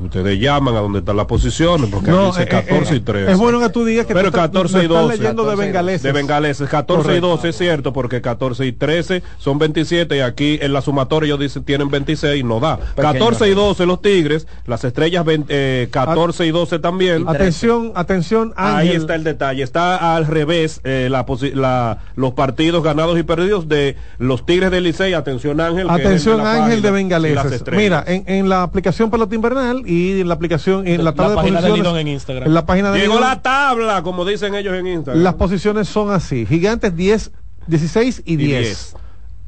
Ustedes 0.01 0.39
llaman 0.39 0.75
a 0.75 0.79
donde 0.79 0.99
están 0.99 1.17
las 1.17 1.25
posiciones, 1.25 1.89
porque 1.89 2.11
No, 2.11 2.27
dice 2.27 2.43
eh, 2.43 2.47
14 2.47 2.93
eh, 2.93 2.97
y 2.97 2.99
13. 3.01 3.31
Es 3.31 3.37
bueno 3.37 3.59
que 3.59 3.69
tú 3.69 3.85
digas 3.85 4.05
que 4.05 4.13
Pero 4.13 4.31
tú 4.31 4.37
estás- 4.37 4.47
14 4.49 4.83
y 4.83 4.87
lo 4.87 4.95
estás 4.95 5.01
12. 5.03 5.17
leyendo 5.17 5.43
de 5.43 5.47
14 5.49 5.53
y 5.53 5.57
12. 5.57 5.65
bengaleses. 5.67 6.03
De 6.03 6.11
bengaleses, 6.11 6.69
14 6.69 7.01
Correcto. 7.03 7.27
y 7.27 7.29
12 7.29 7.49
es 7.49 7.57
cierto, 7.57 7.93
porque 7.93 8.21
14 8.21 8.65
y 8.65 8.71
13 8.71 9.23
son 9.37 9.59
27 9.59 10.17
y 10.17 10.19
aquí 10.21 10.59
en 10.61 10.73
la 10.73 10.81
sumatoria 10.81 11.27
ellos 11.27 11.39
dicen 11.39 11.63
tienen 11.63 11.89
26 11.89 12.43
no 12.43 12.59
da. 12.59 12.79
14 12.95 13.47
y 13.49 13.53
12 13.53 13.85
los 13.85 14.01
Tigres, 14.01 14.47
las 14.65 14.83
estrellas 14.83 15.23
20, 15.25 15.47
eh, 15.49 15.87
14 15.91 16.45
y 16.45 16.51
12 16.51 16.79
también. 16.79 17.27
Atención, 17.27 17.91
atención, 17.95 18.53
Ahí 18.55 18.87
Ángel. 18.87 19.01
está 19.01 19.15
el 19.15 19.23
detalle, 19.23 19.63
está 19.63 20.15
al 20.15 20.25
revés 20.27 20.81
eh, 20.83 21.07
la 21.09 21.25
la- 21.53 21.99
los 22.15 22.33
partidos 22.33 22.83
ganados 22.83 23.17
y 23.17 23.23
perdidos 23.23 23.67
de 23.67 23.95
los 24.17 24.45
Tigres 24.45 24.71
del 24.71 24.83
Licey. 24.83 25.13
Atención 25.13 25.59
Ángel. 25.61 25.89
Atención 25.89 26.41
Ángel 26.45 26.81
de 26.81 26.89
y 26.89 26.91
Bengaleses. 26.91 27.63
Mira, 27.71 28.03
en, 28.05 28.23
en 28.27 28.49
la 28.49 28.63
aplicación 28.63 29.09
Pelota 29.09 29.35
Invernal 29.35 29.82
y 29.85 30.21
en 30.21 30.27
la 30.27 30.33
aplicación, 30.35 30.87
en 30.87 30.99
la 30.99 31.11
La 31.11 31.13
tabla 31.13 31.29
de 31.29 31.35
página 31.35 31.61
de 31.61 31.67
posiciones. 31.67 31.83
Lidón 31.83 31.99
en 31.99 32.07
Instagram. 32.07 32.47
en 32.47 32.53
la 32.53 32.65
página 32.65 32.91
de 32.91 32.99
Llegó 32.99 33.19
la 33.19 33.41
tabla, 33.41 34.03
como 34.03 34.25
dicen 34.25 34.55
ellos 34.55 34.73
en 34.75 34.87
Instagram. 34.87 35.23
las 35.23 35.35
posiciones 35.35 35.87
son 35.87 36.11
así. 36.11 36.45
Gigantes 36.45 36.95
10, 36.95 37.31
16 37.67 38.23
y 38.25 38.35
10. 38.35 38.61
10. 38.61 38.95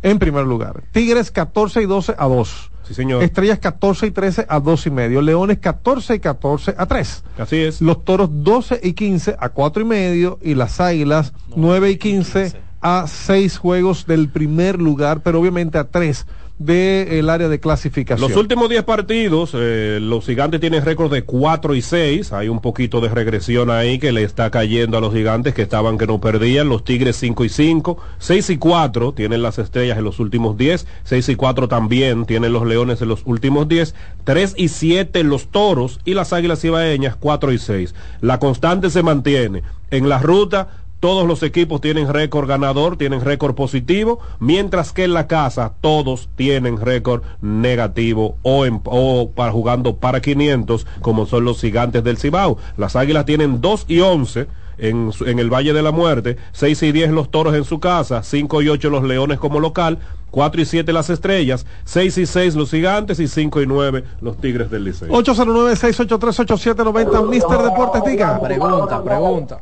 En 0.04 0.20
primer 0.20 0.46
lugar. 0.46 0.84
Tigres 0.92 1.32
14 1.32 1.82
y 1.82 1.86
12 1.86 2.16
a 2.18 2.28
2. 2.28 2.72
Sí, 2.88 2.94
señor. 2.94 3.24
Estrellas 3.24 3.58
14 3.58 4.08
y 4.08 4.12
13 4.12 4.46
a 4.48 4.60
2 4.60 4.86
y 4.86 4.90
medio. 4.92 5.22
Leones 5.22 5.58
14 5.58 6.16
y 6.16 6.20
14 6.20 6.76
a 6.78 6.86
3. 6.86 7.24
Así 7.40 7.56
es. 7.58 7.82
Los 7.82 8.06
toros 8.06 8.30
12 8.32 8.80
y 8.84 8.94
15 8.94 9.36
a 9.40 9.50
4 9.50 9.82
y 9.82 9.86
medio. 9.86 10.38
Y 10.44 10.54
las 10.54 10.80
águilas 10.80 11.34
9 11.56 11.90
y 11.90 11.98
15 11.98 12.54
a 12.82 13.08
6 13.08 13.58
juegos 13.58 14.06
del 14.06 14.30
primer 14.30 14.80
lugar, 14.80 15.22
pero 15.22 15.40
obviamente 15.40 15.80
a 15.80 15.86
3 15.86 16.28
del 16.58 17.30
área 17.30 17.50
de 17.50 17.60
clasificación. 17.60 18.30
Los 18.30 18.40
últimos 18.40 18.70
10 18.70 18.84
partidos, 18.84 19.52
eh, 19.54 20.00
los 20.02 20.26
gigantes 20.26 20.62
tienen 20.62 20.86
récord 20.86 21.12
de 21.12 21.24
4 21.24 21.76
y 21.76 21.82
6. 21.82 22.32
Hay 22.32 22.48
un 22.48 22.62
poquito 22.62 23.02
de 23.02 23.10
regresión 23.10 23.70
ahí 23.70 24.00
que 24.00 24.14
le 24.14 24.24
está 24.24 24.50
cayendo 24.52 24.98
a 24.98 25.02
los 25.02 25.14
gigantes 25.14 25.54
que 25.54 25.62
estaban 25.62 25.98
que 25.98 26.08
no 26.08 26.22
perdían. 26.22 26.70
Los 26.70 26.86
tigres 26.86 27.18
5 27.18 27.44
y 27.44 27.50
5. 27.50 27.98
6 28.20 28.50
y 28.52 28.58
4 28.58 29.14
tienen 29.14 29.42
las 29.42 29.60
estrellas 29.60 29.98
en 29.98 30.06
los 30.06 30.20
últimos 30.20 30.58
10. 30.58 30.88
6 31.04 31.30
y 31.30 31.36
4 31.36 31.68
también 31.68 32.26
tienen 32.26 32.54
los 32.54 32.66
leones 32.66 33.02
en 33.02 33.10
los 33.10 33.24
últimos 33.26 33.68
10. 33.68 33.94
3 34.24 34.54
y 34.58 34.70
7 34.70 35.24
los 35.26 35.48
toros 35.48 36.00
y 36.06 36.14
las 36.14 36.32
águilas 36.32 36.64
ibaeñas 36.64 37.18
4 37.18 37.52
y 37.52 37.58
6. 37.58 37.96
La 38.22 38.40
constante 38.40 38.90
se 38.90 39.04
mantiene. 39.04 39.64
En 39.92 40.08
la 40.08 40.20
ruta 40.20 40.85
todos 41.06 41.28
los 41.28 41.44
equipos 41.44 41.82
tienen 41.82 42.12
récord 42.12 42.48
ganador, 42.50 42.98
tienen 42.98 43.22
récord 43.22 43.54
positivo, 43.54 44.18
mientras 44.40 44.92
que 44.92 45.04
en 45.04 45.14
la 45.14 45.28
casa 45.28 45.74
todos 45.80 46.30
tienen 46.36 46.82
récord 46.82 47.22
negativo 47.44 48.38
o, 48.42 49.30
para, 49.36 49.52
jugando 49.52 49.98
para 49.98 50.20
500, 50.20 50.88
como 51.02 51.28
son 51.28 51.46
los 51.46 51.62
gigantes 51.62 52.04
del 52.04 52.18
Cibao. 52.18 52.58
Las 52.76 52.96
águilas 52.96 53.26
tienen 53.26 53.62
2 53.62 53.86
y 53.88 54.00
11. 54.00 54.48
En, 54.78 55.14
su- 55.14 55.24
en 55.26 55.40
el 55.40 55.50
Valle 55.50 55.72
de 55.72 55.82
la 55.82 55.92
Muerte, 55.94 56.36
6 56.52 56.84
y 56.84 56.92
10 56.92 57.12
los 57.12 57.32
toros 57.32 57.56
en 57.56 57.64
su 57.64 57.80
casa, 57.80 58.24
5 58.24 58.62
y 58.62 58.68
8 58.68 58.90
los 58.90 59.04
leones 59.06 59.40
como 59.40 59.62
local, 59.62 60.00
4 60.32 60.62
y 60.62 60.66
7 60.66 60.94
las 60.94 61.10
estrellas, 61.10 61.66
6 61.86 62.18
y 62.18 62.26
6 62.26 62.56
los 62.56 62.72
gigantes 62.72 63.20
y 63.20 63.28
5 63.28 63.62
y 63.62 63.68
9 63.68 64.04
los 64.22 64.38
tigres 64.38 64.70
del 64.70 64.84
Liceo. 64.86 65.10
809-683-8790, 65.10 67.28
Mister 67.28 67.58
Deportes, 67.60 68.04
diga. 68.04 68.40
pregunta 68.42 69.04
pregunta 69.04 69.60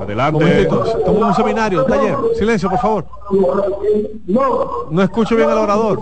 Adelante. 0.00 0.62
Estamos 0.62 0.96
en 1.06 1.22
un 1.24 1.34
seminario, 1.34 1.84
taller. 1.84 2.16
Silencio, 2.36 2.70
por 2.70 2.78
favor. 2.78 3.06
No 4.90 5.02
escucho 5.02 5.36
bien 5.36 5.48
al 5.48 5.58
orador. 5.58 6.00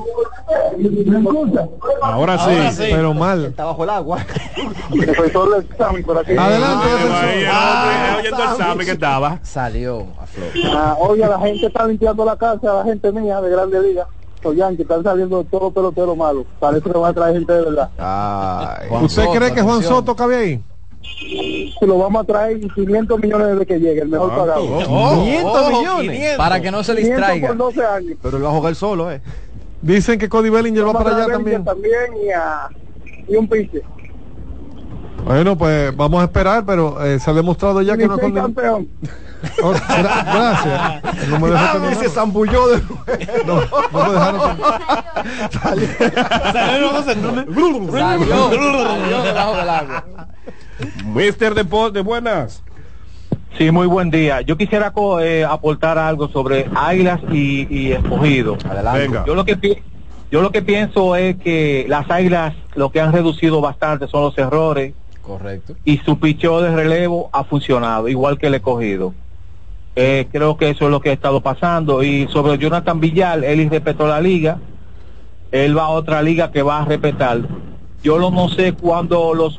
Ahora 2.00 2.38
sí. 2.38 2.50
Ahora 2.50 2.72
sí. 2.72 2.84
Pero 2.90 3.14
mal. 3.14 3.44
Está 3.46 3.64
bajo 3.64 3.84
el 3.84 3.90
agua. 3.90 4.18
Adelante, 6.38 6.86
estaba. 8.92 9.38
salió 9.42 10.06
a 10.20 10.26
flor 10.26 10.48
Ah, 10.74 10.96
oye, 10.98 11.26
la 11.26 11.38
gente 11.38 11.66
está 11.66 11.86
limpiando 11.86 12.24
la 12.24 12.36
casa, 12.36 12.71
la 12.74 12.84
gente 12.84 13.12
mía 13.12 13.40
de 13.40 13.50
Grande 13.50 13.82
Liga. 13.82 14.06
Los 14.42 14.56
Yankees 14.56 14.80
están 14.80 15.04
saliendo 15.04 15.44
todos 15.44 15.64
los 15.64 15.72
peloteros 15.72 16.16
malos. 16.16 16.44
Parece 16.58 16.90
que 16.90 16.98
van 16.98 17.10
a 17.10 17.14
traer 17.14 17.34
gente 17.34 17.52
de 17.52 17.62
verdad. 17.62 17.90
Ay. 17.98 18.88
¿Usted 18.90 19.24
Soto, 19.24 19.38
cree 19.38 19.54
que 19.54 19.62
Juan 19.62 19.76
atención. 19.76 19.98
Soto 19.98 20.16
cabe 20.16 20.36
ahí? 20.36 20.60
Se 21.78 21.86
lo 21.86 21.98
vamos 21.98 22.22
a 22.22 22.26
traer 22.26 22.60
500 22.60 23.20
millones 23.20 23.46
desde 23.48 23.66
que 23.66 23.78
llegue, 23.78 24.00
el 24.00 24.08
mejor 24.08 24.30
pagado. 24.30 24.64
Oh, 24.64 25.24
500 25.24 25.52
oh, 25.54 25.70
millones. 25.70 26.16
500. 26.16 26.36
para 26.36 26.60
que 26.60 26.70
no 26.70 26.82
se 26.82 26.94
500 26.94 27.16
distraiga 27.16 27.48
por 27.48 27.56
12 27.56 27.84
años. 27.84 28.18
Pero 28.22 28.36
él 28.36 28.44
va 28.44 28.48
a 28.48 28.52
jugar 28.52 28.74
solo, 28.74 29.10
¿eh? 29.10 29.20
Dicen 29.80 30.18
que 30.18 30.28
Cody 30.28 30.50
Bellinger 30.50 30.86
va 30.86 30.92
para 30.92 31.10
a 31.10 31.16
allá 31.16 31.32
también. 31.32 31.64
también 31.64 32.16
y, 32.24 32.30
a, 32.30 32.68
y 33.28 33.36
un 33.36 33.48
pinche. 33.48 33.82
Bueno, 35.24 35.56
pues 35.56 35.96
vamos 35.96 36.20
a 36.20 36.24
esperar, 36.24 36.64
pero 36.66 37.02
eh, 37.04 37.18
se 37.20 37.30
ha 37.30 37.34
demostrado 37.34 37.80
ya 37.82 37.96
que 37.96 38.06
no 38.08 38.18
con... 38.18 38.32
campeón. 38.32 38.88
Oh, 39.62 39.72
gra- 39.72 40.24
gracias. 40.24 41.28
No 41.28 41.40
me 41.40 41.50
dejó 41.50 41.64
Ah, 41.64 41.94
se 41.98 42.08
zambulló 42.08 42.68
de 42.68 42.82
No, 43.46 43.60
no 43.92 44.06
me 44.06 44.12
dejaron 44.12 44.40
salió. 45.50 45.92
Salió. 47.92 48.48
Debajo 49.22 49.56
del 49.56 49.68
agua. 49.70 50.04
Mister 51.04 51.54
Deporte, 51.54 52.00
buenas. 52.00 52.62
Sí, 53.58 53.70
muy 53.70 53.86
buen 53.86 54.10
día. 54.10 54.40
Yo 54.40 54.56
quisiera 54.56 54.92
co- 54.92 55.20
eh, 55.20 55.44
aportar 55.44 55.98
algo 55.98 56.28
sobre 56.28 56.68
Águilas 56.74 57.20
y, 57.30 57.66
y 57.70 57.92
Escogido. 57.92 58.56
adelante. 58.68 59.00
Venga. 59.08 59.24
Yo 59.26 59.34
lo 59.34 59.44
que 59.44 59.82
yo 60.30 60.40
lo 60.40 60.50
que 60.50 60.62
pienso 60.62 61.14
es 61.16 61.36
que 61.36 61.84
las 61.88 62.10
Águilas 62.10 62.54
lo 62.74 62.90
que 62.90 63.00
han 63.00 63.12
reducido 63.12 63.60
bastante 63.60 64.08
son 64.08 64.22
los 64.22 64.38
errores 64.38 64.94
correcto 65.22 65.74
y 65.84 65.98
su 65.98 66.18
picheo 66.18 66.60
de 66.60 66.74
relevo 66.74 67.30
ha 67.32 67.44
funcionado 67.44 68.08
igual 68.08 68.38
que 68.38 68.48
el 68.48 68.54
Escogido. 68.54 69.14
Eh, 69.94 70.26
creo 70.32 70.56
que 70.56 70.70
eso 70.70 70.86
es 70.86 70.90
lo 70.90 71.00
que 71.00 71.10
ha 71.10 71.12
estado 71.12 71.40
pasando. 71.40 72.02
Y 72.02 72.26
sobre 72.28 72.58
Jonathan 72.58 73.00
Villar, 73.00 73.44
él 73.44 73.68
respetó 73.70 74.06
la 74.06 74.20
liga. 74.20 74.58
Él 75.50 75.76
va 75.76 75.84
a 75.84 75.88
otra 75.90 76.22
liga 76.22 76.50
que 76.50 76.62
va 76.62 76.80
a 76.80 76.84
respetar. 76.84 77.40
Yo 78.02 78.18
lo 78.18 78.30
no 78.30 78.48
sé 78.48 78.72
cuándo 78.72 79.34
los, 79.34 79.56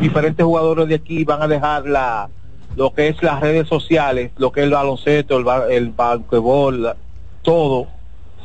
diferentes 0.00 0.44
jugadores 0.44 0.88
de 0.88 0.96
aquí 0.96 1.24
van 1.24 1.42
a 1.42 1.48
dejar 1.48 1.86
la, 1.86 2.28
lo 2.76 2.92
que 2.92 3.08
es 3.08 3.22
las 3.22 3.40
redes 3.40 3.68
sociales, 3.68 4.32
lo 4.36 4.50
que 4.50 4.60
es 4.60 4.64
el 4.64 4.72
baloncesto, 4.72 5.36
el, 5.36 5.46
el 5.70 5.90
basquetbol, 5.90 6.82
la- 6.82 6.96
todo. 7.42 7.86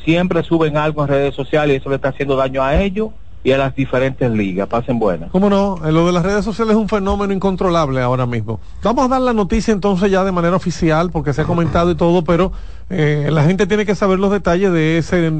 Siempre 0.03 0.43
suben 0.43 0.75
algo 0.75 1.01
en 1.03 1.07
redes 1.07 1.33
sociales 1.33 1.75
y 1.75 1.77
eso 1.77 1.89
le 1.89 1.95
está 1.95 2.09
haciendo 2.09 2.35
daño 2.35 2.61
a 2.61 2.81
ellos 2.81 3.11
y 3.43 3.51
a 3.51 3.57
las 3.57 3.75
diferentes 3.75 4.31
ligas. 4.31 4.67
Pasen 4.67 4.99
buenas. 4.99 5.29
¿Cómo 5.31 5.49
no? 5.49 5.79
Lo 5.91 6.05
de 6.05 6.11
las 6.11 6.23
redes 6.23 6.45
sociales 6.45 6.75
es 6.75 6.79
un 6.79 6.87
fenómeno 6.87 7.33
incontrolable 7.33 8.01
ahora 8.01 8.25
mismo. 8.25 8.59
Vamos 8.81 9.05
a 9.05 9.07
dar 9.09 9.21
la 9.21 9.33
noticia 9.33 9.73
entonces 9.73 10.09
ya 10.09 10.23
de 10.23 10.31
manera 10.31 10.55
oficial, 10.55 11.11
porque 11.11 11.33
se 11.33 11.41
ha 11.41 11.45
comentado 11.45 11.91
y 11.91 11.95
todo, 11.95 12.23
pero 12.23 12.51
eh, 12.89 13.29
la 13.31 13.43
gente 13.43 13.67
tiene 13.67 13.86
que 13.86 13.95
saber 13.95 14.19
los 14.19 14.31
detalles 14.31 14.71
de 14.71 14.97
ese, 14.97 15.31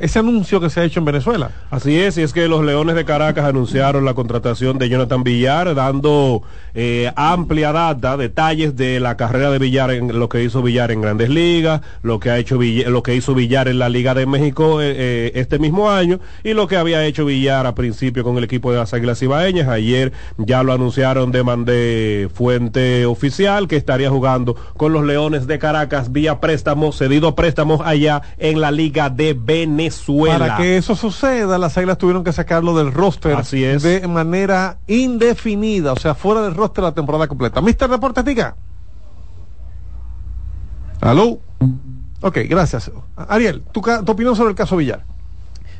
ese 0.00 0.18
anuncio 0.18 0.60
que 0.60 0.70
se 0.70 0.80
ha 0.80 0.84
hecho 0.84 1.00
en 1.00 1.06
Venezuela. 1.06 1.50
Así 1.70 1.98
es, 1.98 2.18
y 2.18 2.22
es 2.22 2.32
que 2.32 2.48
los 2.48 2.64
Leones 2.64 2.94
de 2.94 3.04
Caracas 3.04 3.44
anunciaron 3.44 4.04
la 4.04 4.14
contratación 4.14 4.78
de 4.78 4.88
Jonathan 4.88 5.22
Villar, 5.22 5.74
dando 5.74 6.42
eh, 6.74 7.12
amplia 7.16 7.72
data, 7.72 8.16
detalles 8.16 8.76
de 8.76 9.00
la 9.00 9.16
carrera 9.16 9.50
de 9.50 9.58
Villar, 9.58 9.90
en 9.90 10.18
lo 10.18 10.28
que 10.28 10.42
hizo 10.42 10.62
Villar 10.62 10.90
en 10.90 11.00
Grandes 11.00 11.28
Ligas, 11.28 11.82
lo 12.02 12.20
que 12.20 12.30
ha 12.30 12.38
hecho 12.38 12.58
lo 12.86 13.02
que 13.02 13.14
hizo 13.14 13.34
Villar 13.34 13.68
en 13.68 13.78
la 13.78 13.88
Liga 13.88 14.14
de 14.14 14.26
México 14.26 14.80
eh, 14.80 14.94
eh, 14.96 15.32
este 15.34 15.58
mismo 15.58 15.90
año 15.90 16.20
y 16.44 16.54
lo 16.54 16.68
que 16.68 16.76
había 16.76 17.04
hecho 17.04 17.24
Villar 17.24 17.66
a 17.66 17.74
principio 17.74 18.24
con 18.24 18.38
el 18.38 18.44
equipo 18.44 18.72
de 18.72 18.78
las 18.78 18.94
Águilas 18.94 19.22
Ibaeñas. 19.22 19.68
Ayer 19.68 20.12
ya 20.38 20.62
lo 20.62 20.72
anunciaron 20.72 21.32
de, 21.32 21.42
de 21.42 22.30
fuente 22.32 23.06
oficial 23.06 23.68
que 23.68 23.76
estaría 23.76 24.10
jugando 24.10 24.54
con 24.76 24.92
los 24.92 25.04
Leones 25.04 25.46
de 25.46 25.58
Caracas 25.58 26.12
vía 26.12 26.40
préstamo, 26.40 26.91
cedido 26.92 27.28
a 27.28 27.34
préstamos 27.34 27.80
allá 27.84 28.22
en 28.38 28.60
la 28.60 28.70
Liga 28.70 29.10
de 29.10 29.34
Venezuela. 29.34 30.38
Para 30.38 30.56
que 30.56 30.76
eso 30.76 30.94
suceda, 30.94 31.58
las 31.58 31.76
águilas 31.76 31.98
tuvieron 31.98 32.24
que 32.24 32.32
sacarlo 32.32 32.76
del 32.76 32.92
roster 32.92 33.34
Así 33.34 33.64
es. 33.64 33.82
de 33.82 34.06
manera 34.06 34.78
indefinida, 34.86 35.92
o 35.92 35.96
sea, 35.96 36.14
fuera 36.14 36.42
del 36.42 36.54
roster 36.54 36.84
la 36.84 36.92
temporada 36.92 37.26
completa. 37.28 37.60
Mister 37.60 37.88
Deportes, 37.88 38.24
diga. 38.24 38.56
¿Aló? 41.00 41.40
Ok, 42.20 42.38
gracias. 42.48 42.90
Ariel, 43.16 43.62
tu, 43.72 43.80
tu 43.80 44.12
opinión 44.12 44.36
sobre 44.36 44.50
el 44.50 44.56
caso 44.56 44.76
Villar. 44.76 45.04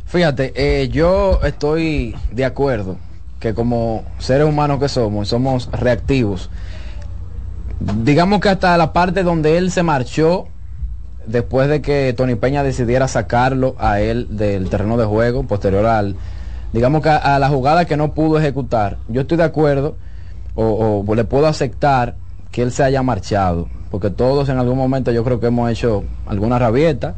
Fíjate, 0.07 0.53
eh, 0.57 0.89
yo 0.89 1.41
estoy 1.45 2.17
de 2.33 2.45
acuerdo 2.45 2.97
que 3.39 3.55
como 3.55 4.05
seres 4.19 4.47
humanos 4.47 4.79
que 4.79 4.89
somos, 4.89 5.29
somos 5.29 5.71
reactivos. 5.73 6.51
Digamos 7.81 8.41
que 8.41 8.49
hasta 8.49 8.77
la 8.77 8.93
parte 8.93 9.23
donde 9.23 9.59
él 9.59 9.71
se 9.71 9.83
marchó, 9.83 10.47
después 11.27 11.69
de 11.69 11.81
que 11.83 12.13
Tony 12.17 12.35
Peña 12.35 12.63
decidiera 12.63 13.09
sacarlo 13.09 13.75
a 13.79 14.01
él 14.01 14.27
del 14.31 14.69
terreno 14.71 14.97
de 14.97 15.05
juego, 15.05 15.45
posterior 15.45 15.87
al, 15.87 16.17
digamos 16.73 17.03
que 17.03 17.09
a, 17.11 17.17
a 17.17 17.39
la 17.39 17.49
jugada 17.49 17.85
que 17.85 17.97
no 17.97 18.13
pudo 18.13 18.39
ejecutar, 18.39 18.99
yo 19.09 19.23
estoy 19.23 19.37
de 19.39 19.45
acuerdo 19.45 19.97
o, 20.55 21.05
o 21.07 21.15
le 21.15 21.25
puedo 21.25 21.47
aceptar 21.47 22.15
que 22.51 22.63
él 22.63 22.73
se 22.73 22.83
haya 22.85 23.03
marchado, 23.03 23.69
porque 23.91 24.11
todos 24.11 24.49
en 24.49 24.59
algún 24.59 24.77
momento 24.77 25.11
yo 25.13 25.25
creo 25.25 25.41
que 25.41 25.47
hemos 25.47 25.71
hecho 25.71 26.05
alguna 26.27 26.59
rabieta 26.59 27.15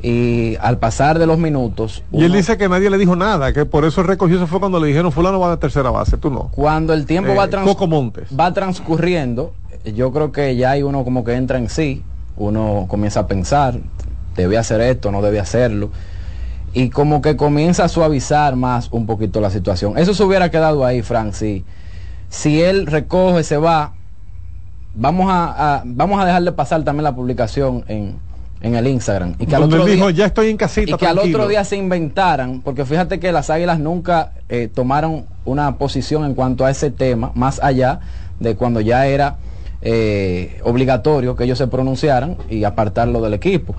y 0.00 0.54
al 0.60 0.78
pasar 0.78 1.18
de 1.18 1.26
los 1.26 1.38
minutos 1.38 2.04
Y 2.12 2.22
él 2.24 2.32
dice 2.32 2.56
que 2.56 2.68
nadie 2.68 2.88
le 2.88 2.98
dijo 2.98 3.16
nada, 3.16 3.52
que 3.52 3.66
por 3.66 3.84
eso 3.84 4.02
recogió, 4.04 4.36
eso 4.36 4.46
fue 4.46 4.60
cuando 4.60 4.78
le 4.78 4.86
dijeron, 4.86 5.10
fulano 5.10 5.40
va 5.40 5.50
de 5.50 5.56
tercera 5.56 5.90
base, 5.90 6.16
tú 6.16 6.30
no. 6.30 6.50
cuando 6.54 6.94
el 6.94 7.04
tiempo 7.04 7.32
Eh, 7.32 7.36
va, 7.36 7.48
trans- 7.48 7.66
Coco 7.66 7.86
Montes. 7.88 8.28
va 8.38 8.52
transcurriendo, 8.54 9.52
yo 9.84 10.12
creo 10.12 10.30
que 10.32 10.54
ya 10.56 10.70
hay 10.70 10.82
uno 10.84 11.02
como 11.04 11.24
que 11.24 11.34
entra 11.34 11.58
en 11.58 11.68
sí, 11.68 12.02
uno 12.38 12.86
comienza 12.88 13.20
a 13.20 13.26
pensar, 13.26 13.78
debe 14.36 14.56
hacer 14.58 14.80
esto, 14.80 15.10
no 15.12 15.20
debe 15.22 15.40
hacerlo, 15.40 15.90
y 16.72 16.90
como 16.90 17.20
que 17.22 17.36
comienza 17.36 17.84
a 17.84 17.88
suavizar 17.88 18.56
más 18.56 18.88
un 18.92 19.06
poquito 19.06 19.40
la 19.40 19.50
situación. 19.50 19.98
Eso 19.98 20.14
se 20.14 20.22
hubiera 20.22 20.50
quedado 20.50 20.84
ahí, 20.84 21.02
Frank, 21.02 21.32
si, 21.32 21.64
si 22.28 22.62
él 22.62 22.86
recoge, 22.86 23.42
se 23.42 23.56
va, 23.56 23.92
vamos 24.94 25.30
a, 25.30 25.76
a- 25.78 25.82
vamos 25.84 26.20
a 26.20 26.24
dejarle 26.24 26.52
pasar 26.52 26.82
también 26.84 27.04
la 27.04 27.14
publicación 27.14 27.84
en, 27.88 28.16
en 28.60 28.74
el 28.74 28.86
Instagram. 28.86 29.34
Y 29.38 29.46
que 29.46 29.56
al 29.56 29.62
otro 29.64 29.84
dijo, 29.84 30.06
día- 30.08 30.16
ya 30.18 30.26
estoy 30.26 30.50
en 30.50 30.56
casita. 30.56 30.90
y 30.90 30.94
que 30.96 31.06
al 31.06 31.14
tranquilo". 31.16 31.38
otro 31.38 31.48
día 31.48 31.64
se 31.64 31.76
inventaran, 31.76 32.60
porque 32.60 32.84
fíjate 32.84 33.18
que 33.18 33.32
las 33.32 33.50
águilas 33.50 33.78
nunca 33.78 34.32
eh, 34.48 34.68
tomaron 34.72 35.26
una 35.44 35.76
posición 35.78 36.24
en 36.24 36.34
cuanto 36.34 36.64
a 36.64 36.70
ese 36.70 36.90
tema, 36.90 37.32
más 37.34 37.60
allá 37.62 38.00
de 38.40 38.54
cuando 38.56 38.80
ya 38.80 39.06
era 39.06 39.36
eh, 39.82 40.60
obligatorio 40.64 41.36
que 41.36 41.44
ellos 41.44 41.58
se 41.58 41.66
pronunciaran 41.68 42.36
y 42.50 42.64
apartarlo 42.64 43.20
del 43.20 43.34
equipo. 43.34 43.74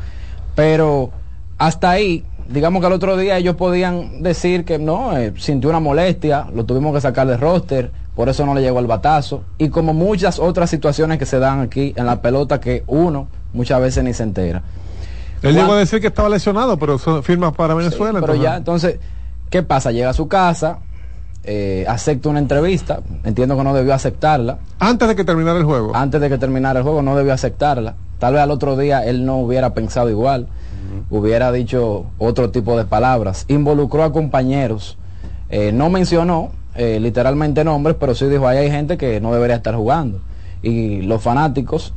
Pero 0.56 1.12
hasta 1.58 1.90
ahí, 1.92 2.26
digamos 2.50 2.80
que 2.82 2.88
al 2.88 2.94
otro 2.94 3.18
día 3.18 3.38
ellos 3.38 3.56
podían 3.56 4.22
decir 4.24 4.66
que 4.66 4.80
no, 4.80 5.18
eh, 5.18 5.34
sintió 5.38 5.70
una 5.70 5.80
molestia, 5.80 6.48
lo 6.54 6.66
tuvimos 6.66 6.94
que 6.94 7.02
sacar 7.02 7.28
del 7.28 7.40
roster, 7.40 7.92
por 8.16 8.28
eso 8.30 8.46
no 8.46 8.54
le 8.54 8.62
llegó 8.62 8.80
el 8.80 8.88
batazo, 8.88 9.44
y 9.58 9.70
como 9.70 9.94
muchas 9.94 10.40
otras 10.40 10.70
situaciones 10.70 11.20
que 11.20 11.26
se 11.26 11.40
dan 11.40 11.62
aquí 11.62 11.94
en 11.96 12.06
la 12.06 12.22
pelota 12.22 12.60
que 12.60 12.84
uno 12.88 13.28
muchas 13.54 13.80
veces 13.82 14.04
ni 14.04 14.14
se 14.14 14.24
entera. 14.24 14.62
Él 15.42 15.54
Juan- 15.54 15.56
llegó 15.56 15.74
a 15.74 15.80
decir 15.80 16.02
que 16.02 16.08
estaba 16.08 16.28
lesionado, 16.28 16.78
pero 16.78 16.96
eso 16.96 17.24
firma 17.24 17.54
para 17.54 17.74
Venezuela. 17.74 18.20
pero 18.20 18.34
entonces- 18.34 18.44
ya, 18.52 18.58
entonces, 18.58 19.00
¿qué 19.50 19.64
pasa? 19.64 19.92
Llega 19.92 20.10
a 20.10 20.14
su 20.14 20.28
casa, 20.28 20.80
eh, 21.44 21.86
acepta 21.88 22.30
una 22.30 22.40
entrevista, 22.40 23.00
entiendo 23.24 23.58
que 23.58 23.64
no 23.64 23.74
debió 23.74 23.94
aceptarla. 23.94 24.60
Antes 24.80 25.08
de 25.08 25.16
que 25.16 25.24
terminara 25.24 25.58
el 25.60 25.66
juego. 25.66 25.96
Antes 25.96 26.20
de 26.22 26.30
que 26.30 26.38
terminara 26.38 26.80
el 26.80 26.84
juego, 26.84 27.02
no 27.02 27.16
debió 27.16 27.34
aceptarla. 27.34 27.96
Tal 28.20 28.34
vez 28.34 28.42
al 28.44 28.52
otro 28.52 28.76
día 28.78 29.06
él 29.06 29.26
no 29.26 29.38
hubiera 29.38 29.74
pensado 29.74 30.10
igual, 30.10 30.48
hubiera 31.10 31.52
dicho 31.52 32.06
otro 32.18 32.50
tipo 32.52 32.78
de 32.78 32.86
palabras. 32.86 33.46
Involucró 33.48 34.04
a 34.04 34.12
compañeros, 34.12 34.98
eh, 35.50 35.72
no 35.72 35.90
mencionó 35.90 36.52
eh, 36.76 37.00
literalmente 37.00 37.64
nombres, 37.64 37.96
pero 38.00 38.14
sí 38.16 38.26
dijo, 38.26 38.48
ahí 38.48 38.58
hay 38.58 38.72
gente 38.72 38.98
que 38.98 39.20
no 39.22 39.34
debería 39.34 39.56
estar 39.58 39.76
jugando. 39.76 40.20
Y 40.62 41.02
los 41.04 41.22
fanáticos, 41.22 41.94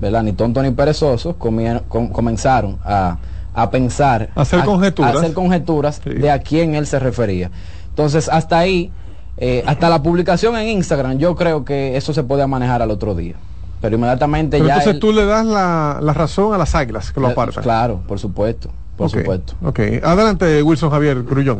¿verdad? 0.00 0.22
Ni 0.22 0.32
tontos 0.32 0.62
ni 0.62 0.70
perezosos, 0.70 1.34
comien- 1.36 1.82
com- 1.88 2.08
comenzaron 2.10 2.78
a, 2.84 3.18
a 3.52 3.70
pensar, 3.70 4.30
Hacer 4.36 4.64
conjeturas. 4.64 5.14
a 5.16 5.18
hacer 5.18 5.32
conjeturas 5.34 6.00
de 6.04 6.30
a 6.30 6.38
quién 6.38 6.74
él 6.76 6.86
se 6.86 6.98
refería. 7.00 7.50
Entonces, 7.94 8.28
hasta 8.28 8.58
ahí, 8.58 8.90
eh, 9.36 9.62
hasta 9.66 9.88
la 9.88 10.02
publicación 10.02 10.56
en 10.56 10.68
Instagram, 10.68 11.18
yo 11.18 11.36
creo 11.36 11.64
que 11.64 11.96
eso 11.96 12.12
se 12.12 12.24
podía 12.24 12.48
manejar 12.48 12.82
al 12.82 12.90
otro 12.90 13.14
día. 13.14 13.36
Pero 13.80 13.94
inmediatamente 13.96 14.56
Pero 14.56 14.66
ya... 14.66 14.74
entonces 14.74 14.94
él- 14.94 15.00
tú 15.00 15.12
le 15.12 15.24
das 15.24 15.46
la, 15.46 16.00
la 16.02 16.12
razón 16.12 16.52
a 16.54 16.58
las 16.58 16.74
águilas 16.74 17.12
que 17.12 17.20
lo 17.20 17.28
Eh, 17.28 17.32
apartan. 17.32 17.62
Claro, 17.62 18.00
por 18.08 18.18
supuesto, 18.18 18.70
por 18.96 19.10
supuesto. 19.10 19.54
Ok, 19.62 19.78
adelante 20.02 20.60
Wilson 20.62 20.90
Javier 20.90 21.22
Grullón. 21.22 21.58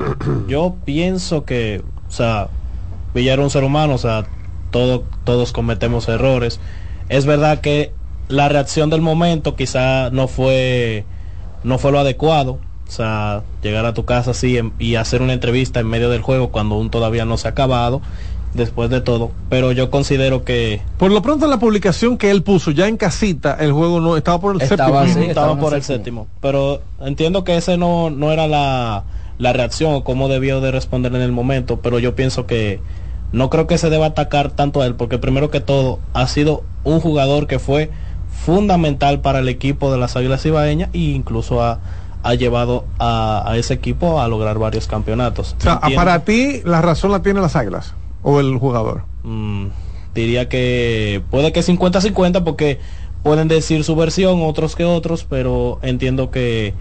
Yo 0.49 0.74
pienso 0.85 1.45
que, 1.45 1.82
o 2.09 2.11
sea, 2.12 2.49
Villar 3.14 3.39
es 3.39 3.45
un 3.45 3.51
ser 3.51 3.62
humano, 3.62 3.95
o 3.95 3.99
sea, 3.99 4.26
todo, 4.70 5.05
todos 5.22 5.53
cometemos 5.53 6.09
errores. 6.09 6.59
Es 7.09 7.26
verdad 7.26 7.61
que 7.61 7.93
la 8.26 8.49
reacción 8.49 8.91
del 8.91 9.03
momento 9.03 9.55
quizá 9.55 10.11
no 10.11 10.26
fue, 10.26 11.05
no 11.62 11.78
fue 11.78 11.93
lo 11.93 12.01
adecuado. 12.01 12.59
O 12.95 12.97
sea, 12.97 13.42
llegar 13.61 13.86
a 13.86 13.92
tu 13.92 14.05
casa 14.05 14.30
así 14.30 14.57
en- 14.57 14.72
y 14.78 14.95
hacer 14.95 15.20
una 15.20 15.32
entrevista 15.32 15.80
en 15.80 15.88
medio 15.88 16.11
del 16.11 16.22
juego 16.22 16.51
cuando 16.53 16.76
aún 16.76 16.90
todavía 16.90 17.24
no 17.24 17.36
se 17.36 17.49
ha 17.49 17.51
acabado, 17.51 18.01
después 18.53 18.88
de 18.88 19.01
todo. 19.01 19.32
Pero 19.49 19.72
yo 19.72 19.90
considero 19.90 20.45
que 20.45 20.80
Por 20.97 21.11
lo 21.11 21.20
pronto 21.20 21.49
la 21.49 21.59
publicación 21.59 22.16
que 22.18 22.30
él 22.30 22.45
puso 22.45 22.70
ya 22.70 22.86
en 22.86 22.97
casita, 22.97 23.57
el 23.59 23.72
juego 23.72 23.99
no 24.01 24.16
estaba 24.16 24.40
por 24.40 24.55
el 24.55 24.62
estaba, 24.62 25.05
séptimo. 25.07 25.26
estaba 25.28 25.59
por 25.59 25.74
el 25.74 25.82
séptimo. 25.82 26.28
Pero 26.40 26.82
entiendo 27.01 27.42
que 27.42 27.57
ese 27.57 27.76
no, 27.76 28.11
no 28.11 28.30
era 28.30 28.47
la, 28.47 29.03
la 29.38 29.53
reacción 29.53 29.92
o 29.92 30.05
cómo 30.05 30.28
debió 30.28 30.61
de 30.61 30.70
responder 30.70 31.12
en 31.16 31.22
el 31.22 31.32
momento, 31.32 31.80
pero 31.80 31.99
yo 31.99 32.14
pienso 32.14 32.47
que 32.47 32.78
no 33.32 33.51
creo 33.51 33.66
que 33.66 33.76
se 33.76 33.90
deba 33.90 34.07
atacar 34.07 34.53
tanto 34.53 34.82
a 34.82 34.86
él, 34.86 34.95
porque 34.95 35.18
primero 35.18 35.51
que 35.51 35.59
todo 35.59 35.99
ha 36.12 36.28
sido 36.28 36.62
un 36.84 37.01
jugador 37.01 37.49
que 37.49 37.59
fue 37.59 37.90
fundamental 38.45 39.20
para 39.20 39.40
el 39.40 39.49
equipo 39.49 39.90
de 39.90 39.99
las 39.99 40.16
Águilas 40.16 40.47
Ibaeñas 40.47 40.90
e 40.92 40.99
incluso 40.99 41.61
ha, 41.61 41.80
ha 42.25 42.35
llevado 42.35 42.87
a, 42.99 43.45
a 43.47 43.57
ese 43.59 43.75
equipo 43.75 44.20
a 44.20 44.27
lograr 44.29 44.59
varios 44.59 44.89
campeonatos. 44.89 45.55
O 45.59 45.62
sea, 45.62 45.81
para 45.95 46.25
ti 46.25 46.62
la 46.64 46.81
razón 46.81 47.12
la 47.12 47.22
tiene 47.22 47.41
las 47.41 47.55
águilas 47.55 47.95
o 48.22 48.41
el 48.41 48.57
jugador. 48.57 49.05
Mm, 49.22 49.66
diría 50.14 50.49
que 50.49 51.22
puede 51.31 51.53
que 51.53 51.61
50-50 51.61 52.43
porque 52.43 52.81
pueden 53.22 53.47
decir 53.49 53.85
su 53.85 53.95
versión 53.95 54.41
otros 54.43 54.75
que 54.75 54.85
otros, 54.85 55.25
pero 55.29 55.79
entiendo 55.83 56.31
que 56.31 56.72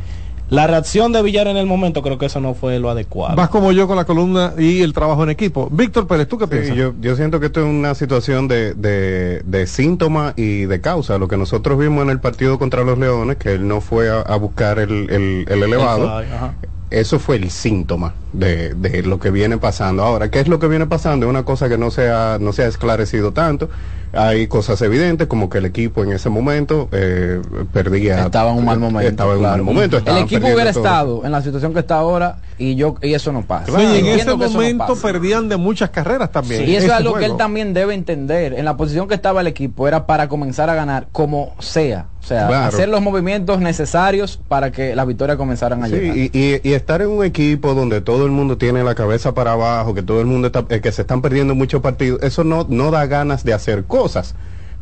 la 0.49 0.67
reacción 0.67 1.11
de 1.13 1.21
Villar 1.23 1.47
en 1.47 1.57
el 1.57 1.65
momento 1.65 2.01
creo 2.03 2.17
que 2.17 2.27
eso 2.27 2.39
no 2.39 2.53
fue 2.53 2.77
lo 2.79 2.89
adecuado. 2.89 3.35
Vas 3.35 3.49
como 3.49 3.71
yo 3.71 3.87
con 3.87 3.95
la 3.95 4.05
columna 4.05 4.53
y 4.57 4.81
el 4.81 4.93
trabajo 4.93 5.23
en 5.23 5.29
equipo. 5.31 5.67
Víctor 5.71 6.05
Pérez, 6.05 6.27
¿tú 6.27 6.37
qué 6.37 6.45
Sí, 6.45 6.51
piensas? 6.51 6.75
yo, 6.75 6.93
yo 7.01 7.15
siento 7.15 7.39
que 7.39 7.47
esto 7.47 7.61
es 7.61 7.65
una 7.65 7.95
situación 7.95 8.47
de, 8.47 8.73
de, 8.75 9.41
de 9.45 9.67
síntoma 9.67 10.33
y 10.35 10.65
de 10.65 10.79
causa. 10.81 11.17
Lo 11.17 11.27
que 11.27 11.37
nosotros 11.37 11.79
vimos 11.79 12.03
en 12.03 12.09
el 12.11 12.19
partido 12.19 12.59
contra 12.59 12.83
los 12.83 12.97
Leones, 12.99 13.37
que 13.37 13.53
él 13.53 13.67
no 13.67 13.81
fue 13.81 14.09
a, 14.11 14.19
a 14.21 14.35
buscar 14.35 14.77
el, 14.79 15.09
el- 15.09 15.45
el 15.49 15.63
elevado, 15.63 16.19
El 16.19 16.25
fly, 16.27 16.35
ajá. 16.35 16.53
eso 16.91 17.17
fue 17.19 17.37
el 17.37 17.49
síntoma 17.49 18.13
de, 18.33 18.73
de 18.75 19.01
lo 19.03 19.19
que 19.19 19.31
viene 19.31 19.57
pasando. 19.57 20.03
Ahora, 20.03 20.29
¿qué 20.29 20.39
es 20.39 20.47
lo 20.47 20.59
que 20.59 20.67
viene 20.67 20.85
pasando? 20.85 21.25
Es 21.25 21.29
una 21.31 21.43
cosa 21.43 21.67
que 21.67 21.77
no 21.79 21.89
se 21.89 22.09
ha, 22.11 22.37
no 22.39 22.53
se 22.53 22.63
ha 22.63 22.67
esclarecido 22.67 23.31
tanto. 23.31 23.69
Hay 24.13 24.47
cosas 24.47 24.81
evidentes 24.81 25.27
como 25.27 25.49
que 25.49 25.57
el 25.57 25.65
equipo 25.65 26.03
en 26.03 26.11
ese 26.11 26.29
momento 26.29 26.87
eh, 26.91 27.41
perdía. 27.71 28.25
Estaba 28.25 28.51
en 28.51 28.59
un 28.59 28.65
mal 28.65 28.79
momento. 28.79 29.09
Estaba 29.09 29.31
en 29.33 29.37
un 29.37 29.43
mal 29.43 29.63
momento. 29.63 29.97
El 29.97 30.17
equipo 30.19 30.45
hubiera 30.45 30.71
todo. 30.71 30.83
estado 30.83 31.25
en 31.25 31.31
la 31.31 31.41
situación 31.41 31.73
que 31.73 31.79
está 31.79 31.97
ahora 31.97 32.37
y 32.57 32.75
yo 32.75 32.95
y 33.01 33.13
eso 33.13 33.31
no 33.31 33.41
pasa. 33.41 33.77
Sí, 33.77 33.83
y 33.83 33.97
en 33.99 34.05
ese 34.07 34.25
no 34.25 34.37
momento 34.37 34.95
perdían 35.01 35.49
de 35.49 35.57
muchas 35.57 35.89
carreras 35.89 36.31
también. 36.31 36.69
y 36.69 36.75
eso 36.75 36.87
es 36.87 36.91
algo 36.91 37.15
que 37.15 37.25
él 37.25 37.37
también 37.37 37.73
debe 37.73 37.93
entender. 37.95 38.53
En 38.53 38.65
la 38.65 38.77
posición 38.77 39.07
que 39.07 39.15
estaba 39.15 39.41
el 39.41 39.47
equipo 39.47 39.87
era 39.87 40.05
para 40.05 40.27
comenzar 40.27 40.69
a 40.69 40.75
ganar 40.75 41.07
como 41.11 41.55
sea. 41.59 42.07
O 42.23 42.25
sea, 42.25 42.47
Claro. 42.47 42.67
hacer 42.67 42.87
los 42.87 43.01
movimientos 43.01 43.59
necesarios 43.59 44.39
para 44.47 44.71
que 44.71 44.95
las 44.95 45.05
victorias 45.05 45.37
comenzaran 45.37 45.83
a 45.83 45.87
Sí, 45.87 45.93
llegar. 45.95 46.15
y, 46.17 46.31
y- 46.33 46.61
y 46.63 46.73
estar 46.73 47.01
en 47.01 47.09
un 47.09 47.25
equipo 47.25 47.73
donde 47.73 47.99
todo 47.99 48.25
el 48.25 48.31
mundo 48.31 48.57
tiene 48.57 48.81
la 48.81 48.95
cabeza 48.95 49.33
para 49.33 49.51
abajo, 49.51 49.93
que 49.93 50.03
todo 50.03 50.21
el 50.21 50.27
mundo 50.27 50.47
está, 50.47 50.65
eh, 50.69 50.79
que 50.79 50.93
se 50.93 51.01
están 51.01 51.21
perdiendo 51.21 51.53
muchos 51.53 51.81
partidos, 51.81 52.23
eso 52.23 52.45
no, 52.45 52.65
no 52.69 52.91
da 52.91 53.05
ganas 53.07 53.43
de 53.43 53.53
hacer 53.53 53.83
cosas. 53.83 54.35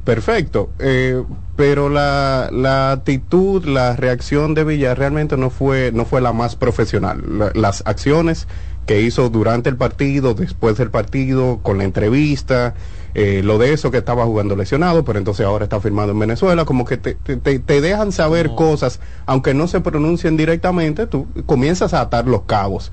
Perfecto, 0.03 0.69
eh, 0.79 1.23
pero 1.55 1.89
la, 1.89 2.49
la 2.51 2.91
actitud, 2.91 3.65
la 3.65 3.95
reacción 3.95 4.53
de 4.53 4.63
Villar 4.63 4.97
realmente 4.99 5.35
no 5.37 5.49
fue, 5.49 5.91
no 5.93 6.05
fue 6.05 6.21
la 6.21 6.33
más 6.33 6.55
profesional. 6.55 7.23
La- 7.39 7.51
las 7.55 7.81
acciones 7.85 8.47
que 8.85 9.01
hizo 9.01 9.29
durante 9.29 9.69
el 9.69 9.77
partido, 9.77 10.33
después 10.35 10.77
del 10.77 10.89
partido, 10.91 11.59
con 11.63 11.77
la 11.79 11.83
entrevista, 11.85 12.73
eh, 13.13 13.41
lo 13.43 13.57
de 13.57 13.73
eso 13.73 13.91
que 13.91 13.97
estaba 13.97 14.25
jugando 14.25 14.55
lesionado, 14.55 15.03
pero 15.05 15.19
entonces 15.19 15.45
ahora 15.45 15.65
está 15.65 15.79
firmado 15.81 16.11
en 16.11 16.19
Venezuela, 16.19 16.65
como 16.65 16.85
que 16.85 16.97
te, 16.97 17.15
te- 17.15 17.37
te- 17.59 17.81
dejan 17.81 18.11
saber 18.11 18.51
cosas, 18.55 18.99
aunque 19.25 19.53
no 19.53 19.67
se 19.67 19.81
pronuncien 19.81 20.37
directamente, 20.37 21.07
tú 21.07 21.27
comienzas 21.45 21.93
a 21.93 22.01
atar 22.01 22.27
los 22.27 22.43
cabos. 22.43 22.91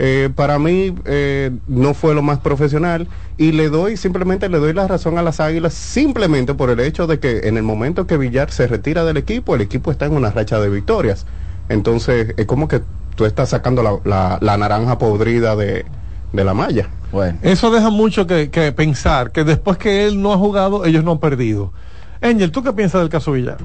Eh, 0.00 0.30
para 0.34 0.60
mí 0.60 0.94
eh, 1.06 1.50
no 1.66 1.92
fue 1.92 2.14
lo 2.14 2.22
más 2.22 2.38
profesional 2.38 3.08
y 3.36 3.50
le 3.50 3.68
doy 3.68 3.96
simplemente 3.96 4.48
le 4.48 4.58
doy 4.58 4.72
la 4.72 4.86
razón 4.86 5.18
a 5.18 5.22
las 5.22 5.40
Águilas 5.40 5.74
simplemente 5.74 6.54
por 6.54 6.70
el 6.70 6.78
hecho 6.78 7.08
de 7.08 7.18
que 7.18 7.48
en 7.48 7.56
el 7.56 7.64
momento 7.64 8.06
que 8.06 8.16
Villar 8.16 8.52
se 8.52 8.68
retira 8.68 9.04
del 9.04 9.16
equipo 9.16 9.56
el 9.56 9.60
equipo 9.60 9.90
está 9.90 10.06
en 10.06 10.12
una 10.12 10.30
racha 10.30 10.60
de 10.60 10.68
victorias 10.70 11.26
entonces 11.68 12.32
es 12.36 12.46
como 12.46 12.68
que 12.68 12.82
tú 13.16 13.24
estás 13.24 13.48
sacando 13.50 13.82
la, 13.82 13.98
la- 14.04 14.38
la 14.40 14.56
naranja 14.56 14.98
podrida 14.98 15.56
de, 15.56 15.90
de 16.32 16.44
la 16.44 16.54
malla 16.54 16.88
bueno 17.12 17.38
Eso 17.42 17.70
deja 17.70 17.90
mucho 17.90 18.26
que, 18.26 18.50
que 18.50 18.72
pensar, 18.72 19.32
que 19.32 19.44
después 19.44 19.78
que 19.78 20.06
él 20.06 20.20
no 20.20 20.32
ha 20.32 20.36
jugado, 20.36 20.84
ellos 20.84 21.02
no 21.04 21.12
han 21.12 21.18
perdido. 21.18 21.72
Angel, 22.20 22.50
¿tú 22.50 22.62
qué 22.62 22.72
piensas 22.72 23.00
del 23.00 23.08
caso 23.10 23.32
Villar? 23.32 23.58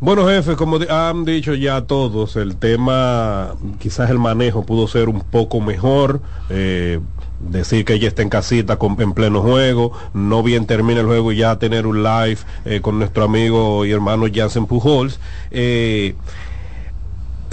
Bueno, 0.00 0.26
jefe, 0.26 0.56
como 0.56 0.78
han 0.88 1.24
dicho 1.24 1.54
ya 1.54 1.82
todos, 1.82 2.36
el 2.36 2.56
tema, 2.56 3.54
quizás 3.78 4.10
el 4.10 4.18
manejo 4.18 4.66
pudo 4.66 4.88
ser 4.88 5.08
un 5.08 5.20
poco 5.20 5.60
mejor. 5.60 6.20
eh, 6.50 7.00
decir 7.40 7.84
que 7.84 7.94
ella 7.94 8.08
está 8.08 8.22
en 8.22 8.30
casita 8.30 8.76
con- 8.76 8.98
en 9.02 9.12
pleno 9.12 9.42
juego, 9.42 9.92
no 10.14 10.42
bien 10.42 10.64
termina 10.66 11.00
el 11.00 11.06
juego 11.06 11.30
y 11.32 11.36
ya 11.36 11.58
tener 11.58 11.86
un 11.86 12.02
live 12.02 12.38
eh, 12.64 12.80
con 12.80 12.98
nuestro 12.98 13.22
amigo 13.24 13.84
y 13.84 13.90
hermano 13.92 14.24
Jansen 14.32 14.64
Pujols. 14.66 15.20
Eh, 15.50 16.14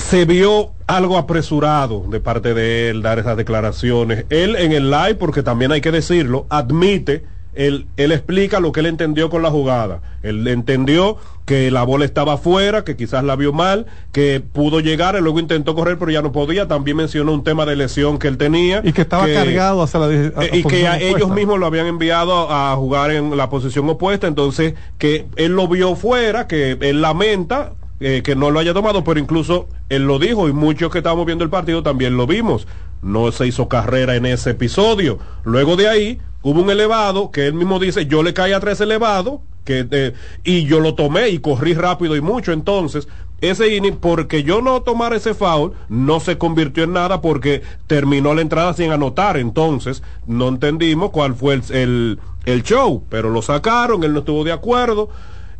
se 0.01 0.25
vio 0.25 0.71
algo 0.87 1.17
apresurado 1.17 2.03
de 2.09 2.19
parte 2.19 2.53
de 2.53 2.89
él 2.89 3.01
dar 3.01 3.19
esas 3.19 3.37
declaraciones. 3.37 4.25
Él 4.29 4.55
en 4.55 4.71
el 4.73 4.89
live, 4.91 5.15
porque 5.15 5.43
también 5.43 5.71
hay 5.71 5.81
que 5.81 5.91
decirlo, 5.91 6.45
admite, 6.49 7.23
él, 7.53 7.87
él 7.97 8.11
explica 8.11 8.59
lo 8.59 8.71
que 8.71 8.79
él 8.81 8.85
entendió 8.85 9.29
con 9.29 9.41
la 9.41 9.49
jugada. 9.51 10.01
Él 10.23 10.47
entendió 10.47 11.17
que 11.45 11.69
la 11.71 11.83
bola 11.83 12.05
estaba 12.05 12.33
afuera, 12.33 12.83
que 12.85 12.95
quizás 12.95 13.23
la 13.25 13.35
vio 13.35 13.51
mal, 13.51 13.87
que 14.13 14.41
pudo 14.41 14.79
llegar, 14.79 15.15
y 15.17 15.21
luego 15.21 15.39
intentó 15.39 15.75
correr, 15.75 15.97
pero 15.97 16.11
ya 16.11 16.21
no 16.21 16.31
podía. 16.31 16.67
También 16.67 16.95
mencionó 16.97 17.33
un 17.33 17.43
tema 17.43 17.65
de 17.65 17.75
lesión 17.75 18.19
que 18.19 18.27
él 18.29 18.37
tenía. 18.37 18.81
Y 18.85 18.93
que 18.93 19.01
estaba 19.01 19.25
cargado 19.33 19.81
hacia 19.81 19.99
la, 19.99 20.05
a- 20.05 20.45
Eh, 20.45 20.49
y 20.53 20.63
que 20.63 20.87
a 20.87 20.97
ellos 20.99 21.29
mismos 21.29 21.59
lo 21.59 21.65
habían 21.65 21.87
enviado 21.87 22.49
a, 22.49 22.71
a 22.71 22.75
jugar 22.77 23.11
en 23.11 23.35
la 23.35 23.49
posición 23.49 23.89
opuesta, 23.89 24.27
entonces 24.27 24.75
que 24.97 25.25
él 25.35 25.53
lo 25.53 25.67
vio 25.67 25.95
fuera, 25.95 26.47
que 26.47 26.77
él 26.79 27.01
lamenta 27.01 27.73
eh, 28.03 28.23
que 28.23 28.35
no 28.35 28.49
lo 28.49 28.59
haya 28.59 28.73
tomado, 28.73 29.03
pero 29.03 29.19
incluso 29.19 29.67
él 29.89 30.07
lo 30.07 30.17
dijo 30.17 30.49
y 30.49 30.53
muchos 30.53 30.91
que 30.91 30.97
estábamos 30.97 31.27
viendo 31.27 31.43
el 31.43 31.51
partido 31.51 31.83
también 31.83 32.17
lo 32.17 32.25
vimos. 32.25 32.67
No 33.03 33.31
se 33.31 33.45
hizo 33.45 33.69
carrera 33.69 34.15
en 34.15 34.25
ese 34.25 34.49
episodio. 34.49 35.19
Luego 35.43 35.75
de 35.75 35.87
ahí 35.87 36.19
hubo 36.41 36.61
un 36.61 36.71
elevado 36.71 37.29
que 37.29 37.45
él 37.45 37.53
mismo 37.53 37.77
dice, 37.77 38.07
yo 38.07 38.23
le 38.23 38.33
caí 38.33 38.53
a 38.53 38.59
tres 38.59 38.81
elevados 38.81 39.41
que, 39.65 39.87
eh, 39.91 40.13
y 40.43 40.63
yo 40.63 40.79
lo 40.79 40.95
tomé 40.95 41.29
y 41.29 41.37
corrí 41.37 41.75
rápido 41.75 42.15
y 42.15 42.21
mucho. 42.21 42.53
Entonces, 42.53 43.07
ese 43.39 43.75
inning, 43.75 43.97
porque 43.97 44.41
yo 44.41 44.63
no 44.63 44.81
tomar 44.81 45.13
ese 45.13 45.35
foul, 45.35 45.73
no 45.87 46.19
se 46.19 46.39
convirtió 46.39 46.85
en 46.85 46.93
nada 46.93 47.21
porque 47.21 47.61
terminó 47.85 48.33
la 48.33 48.41
entrada 48.41 48.73
sin 48.73 48.91
anotar. 48.91 49.37
Entonces, 49.37 50.01
no 50.25 50.47
entendimos 50.47 51.11
cuál 51.11 51.35
fue 51.35 51.53
el, 51.53 51.63
el, 51.69 52.19
el 52.45 52.63
show, 52.63 53.03
pero 53.09 53.29
lo 53.29 53.43
sacaron, 53.43 54.03
él 54.03 54.13
no 54.13 54.19
estuvo 54.21 54.43
de 54.43 54.53
acuerdo. 54.53 55.09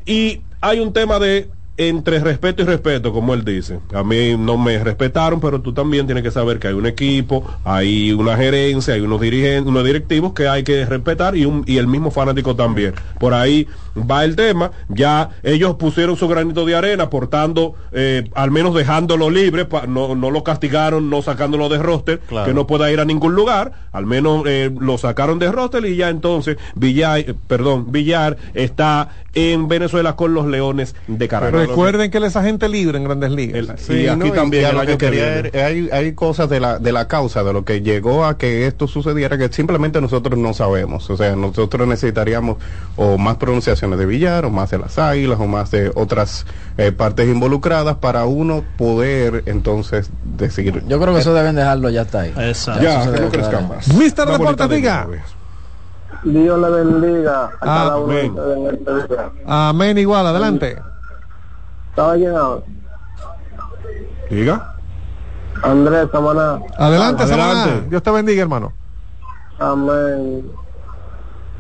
Y 0.08 0.42
hay 0.60 0.80
un 0.80 0.92
tema 0.92 1.20
de 1.20 1.52
entre 1.90 2.20
respeto 2.20 2.62
y 2.62 2.66
respeto, 2.66 3.12
como 3.12 3.34
él 3.34 3.44
dice. 3.44 3.80
A 3.94 4.04
mí 4.04 4.36
no 4.38 4.58
me 4.58 4.78
respetaron, 4.84 5.40
pero 5.42 5.62
tú 5.62 5.74
también 5.74 6.06
tienes 6.06 6.24
que 6.24 6.32
saber 6.32 6.60
que 6.60 6.68
hay 6.68 6.74
un 6.74 6.86
equipo, 6.86 7.44
hay 7.64 8.12
una 8.14 8.36
gerencia, 8.38 8.94
hay 8.94 9.02
unos 9.02 9.20
dirigentes, 9.22 9.66
unos 9.68 9.84
directivos 9.84 10.34
que 10.34 10.48
hay 10.48 10.64
que 10.64 10.86
respetar 10.86 11.36
y, 11.36 11.46
un, 11.46 11.64
y 11.66 11.78
el 11.78 11.88
mismo 11.88 12.12
fanático 12.12 12.56
también. 12.56 12.94
Por 13.20 13.34
ahí 13.34 13.68
va 14.10 14.24
el 14.24 14.36
tema. 14.36 14.72
Ya 14.90 15.30
ellos 15.44 15.76
pusieron 15.76 16.16
su 16.18 16.28
granito 16.28 16.66
de 16.66 16.76
arena, 16.76 17.10
portando, 17.10 17.74
eh, 17.92 18.30
al 18.36 18.52
menos 18.52 18.76
dejándolo 18.76 19.30
libre, 19.30 19.66
pa- 19.66 19.88
no, 19.88 20.16
no 20.16 20.30
lo 20.32 20.44
castigaron, 20.44 21.10
no 21.10 21.22
sacándolo 21.22 21.68
de 21.70 21.78
roster, 21.80 22.20
Claro. 22.20 22.46
que 22.48 22.54
no 22.54 22.68
pueda 22.68 22.92
ir 22.92 23.00
a 23.00 23.06
ningún 23.06 23.34
lugar. 23.36 23.72
Al 23.92 24.06
menos 24.06 24.44
eh, 24.46 24.72
lo 24.80 24.98
sacaron 24.98 25.40
de 25.40 25.52
roster 25.52 25.86
y 25.86 25.96
ya 25.96 26.10
entonces 26.10 26.58
Villar, 26.76 27.20
eh, 27.20 27.34
perdón, 27.48 27.92
Villar 27.92 28.38
está 28.54 29.10
en 29.34 29.68
Venezuela 29.70 30.16
con 30.16 30.34
los 30.34 30.46
Leones 30.46 30.94
de 31.08 31.28
Caracas. 31.28 31.68
Recuerden 31.72 32.12
que 32.12 32.18
él 32.18 32.24
es 32.26 32.36
agente 32.36 32.70
libre 32.70 32.98
en 32.98 33.04
Grandes 33.04 33.32
Ligas. 33.32 33.80
Sí, 33.82 33.94
y 33.94 34.08
aquí 34.08 34.30
¿no? 34.30 34.34
también 34.34 34.66
a 34.66 34.70
el 34.70 34.76
lo 34.76 34.82
año 34.82 34.98
que 34.98 34.98
que 34.98 35.50
quería 35.52 35.66
hay, 35.66 35.90
hay 35.92 36.14
cosas 36.14 36.50
de 36.50 36.60
la, 36.60 36.80
de 36.80 36.92
la 36.92 37.08
causa, 37.08 37.44
de 37.44 37.54
lo 37.54 37.66
que 37.66 37.82
llegó 37.82 38.26
a 38.26 38.38
que 38.38 38.68
esto 38.68 38.88
sucediera, 38.88 39.38
que 39.38 39.50
simplemente 39.52 40.00
nosotros 40.02 40.38
no 40.38 40.54
sabemos. 40.54 41.10
O 41.10 41.18
sea, 41.18 41.36
nosotros 41.36 41.88
necesitaríamos 41.88 42.58
o 42.96 43.18
más 43.18 43.38
pronunciaciones 43.38 43.98
de 44.00 44.06
Villar, 44.06 44.46
o 44.46 44.50
más 44.50 44.72
de 44.72 44.78
las 44.80 44.98
águilas, 45.00 45.40
o 45.40 45.48
más 45.48 45.72
de 45.72 45.92
otras 45.96 46.46
eh, 46.78 46.92
partes 46.92 47.28
involucradas 47.28 47.98
para 47.98 48.26
uno 48.26 48.64
poder 48.78 49.44
entonces 49.46 50.10
decir. 50.38 50.84
Yo 50.88 51.00
creo 51.00 51.14
que 51.14 51.22
eso 51.22 51.34
deben 51.34 51.56
dejarlo 51.56 51.90
ya 51.90 52.02
está 52.04 52.22
ahí. 52.22 52.34
Exacto. 52.38 52.84
Ya, 52.84 53.00
que 53.02 53.06
no 53.08 53.12
debe 53.12 53.30
crezca 53.30 53.50
quedar 53.50 53.64
ahí. 53.64 53.70
más. 53.70 53.88
Mister 53.96 54.28
Una 54.28 54.38
Deportes, 54.38 54.68
bolita 54.68 54.68
de 54.68 54.76
diga. 54.76 55.08
Dios 56.24 56.60
le 56.62 56.70
bendiga 56.70 57.46
a 57.60 57.66
cada 57.66 57.98
uno 57.98 58.14
de 58.14 58.20
amén. 58.20 58.32
ustedes 58.32 58.58
en 58.58 58.68
este 58.76 59.14
día. 59.16 59.32
Amén, 59.48 59.98
igual, 59.98 60.28
adelante. 60.28 60.78
¿Estaba 61.92 62.16
llenado? 62.16 62.64
Diga. 64.30 64.76
Andrés 65.62 66.08
Samaná. 66.12 66.62
Adelante, 66.78 67.24
Adelante. 67.24 67.28
Samaná. 67.28 67.82
Dios 67.90 68.02
te 68.02 68.12
bendiga, 68.12 68.42
hermano. 68.42 68.74
Amén. 69.60 70.52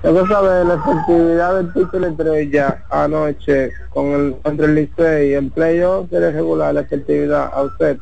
Quiero 0.01 0.25
saber 0.27 0.65
la 0.65 0.73
efectividad 0.75 1.55
del 1.55 1.73
título 1.73 2.07
estrella 2.07 2.84
anoche 2.89 3.71
con 3.93 4.07
el, 4.07 4.36
contra 4.41 4.65
el 4.65 4.73
Licey 4.75 5.36
en 5.36 5.51
playoff 5.51 6.09
sería 6.09 6.32
regular 6.32 6.73
la 6.73 6.82
efectividad 6.82 7.51
a 7.53 7.61
usted. 7.61 7.97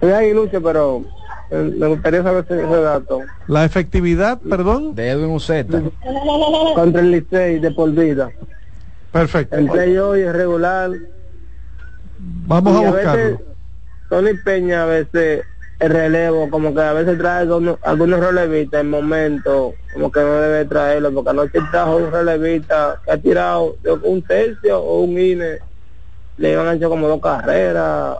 Soy 0.00 0.12
aguilucho, 0.12 0.62
pero 0.62 1.02
eh, 1.50 1.74
me 1.78 1.88
gustaría 1.88 2.22
saber 2.22 2.44
ese, 2.48 2.64
ese 2.64 2.80
dato. 2.80 3.20
La 3.48 3.64
efectividad, 3.66 4.38
perdón. 4.38 4.94
De 4.94 5.10
Edwin 5.10 5.34
Uceta. 5.34 5.82
Contra 6.74 7.02
el 7.02 7.10
Licey 7.10 7.58
de 7.58 7.70
por 7.72 7.90
vida. 7.90 8.30
Perfecto. 9.12 9.56
En 9.56 9.68
playoff 9.68 10.16
y 10.16 10.20
es 10.20 10.32
regular. 10.32 10.90
Vamos 12.18 12.76
a 12.76 12.80
Y 12.80 12.92
veces 12.92 13.32
buscarlo. 13.32 13.40
Tony 14.08 14.34
Peña 14.34 14.82
a 14.84 14.86
veces 14.86 15.44
el 15.80 15.90
relevo, 15.90 16.50
como 16.50 16.74
que 16.74 16.80
a 16.80 16.92
veces 16.92 17.16
trae 17.18 17.42
algunos, 17.42 17.78
algunos 17.82 18.20
relevistas 18.20 18.80
en 18.80 18.90
momentos, 18.90 19.74
como 19.92 20.10
que 20.10 20.20
no 20.20 20.40
debe 20.40 20.64
traerlo, 20.64 21.12
porque 21.12 21.30
anoche 21.30 21.60
trajo 21.70 21.96
un 21.98 22.10
relevista 22.10 23.00
que 23.04 23.12
ha 23.12 23.18
tirado 23.18 23.76
un 24.02 24.22
tercio 24.22 24.80
o 24.80 25.02
un 25.02 25.18
INE, 25.18 25.58
le 26.36 26.52
iban 26.52 26.76
hecho 26.76 26.88
como 26.88 27.06
dos 27.06 27.20
carreras, 27.20 28.16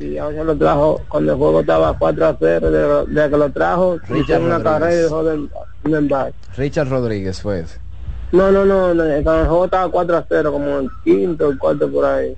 y 0.00 0.18
anoche 0.18 0.42
lo 0.42 0.56
trajo 0.56 1.00
cuando 1.08 1.32
el 1.32 1.38
juego 1.38 1.60
estaba 1.60 1.96
4 1.96 2.26
a 2.26 2.36
0, 2.38 2.70
de, 2.70 3.20
de 3.20 3.30
que 3.30 3.36
lo 3.36 3.50
trajo, 3.52 3.98
hizo 4.14 4.40
una 4.40 4.62
carrera 4.62 4.92
y 4.92 4.96
dejó 4.96 5.22
de, 5.22 5.48
de 5.84 5.98
embarque. 5.98 6.36
Richard 6.56 6.88
Rodríguez 6.88 7.40
fue 7.40 7.60
ese. 7.60 7.78
No, 8.32 8.50
no, 8.50 8.64
no, 8.64 8.92
no, 8.94 9.04
el 9.04 9.24
juego 9.24 9.64
estaba 9.66 9.90
4 9.90 10.16
a 10.16 10.26
0, 10.28 10.52
como 10.52 10.78
el 10.80 10.90
quinto, 11.04 11.48
el 11.50 11.58
cuarto 11.58 11.90
por 11.90 12.04
ahí. 12.04 12.36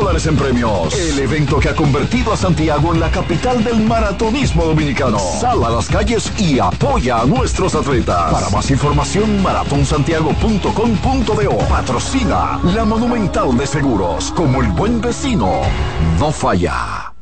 dólares 0.00 0.26
en 0.26 0.36
premios. 0.36 0.94
El 0.94 1.18
evento 1.18 1.60
que 1.60 1.68
ha 1.68 1.74
convertido 1.74 2.32
a 2.32 2.36
Santiago 2.36 2.94
en 2.94 3.00
la 3.00 3.10
capital 3.10 3.62
del 3.62 3.80
maratonismo 3.80 4.64
dominicano. 4.64 5.18
Sal 5.18 5.62
a 5.62 5.68
las 5.70 5.88
calles 5.88 6.32
y 6.38 6.58
apoya 6.58 7.20
a 7.20 7.26
nuestros 7.26 7.74
atletas. 7.74 8.32
Para 8.32 8.48
más 8.48 8.70
información, 8.70 9.42
maratonsantiago.com.do. 9.42 11.58
Patrocina 11.68 12.58
la 12.74 12.86
Monumental 12.86 13.54
de 13.58 13.66
Seguros. 13.66 14.32
Como 14.32 14.62
el 14.62 14.72
buen 14.72 15.02
vecino, 15.02 15.60
no 16.18 16.32
falla. 16.32 17.12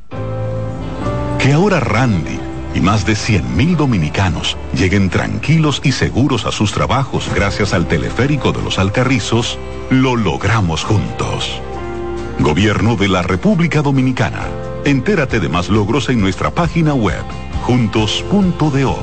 Que 1.39 1.53
ahora 1.53 1.81
Randy 1.81 2.39
y 2.75 2.81
más 2.81 3.05
de 3.05 3.15
100.000 3.15 3.77
dominicanos 3.77 4.57
lleguen 4.73 5.11
tranquilos 5.11 5.81
y 5.83 5.91
seguros 5.93 6.47
a 6.47 6.53
sus 6.53 6.73
trabajos 6.73 7.29
gracias 7.35 7.75
al 7.75 7.89
teleférico 7.89 8.53
de 8.53 8.63
los 8.63 8.79
Alcarrizos, 8.79 9.59
lo 9.91 10.15
logramos 10.15 10.85
juntos. 10.85 11.61
Gobierno 12.41 12.95
de 12.95 13.09
la 13.09 13.23
República 13.23 13.83
Dominicana. 13.83 14.47
Entérate 14.85 15.41
de 15.41 15.49
más 15.49 15.69
logros 15.69 16.09
en 16.09 16.21
nuestra 16.21 16.51
página 16.51 16.95
web, 16.95 17.23
juntos.do. 17.63 18.97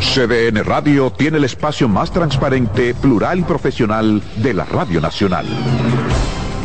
CDN 0.00 0.64
Radio 0.64 1.12
tiene 1.12 1.36
el 1.38 1.44
espacio 1.44 1.88
más 1.88 2.10
transparente, 2.10 2.94
plural 2.94 3.38
y 3.38 3.42
profesional 3.42 4.20
de 4.36 4.52
la 4.52 4.64
Radio 4.64 5.00
Nacional. 5.00 5.46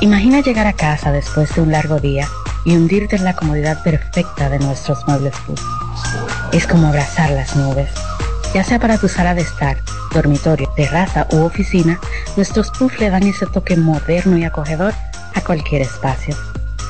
Imagina 0.00 0.40
llegar 0.40 0.68
a 0.68 0.74
casa 0.74 1.10
después 1.10 1.52
de 1.56 1.60
un 1.60 1.72
largo 1.72 1.98
día 1.98 2.28
y 2.64 2.76
hundirte 2.76 3.16
en 3.16 3.24
la 3.24 3.34
comodidad 3.34 3.82
perfecta 3.82 4.48
de 4.48 4.60
nuestros 4.60 5.04
muebles 5.08 5.34
Puf. 5.44 5.60
Es 6.52 6.68
como 6.68 6.86
abrazar 6.86 7.30
las 7.30 7.56
nubes. 7.56 7.90
Ya 8.54 8.62
sea 8.62 8.78
para 8.78 8.98
tu 8.98 9.08
sala 9.08 9.34
de 9.34 9.40
estar, 9.40 9.76
dormitorio, 10.14 10.70
terraza 10.76 11.26
u 11.32 11.38
oficina, 11.38 11.98
nuestros 12.36 12.70
Puff 12.70 13.00
le 13.00 13.10
dan 13.10 13.24
ese 13.24 13.46
toque 13.46 13.76
moderno 13.76 14.38
y 14.38 14.44
acogedor 14.44 14.94
a 15.34 15.40
cualquier 15.40 15.82
espacio. 15.82 16.36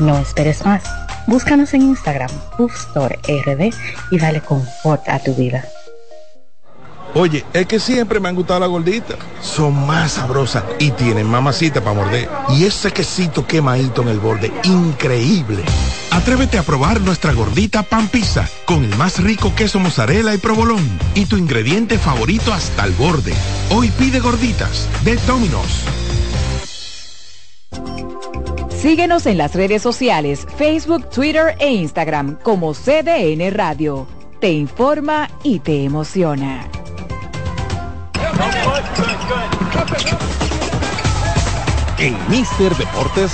No 0.01 0.19
esperes 0.19 0.67
más. 0.67 0.83
Búscanos 1.27 1.73
en 1.73 1.83
Instagram, 1.83 2.31
Puff 2.59 2.75
Store 2.75 3.19
RD 3.27 3.75
y 4.11 4.19
dale 4.19 4.43
confort 4.43 5.09
a 5.09 5.19
tu 5.19 5.35
vida. 5.35 5.65
Oye, 7.15 7.45
es 7.53 7.67
que 7.67 7.81
siempre 7.81 8.21
me 8.21 8.29
han 8.29 8.35
gustado 8.35 8.61
las 8.61 8.69
gorditas. 8.69 9.17
Son 9.41 9.87
más 9.87 10.13
sabrosas 10.13 10.65
y 10.79 10.91
tienen 10.91 11.27
mamacita 11.27 11.83
para 11.83 11.97
morder. 11.97 12.29
Y 12.51 12.65
ese 12.65 12.93
quesito 12.93 13.47
quemadito 13.47 14.03
en 14.03 14.09
el 14.09 14.21
borde, 14.21 14.53
increíble. 14.65 15.65
Atrévete 16.11 16.59
a 16.59 16.63
probar 16.63 17.01
nuestra 17.01 17.33
gordita 17.33 17.83
pan 17.83 18.09
pizza 18.09 18.49
con 18.65 18.85
el 18.85 18.95
más 18.97 19.23
rico 19.23 19.55
queso 19.55 19.79
mozzarella 19.79 20.35
y 20.35 20.39
provolón 20.39 20.87
y 21.15 21.27
tu 21.27 21.37
ingrediente 21.37 21.99
favorito 21.99 22.53
hasta 22.53 22.85
el 22.85 22.93
borde. 22.93 23.35
Hoy 23.71 23.89
pide 23.91 24.21
gorditas 24.21 24.89
de 25.05 25.17
Domino's. 25.27 25.85
Síguenos 28.81 29.27
en 29.27 29.39
las 29.39 29.57
redes 29.57 29.83
sociales, 29.83 30.47
Facebook, 30.57 31.11
Twitter 31.11 31.57
e 31.59 31.73
Instagram 31.73 32.39
como 32.43 32.75
CDN 32.75 33.51
Radio. 33.53 34.07
Te 34.41 34.53
informa 34.53 35.29
y 35.43 35.59
te 35.59 35.83
emociona. 35.83 36.69
En 41.99 42.17
Mister 42.29 42.75
Deportes. 42.77 43.33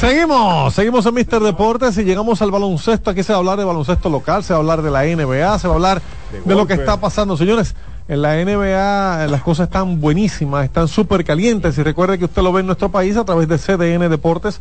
Seguimos, 0.00 0.74
seguimos 0.74 1.06
en 1.06 1.14
Mister 1.14 1.40
Deportes 1.40 1.98
y 1.98 2.04
llegamos 2.04 2.42
al 2.42 2.50
baloncesto. 2.50 3.10
Aquí 3.10 3.22
se 3.22 3.32
va 3.32 3.36
a 3.36 3.38
hablar 3.40 3.58
de 3.58 3.64
baloncesto 3.64 4.08
local, 4.08 4.42
se 4.42 4.52
va 4.52 4.56
a 4.56 4.60
hablar 4.60 4.82
de 4.82 4.90
la 4.90 5.04
NBA, 5.04 5.58
se 5.58 5.68
va 5.68 5.74
a 5.74 5.76
hablar 5.76 6.02
de, 6.44 6.54
lo 6.54 6.66
que 6.66 6.72
está 6.72 6.98
pasando. 6.98 7.36
Señores, 7.36 7.76
en 8.10 8.20
la 8.22 8.44
NBA 8.44 9.26
las 9.28 9.42
cosas 9.42 9.68
están 9.68 10.00
buenísimas, 10.00 10.64
están 10.64 10.88
súper 10.88 11.24
calientes. 11.24 11.78
Y 11.78 11.84
recuerde 11.84 12.18
que 12.18 12.24
usted 12.24 12.42
lo 12.42 12.52
ve 12.52 12.58
en 12.60 12.66
nuestro 12.66 12.90
país 12.90 13.16
a 13.16 13.24
través 13.24 13.46
de 13.46 13.56
CDN 13.56 14.10
Deportes. 14.10 14.60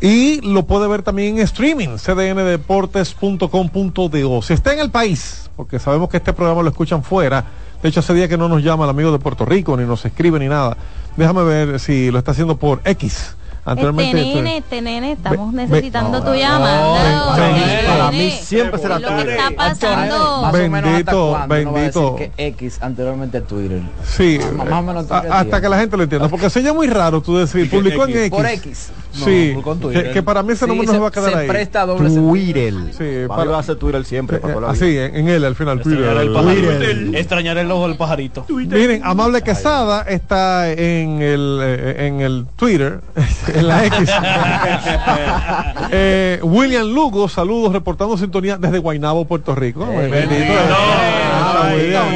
Y 0.00 0.40
lo 0.40 0.64
puede 0.64 0.86
ver 0.86 1.02
también 1.02 1.36
en 1.36 1.42
streaming, 1.42 1.98
cdndeportes.com.do. 1.98 4.42
Si 4.42 4.52
está 4.52 4.72
en 4.72 4.78
el 4.78 4.92
país, 4.92 5.50
porque 5.56 5.80
sabemos 5.80 6.08
que 6.08 6.18
este 6.18 6.32
programa 6.32 6.62
lo 6.62 6.68
escuchan 6.68 7.02
fuera, 7.02 7.44
de 7.82 7.88
hecho 7.88 7.98
hace 7.98 8.14
día 8.14 8.28
que 8.28 8.38
no 8.38 8.48
nos 8.48 8.62
llama 8.62 8.84
el 8.84 8.90
amigo 8.90 9.10
de 9.10 9.18
Puerto 9.18 9.44
Rico, 9.44 9.76
ni 9.76 9.84
nos 9.84 10.04
escribe 10.04 10.38
ni 10.38 10.46
nada. 10.46 10.76
Déjame 11.16 11.42
ver 11.42 11.80
si 11.80 12.12
lo 12.12 12.18
está 12.18 12.30
haciendo 12.30 12.56
por 12.56 12.80
X. 12.84 13.34
Anteriormente, 13.66 14.20
Este 14.20 14.34
nene, 14.42 14.56
este 14.58 14.82
nene, 14.82 15.12
estamos 15.12 15.52
necesitando 15.54 16.22
tu 16.22 16.34
llamada. 16.34 17.34
Para 17.86 18.10
mí 18.10 18.30
siempre 18.30 18.78
será 18.78 18.98
lo 18.98 19.08
que 19.08 19.30
está 19.32 19.50
pasando. 19.56 20.50
Bendito, 20.52 21.38
bendito. 21.48 22.16
que 22.16 22.30
X 22.36 22.78
anteriormente 22.82 23.40
Twitter. 23.40 23.80
Sí, 24.04 24.38
Más 24.56 24.68
o 24.70 24.82
menos 24.82 25.10
hasta 25.10 25.60
que 25.60 25.68
la 25.68 25.78
gente 25.78 25.96
lo 25.96 26.02
entienda, 26.02 26.28
porque 26.28 26.50
sería 26.50 26.72
muy 26.74 26.86
raro 26.88 27.22
tú 27.22 27.36
decir, 27.38 27.70
publicó 27.70 28.04
en 28.06 28.18
X. 28.18 28.30
Por 28.30 28.46
X. 28.46 28.90
Sí, 29.14 29.56
que, 30.12 30.22
para 30.24 30.42
mí 30.42 30.52
ese 30.54 30.64
Sí, 30.64 30.70
número 30.70 30.86
no 30.86 30.92
se- 30.92 30.96
se 30.96 31.02
va 31.02 31.08
a 31.08 31.10
quedar 31.12 31.30
se 31.30 31.36
ahí. 31.38 31.48
presta 31.48 31.86
doble 31.86 32.08
sentido. 32.10 32.30
Twitter. 32.30 32.74
Sí, 32.98 33.28
Mario 33.28 33.50
va 33.52 33.56
a 33.58 33.60
hacer 33.60 33.76
Twitter 33.76 34.04
siempre. 34.04 34.38
para 34.38 34.54
toda 34.54 34.66
la 34.66 34.72
Así, 34.72 34.98
en, 34.98 35.14
en 35.16 35.28
él, 35.28 35.44
al 35.44 35.54
final, 35.54 35.78
Extrañar 35.78 36.16
el 36.18 36.32
Twitter. 36.32 37.14
Extrañar 37.14 37.58
el 37.58 37.70
ojo 37.70 37.86
del 37.88 37.96
pajarito. 37.96 38.44
Miren, 38.48 39.02
Amable 39.04 39.40
Quesada 39.42 40.02
está 40.02 40.70
en 40.72 41.22
el, 41.22 41.60
eh, 41.62 42.06
en 42.08 42.20
el 42.22 42.44
Twitter, 42.56 43.00
en 43.54 43.68
la 43.68 43.86
X. 43.86 44.10
Eh, 45.90 46.40
William 46.42 46.86
Lugo, 46.88 47.28
saludos, 47.28 47.72
reportando 47.72 48.16
sintonía 48.16 48.56
desde 48.56 48.78
Guaynabo, 48.78 49.24
Puerto 49.26 49.54
Rico. 49.54 49.86
Bendito. 49.86 50.52
Ah, 50.70 51.70
William. 51.74 52.06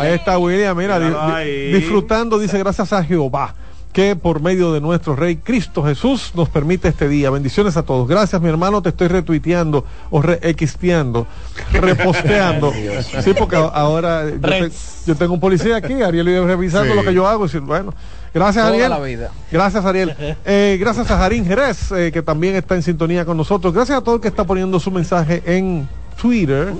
Ahí 0.00 0.12
está 0.14 0.38
William, 0.38 0.76
mira, 0.76 0.98
di- 1.00 1.44
di- 1.44 1.72
disfrutando, 1.72 2.38
dice, 2.38 2.58
gracias 2.58 2.92
a 2.92 3.02
Jehová 3.02 3.54
que 3.92 4.14
por 4.14 4.40
medio 4.40 4.72
de 4.72 4.80
nuestro 4.80 5.16
Rey 5.16 5.36
Cristo 5.36 5.82
Jesús 5.82 6.32
nos 6.34 6.48
permite 6.50 6.88
este 6.88 7.08
día. 7.08 7.30
Bendiciones 7.30 7.76
a 7.76 7.82
todos. 7.82 8.06
Gracias, 8.06 8.40
mi 8.40 8.48
hermano, 8.48 8.80
te 8.82 8.90
estoy 8.90 9.08
retuiteando 9.08 9.84
o 10.10 10.22
re-expiando, 10.22 11.26
reposteando. 11.72 12.72
sí, 13.22 13.32
porque 13.36 13.56
ahora 13.56 14.24
yo, 14.30 14.38
te- 14.40 14.70
yo 15.06 15.16
tengo 15.16 15.34
un 15.34 15.40
policía 15.40 15.76
aquí, 15.76 15.94
Ariel 16.02 16.28
iba 16.28 16.46
revisando 16.46 16.92
Sí. 16.92 16.96
lo 16.96 17.04
que 17.04 17.14
yo 17.14 17.26
hago 17.26 17.44
y 17.44 17.48
decir, 17.48 17.60
bueno, 17.62 17.92
gracias 18.32 18.64
Toda 18.64 18.74
Ariel. 18.74 18.90
la 18.90 19.00
vida. 19.00 19.30
Gracias 19.50 19.84
Ariel. 19.84 20.14
Eh, 20.44 20.76
gracias 20.80 21.10
a 21.10 21.18
Jarín 21.18 21.44
Jerez, 21.44 21.92
eh, 21.92 22.10
que 22.12 22.22
también 22.22 22.56
está 22.56 22.74
en 22.74 22.82
sintonía 22.82 23.24
con 23.24 23.36
nosotros. 23.36 23.72
Gracias 23.74 23.98
a 23.98 24.00
todo 24.02 24.16
el 24.16 24.20
que 24.20 24.28
está 24.28 24.44
poniendo 24.44 24.80
su 24.80 24.90
mensaje 24.90 25.42
en 25.46 25.88
Twitter 26.20 26.72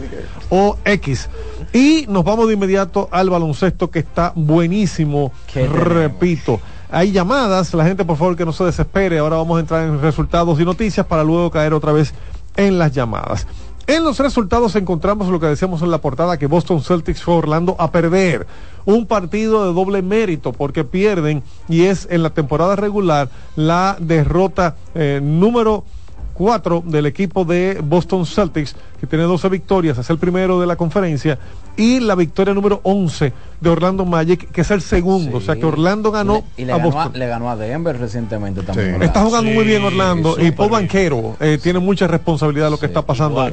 o 0.51 0.77
X. 0.85 1.29
Y 1.73 2.07
nos 2.09 2.25
vamos 2.25 2.49
de 2.49 2.55
inmediato 2.55 3.09
al 3.11 3.31
baloncesto 3.31 3.91
que 3.91 4.01
está 4.01 4.33
buenísimo. 4.35 5.33
Repito. 5.55 6.61
Hay 6.91 7.13
llamadas, 7.13 7.75
la 7.75 7.85
gente 7.85 8.05
por 8.05 8.17
favor 8.17 8.37
que 8.37 8.47
no 8.47 8.53
se 8.53 8.65
desespere. 8.65 9.19
Ahora 9.19 9.37
vamos 9.37 9.59
a 9.59 9.61
entrar 9.61 9.85
en 9.85 10.01
resultados 10.01 10.59
y 10.61 10.65
noticias 10.65 11.05
para 11.07 11.23
luego 11.23 11.51
caer 11.51 11.75
otra 11.75 11.93
vez 11.93 12.15
en 12.57 12.79
las 12.79 12.93
llamadas. 12.93 13.47
En 13.87 14.05
los 14.05 14.19
resultados 14.19 14.77
encontramos 14.77 15.29
lo 15.29 15.41
que 15.41 15.47
decíamos 15.47 15.81
en 15.81 15.91
la 15.91 15.99
portada 15.99 16.37
que 16.37 16.47
Boston 16.47 16.83
Celtics 16.83 17.23
fue 17.23 17.35
Orlando 17.35 17.75
a 17.79 17.91
perder 17.91 18.47
un 18.89 19.05
partido 19.05 19.67
de 19.67 19.75
doble 19.75 20.01
mérito 20.01 20.55
porque 20.55 20.83
pierden 20.83 21.43
y 21.69 21.85
es 21.85 22.09
en 22.11 22.23
la 22.23 22.31
temporada 22.31 22.75
regular 22.75 23.29
la 23.55 23.99
derrota 24.01 24.77
eh, 24.95 25.21
número 25.23 25.85
4 26.33 26.85
del 26.87 27.05
equipo 27.05 27.45
de 27.45 27.81
Boston 27.85 28.25
Celtics 28.25 28.75
que 28.99 29.07
tiene 29.07 29.25
12 29.25 29.51
victorias, 29.51 29.99
es 29.99 30.09
el 30.09 30.17
primero 30.17 30.59
de 30.59 30.67
la 30.67 30.77
conferencia 30.77 31.39
y 31.77 32.01
la 32.01 32.15
victoria 32.15 32.55
número 32.55 32.81
11 32.83 33.31
de 33.61 33.69
Orlando 33.69 34.07
Magic 34.07 34.51
que 34.51 34.63
es 34.63 34.71
el 34.71 34.81
segundo, 34.81 35.37
o 35.37 35.41
sea 35.43 35.57
que 35.57 35.67
Orlando 35.67 36.11
ganó 36.11 36.45
Y 36.57 36.65
le 36.65 36.73
a 36.73 36.79
ganó 36.79 36.89
a, 36.89 36.95
Boston. 36.95 37.19
le 37.19 37.27
ganó 37.27 37.51
a 37.51 37.57
Denver 37.57 37.99
recientemente 37.99 38.63
también. 38.63 39.03
Está 39.03 39.23
jugando 39.23 39.51
muy 39.51 39.65
bien 39.65 39.85
Orlando 39.85 40.41
y 40.41 40.51
Paul 40.51 40.71
Banquero 40.71 41.37
eh, 41.41 41.59
tiene 41.63 41.79
mucha 41.79 42.07
responsabilidad 42.07 42.67
de 42.67 42.71
lo 42.71 42.79
que 42.79 42.87
está 42.87 43.03
pasando. 43.03 43.43
ahí. 43.43 43.53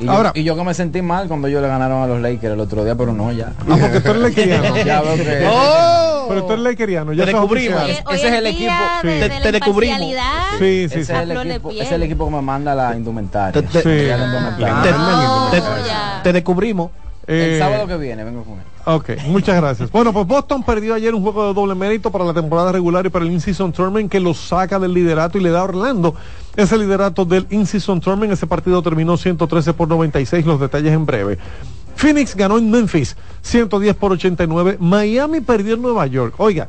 Y 0.00 0.04
yo, 0.04 0.12
Ahora- 0.12 0.32
y 0.34 0.44
yo 0.44 0.54
que 0.56 0.62
me 0.64 0.74
sentí 0.74 1.02
mal 1.02 1.26
cuando 1.28 1.48
ellos 1.48 1.60
le 1.60 1.68
ganaron 1.68 2.02
a 2.02 2.06
los 2.06 2.20
Lakers 2.20 2.54
el 2.54 2.60
otro 2.60 2.84
día, 2.84 2.94
pero 2.94 3.12
no 3.12 3.32
ya. 3.32 3.52
Ah, 3.68 3.76
porque 3.80 4.00
tú 4.00 4.10
eres 4.10 4.22
lakeriano. 4.22 4.76
ya 4.84 5.00
veo 5.02 5.16
que. 5.16 5.48
Pero 6.28 6.44
tú 6.44 6.52
eres 6.52 6.62
lakeriano, 6.62 7.12
ya 7.14 7.24
Te 7.24 7.32
descubrimos. 7.32 7.82
Ese 7.88 8.28
es 8.28 8.32
el 8.34 8.46
equipo. 8.46 8.72
de- 9.02 9.08
Te- 9.08 9.18
de 9.18 9.28
te 9.30 9.44
la 9.44 9.52
descubrimos. 9.52 9.98
Sí, 9.98 10.58
sí, 10.58 10.84
Ese 10.84 11.04
sí. 11.06 11.12
es 11.12 11.18
el 11.20 11.30
equipo, 11.30 11.68
piel. 11.70 11.80
ese 11.80 11.88
es 11.88 11.92
el 11.96 12.02
equipo 12.02 12.24
que 12.26 12.34
me 12.36 12.42
manda 12.42 12.74
la 12.74 12.94
indumentaria. 12.94 13.52
Te- 13.52 13.62
te- 13.66 13.82
Sí, 13.82 14.06
la 14.08 14.16
Te, 14.18 14.24
indumentaria. 14.24 15.50
te- 15.50 15.88
ya. 15.88 16.20
te 16.22 16.32
descubrimos. 16.34 16.90
Eh, 17.26 17.52
El 17.54 17.58
sábado 17.58 17.86
que 17.86 17.96
viene 17.96 18.24
vengo 18.24 18.42
con 18.44 18.54
él. 18.54 18.64
Ok, 18.84 19.10
muchas 19.28 19.56
gracias. 19.56 19.90
Bueno, 19.90 20.12
pues 20.12 20.26
Boston 20.26 20.62
perdió 20.62 20.94
ayer 20.94 21.14
un 21.14 21.22
juego 21.22 21.48
de 21.48 21.54
doble 21.54 21.74
mérito 21.74 22.10
para 22.10 22.24
la 22.26 22.34
temporada 22.34 22.72
regular 22.72 23.04
y 23.06 23.08
para 23.10 23.24
el 23.24 23.30
In-Season 23.32 23.72
Tournament 23.72 24.10
que 24.10 24.20
lo 24.20 24.32
saca 24.34 24.78
del 24.78 24.92
liderato 24.94 25.38
y 25.38 25.42
le 25.42 25.50
da 25.50 25.60
a 25.60 25.64
Orlando 25.64 26.14
ese 26.58 26.76
liderato 26.76 27.24
del 27.24 27.46
In-Season 27.50 28.00
Tournament. 28.00 28.32
Ese 28.32 28.46
partido 28.46 28.82
terminó 28.82 29.16
113 29.16 29.74
por 29.74 29.88
96, 29.88 30.44
los 30.44 30.58
detalles 30.58 30.92
en 30.92 31.06
breve. 31.06 31.38
Phoenix 31.94 32.34
ganó 32.34 32.58
en 32.58 32.68
Memphis 32.68 33.16
110 33.42 33.94
por 33.94 34.12
89. 34.12 34.76
Miami 34.80 35.40
perdió 35.40 35.74
en 35.74 35.82
Nueva 35.82 36.06
York. 36.08 36.34
Oiga, 36.38 36.68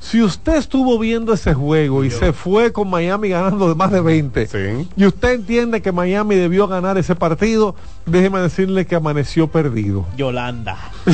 si 0.00 0.22
usted 0.22 0.54
estuvo 0.56 0.98
viendo 0.98 1.32
ese 1.32 1.54
juego 1.54 2.04
y 2.04 2.10
se 2.10 2.32
fue 2.32 2.72
con 2.72 2.88
Miami 2.88 3.30
ganando 3.30 3.68
de 3.68 3.74
más 3.74 3.90
de 3.90 4.00
20 4.00 4.48
y 4.96 5.04
usted 5.04 5.32
entiende 5.34 5.82
que 5.82 5.90
Miami 5.92 6.36
debió 6.36 6.68
ganar 6.68 6.96
ese 6.98 7.14
partido, 7.16 7.74
déjeme 8.06 8.38
decirle 8.40 8.86
que 8.86 8.94
amaneció 8.94 9.48
perdido. 9.48 10.06
Yolanda. 10.16 10.76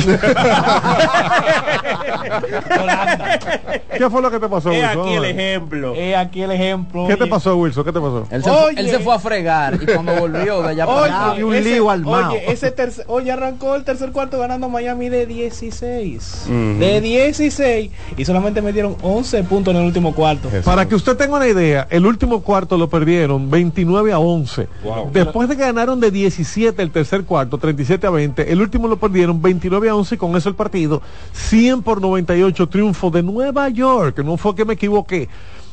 ¿Qué 3.97 4.09
fue 4.09 4.21
lo 4.21 4.29
que 4.31 4.39
te 4.39 4.47
pasó, 4.47 4.71
He 4.71 4.81
Wilson? 4.81 5.01
aquí 5.01 5.13
el 5.15 5.25
ejemplo. 5.25 5.95
He 5.95 6.15
aquí 6.15 6.41
el 6.41 6.51
ejemplo. 6.51 7.07
¿Qué 7.07 7.15
te 7.15 7.23
Oye. 7.23 7.29
pasó, 7.29 7.55
Wilson? 7.57 7.83
¿Qué 7.83 7.91
te 7.91 7.99
pasó? 7.99 8.27
Él 8.29 8.43
se, 8.43 8.49
fue, 8.51 8.73
él 8.77 8.89
se 8.89 8.99
fue 8.99 9.15
a 9.15 9.19
fregar 9.19 9.79
y 9.81 9.85
cuando 9.85 10.13
volvió 10.15 10.61
de 10.61 10.69
allá 10.69 10.85
para 10.85 11.01
Oye, 11.01 11.11
allá. 11.11 11.59
ese, 11.59 11.79
oye, 11.81 12.51
ese 12.51 12.71
tercer, 12.71 13.05
oye, 13.07 13.31
arrancó 13.31 13.75
el 13.75 13.83
tercer 13.83 14.11
cuarto 14.11 14.37
ganando 14.39 14.69
Miami 14.69 15.09
de 15.09 15.25
16. 15.25 16.43
Ujú. 16.45 16.79
De 16.79 17.01
16 17.01 17.91
y 18.17 18.25
solamente 18.25 18.61
metieron 18.75 18.97
11 19.01 19.43
puntos 19.45 19.73
en 19.73 19.79
el 19.79 19.87
último 19.87 20.13
cuarto. 20.13 20.49
Para 20.65 20.85
que 20.85 20.95
usted 20.95 21.15
tenga 21.15 21.37
una 21.37 21.47
idea, 21.47 21.87
el 21.89 22.05
último 22.05 22.41
cuarto 22.41 22.77
lo 22.77 22.89
perdieron 22.89 23.49
29 23.49 24.11
a 24.11 24.19
11. 24.19 24.67
Wow. 24.83 25.11
Después 25.13 25.47
de 25.47 25.55
que 25.55 25.63
ganaron 25.63 26.01
de 26.01 26.11
17 26.11 26.81
el 26.81 26.91
tercer 26.91 27.23
cuarto, 27.23 27.57
37 27.57 28.05
a 28.05 28.09
20, 28.09 28.51
el 28.51 28.61
último 28.61 28.89
lo 28.89 28.97
perdieron 28.97 29.41
29 29.41 29.87
a 29.87 29.95
11 29.95 30.15
y 30.15 30.17
con 30.17 30.35
eso 30.35 30.49
el 30.49 30.55
partido 30.55 31.01
100 31.31 31.83
por 31.83 32.01
98 32.01 32.67
triunfo 32.67 33.09
de 33.09 33.23
Nueva 33.23 33.69
York. 33.69 34.19
No 34.25 34.35
fue 34.35 34.53
que 34.53 34.65
me 34.65 34.73
equivoqué. 34.73 35.29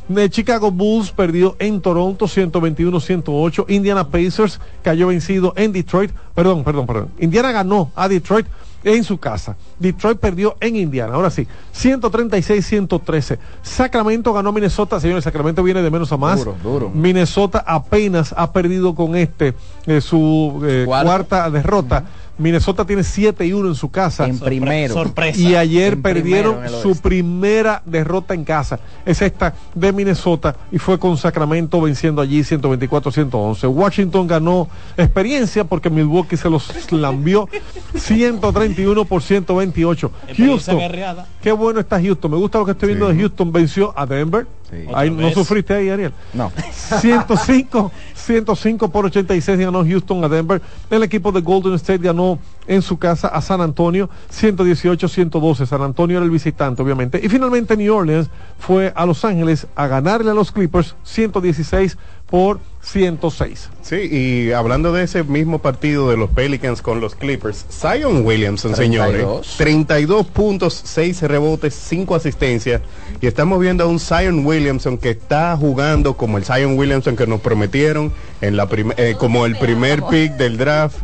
De 0.06 0.30
Chicago 0.30 0.70
Bulls 0.70 1.10
perdió 1.10 1.56
en 1.58 1.80
Toronto 1.80 2.26
121-108. 2.26 3.64
Indiana 3.68 4.08
Pacers 4.08 4.60
cayó 4.84 5.08
vencido 5.08 5.54
en 5.56 5.72
Detroit. 5.72 6.12
Perdón, 6.36 6.62
perdón, 6.62 6.86
perdón. 6.86 7.08
Indiana 7.18 7.50
ganó 7.50 7.90
a 7.96 8.08
Detroit 8.08 8.46
en 8.84 9.04
su 9.04 9.18
casa. 9.18 9.56
Detroit 9.78 10.18
perdió 10.18 10.56
en 10.60 10.76
Indiana. 10.76 11.14
Ahora 11.14 11.30
sí, 11.30 11.46
136-113. 11.76 13.38
Sacramento 13.62 14.32
ganó 14.32 14.50
a 14.50 14.52
Minnesota. 14.52 15.00
Señores, 15.00 15.24
Sacramento 15.24 15.62
viene 15.62 15.82
de 15.82 15.90
menos 15.90 16.12
a 16.12 16.16
más. 16.16 16.38
Duro, 16.38 16.56
duro. 16.62 16.90
Minnesota 16.90 17.64
apenas 17.66 18.34
ha 18.36 18.52
perdido 18.52 18.94
con 18.94 19.16
este 19.16 19.54
eh, 19.86 20.00
su 20.00 20.62
eh, 20.64 20.84
cuarta 20.86 21.50
derrota. 21.50 22.04
Minnesota 22.38 22.84
tiene 22.84 23.04
7 23.04 23.44
y 23.46 23.52
1 23.52 23.68
en 23.68 23.74
su 23.74 23.90
casa. 23.90 24.26
En 24.26 24.38
primero. 24.38 24.94
Sorpresa. 24.94 25.38
Y 25.38 25.54
ayer 25.54 25.94
En 25.94 26.02
perdieron 26.02 26.58
su 26.82 26.96
primera 27.00 27.82
derrota 27.84 28.34
en 28.34 28.44
casa. 28.44 28.80
Es 29.04 29.22
esta 29.22 29.54
de 29.74 29.92
Minnesota 29.92 30.56
y 30.70 30.78
fue 30.78 30.98
con 30.98 31.16
Sacramento 31.16 31.80
venciendo 31.80 32.22
allí 32.22 32.40
124-111. 32.40 33.68
Washington 33.68 34.26
ganó 34.26 34.68
experiencia 34.96 35.64
porque 35.64 35.90
Milwaukee 35.90 36.36
se 36.36 36.48
los 36.48 36.92
lambió 36.92 37.48
131 37.94 39.04
por 39.04 39.22
128. 39.22 40.12
Experiencia 40.28 40.72
Houston, 40.72 41.24
qué 41.40 41.52
bueno 41.52 41.80
está 41.80 42.00
Houston. 42.00 42.30
Me 42.30 42.36
gusta 42.36 42.58
lo 42.58 42.64
que 42.64 42.72
estoy 42.72 42.88
viendo 42.88 43.08
de 43.08 43.16
Houston. 43.18 43.52
Venció 43.52 43.92
a 43.96 44.06
Denver. 44.06 44.46
Ahí 44.94 45.10
no 45.10 45.30
sufriste 45.30 45.74
ahí, 45.74 45.90
Ariel. 45.90 46.12
No. 46.32 46.50
105, 47.00 47.92
105 48.14 48.90
por 48.90 49.06
86 49.06 49.58
ganó 49.58 49.84
Houston 49.84 50.24
a 50.24 50.28
Denver. 50.28 50.62
El 50.90 51.02
equipo 51.02 51.32
de 51.32 51.40
Golden 51.40 51.74
State 51.74 52.02
ganó 52.02 52.38
en 52.66 52.80
su 52.82 52.98
casa 52.98 53.28
a 53.28 53.40
San 53.40 53.60
Antonio 53.60 54.08
118-112. 54.32 55.66
San 55.66 55.82
Antonio 55.82 56.16
era 56.16 56.24
el 56.24 56.30
visitante, 56.30 56.82
obviamente. 56.82 57.20
Y 57.22 57.28
finalmente 57.28 57.76
New 57.76 57.94
Orleans 57.94 58.30
fue 58.58 58.92
a 58.94 59.04
Los 59.04 59.24
Ángeles 59.24 59.66
a 59.74 59.86
ganarle 59.86 60.30
a 60.30 60.34
los 60.34 60.52
Clippers 60.52 60.94
116 61.02 61.98
por 62.32 62.60
106. 62.80 63.68
Sí, 63.82 64.08
y 64.10 64.52
hablando 64.52 64.90
de 64.90 65.04
ese 65.04 65.22
mismo 65.22 65.58
partido 65.58 66.08
de 66.08 66.16
los 66.16 66.30
Pelicans 66.30 66.80
con 66.80 66.98
los 66.98 67.14
Clippers, 67.14 67.66
Zion 67.70 68.24
Williamson, 68.24 68.72
32. 68.72 69.46
señores, 69.46 69.56
32 69.58 70.26
puntos, 70.28 70.80
6 70.82 71.20
rebotes, 71.24 71.74
5 71.74 72.14
asistencias, 72.14 72.80
y 73.20 73.26
estamos 73.26 73.60
viendo 73.60 73.84
a 73.84 73.86
un 73.86 74.00
Zion 74.00 74.46
Williamson 74.46 74.96
que 74.96 75.10
está 75.10 75.54
jugando 75.58 76.16
como 76.16 76.38
el 76.38 76.44
Zion 76.46 76.78
Williamson 76.78 77.16
que 77.16 77.26
nos 77.26 77.42
prometieron 77.42 78.10
en 78.40 78.56
la 78.56 78.66
eh, 78.96 79.14
como 79.18 79.44
el 79.44 79.54
primer 79.58 80.02
pick 80.04 80.32
del 80.38 80.56
draft 80.56 81.02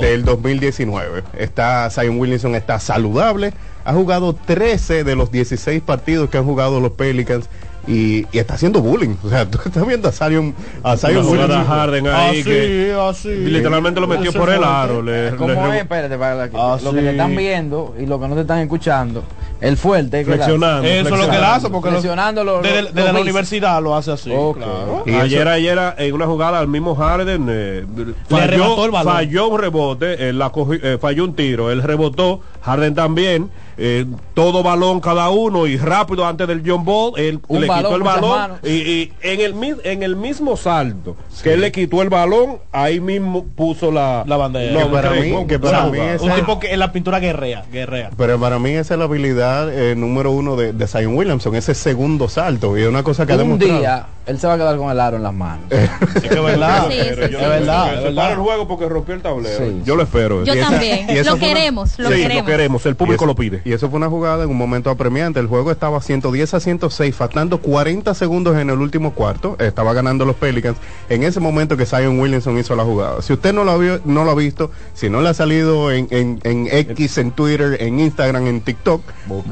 del 0.00 0.24
2019. 0.24 1.24
Está 1.38 1.90
Zion 1.90 2.18
Williamson 2.18 2.54
está 2.54 2.80
saludable, 2.80 3.52
ha 3.84 3.92
jugado 3.92 4.32
13 4.32 5.04
de 5.04 5.14
los 5.14 5.30
16 5.30 5.82
partidos 5.82 6.30
que 6.30 6.38
han 6.38 6.44
jugado 6.46 6.80
los 6.80 6.92
Pelicans. 6.92 7.50
Y, 7.86 8.26
y 8.30 8.38
está 8.38 8.54
haciendo 8.54 8.80
bullying. 8.80 9.16
O 9.24 9.28
sea, 9.28 9.44
tú 9.50 9.58
estás 9.64 9.86
viendo 9.86 10.08
a 10.08 10.12
Zion, 10.12 10.54
a 10.82 10.96
Zion 10.96 11.26
Williamson. 11.26 11.66
Harden 11.66 12.06
ahí 12.08 12.44
que 12.44 12.94
literalmente 13.26 14.00
lo 14.00 14.06
metió 14.06 14.32
por 14.32 14.50
el 14.50 14.62
aro. 14.62 15.02
Le, 15.02 15.34
¿Cómo 15.36 15.66
le 15.68 15.76
es? 15.76 15.82
Espérate, 15.82 16.16
para 16.18 16.48
que- 16.50 16.56
Ah, 16.56 16.76
lo 16.82 16.92
que 16.92 16.98
sí. 16.98 17.04
te 17.04 17.10
están 17.12 17.34
viendo 17.34 17.94
y 17.98 18.06
lo 18.06 18.20
que 18.20 18.28
no 18.28 18.34
te 18.34 18.42
están 18.42 18.58
escuchando. 18.60 19.22
El 19.60 19.76
fuerte. 19.76 20.24
Flexionando, 20.24 20.88
Eso 20.88 21.14
es 21.14 21.20
lo 21.20 21.30
que 21.30 21.36
hace 21.36 21.68
porque 21.68 21.88
lo- 21.90 21.96
Flexionando 22.00 22.60
desde, 22.62 22.92
desde 22.92 23.12
la 23.12 23.20
universidad 23.20 23.82
lo 23.82 23.94
hace 23.94 24.12
así. 24.12 24.30
Ok. 24.34 24.56
claro. 24.58 25.02
Y 25.06 25.12
ayer, 25.14 25.46
ayer 25.48 25.78
en 25.98 26.14
una 26.14 26.26
jugada 26.26 26.58
al 26.58 26.68
mismo 26.68 26.94
Harden 26.94 27.46
eh, 27.50 27.84
falló, 28.28 29.48
un 29.48 29.60
rebote, 29.60 30.28
él 30.30 30.38
la 30.38 30.50
cogió- 30.50 30.80
eh, 30.82 30.98
falló 30.98 31.24
un 31.24 31.34
tiro, 31.34 31.70
él 31.70 31.82
rebotó, 31.82 32.40
Harden 32.62 32.94
también, 32.94 33.50
eh, 33.82 34.04
todo 34.34 34.62
balón 34.62 35.00
cada 35.00 35.30
uno 35.30 35.66
y 35.66 35.78
rápido 35.78 36.26
antes 36.26 36.46
del 36.46 36.62
John 36.64 36.84
Ball, 36.84 37.14
él 37.16 37.40
Un 37.48 37.62
le 37.62 37.66
balón, 37.66 37.84
quitó 37.84 37.96
el 37.96 38.02
balón 38.02 38.50
y, 38.62 38.68
y 38.68 39.12
en, 39.22 39.40
el, 39.40 39.80
en 39.84 40.02
el 40.02 40.16
mismo 40.16 40.56
salto 40.56 41.16
que 41.42 41.54
él 41.54 41.62
le 41.62 41.72
quitó 41.72 42.02
el 42.02 42.10
balón, 42.10 42.58
ahí 42.72 43.00
mismo 43.00 43.46
puso 43.56 43.90
la, 43.90 44.22
La 44.26 44.36
bandera. 44.36 44.80
Que 44.82 44.86
para 44.90 45.10
mí- 45.12 45.46
que 45.46 45.58
para 45.58 45.86
mí 45.86 45.98
es- 45.98 46.20
Un 46.20 46.32
tipo 46.34 46.60
que 46.60 46.72
en 46.72 46.78
la 46.78 46.92
pintura 46.92 47.18
guerrea, 47.20 47.64
guerrea. 47.72 48.10
Pero 48.16 48.38
para 48.38 48.58
mí 48.58 48.70
esa 48.72 48.94
es 48.94 48.98
la 48.98 49.04
habilidad 49.06 49.72
eh, 49.72 49.94
número 49.96 50.30
uno 50.30 50.56
de, 50.56 50.74
de 50.74 50.86
Zion 50.86 51.16
Williamson, 51.16 51.54
ese 51.56 51.74
segundo 51.74 52.28
salto. 52.28 52.76
Y 52.76 52.82
es 52.82 52.88
una 52.88 53.02
cosa 53.02 53.24
que 53.24 53.32
ha 53.32 53.36
Un 53.36 53.58
demostrado. 53.58 53.78
día 53.80 54.06
él 54.26 54.38
se 54.38 54.46
va 54.46 54.54
a 54.54 54.56
quedar 54.56 54.76
con 54.76 54.90
el 54.90 55.00
aro 55.00 55.16
en 55.16 55.22
las 55.22 55.34
manos. 55.34 55.64
Es 55.70 56.22
que 56.28 56.40
verdad. 56.40 56.86
Sí, 56.90 56.96
Pero 56.98 57.26
sí, 57.26 57.32
yo 57.32 57.38
sí, 57.38 57.44
verdad, 57.44 57.86
es 57.92 57.98
se 57.98 58.04
verdad. 58.04 58.22
para 58.22 58.34
el 58.34 58.38
juego 58.40 58.68
porque 58.68 58.88
rompió 58.88 59.14
el 59.14 59.22
tablero. 59.22 59.58
Sí. 59.58 59.82
Yo 59.84 59.96
lo 59.96 60.02
espero. 60.02 60.44
Yo 60.44 60.52
esa- 60.52 60.70
también. 60.70 61.06
Lo 61.08 61.14
fue 61.24 61.32
una- 61.32 61.38
queremos, 61.40 61.98
lo 61.98 62.08
sí, 62.08 62.14
queremos. 62.14 62.42
lo 62.42 62.46
queremos, 62.46 62.86
el 62.86 62.96
público 62.96 63.26
lo 63.26 63.34
pide. 63.34 63.62
Y 63.64 63.72
eso 63.72 63.88
fue 63.90 63.96
una 63.96 64.08
jugada 64.08 64.44
en 64.44 64.50
un 64.50 64.56
momento 64.56 64.90
apremiante. 64.90 65.40
El 65.40 65.46
juego 65.46 65.70
estaba 65.70 66.00
110 66.00 66.54
a 66.54 66.60
106, 66.60 67.14
faltando 67.14 67.58
40 67.60 68.14
segundos 68.14 68.56
en 68.56 68.70
el 68.70 68.78
último 68.78 69.12
cuarto. 69.14 69.56
Estaba 69.58 69.92
ganando 69.92 70.24
los 70.24 70.36
Pelicans. 70.36 70.76
En 71.08 71.22
ese 71.24 71.40
momento 71.40 71.76
que 71.76 71.86
Zion 71.86 72.18
Williamson 72.20 72.58
hizo 72.58 72.76
la 72.76 72.84
jugada. 72.84 73.22
Si 73.22 73.32
usted 73.32 73.52
no 73.52 73.64
lo, 73.64 73.78
vio, 73.78 74.00
no 74.04 74.24
lo 74.24 74.30
ha 74.30 74.34
visto, 74.34 74.70
si 74.94 75.08
no 75.10 75.20
le 75.22 75.28
ha 75.30 75.34
salido 75.34 75.90
en, 75.90 76.06
en- 76.10 76.40
en 76.44 76.68
X, 76.70 77.18
en 77.18 77.30
Twitter, 77.32 77.76
en 77.80 77.98
Instagram, 78.00 78.46
en 78.46 78.60
TikTok, 78.60 79.02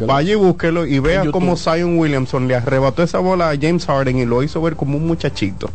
vaya 0.06 0.32
y 0.32 0.36
búsquelo 0.36 0.86
y 0.86 0.98
vea 0.98 1.24
cómo 1.30 1.56
Zion 1.56 1.98
Williamson 1.98 2.48
le 2.48 2.54
arrebató 2.56 3.02
esa 3.02 3.18
bola 3.18 3.50
a 3.50 3.56
James 3.60 3.86
Harden 3.86 4.18
y 4.18 4.24
lo 4.26 4.42
hizo 4.42 4.57
ver 4.60 4.76
como 4.76 4.97
un 4.97 5.06
muchachito. 5.06 5.70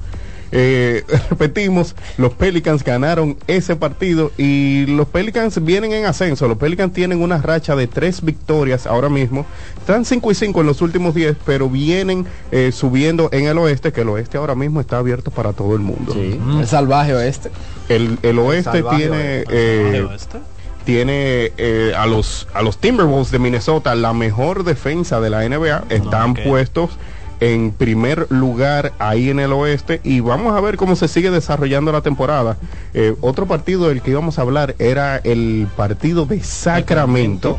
Eh, 0.55 1.03
repetimos, 1.31 1.95
los 2.17 2.33
Pelicans 2.33 2.83
ganaron 2.83 3.37
ese 3.47 3.75
partido 3.75 4.31
y 4.37 4.85
los 4.85 5.07
Pelicans 5.07 5.63
vienen 5.65 5.93
en 5.93 6.05
ascenso. 6.05 6.47
Los 6.47 6.59
Pelicans 6.59 6.93
tienen 6.93 7.23
una 7.23 7.37
racha 7.41 7.75
de 7.75 7.87
tres 7.87 8.23
victorias 8.23 8.85
ahora 8.85 9.09
mismo. 9.09 9.47
Están 9.79 10.05
5 10.05 10.31
y 10.31 10.35
5 10.35 10.61
en 10.61 10.67
los 10.67 10.81
últimos 10.83 11.15
10, 11.15 11.37
pero 11.43 11.69
vienen 11.69 12.27
eh, 12.51 12.71
subiendo 12.71 13.29
en 13.31 13.47
el 13.47 13.57
oeste, 13.57 13.91
que 13.91 14.01
el 14.01 14.09
oeste 14.09 14.37
ahora 14.37 14.53
mismo 14.53 14.79
está 14.79 14.99
abierto 14.99 15.31
para 15.31 15.53
todo 15.53 15.73
el 15.73 15.81
mundo. 15.81 16.13
El 16.13 16.67
salvaje 16.67 17.15
oeste. 17.15 17.49
El, 17.89 18.19
el 18.21 18.37
oeste 18.37 18.71
salvaje 18.71 18.97
tiene... 18.97 19.43
oeste. 19.47 19.97
eh, 19.97 20.01
Oeste. 20.03 20.37
tiene 20.85 21.51
eh, 21.57 21.93
a 21.97 22.05
los 22.05 22.47
a 22.53 22.61
los 22.61 22.77
Timberwolves 22.77 23.31
de 23.31 23.39
Minnesota 23.39 23.95
la 23.95 24.13
mejor 24.13 24.63
defensa 24.65 25.19
de 25.19 25.29
la 25.29 25.47
NBA 25.47 25.85
están 25.89 26.31
ok. 26.31 26.39
puestos 26.45 26.91
en 27.39 27.71
primer 27.71 28.27
lugar 28.29 28.93
ahí 28.99 29.29
en 29.29 29.39
el 29.39 29.51
oeste 29.53 29.99
y 30.03 30.19
vamos 30.19 30.55
a 30.55 30.61
ver 30.61 30.77
cómo 30.77 30.95
se 30.95 31.07
sigue 31.07 31.31
desarrollando 31.31 31.91
la 31.91 32.01
temporada 32.01 32.57
Eh, 32.93 33.15
otro 33.21 33.45
partido 33.47 33.89
del 33.89 34.01
que 34.01 34.11
íbamos 34.11 34.39
a 34.39 34.43
hablar 34.43 34.75
era 34.79 35.17
el 35.17 35.67
partido 35.75 36.25
de 36.25 36.41
Sacramento 36.43 37.57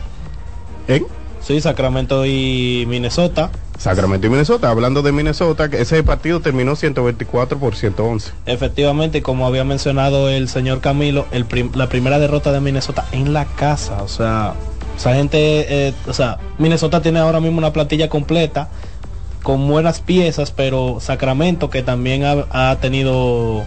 ¿En? 0.89 1.07
Sí, 1.41 1.61
Sacramento 1.61 2.25
y 2.25 2.85
Minnesota. 2.89 3.51
Sacramento 3.79 4.27
y 4.27 4.31
Minnesota 4.31 4.71
hablando 4.71 5.03
de 5.03 5.13
Minnesota 5.13 5.69
que 5.69 5.81
ese 5.83 6.03
partido 6.03 6.41
terminó 6.41 6.77
124 6.77 7.59
por 7.59 7.75
111 7.75 8.31
Efectivamente, 8.47 9.21
como 9.23 9.47
había 9.47 9.65
mencionado 9.65 10.31
el 10.31 10.49
señor 10.49 10.81
Camilo, 10.81 11.27
el 11.33 11.45
prim- 11.45 11.73
la 11.75 11.89
primera 11.89 12.19
derrota 12.19 12.53
de 12.53 12.61
Minnesota 12.61 13.05
en 13.13 13.33
la 13.33 13.45
casa. 13.47 14.03
O 14.03 14.09
sea, 14.09 14.55
esa 14.97 15.15
gente, 15.15 15.39
eh, 15.89 15.93
o 16.07 16.13
sea, 16.13 16.39
Minnesota 16.59 17.03
tiene 17.03 17.19
ahora 17.19 17.41
mismo 17.41 17.59
una 17.59 17.73
plantilla 17.73 18.09
completa 18.09 18.69
con 19.45 19.69
buenas 19.69 20.01
piezas, 20.01 20.51
pero 20.51 20.99
Sacramento 21.01 21.71
que 21.71 21.83
también 21.83 22.25
ha, 22.25 22.47
ha 22.51 22.77
tenido 22.81 23.63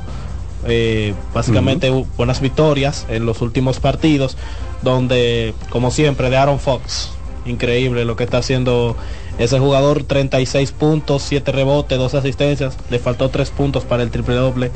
eh, 0.66 1.14
básicamente 1.34 1.90
buenas 2.18 2.42
victorias 2.42 3.06
en 3.10 3.26
los 3.26 3.42
últimos 3.42 3.80
partidos, 3.80 4.36
donde 4.82 5.54
como 5.70 5.92
siempre 5.92 6.30
de 6.32 6.38
Aaron 6.38 6.60
Fox, 6.60 7.12
increíble 7.46 8.06
lo 8.06 8.16
que 8.16 8.24
está 8.24 8.40
haciendo 8.40 8.98
ese 9.38 9.60
jugador, 9.60 10.04
36 10.04 10.72
puntos, 10.72 11.22
7 11.22 11.52
rebotes, 11.52 11.98
2 11.98 12.16
asistencias, 12.16 12.76
le 12.90 12.98
faltó 12.98 13.30
3 13.30 13.52
puntos 13.52 13.84
para 13.86 14.02
el 14.02 14.10
triple 14.10 14.34
doble. 14.36 14.72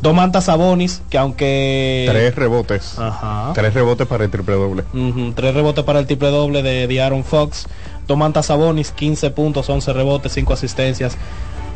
Domantas 0.00 0.44
Sabonis, 0.44 1.02
que 1.10 1.18
aunque 1.18 2.06
tres 2.08 2.32
rebotes 2.36 2.96
Ajá. 3.00 3.50
tres 3.52 3.74
rebotes 3.74 4.06
para 4.06 4.22
el 4.22 4.30
triple 4.30 4.54
doble 4.54 4.84
Ujú, 4.94 5.32
tres 5.32 5.52
rebotes 5.52 5.82
para 5.84 5.98
el 5.98 6.06
triple 6.06 6.30
doble 6.30 6.62
de, 6.62 6.86
de 6.86 7.02
Aaron 7.02 7.24
Fox. 7.24 7.66
Domantas 8.08 8.46
Sabonis, 8.46 8.90
15 8.90 9.30
puntos, 9.30 9.68
11 9.68 9.92
rebotes, 9.92 10.32
5 10.32 10.54
asistencias. 10.54 11.16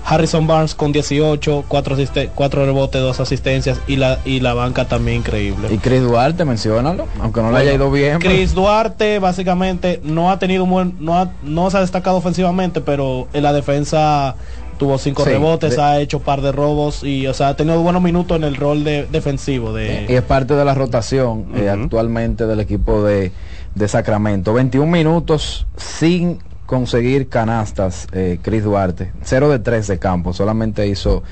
Harrison 0.05 0.49
Barnes 0.49 0.75
con 0.75 0.91
18, 0.91 1.65
4, 1.69 2.65
rebotes, 2.67 3.01
2 3.01 3.21
asistencias 3.21 3.81
y 3.87 3.95
la, 3.97 4.19
y 4.25 4.41
la 4.41 4.53
banca 4.53 4.87
también 4.87 5.19
increíble. 5.19 5.69
Y 5.73 5.79
Chris 5.79 6.01
Duarte, 6.03 6.45
menciónalo, 6.45 7.07
aunque 7.21 7.41
no 7.41 7.53
le 7.53 7.59
haya 7.59 7.75
ido 7.75 7.89
bien. 7.89 8.19
pero- 8.19 8.35
Chris 8.35 8.53
Duarte 8.53 9.21
básicamente 9.21 10.01
no 10.03 10.33
ha 10.33 10.41
tenido 10.41 10.65
un 10.65 10.71
buen, 10.71 10.97
no, 10.99 11.17
ha- 11.17 11.31
no 11.45 11.71
se 11.71 11.77
ha 11.77 11.81
destacado 11.83 12.17
ofensivamente, 12.17 12.81
pero 12.81 13.29
en 13.33 13.45
la 13.45 13.53
defensa 13.53 14.35
tuvo 14.77 14.99
cinco 14.99 15.23
Sí, 15.23 15.31
rebotes, 15.31 15.77
de- 15.77 15.83
ha 15.83 16.01
hecho 16.01 16.19
par 16.19 16.41
de 16.41 16.51
robos 16.51 17.05
y 17.05 17.29
o 17.29 17.35
sea 17.35 17.49
ha 17.51 17.57
tenido 17.57 17.81
buenos 17.83 18.03
minutos 18.03 18.37
en 18.37 18.43
el 18.43 18.57
rol 18.57 18.83
de, 18.83 19.07
defensivo 19.07 19.73
de 19.73 20.07
y 20.09 20.15
es 20.15 20.23
parte 20.23 20.55
de 20.55 20.65
la 20.65 20.75
rotación 20.75 21.47
eh, 21.55 21.69
actualmente 21.71 22.47
del 22.49 22.59
equipo 22.59 23.05
de, 23.05 23.31
de 23.75 23.89
Sacramento. 23.89 24.53
21 24.55 24.91
minutos 24.91 25.67
sin 25.77 26.39
conseguir 26.67 27.29
canastas, 27.29 28.07
eh, 28.13 28.39
Chris 28.43 28.65
Duarte. 28.65 29.13
0 29.23 29.51
de 29.51 29.59
3 29.59 29.87
de 29.87 29.99
campo, 29.99 30.33
solamente 30.33 30.87
hizo 30.87 31.23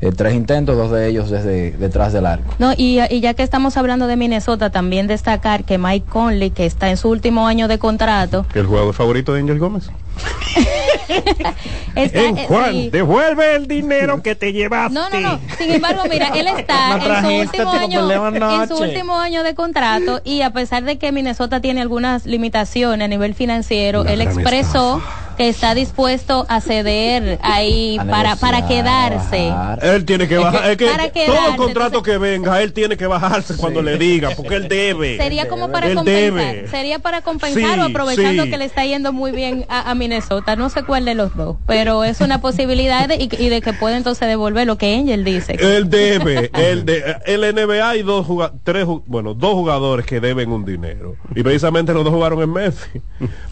eh, 0.00 0.12
tres 0.12 0.34
intentos, 0.34 0.76
dos 0.76 0.90
de 0.90 1.08
ellos 1.08 1.30
desde 1.30 1.72
detrás 1.72 2.12
del 2.12 2.26
arco. 2.26 2.54
No, 2.58 2.72
y, 2.76 3.00
y 3.10 3.20
ya 3.20 3.34
que 3.34 3.42
estamos 3.42 3.76
hablando 3.76 4.06
de 4.06 4.16
Minnesota, 4.16 4.70
también 4.70 5.06
destacar 5.06 5.64
que 5.64 5.78
Mike 5.78 6.06
Conley, 6.08 6.50
que 6.50 6.66
está 6.66 6.90
en 6.90 6.96
su 6.96 7.08
último 7.08 7.46
año 7.46 7.68
de 7.68 7.78
contrato, 7.78 8.46
el 8.54 8.66
jugador 8.66 8.94
favorito 8.94 9.32
de 9.34 9.40
Angel 9.40 9.58
Gómez 9.58 9.90
está, 11.94 12.20
En 12.20 12.38
eh, 12.38 12.44
Juan, 12.46 12.72
sí. 12.72 12.90
devuelve 12.90 13.56
el 13.56 13.66
dinero 13.66 14.22
que 14.22 14.34
te 14.34 14.52
llevaste. 14.52 14.94
No, 14.94 15.08
no, 15.10 15.20
no. 15.20 15.40
Sin 15.58 15.70
embargo, 15.70 16.02
mira, 16.08 16.28
él 16.28 16.46
está 16.46 16.96
en 17.04 17.22
su 17.22 17.58
último 17.58 17.72
año, 17.72 18.62
en 18.62 18.68
su 18.68 18.76
último 18.76 19.18
año 19.18 19.42
de 19.42 19.54
contrato 19.54 20.20
y 20.24 20.42
a 20.42 20.50
pesar 20.50 20.84
de 20.84 20.98
que 20.98 21.12
Minnesota 21.12 21.60
tiene 21.60 21.80
algunas 21.80 22.26
limitaciones 22.26 23.04
a 23.04 23.08
nivel 23.08 23.34
financiero, 23.34 24.04
él 24.04 24.20
expresó 24.20 25.02
que 25.36 25.48
está 25.48 25.74
dispuesto 25.74 26.46
a 26.48 26.60
ceder 26.60 27.38
ahí 27.42 27.98
A 27.98 28.04
para 28.04 28.36
para 28.36 28.66
quedarse. 28.66 29.52
Él 29.82 30.04
tiene 30.04 30.28
que 30.28 30.36
bajar. 30.38 30.70
Es 30.70 30.76
que 30.76 30.86
Para 30.86 31.04
todo 31.04 31.12
quedarse, 31.12 31.50
el 31.50 31.56
contrato 31.56 32.02
que 32.02 32.18
venga, 32.18 32.62
él 32.62 32.72
tiene 32.72 32.96
que 32.96 33.06
bajarse 33.06 33.56
cuando 33.56 33.82
le 33.82 33.98
diga, 33.98 34.30
porque 34.36 34.56
él 34.56 34.68
debe. 34.68 35.16
Sería 35.16 35.48
como 35.48 35.70
para 35.70 35.88
Él 35.88 35.94
compensar, 35.96 36.54
debe. 36.54 36.68
sería 36.68 36.98
para 36.98 37.22
compensar 37.22 37.74
Sí, 37.74 37.80
o 37.80 37.84
aprovechando 37.84 38.44
sí. 38.44 38.50
que 38.50 38.58
le 38.58 38.64
está 38.64 38.84
yendo 38.84 39.12
muy 39.12 39.32
bien 39.32 39.64
a, 39.68 39.90
a 39.90 39.94
Minnesota, 39.94 40.56
no 40.56 40.70
sé 40.70 40.82
cuál 40.84 41.04
de 41.04 41.14
los 41.14 41.34
dos, 41.36 41.56
pero 41.66 42.04
es 42.04 42.20
una 42.20 42.40
posibilidad 42.40 43.08
de, 43.08 43.16
y, 43.16 43.28
y 43.38 43.48
de 43.48 43.60
que 43.60 43.72
puede 43.72 43.96
entonces 43.96 44.28
devolver 44.28 44.66
lo 44.66 44.78
que 44.78 44.94
Angel 44.94 45.24
dice. 45.24 45.56
Él 45.60 45.90
debe, 45.90 46.50
él 46.54 46.84
de, 46.84 47.16
el 47.26 47.40
NBA 47.54 47.88
hay 47.88 48.02
dos 48.02 48.26
juga- 48.26 48.52
tres, 48.64 48.86
bueno, 49.06 49.34
dos 49.34 49.54
jugadores 49.54 50.06
que 50.06 50.20
deben 50.20 50.50
un 50.52 50.64
dinero. 50.64 51.16
Y 51.34 51.42
precisamente 51.42 51.92
los 51.92 52.04
dos 52.04 52.12
jugaron 52.12 52.42
en 52.42 52.52
Messi. 52.52 52.88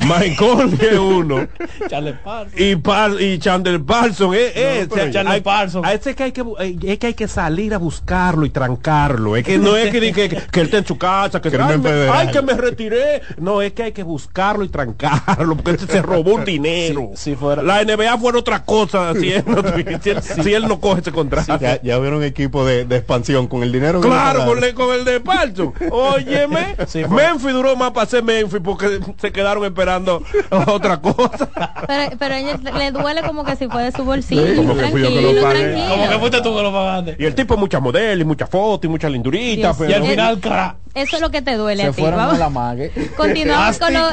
Mike 0.01 0.37
Conley 0.37 0.79
es 0.93 0.99
uno 0.99 1.47
Charles 1.89 2.17
Parsons. 2.25 2.61
y, 2.61 2.77
Par- 2.77 3.21
y 3.21 3.39
Chandler 3.39 3.83
Parson 3.83 4.35
eh, 4.35 4.53
eh, 4.55 4.87
pero 4.89 4.95
o 4.95 4.97
sea, 5.05 5.11
Chandler 5.13 5.35
hay- 5.37 5.41
Parsons. 5.41 5.87
a 5.87 5.93
ese 5.95 6.15
que 6.15 6.23
hay 6.25 6.33
que 6.33 6.43
eh, 6.61 6.77
es 6.83 6.99
que 6.99 7.07
hay 7.09 7.15
que 7.15 7.29
salir 7.29 7.75
a 7.75 7.79
buscarlo 7.79 8.45
y 8.47 8.51
trancarlo 8.51 9.37
es 9.37 9.45
que 9.45 9.59
no 9.59 9.77
es 9.77 9.91
que, 9.91 10.01
di- 10.01 10.13
que, 10.13 10.29
que 10.29 10.61
él 10.61 10.67
está 10.67 10.79
en 10.79 10.87
su 10.87 10.99
casa 10.99 11.41
que, 11.41 11.49
ay, 11.61 11.79
me, 11.79 11.91
ay, 12.11 12.29
que 12.31 12.43
me 12.43 12.55
retiré 12.55 13.23
no 13.39 13.63
es 13.63 13.73
que 13.73 13.85
hay 13.85 13.93
que 13.93 14.03
buscarlo 14.03 14.65
y 14.65 14.69
trancarlo 14.69 15.57
porque 15.57 15.73
él 15.73 15.79
se 15.89 16.03
robó 16.03 16.35
un 16.35 16.45
dinero 16.53 17.11
Si 17.15 17.35
fuera- 17.35 17.63
la 17.63 17.83
NBA 17.85 18.19
fuera 18.19 18.39
otra 18.39 18.65
cosa 18.65 19.13
si 19.19 19.33
él 19.33 19.45
no, 19.47 19.63
si 20.03 20.11
él, 20.11 20.23
si 20.23 20.55
él 20.55 20.69
no 20.69 20.81
coge 20.81 21.01
ese 21.01 21.13
contrato 21.13 21.59
Ya, 21.61 21.81
ya 21.83 21.99
vieron 21.99 22.23
equipo 22.23 22.65
de, 22.65 22.85
de 22.85 22.97
expansión 22.97 23.47
con 23.47 23.63
el 23.63 23.73
dinero. 23.73 24.01
que 24.01 24.09
Claro, 24.09 24.45
con, 24.47 24.63
el- 24.63 24.75
con 24.75 24.95
el 24.95 25.05
de 25.05 25.21
Parson. 25.21 25.73
Óyeme, 25.91 26.77
Sí, 26.87 27.03
Memphis 27.09 27.53
duró 27.53 27.77
más 27.77 27.91
para 27.93 28.07
ser 28.07 28.23
Memphis 28.23 28.61
porque 28.63 29.01
se 29.19 29.33
quedaron 29.33 29.65
esperando 29.65 30.23
otra 30.67 31.01
cosa. 31.01 31.62
Pero, 31.87 32.17
pero 32.19 32.35
a 32.35 32.39
ella 32.39 32.59
le 32.79 32.91
duele 32.93 33.23
como 33.23 33.45
que 33.45 33.57
si 33.57 33.67
fue 33.69 33.83
de 33.85 33.93
su 33.93 34.05
bolsillo. 34.05 34.47
Sí, 34.47 34.55
como 34.57 34.75
que 34.77 34.85
fui 34.89 35.03
yo 35.03 35.09
que 35.09 35.15
lo 35.15 35.21
tranquilo, 35.21 35.43
pagué. 35.43 35.61
tranquilo. 35.73 35.89
Como 35.97 36.09
que 36.11 36.19
fuiste 36.19 36.41
tú 36.43 36.57
que 36.57 36.63
lo 36.63 36.73
pagaste. 36.73 37.17
Y 37.19 37.25
el 37.25 37.35
tipo 37.35 37.57
mucha 37.57 37.81
modelo 37.81 38.23
y 38.23 38.25
mucha 38.25 38.47
foto 38.47 38.87
y 38.87 38.91
mucha 38.91 39.09
lindurita. 39.09 39.69
Dios 39.69 39.77
pero- 39.79 39.91
Y 39.91 39.95
al 39.95 40.05
final, 40.05 40.41
cra. 40.41 40.77
Eso 40.95 41.17
es 41.17 41.23
lo 41.23 41.31
que 41.31 41.43
te 41.43 41.57
duele 41.57 41.83
Se 41.83 41.89
a 41.89 41.93
ti. 41.93 42.01
fueron 42.01 42.19
Vamos. 42.19 42.35
a 42.35 42.39
la 42.39 42.49
mague. 42.51 42.91
Continuamos 43.17 43.79
con 43.79 43.93
los, 43.95 44.13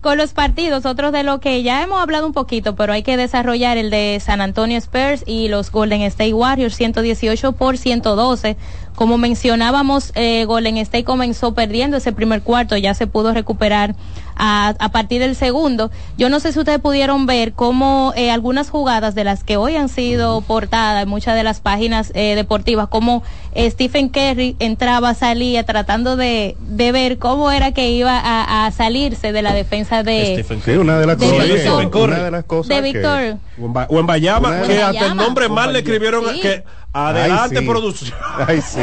con 0.00 0.16
los 0.16 0.32
partidos, 0.32 0.86
otros 0.86 1.12
de 1.12 1.24
lo 1.24 1.40
que 1.40 1.62
ya 1.62 1.82
hemos 1.82 2.00
hablado 2.00 2.26
un 2.26 2.32
poquito, 2.32 2.74
pero 2.76 2.92
hay 2.92 3.02
que 3.02 3.16
desarrollar 3.16 3.76
el 3.76 3.90
de 3.90 4.18
San 4.24 4.40
Antonio 4.40 4.78
Spurs 4.78 5.24
y 5.26 5.48
los 5.48 5.70
Golden 5.70 6.02
State 6.02 6.32
Warriors 6.32 6.74
118 6.76 7.52
por 7.52 7.76
112. 7.76 8.56
Como 8.94 9.18
mencionábamos, 9.18 10.12
eh, 10.14 10.44
Golden 10.46 10.76
State 10.78 11.04
comenzó 11.04 11.54
perdiendo 11.54 11.96
ese 11.96 12.12
primer 12.12 12.42
cuarto, 12.42 12.76
ya 12.76 12.94
se 12.94 13.06
pudo 13.06 13.32
recuperar 13.34 13.94
a, 14.40 14.74
a 14.78 14.88
partir 14.90 15.20
del 15.20 15.36
segundo. 15.36 15.90
Yo 16.16 16.30
no 16.30 16.40
sé 16.40 16.52
si 16.52 16.58
ustedes 16.58 16.80
pudieron 16.80 17.26
ver 17.26 17.52
cómo 17.52 18.12
eh, 18.16 18.30
algunas 18.30 18.70
jugadas 18.70 19.14
de 19.14 19.24
las 19.24 19.44
que 19.44 19.56
hoy 19.58 19.76
han 19.76 19.88
sido 19.90 20.40
portadas 20.40 21.02
en 21.02 21.08
muchas 21.08 21.34
de 21.36 21.42
las 21.44 21.60
páginas 21.60 22.10
eh, 22.14 22.34
deportivas, 22.34 22.88
como 22.88 23.22
eh, 23.54 23.70
Stephen 23.70 24.08
Curry 24.08 24.56
entraba, 24.58 25.12
salía, 25.14 25.64
tratando 25.64 26.16
de, 26.16 26.56
de 26.60 26.90
ver 26.92 27.18
cómo 27.18 27.50
era 27.50 27.72
que 27.72 27.90
iba 27.90 28.18
a, 28.18 28.66
a 28.66 28.70
salirse 28.70 29.32
de 29.32 29.42
la 29.42 29.52
defensa 29.52 30.02
de, 30.02 30.34
Stephen 30.42 30.62
Sí, 30.64 30.70
una 30.72 30.98
de 30.98 31.06
las 31.06 31.18
De 31.18 31.26
cosas. 31.26 31.94
una 31.94 32.18
de 32.24 32.30
las 32.30 32.44
cosas. 32.44 32.68
de 32.68 32.76
que- 32.92 32.98
Víctor. 32.98 33.38
O 33.88 34.00
en 34.00 34.06
Bayama, 34.06 34.62
que 34.62 34.82
hasta 34.82 35.06
el 35.06 35.16
nombre 35.16 35.48
mal 35.50 35.72
le 35.72 35.80
escribieron 35.80 36.24
Sí. 36.32 36.40
que 36.40 36.64
adelante 36.92 37.56
Ay, 37.58 37.62
sí. 37.62 37.68
producción. 37.68 38.18
Ay, 38.48 38.60
sí. 38.62 38.80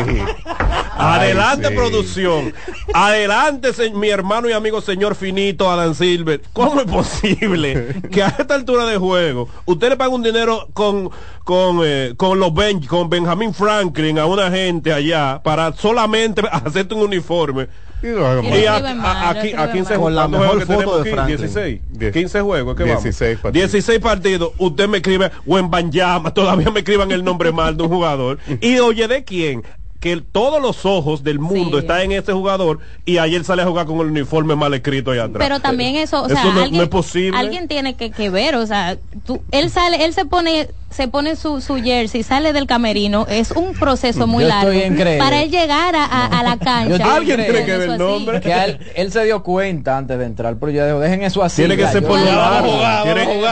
Adelante 0.98 1.68
Ay, 1.68 1.74
sí. 1.74 1.78
producción. 1.78 2.54
Adelante 2.94 3.74
se- 3.74 3.90
mi 3.92 4.10
hermano 4.10 4.50
y 4.50 4.54
amigo 4.54 4.82
señor 4.82 5.16
Finito 5.48 5.72
Adam 5.72 5.94
Silver. 5.96 6.42
¿Cómo 6.52 6.82
es 6.82 6.88
posible 6.92 7.96
que 8.12 8.22
a 8.22 8.28
esta 8.38 8.56
altura 8.56 8.86
de 8.86 8.98
juego 8.98 9.48
usted 9.66 9.90
le 9.90 9.96
paga 9.96 10.14
un 10.14 10.22
dinero 10.24 10.68
con 10.74 11.10
con 11.46 11.80
eh, 11.86 12.14
con 12.18 12.38
los 12.40 12.54
ben, 12.54 12.82
con 12.86 13.10
Benjamin 13.10 13.54
Franklin 13.54 14.20
a 14.20 14.26
una 14.26 14.52
gente 14.52 14.92
allá 14.92 15.40
para 15.42 15.72
solamente 15.74 16.42
hacerte 16.52 16.96
un 16.96 17.04
uniforme? 17.04 17.70
Y 18.04 18.08
Y 18.08 18.66
a, 18.66 18.76
a- 18.76 18.94
mal, 18.94 19.38
aquí, 19.38 19.54
lo 19.54 19.62
a 19.62 19.72
15 19.72 19.94
escriben 19.94 19.98
mal. 19.98 20.00
juegos, 20.00 20.04
Con 20.04 20.16
la 20.16 20.28
¿cuántos 20.28 20.40
mejor 20.40 20.66
juegos 20.66 20.68
que 20.68 20.74
foto 20.84 21.04
tenemos 21.04 21.04
de 21.04 21.10
aquí? 21.10 21.38
Franklin. 21.38 21.38
16. 21.38 21.82
Die- 22.00 22.12
15 22.12 22.42
juegos, 22.42 22.76
¿qué 22.76 22.84
16 22.84 23.30
vamos? 23.30 23.42
partidos. 23.42 23.72
16 23.72 24.00
partidos. 24.02 24.52
Usted 24.58 24.88
me 24.90 24.98
escribe 24.98 25.32
Wembanyama, 25.46 26.34
todavía 26.34 26.70
me 26.72 26.80
escriban 26.82 27.10
el 27.12 27.24
nombre 27.24 27.52
mal 27.54 27.76
de 27.78 27.84
un 27.84 27.90
jugador. 27.90 28.38
Y 28.62 28.78
oye, 28.80 29.08
¿de 29.08 29.24
quién? 29.24 29.64
Que 30.08 30.14
el- 30.14 30.24
todos 30.24 30.62
los 30.62 30.86
ojos 30.86 31.22
del 31.22 31.38
mundo 31.40 31.78
Sí. 31.78 31.82
están 31.82 32.00
en 32.00 32.14
ese 32.14 32.32
jugador 32.32 32.80
y 33.04 33.18
ayer 33.18 33.44
sale 33.44 33.64
a 33.64 33.66
jugar 33.66 33.86
con 33.88 34.00
el 34.00 34.08
uniforme 34.08 34.56
mal 34.56 34.74
escrito 34.74 35.12
allá 35.12 35.26
atrás. 35.26 35.46
Pero 35.46 35.60
también 35.60 35.98
eso, 35.98 36.24
o 36.24 36.30
sea, 36.30 36.40
Eso 36.40 36.48
no- 36.48 36.54
no 36.56 36.62
alguien, 36.64 36.82
es 36.84 36.88
posible. 36.88 37.38
alguien 37.38 37.68
tiene 37.68 37.98
que, 37.98 38.12
que 38.12 38.30
ver, 38.30 38.56
o 38.56 38.66
sea, 38.66 38.98
tú, 39.26 39.42
él 39.52 39.70
sale, 39.70 40.06
él 40.06 40.14
se 40.14 40.24
pone, 40.24 40.70
se 40.90 41.08
pone 41.08 41.36
su, 41.36 41.62
su 41.62 41.76
jersey, 41.76 42.24
sale 42.24 42.54
del 42.54 42.66
camerino, 42.66 43.28
es 43.30 43.52
un 43.52 43.74
proceso 43.74 44.26
muy 44.26 44.44
Yo 44.44 44.50
largo 44.50 44.72
estoy 44.72 45.18
para 45.18 45.42
él 45.44 45.52
llegar 45.52 45.96
a, 45.96 46.06
a- 46.06 46.40
a 46.40 46.44
la 46.44 46.58
cancha. 46.58 47.16
Alguien 47.16 47.44
tiene 47.44 47.66
que 47.66 47.74
el 47.76 47.98
nombre. 47.98 48.40
Que 48.40 48.54
él, 48.64 48.80
él 48.96 49.12
se 49.12 49.24
dio 49.26 49.44
cuenta 49.44 49.98
antes 49.98 50.18
de 50.18 50.26
entrar, 50.26 50.56
pero 50.58 50.72
digo, 50.72 51.00
dejen 51.00 51.24
eso 51.24 51.44
así. 51.44 51.64
Tiene 51.64 51.76
que 51.76 51.84
ya, 51.84 51.92
ser 51.92 52.04
por. 52.04 52.18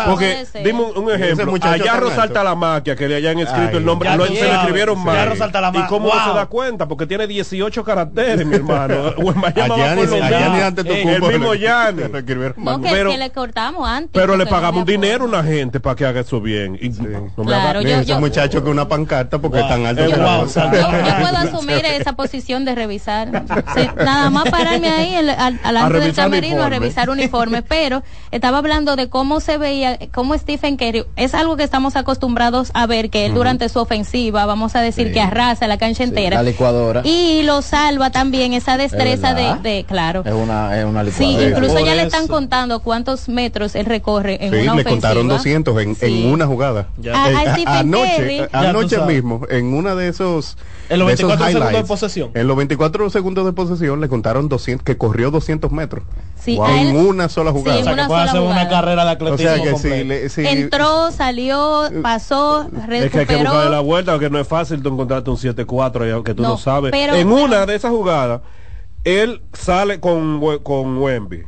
Porque, 0.07 0.45
dime 0.64 0.82
un, 0.82 1.12
ejemplo. 1.12 1.53
Allá 1.62 1.98
resalta 1.98 2.44
la 2.44 2.56
maquia, 2.56 2.95
que 2.95 3.07
le 3.07 3.16
hayan 3.16 3.38
escrito 3.40 3.70
Ay, 3.72 3.78
el 3.78 3.86
nombre. 3.86 4.10
ya 4.10 4.16
Lo, 4.18 4.26
se 4.28 4.34
le 4.34 4.40
sabes. 4.40 4.56
escribieron 4.56 4.98
Ya 4.98 5.03
mal. 5.03 5.30
resalta 5.30 5.62
la 5.62 5.72
¿Y 5.76 5.82
cómo 5.88 6.14
no 6.14 6.24
se 6.26 6.34
da 6.38 6.45
cuenta? 6.45 6.88
Porque 6.88 7.06
tiene 7.06 7.28
18 7.28 7.84
caracteres, 7.84 8.45
mi 8.45 8.56
hermano. 8.56 9.10
El 9.16 9.26
mismo 11.22 11.53
Yanni. 11.56 12.03
No, 12.57 12.82
que, 12.82 12.90
Pero- 12.90 13.12
que 13.12 13.18
le 13.18 13.30
cortamos 13.32 13.88
antes. 13.88 14.10
Pero 14.14 14.38
le 14.38 14.45
pagamos 14.45 14.86
dinero 14.86 15.26
a 15.26 15.28
una 15.28 15.44
gente 15.44 15.80
para 15.80 15.95
que 15.95 16.06
haga 16.06 16.22
eso 16.22 16.40
bien. 16.41 16.78
No 17.38 17.43
me 17.43 17.49
Claro, 17.52 17.80
haga- 17.80 17.89
yo- 17.89 17.95
ese 17.97 18.06
yo- 18.06 18.19
muchacho 18.19 18.61
con 18.64 18.72
una 18.72 18.88
pancarta 18.88 19.39
porque 19.39 19.57
Wow. 19.60 19.65
es 19.68 19.73
tan 19.73 19.85
alto 19.85 20.02
que 20.07 20.15
wow, 20.15 20.23
la- 20.23 20.39
o 20.39 20.47
sea, 20.47 20.65
Yo, 20.72 21.22
puedo 21.22 21.38
asumir 21.38 21.85
esa 21.85 22.14
posición 22.14 22.65
de 22.65 22.76
revisar. 22.76 23.43
Sí, 23.76 23.88
nada 23.97 24.30
más 24.30 24.45
pararme 24.49 24.89
ahí 24.89 25.14
el- 25.15 25.30
al, 25.30 25.60
al 25.64 25.77
A 25.77 25.89
del 25.89 26.14
camerino 26.14 26.64
a 26.64 26.69
revisar 26.69 27.10
uniformes. 27.10 27.64
Pero 27.68 28.03
estaba 28.31 28.57
hablando 28.60 28.95
de 28.95 29.10
cómo 29.10 29.39
se 29.39 29.57
veía, 29.57 29.97
cómo 30.14 30.38
Stephen 30.38 30.77
Curry, 30.77 31.06
es 31.15 31.34
algo 31.34 31.57
que 31.57 31.64
estamos 31.64 31.95
acostumbrados 31.95 32.72
a 32.73 32.85
ver, 32.88 33.10
que 33.10 33.26
él 33.26 33.34
durante 33.34 33.69
su 33.69 33.80
ofensiva, 33.80 34.45
vamos 34.45 34.76
a 34.76 34.81
decir 34.81 35.07
Sí. 35.07 35.14
que 35.14 35.22
arrasa 35.22 35.68
la 35.68 35.77
cancha 35.77 36.03
entera. 36.03 36.38
la 36.38 36.43
licuadora. 36.43 37.02
Y 37.03 37.43
lo 37.43 37.61
salva 37.61 38.10
también 38.11 38.53
esa 38.53 38.77
destreza 38.77 39.34
de, 39.34 39.85
claro. 39.88 40.23
Es 40.26 40.34
una, 40.34 40.77
es 40.77 40.85
una 40.85 41.03
Sí, 41.06 41.26
licuadora. 41.26 41.49
incluso 41.49 41.80
ya 41.85 41.95
le 41.95 42.03
están 42.03 42.27
contando 42.27 42.80
cuántos 42.81 43.30
metros 43.30 43.76
él 43.76 43.85
recorre 43.85 44.34
en 44.45 44.52
Sí, 44.52 44.56
una 44.57 44.64
le 44.76 44.81
ofensiva. 44.81 44.89
contaron 44.91 45.27
200 45.27 45.81
en, 45.81 45.95
Sí. 45.95 46.06
en 46.26 46.31
una 46.34 46.45
jugada. 46.45 46.88
Ya. 46.97 47.14
A- 47.16 47.30
Eh, 47.32 47.64
a 47.66 47.80
anoche, 47.80 48.38
eh, 48.44 48.50
anoche 48.52 49.00
mismo, 49.02 49.42
en 49.50 49.74
una 49.74 49.96
de 49.96 50.08
esos. 50.10 50.58
En 50.90 51.00
los 51.00 51.08
de 51.08 51.14
esos 51.16 51.28
24 51.30 51.52
segundos 51.52 51.82
de 51.82 51.88
posesión. 51.88 52.32
En 52.34 52.48
los 52.48 52.58
24 52.58 53.10
segundos 53.10 53.46
de 53.46 53.54
posesión 53.54 54.02
le 54.02 54.10
contaron 54.10 54.50
200, 54.50 54.84
que 54.84 54.98
corrió 54.98 55.32
200 55.32 55.72
metros. 55.72 56.04
Sí, 56.40 56.58
Wow. 56.58 56.68
él- 56.68 56.88
en 56.90 56.96
una 56.98 57.28
sola 57.30 57.52
jugada. 57.52 57.78
Sí, 57.78 57.82
O 57.82 57.84
sea, 57.86 57.94
una 57.94 58.04
que 58.04 58.08
puede 58.08 58.20
sola 58.22 58.32
hacer 58.32 58.42
una 58.42 58.50
jugada. 58.52 58.70
carrera 58.70 59.06
de 59.06 59.10
o 59.10 59.14
atletismo 59.14 59.38
sea 59.38 59.64
que 59.64 59.78
si, 59.80 60.04
le- 60.04 60.30
si- 60.30 60.46
Entró, 60.48 61.12
salió, 61.12 61.84
pasó, 62.04 62.64
Es 62.64 62.70
que 62.88 62.96
hay 62.96 63.10
que 63.10 63.18
buscarle 63.38 63.44
la 63.44 63.50
recuperó. 63.62 63.84
vuelta, 63.84 64.12
porque 64.12 64.30
no 64.30 64.40
es 64.40 64.48
fácil 64.48 64.84
tú 64.84 64.90
encontrarte 64.90 65.30
un 65.32 65.38
7-4, 65.38 66.06
ya 66.08 66.24
que 66.24 66.34
tú 66.36 66.44
no, 66.44 66.50
No, 66.50 66.58
sabes. 66.58 66.92
pero- 66.92 67.16
en 67.16 67.28
pero- 67.30 67.44
una 67.46 67.66
de 67.66 67.76
esas 67.76 67.90
jugadas, 67.92 68.42
él 69.04 69.42
sale 69.54 70.00
con, 70.00 70.40
con 70.62 70.98
Wemby. 71.00 71.44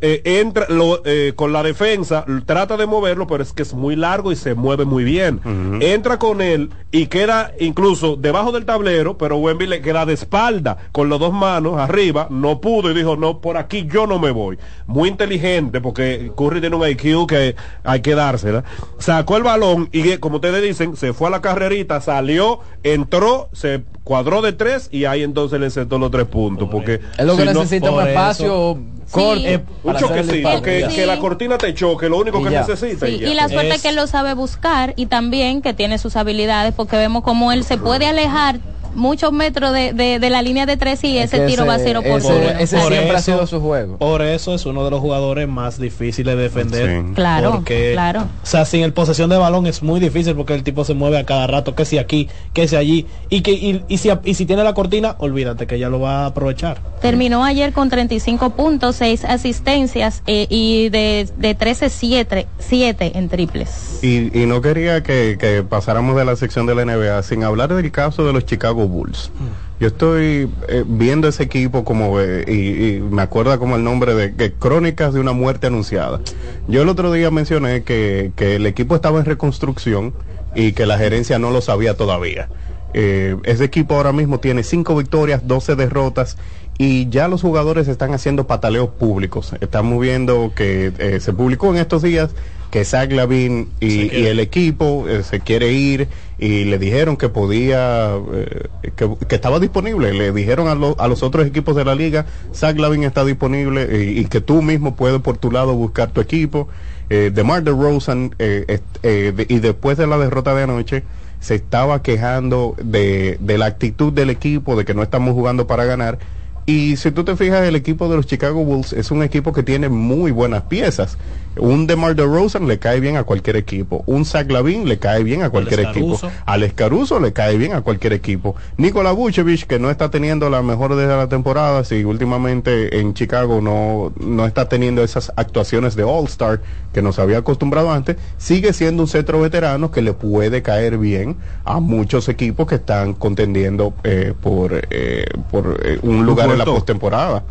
Eh, 0.00 0.22
entra 0.24 0.66
lo, 0.68 1.02
eh, 1.04 1.34
con 1.36 1.52
la 1.52 1.62
defensa, 1.62 2.24
trata 2.44 2.76
de 2.76 2.86
moverlo, 2.86 3.26
pero 3.26 3.42
es 3.42 3.52
que 3.52 3.62
es 3.62 3.74
muy 3.74 3.94
largo 3.94 4.32
y 4.32 4.36
se 4.36 4.54
mueve 4.54 4.84
muy 4.84 5.04
bien. 5.04 5.40
Entra 5.80 6.18
con 6.18 6.40
él 6.40 6.70
y 6.90 7.06
queda 7.06 7.52
incluso 7.60 8.16
debajo 8.16 8.52
del 8.52 8.64
tablero, 8.64 9.16
pero 9.18 9.36
Wemby 9.36 9.66
le 9.66 9.82
queda 9.82 10.06
de 10.06 10.14
espalda, 10.14 10.76
con 10.92 11.08
las 11.08 11.18
dos 11.20 11.32
manos 11.32 11.78
arriba, 11.78 12.26
no 12.30 12.60
pudo 12.60 12.90
y 12.90 12.94
dijo, 12.94 13.16
no, 13.16 13.40
por 13.40 13.56
aquí 13.58 13.86
yo 13.86 14.06
no 14.06 14.18
me 14.18 14.30
voy. 14.30 14.58
Muy 14.86 15.08
inteligente, 15.08 15.80
porque 15.80 16.32
Curry 16.36 16.60
tiene 16.60 16.76
un 16.76 16.88
IQ 16.88 17.26
que 17.28 17.54
hay 17.84 18.00
que 18.00 18.14
dársela. 18.14 18.64
Sacó 18.98 19.36
el 19.36 19.42
balón 19.42 19.88
y, 19.92 20.08
eh, 20.08 20.18
como 20.18 20.36
ustedes 20.36 20.62
dicen, 20.62 20.96
se 20.96 21.12
fue 21.12 21.28
a 21.28 21.30
la 21.30 21.42
carrerita, 21.42 22.00
salió, 22.00 22.60
entró, 22.82 23.50
se 23.52 23.84
cuadró 24.06 24.40
de 24.40 24.52
tres 24.52 24.88
y 24.92 25.04
ahí 25.06 25.24
entonces 25.24 25.58
le 25.58 25.68
sentó 25.68 25.98
los 25.98 26.12
tres 26.12 26.26
puntos. 26.26 26.68
Porque 26.70 27.00
Es 27.18 27.24
lo 27.24 27.34
que 27.36 27.42
si 27.42 27.48
no- 27.48 27.54
necesita 27.54 27.90
un 27.90 28.06
espacio 28.06 28.78
corto. 29.10 29.40
Sí. 29.40 29.58
un 29.82 29.96
choquecito, 29.96 30.62
que, 30.62 30.86
Sí. 30.88 30.94
que 30.94 31.06
la 31.06 31.18
cortina 31.18 31.58
te 31.58 31.74
choque, 31.74 32.08
lo 32.08 32.18
único 32.18 32.40
Y 32.40 32.44
que 32.44 32.50
ya. 32.52 32.60
necesita. 32.66 33.06
Sí, 33.06 33.14
y 33.14 33.18
ya. 33.18 33.28
y 33.28 33.34
la 33.34 33.48
suerte 33.48 33.74
Es- 33.74 33.82
que 33.82 33.88
él 33.88 33.96
lo 33.96 34.06
sabe 34.06 34.34
buscar 34.34 34.94
y 34.96 35.06
también 35.06 35.60
que 35.60 35.74
tiene 35.74 35.98
sus 35.98 36.14
habilidades 36.14 36.72
porque 36.72 36.96
vemos 36.96 37.24
como 37.24 37.50
él 37.50 37.64
se 37.64 37.78
puede 37.78 38.06
alejar 38.06 38.60
muchos 38.96 39.32
metros 39.32 39.72
de, 39.72 39.92
de, 39.92 40.18
de 40.18 40.30
la 40.30 40.42
línea 40.42 40.66
de 40.66 40.76
tres 40.76 41.04
y 41.04 41.18
Es 41.18 41.32
ese 41.32 41.46
tiro 41.46 41.66
va 41.66 41.74
a 41.74 41.78
ser 41.78 41.96
por 41.96 42.06
ese- 42.06 42.62
ese 42.62 42.76
Claro. 42.76 42.90
siempre 42.94 43.16
ha 43.16 43.20
sido 43.22 43.46
su 43.46 43.60
juego. 43.60 43.98
Por 43.98 44.22
eso 44.22 44.54
es 44.54 44.66
uno 44.66 44.84
de 44.84 44.90
los 44.90 45.00
jugadores 45.00 45.46
más 45.48 45.78
difíciles 45.78 46.36
de 46.36 46.42
defender. 46.42 47.02
Sí. 47.06 47.12
Claro, 47.14 47.52
Porque, 47.52 47.92
claro. 47.92 48.22
O 48.42 48.46
sea, 48.46 48.64
sin 48.64 48.82
el 48.82 48.92
posesión 48.92 49.30
de 49.30 49.36
balón 49.36 49.66
es 49.66 49.82
muy 49.82 50.00
difícil 50.00 50.34
porque 50.34 50.54
el 50.54 50.62
tipo 50.62 50.84
se 50.84 50.94
mueve 50.94 51.18
a 51.18 51.24
cada 51.24 51.46
rato, 51.46 51.74
que 51.74 51.84
si 51.84 51.98
aquí, 51.98 52.28
que 52.52 52.66
si 52.68 52.76
allí. 52.76 53.06
Y 53.30 53.42
que 53.42 53.52
y, 53.52 53.82
y 53.88 53.98
si, 53.98 54.10
y 54.24 54.34
si 54.34 54.46
tiene 54.46 54.64
la 54.64 54.74
cortina, 54.74 55.14
olvídate 55.18 55.66
que 55.66 55.78
ya 55.78 55.88
lo 55.88 56.00
va 56.00 56.22
a 56.24 56.26
aprovechar. 56.26 56.78
Terminó 57.00 57.44
ayer 57.44 57.72
con 57.72 57.90
35 57.90 58.50
puntos, 58.50 58.96
6 58.96 59.24
asistencias 59.24 60.22
eh, 60.26 60.46
y 60.48 60.88
de, 60.88 61.28
de 61.36 61.54
13, 61.54 61.90
7, 61.90 62.46
7 62.58 63.12
en 63.14 63.28
triples. 63.28 63.98
Y, 64.02 64.36
y 64.38 64.46
no 64.46 64.60
quería 64.60 65.02
que, 65.02 65.36
que 65.38 65.62
pasáramos 65.62 66.16
de 66.16 66.24
la 66.24 66.36
sección 66.36 66.66
de 66.66 66.74
la 66.74 66.84
NBA 66.84 67.22
sin 67.22 67.44
hablar 67.44 67.74
del 67.74 67.90
caso 67.92 68.24
de 68.26 68.32
los 68.32 68.44
Chicago 68.46 68.85
Bulls. 68.88 69.30
Yo 69.78 69.88
estoy 69.88 70.50
eh, 70.68 70.84
viendo 70.86 71.28
ese 71.28 71.42
equipo 71.42 71.84
como, 71.84 72.18
eh, 72.20 72.44
y, 72.48 72.96
y 72.96 73.00
me 73.00 73.22
acuerda 73.22 73.58
como 73.58 73.76
el 73.76 73.84
nombre 73.84 74.14
de 74.14 74.34
que 74.34 74.52
Crónicas 74.52 75.12
de 75.12 75.20
una 75.20 75.32
muerte 75.32 75.66
anunciada. 75.66 76.20
Yo 76.66 76.82
el 76.82 76.88
otro 76.88 77.12
día 77.12 77.30
mencioné 77.30 77.82
que, 77.82 78.32
que 78.36 78.56
el 78.56 78.66
equipo 78.66 78.94
estaba 78.94 79.18
en 79.18 79.26
reconstrucción 79.26 80.14
y 80.54 80.72
que 80.72 80.86
la 80.86 80.98
gerencia 80.98 81.38
no 81.38 81.50
lo 81.50 81.60
sabía 81.60 81.96
todavía. 81.96 82.48
Eh, 82.94 83.36
ese 83.44 83.64
equipo 83.64 83.94
ahora 83.94 84.12
mismo 84.12 84.40
tiene 84.40 84.62
cinco 84.62 84.96
victorias, 84.96 85.46
12 85.46 85.76
derrotas 85.76 86.38
y 86.78 87.08
ya 87.10 87.28
los 87.28 87.42
jugadores 87.42 87.88
están 87.88 88.14
haciendo 88.14 88.46
pataleos 88.46 88.88
públicos. 88.88 89.52
Estamos 89.60 90.00
viendo 90.00 90.52
que 90.54 90.92
eh, 90.98 91.20
se 91.20 91.34
publicó 91.34 91.68
en 91.70 91.76
estos 91.76 92.02
días 92.02 92.30
que 92.70 92.84
Zach 92.84 93.10
Lavin 93.12 93.68
y, 93.80 93.86
y 94.22 94.26
el 94.26 94.40
equipo 94.40 95.06
eh, 95.08 95.22
se 95.22 95.40
quiere 95.40 95.72
ir 95.72 96.08
y 96.38 96.64
le 96.64 96.78
dijeron 96.78 97.16
que 97.16 97.28
podía, 97.28 98.14
eh, 98.34 98.68
que, 98.96 99.08
que 99.28 99.34
estaba 99.34 99.58
disponible. 99.60 100.12
Le 100.12 100.32
dijeron 100.32 100.68
a, 100.68 100.74
lo- 100.74 100.96
a 100.98 101.08
los 101.08 101.22
otros 101.22 101.46
equipos 101.46 101.76
de 101.76 101.84
la 101.84 101.94
liga, 101.94 102.26
Zach 102.54 102.76
Lavin 102.78 103.04
está 103.04 103.24
disponible 103.24 104.04
y, 104.04 104.20
y 104.20 104.24
que 104.26 104.40
tú 104.40 104.62
mismo 104.62 104.96
puedes 104.96 105.20
por 105.20 105.38
tu 105.38 105.50
lado 105.50 105.74
buscar 105.74 106.10
tu 106.10 106.20
equipo. 106.20 106.68
Eh, 107.08 107.30
DeMar 107.32 107.62
DeRozan, 107.62 108.34
eh, 108.38 108.80
eh, 109.02 109.32
de- 109.34 109.46
y 109.48 109.60
después 109.60 109.96
de 109.96 110.06
la 110.08 110.18
derrota 110.18 110.54
de 110.54 110.64
anoche, 110.64 111.04
se 111.38 111.54
estaba 111.54 112.02
quejando 112.02 112.74
de, 112.82 113.36
de 113.40 113.58
la 113.58 113.66
actitud 113.66 114.12
del 114.12 114.30
equipo, 114.30 114.74
de 114.74 114.84
que 114.84 114.94
no 114.94 115.02
estamos 115.02 115.34
jugando 115.34 115.66
para 115.66 115.84
ganar. 115.84 116.18
Y 116.66 116.96
si 116.96 117.12
tú 117.12 117.22
te 117.22 117.36
fijas, 117.36 117.62
el 117.64 117.76
equipo 117.76 118.08
de 118.08 118.16
los 118.16 118.26
Chicago 118.26 118.64
Bulls 118.64 118.92
es 118.92 119.12
un 119.12 119.22
equipo 119.22 119.52
que 119.52 119.62
tiene 119.62 119.88
muy 119.88 120.32
buenas 120.32 120.62
piezas. 120.64 121.16
Un 121.58 121.86
DeMar 121.86 122.14
DeRozan 122.14 122.66
le 122.68 122.78
cae 122.78 123.00
bien 123.00 123.16
a 123.16 123.24
cualquier 123.24 123.56
equipo. 123.56 124.04
Un 124.06 124.24
Zach 124.24 124.50
Lavin 124.50 124.88
le 124.88 124.98
cae 124.98 125.22
bien 125.22 125.42
a 125.42 125.50
cualquier 125.50 125.80
Alex 125.80 125.96
equipo. 125.96 126.20
Alex 126.44 126.74
Caruso 126.74 127.20
le 127.20 127.32
cae 127.32 127.56
bien 127.56 127.72
a 127.72 127.80
cualquier 127.80 128.12
equipo. 128.12 128.56
Nikola 128.76 129.12
Vucevic, 129.12 129.66
que 129.66 129.78
no 129.78 129.90
está 129.90 130.10
teniendo 130.10 130.50
la 130.50 130.62
mejor 130.62 130.94
desde 130.96 131.16
la 131.16 131.28
temporada, 131.28 131.84
si 131.84 132.04
últimamente 132.04 133.00
en 133.00 133.14
Chicago 133.14 133.60
no, 133.60 134.12
no 134.20 134.46
está 134.46 134.68
teniendo 134.68 135.02
esas 135.02 135.32
actuaciones 135.36 135.96
de 135.96 136.04
All-Star 136.04 136.60
que 136.92 137.02
nos 137.02 137.18
había 137.18 137.38
acostumbrado 137.38 137.90
antes, 137.90 138.16
sigue 138.38 138.72
siendo 138.72 139.02
un 139.02 139.08
centro 139.08 139.40
veterano 139.40 139.90
que 139.90 140.02
le 140.02 140.12
puede 140.12 140.62
caer 140.62 140.98
bien 140.98 141.36
a 141.64 141.80
muchos 141.80 142.28
equipos 142.28 142.66
que 142.66 142.76
están 142.76 143.14
contendiendo 143.14 143.94
eh, 144.04 144.34
por, 144.40 144.86
eh, 144.90 145.26
por 145.50 145.80
eh, 145.84 145.98
un 146.02 146.24
lugar 146.24 146.50
en 146.50 146.58
la 146.58 146.64
postemporada. 146.64 147.44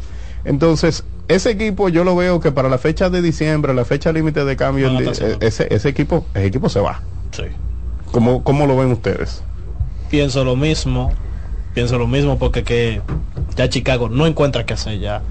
Entonces, 0.46 1.04
ese 1.28 1.50
equipo 1.52 1.90
yo 1.90 2.04
lo 2.04 2.16
veo 2.16 2.40
que 2.40 2.52
para 2.52 2.70
la 2.70 2.78
fecha 2.78 3.10
de 3.10 3.22
diciembre, 3.22 3.74
la 3.74 3.84
fecha 3.86 4.12
límite 4.12 4.46
de 4.46 4.56
cambio, 4.56 4.88
el- 4.88 5.08
ese, 5.42 5.68
ese 5.74 5.90
equipo, 5.90 6.26
ese 6.34 6.46
equipo 6.46 6.70
se 6.70 6.80
va. 6.80 7.02
Sí. 7.32 7.44
¿Cómo, 8.12 8.44
¿Cómo 8.44 8.66
lo 8.68 8.78
ven 8.78 8.92
ustedes? 8.92 9.44
Pienso 10.10 10.44
lo 10.46 10.56
mismo, 10.56 11.12
pienso 11.74 11.98
lo 11.98 12.08
mismo 12.08 12.38
porque 12.38 12.64
que 12.64 13.02
ya 13.58 13.68
Chicago 13.70 14.08
no 14.08 14.28
encuentra 14.28 14.66
qué 14.66 14.76
hacer 14.76 15.00
ya. 15.00 15.22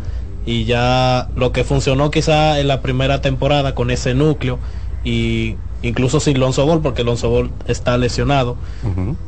Y 0.47 0.65
ya 0.67 1.29
lo 1.37 1.53
que 1.53 1.65
funcionó 1.65 2.11
quizá 2.11 2.59
en 2.61 2.69
la 2.69 2.83
primera 2.83 3.23
temporada 3.23 3.75
con 3.75 3.91
ese 3.91 4.13
núcleo 4.15 4.59
y 5.05 5.55
incluso 5.83 6.19
sin 6.21 6.39
Lonzo 6.41 6.67
Ball 6.67 6.81
porque 6.83 7.05
Lonzo 7.05 7.31
Ball 7.31 7.51
está 7.67 7.97
lesionado, 7.97 8.57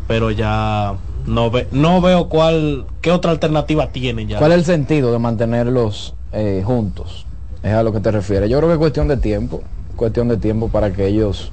pero 0.08 0.30
ya 0.30 0.94
no 1.26 1.50
ve, 1.50 1.66
no 1.72 2.00
veo 2.00 2.28
cuál 2.28 2.86
qué 3.00 3.10
otra 3.10 3.30
alternativa 3.32 3.88
tienen 3.88 4.28
ya. 4.28 4.38
¿Cuál 4.38 4.52
es 4.52 4.58
el 4.58 4.64
sentido 4.64 5.12
de 5.12 5.18
mantenerlos 5.18 6.14
eh, 6.32 6.62
juntos? 6.64 7.26
Es 7.62 7.72
a 7.72 7.82
lo 7.82 7.92
que 7.92 8.00
te 8.00 8.10
refieres. 8.10 8.48
Yo 8.48 8.58
creo 8.58 8.68
que 8.68 8.74
es 8.74 8.78
cuestión 8.78 9.08
de 9.08 9.16
tiempo, 9.16 9.62
cuestión 9.96 10.28
de 10.28 10.36
tiempo 10.36 10.68
para 10.68 10.92
que 10.92 11.06
ellos 11.06 11.50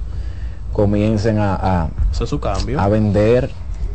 comiencen 0.72 1.38
a, 1.38 1.54
a, 1.54 1.88
es 2.20 2.28
su 2.28 2.40
cambio. 2.40 2.80
a 2.80 2.88
vender 2.88 3.50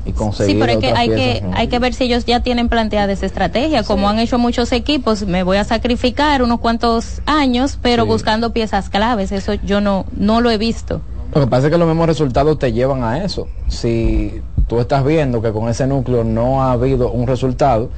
y 0.05 0.11
conseguir 0.13 0.55
Sí, 0.55 0.59
pero 0.59 0.71
hay 0.73 0.79
que, 0.79 0.87
otras 0.87 0.99
hay, 0.99 1.07
piezas, 1.09 1.39
que, 1.41 1.47
¿no? 1.47 1.57
hay 1.57 1.67
que 1.67 1.79
ver 1.79 1.93
si 1.93 2.03
ellos 2.05 2.25
ya 2.25 2.39
tienen 2.41 2.69
planteada 2.69 3.11
esa 3.11 3.25
estrategia. 3.25 3.83
Como 3.83 4.07
han 4.09 4.19
hecho 4.19 4.37
muchos 4.37 4.71
equipos, 4.71 5.23
me 5.23 5.43
voy 5.43 5.57
a 5.57 5.63
sacrificar 5.65 6.41
unos 6.41 6.59
cuantos 6.59 7.21
años, 7.25 7.77
pero 7.81 8.03
Sí. 8.03 8.09
buscando 8.09 8.51
piezas 8.53 8.89
claves. 8.89 9.31
Eso 9.31 9.53
yo 9.55 9.81
no, 9.81 10.05
no 10.15 10.41
lo 10.41 10.49
he 10.51 10.57
visto. 10.57 11.01
Lo 11.33 11.41
que 11.41 11.47
pasa 11.47 11.67
es 11.67 11.71
que 11.73 11.77
los 11.77 11.87
mismos 11.87 12.07
resultados 12.07 12.57
te 12.57 12.71
llevan 12.71 13.03
a 13.03 13.23
eso. 13.23 13.47
Si 13.67 14.41
tú 14.69 14.79
estás 14.79 15.03
viendo 15.03 15.41
que 15.41 15.51
con 15.51 15.67
ese 15.67 15.85
núcleo 15.87 16.23
no 16.23 16.63
ha 16.63 16.71
habido 16.71 17.11
un 17.11 17.27
resultado, 17.27 17.89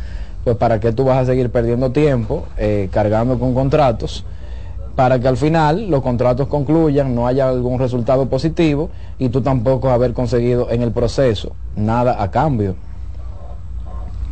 pues 0.43 0.57
para 0.57 0.79
qué 0.79 0.91
tú 0.91 1.03
vas 1.03 1.19
a 1.19 1.25
seguir 1.25 1.51
perdiendo 1.51 1.91
tiempo 1.91 2.45
eh, 2.57 2.89
cargando 2.91 3.37
con 3.37 3.53
contratos 3.53 4.25
para 4.95 5.19
que 5.19 5.27
al 5.27 5.37
final 5.37 5.89
los 5.89 6.01
contratos 6.01 6.47
concluyan, 6.47 7.15
no 7.15 7.27
haya 7.27 7.49
algún 7.49 7.79
resultado 7.79 8.27
positivo 8.27 8.89
y 9.19 9.29
tú 9.29 9.41
tampoco 9.41 9.89
haber 9.89 10.13
conseguido 10.13 10.69
en 10.69 10.81
el 10.81 10.91
proceso 10.91 11.53
nada 11.75 12.21
a 12.21 12.29
cambio. 12.31 12.75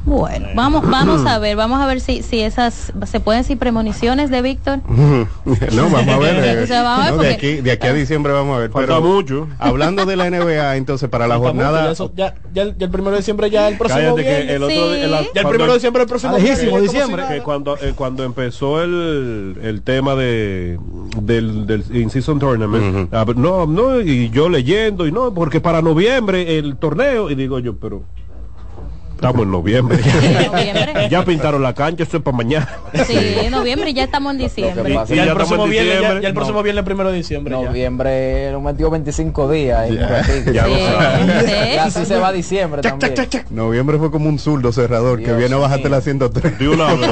Bueno, 0.05 0.47
vamos, 0.55 0.81
vamos 0.89 1.25
a 1.25 1.39
ver, 1.39 1.55
vamos 1.55 1.81
a 1.81 1.85
ver 1.85 1.99
si, 2.01 2.23
si 2.23 2.39
esas, 2.41 2.91
se 3.05 3.19
pueden 3.19 3.41
decir 3.41 3.57
premoniciones 3.57 4.29
de 4.29 4.41
Víctor. 4.41 4.79
no, 4.87 5.89
vamos 5.89 6.07
a 6.07 6.17
ver. 6.17 6.35
eh, 6.43 6.59
O 6.63 6.67
sea, 6.67 6.83
vamos 6.83 7.05
a 7.07 7.11
ver 7.11 7.15
no, 7.17 7.21
de, 7.23 7.31
porque- 7.31 7.51
aquí, 7.53 7.61
de 7.61 7.71
aquí 7.71 7.87
a 7.87 7.93
diciembre 7.93 8.33
vamos 8.33 8.55
a 8.55 8.59
ver. 8.59 8.71
Falta 8.71 8.95
pero 8.97 9.01
mucho. 9.07 9.47
Hablando 9.59 10.05
de 10.05 10.15
la 10.15 10.29
NBA, 10.29 10.77
entonces 10.77 11.09
para 11.09 11.27
la 11.27 11.35
Falta 11.35 11.53
mucho, 11.53 11.65
jornada... 11.65 11.85
ya, 11.85 11.91
eso- 11.91 12.11
ya, 12.15 12.35
ya 12.53 12.61
el, 12.63 12.77
ya 12.77 12.85
el 12.85 12.91
primero 12.91 13.11
de 13.11 13.17
diciembre 13.17 13.49
ya 13.49 13.67
el 13.67 13.77
próximo 13.77 14.15
Cállate 14.15 14.23
que 14.23 14.55
el 14.55 14.63
otro 14.63 14.91
día- 14.91 15.03
el- 15.05 15.11
ya 15.11 15.17
el 15.19 15.25
cuando- 15.33 15.49
primero 15.49 15.71
de 15.71 15.77
diciembre 15.77 16.03
el 16.03 16.09
próximo 16.09 16.37
si 16.37 16.65
nada. 17.15 17.27
que 17.29 17.41
cuando 17.41 17.77
eh, 17.77 17.93
cuando 17.95 18.23
empezó 18.23 18.81
el, 18.81 19.57
el 19.61 19.81
tema 19.81 20.15
de 20.15 20.79
del, 21.21 21.65
del 21.67 21.83
in-season 21.93 22.39
tournament 22.39 23.13
ah, 23.13 23.25
no 23.35 23.65
no 23.65 23.99
y 24.01 24.29
yo 24.29 24.49
leyendo 24.49 25.07
y 25.07 25.11
no 25.11 25.33
porque 25.33 25.59
para 25.61 25.81
noviembre 25.81 26.57
el 26.57 26.77
torneo 26.77 27.29
y 27.29 27.35
digo 27.35 27.59
yo 27.59 27.77
pero 27.77 28.03
estamos 29.19 29.43
en 29.43 29.51
noviembre 29.51 29.97
noviembre. 30.51 31.07
ya 31.09 31.25
pintaron 31.25 31.61
la 31.61 31.73
cancha 31.73 32.03
esto 32.03 32.17
es 32.17 32.23
para 32.23 32.37
mañana 32.37 32.67
Sí, 33.05 33.15
en 33.17 33.51
noviembre 33.51 33.93
ya 33.93 34.03
estamos 34.05 34.31
en 34.33 34.39
diciembre. 34.39 34.93
pasa- 34.93 35.13
Y 35.13 35.17
ya 35.17 35.25
ya 35.25 35.31
el 35.31 35.35
próximo 35.35 35.55
estamos 35.63 35.65
en 35.65 35.71
viernes, 35.71 35.93
ya, 35.93 35.99
diciembre. 35.99 36.21
ya 36.23 36.27
el 36.29 36.33
próximo 36.33 36.57
No. 36.57 36.63
viernes 36.63 36.83
primero 36.85 37.11
de 37.11 37.17
diciembre. 37.17 37.55
ya. 37.59 37.65
Noviembre 37.67 38.51
nos 38.51 38.61
metió 38.63 38.89
25 38.89 39.51
días 39.51 39.89
ratito. 39.97 40.51
ya 40.51 40.65
Sí, 40.65 40.71
sí. 41.45 41.53
Y 41.73 41.77
así 41.77 42.05
se 42.05 42.17
va 42.17 42.31
diciembre 42.31 42.81
también. 42.81 43.13
Noviembre 43.49 43.97
fue 43.97 44.09
como 44.11 44.29
un 44.29 44.39
zurdo 44.39 44.71
cerrador 44.71 45.19
que 45.19 45.25
Dios 45.25 45.37
viene 45.37 45.55
a 45.55 45.57
bajarte 45.59 45.89
la 45.89 46.01
103. 46.01 46.57
de 46.59 46.67
una 46.69 46.93
vez 46.95 47.09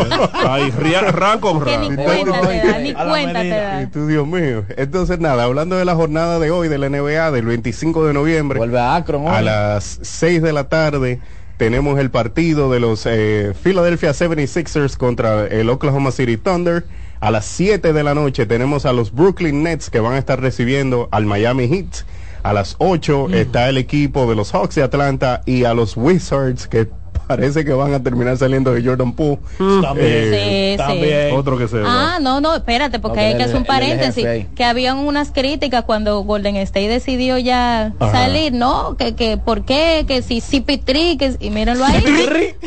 ahí 0.48 0.72
ria- 0.80 1.02
ran 1.12 1.40
con 1.40 1.64
Que 1.64 1.72
ran 1.72 1.82
ni 1.82 1.96
cuenta 1.96 2.42
te 2.42 2.68
da, 2.68 2.78
ni 2.80 2.90
A 2.92 3.06
cuenta 3.10 3.34
te 3.34 3.40
medida. 3.40 3.82
Y 3.82 3.86
da. 3.86 3.92
tú, 3.92 4.08
Dios 4.08 4.28
mío. 4.28 4.64
Entonces, 4.78 5.20
nada, 5.20 5.44
hablando 5.44 5.76
de 5.76 5.86
la 5.86 5.96
jornada 5.96 6.40
de 6.40 6.52
hoy 6.52 6.68
de 6.70 6.78
la 6.78 6.88
NBA, 6.90 7.32
del 7.32 7.46
25 7.46 8.06
de 8.06 8.14
noviembre, 8.14 8.58
Vuelve 8.60 8.80
a 8.80 8.96
Akron 8.96 9.28
a 9.28 9.38
hoy. 9.38 9.44
las 9.46 10.00
6 10.02 10.42
de 10.42 10.54
la 10.54 10.66
tarde, 10.66 11.20
tenemos 11.58 12.00
el 12.00 12.12
partido 12.12 12.72
de 12.72 12.80
los 12.80 13.06
eh, 13.06 13.54
Philadelphia 13.64 14.12
76ers 14.12 14.96
contra 14.96 15.48
el 15.48 15.70
Oklahoma 15.70 16.12
City 16.12 16.38
Thunder. 16.38 16.86
A 17.20 17.32
las 17.32 17.46
7 17.46 17.94
de 17.94 18.04
la 18.04 18.14
noche 18.14 18.46
tenemos 18.46 18.86
a 18.86 18.94
los 18.94 19.12
Brooklyn 19.12 19.64
Nets 19.64 19.90
que 19.90 20.00
van 20.00 20.14
a 20.14 20.20
estar 20.20 20.40
recibiendo 20.40 21.10
al 21.12 21.26
Miami 21.26 21.68
Heat. 21.68 22.06
A 22.44 22.54
las 22.54 22.76
8 22.78 23.30
está 23.34 23.68
el 23.70 23.78
equipo 23.78 24.30
de 24.30 24.36
los 24.36 24.52
Hawks 24.52 24.76
de 24.76 24.84
Atlanta 24.84 25.42
y 25.46 25.64
a 25.64 25.74
los 25.74 25.98
Wizards 25.98 26.68
que 26.68 26.88
parece 27.28 27.64
que 27.66 27.74
van 27.74 27.94
a 27.94 28.02
terminar 28.02 28.38
saliendo 28.38 28.74
de 28.74 28.84
Jordan 28.84 29.14
Poole. 29.14 29.40
También. 29.58 30.08
Eh, 30.08 30.76
Sí, 30.78 30.84
sí. 30.84 30.88
También. 30.88 31.36
otro 31.36 31.58
que 31.58 31.68
se 31.68 31.80
va 31.80 32.16
Ah, 32.16 32.20
no, 32.20 32.40
no, 32.42 32.56
espérate, 32.56 33.00
porque 33.00 33.20
No, 33.20 33.26
hay 33.28 33.38
que 33.38 33.44
hacer 33.44 33.56
un 33.58 33.66
paréntesis, 33.66 34.26
que 34.56 34.64
habían 34.64 34.98
unas 34.98 35.32
críticas 35.32 35.84
cuando 35.84 36.22
Golden 36.22 36.56
State 36.58 36.88
decidió 36.88 37.38
ya 37.38 37.94
Ajá. 38.00 38.12
salir, 38.12 38.54
¿no? 38.54 38.96
Que, 38.98 39.16
que, 39.16 39.38
¿por 39.38 39.66
qué? 39.66 40.06
Que 40.08 40.22
si 40.22 40.40
CP3, 40.42 41.18
que, 41.18 41.36
y 41.40 41.50
mírenlo 41.50 41.86
ahí, 41.86 42.04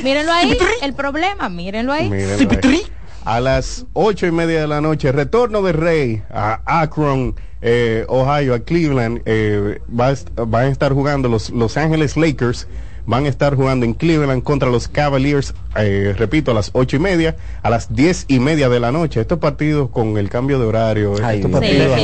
mírenlo 0.02 0.32
ahí, 0.32 0.56
el 0.82 0.92
problema, 0.94 1.48
mírenlo 1.48 1.92
ahí. 1.92 2.10
Ahí. 2.12 2.82
A 3.24 3.38
las 3.40 3.84
ocho 3.92 4.26
y 4.26 4.30
media 4.32 4.60
de 4.62 4.66
la 4.66 4.80
noche, 4.80 5.12
retorno 5.12 5.60
de 5.62 5.72
Rey 5.72 6.22
a 6.32 6.60
Akron, 6.64 7.34
eh, 7.62 8.04
Ohio, 8.08 8.54
a 8.54 8.60
Cleveland. 8.60 9.20
eh, 9.26 9.78
va 9.98 10.06
a 10.08 10.10
est- 10.12 10.30
van 10.34 10.64
a 10.64 10.68
estar 10.68 10.92
jugando 10.94 11.28
los 11.28 11.50
Los 11.50 11.76
Ángeles 11.76 12.16
Lakers. 12.16 12.66
Van 13.06 13.26
a 13.26 13.28
estar 13.28 13.54
jugando 13.56 13.84
en 13.86 13.94
Cleveland 13.94 14.42
contra 14.42 14.68
los 14.70 14.86
Cavaliers, 14.88 15.54
eh, 15.76 16.14
repito, 16.16 16.50
a 16.50 16.54
las 16.54 16.70
ocho 16.74 16.96
y 16.96 16.98
media, 16.98 17.36
a 17.62 17.70
las 17.70 17.94
diez 17.94 18.24
y 18.28 18.38
media 18.40 18.68
de 18.68 18.78
la 18.80 18.92
noche. 18.92 19.20
Estos 19.20 19.38
partidos 19.38 19.90
con 19.90 20.16
el 20.18 20.28
cambio 20.28 20.58
de 20.58 20.66
horario, 20.66 21.14
Ay, 21.22 21.36
estos 21.36 21.50
partidos, 21.50 21.76
Sí, 21.76 21.82
eso- 21.82 21.94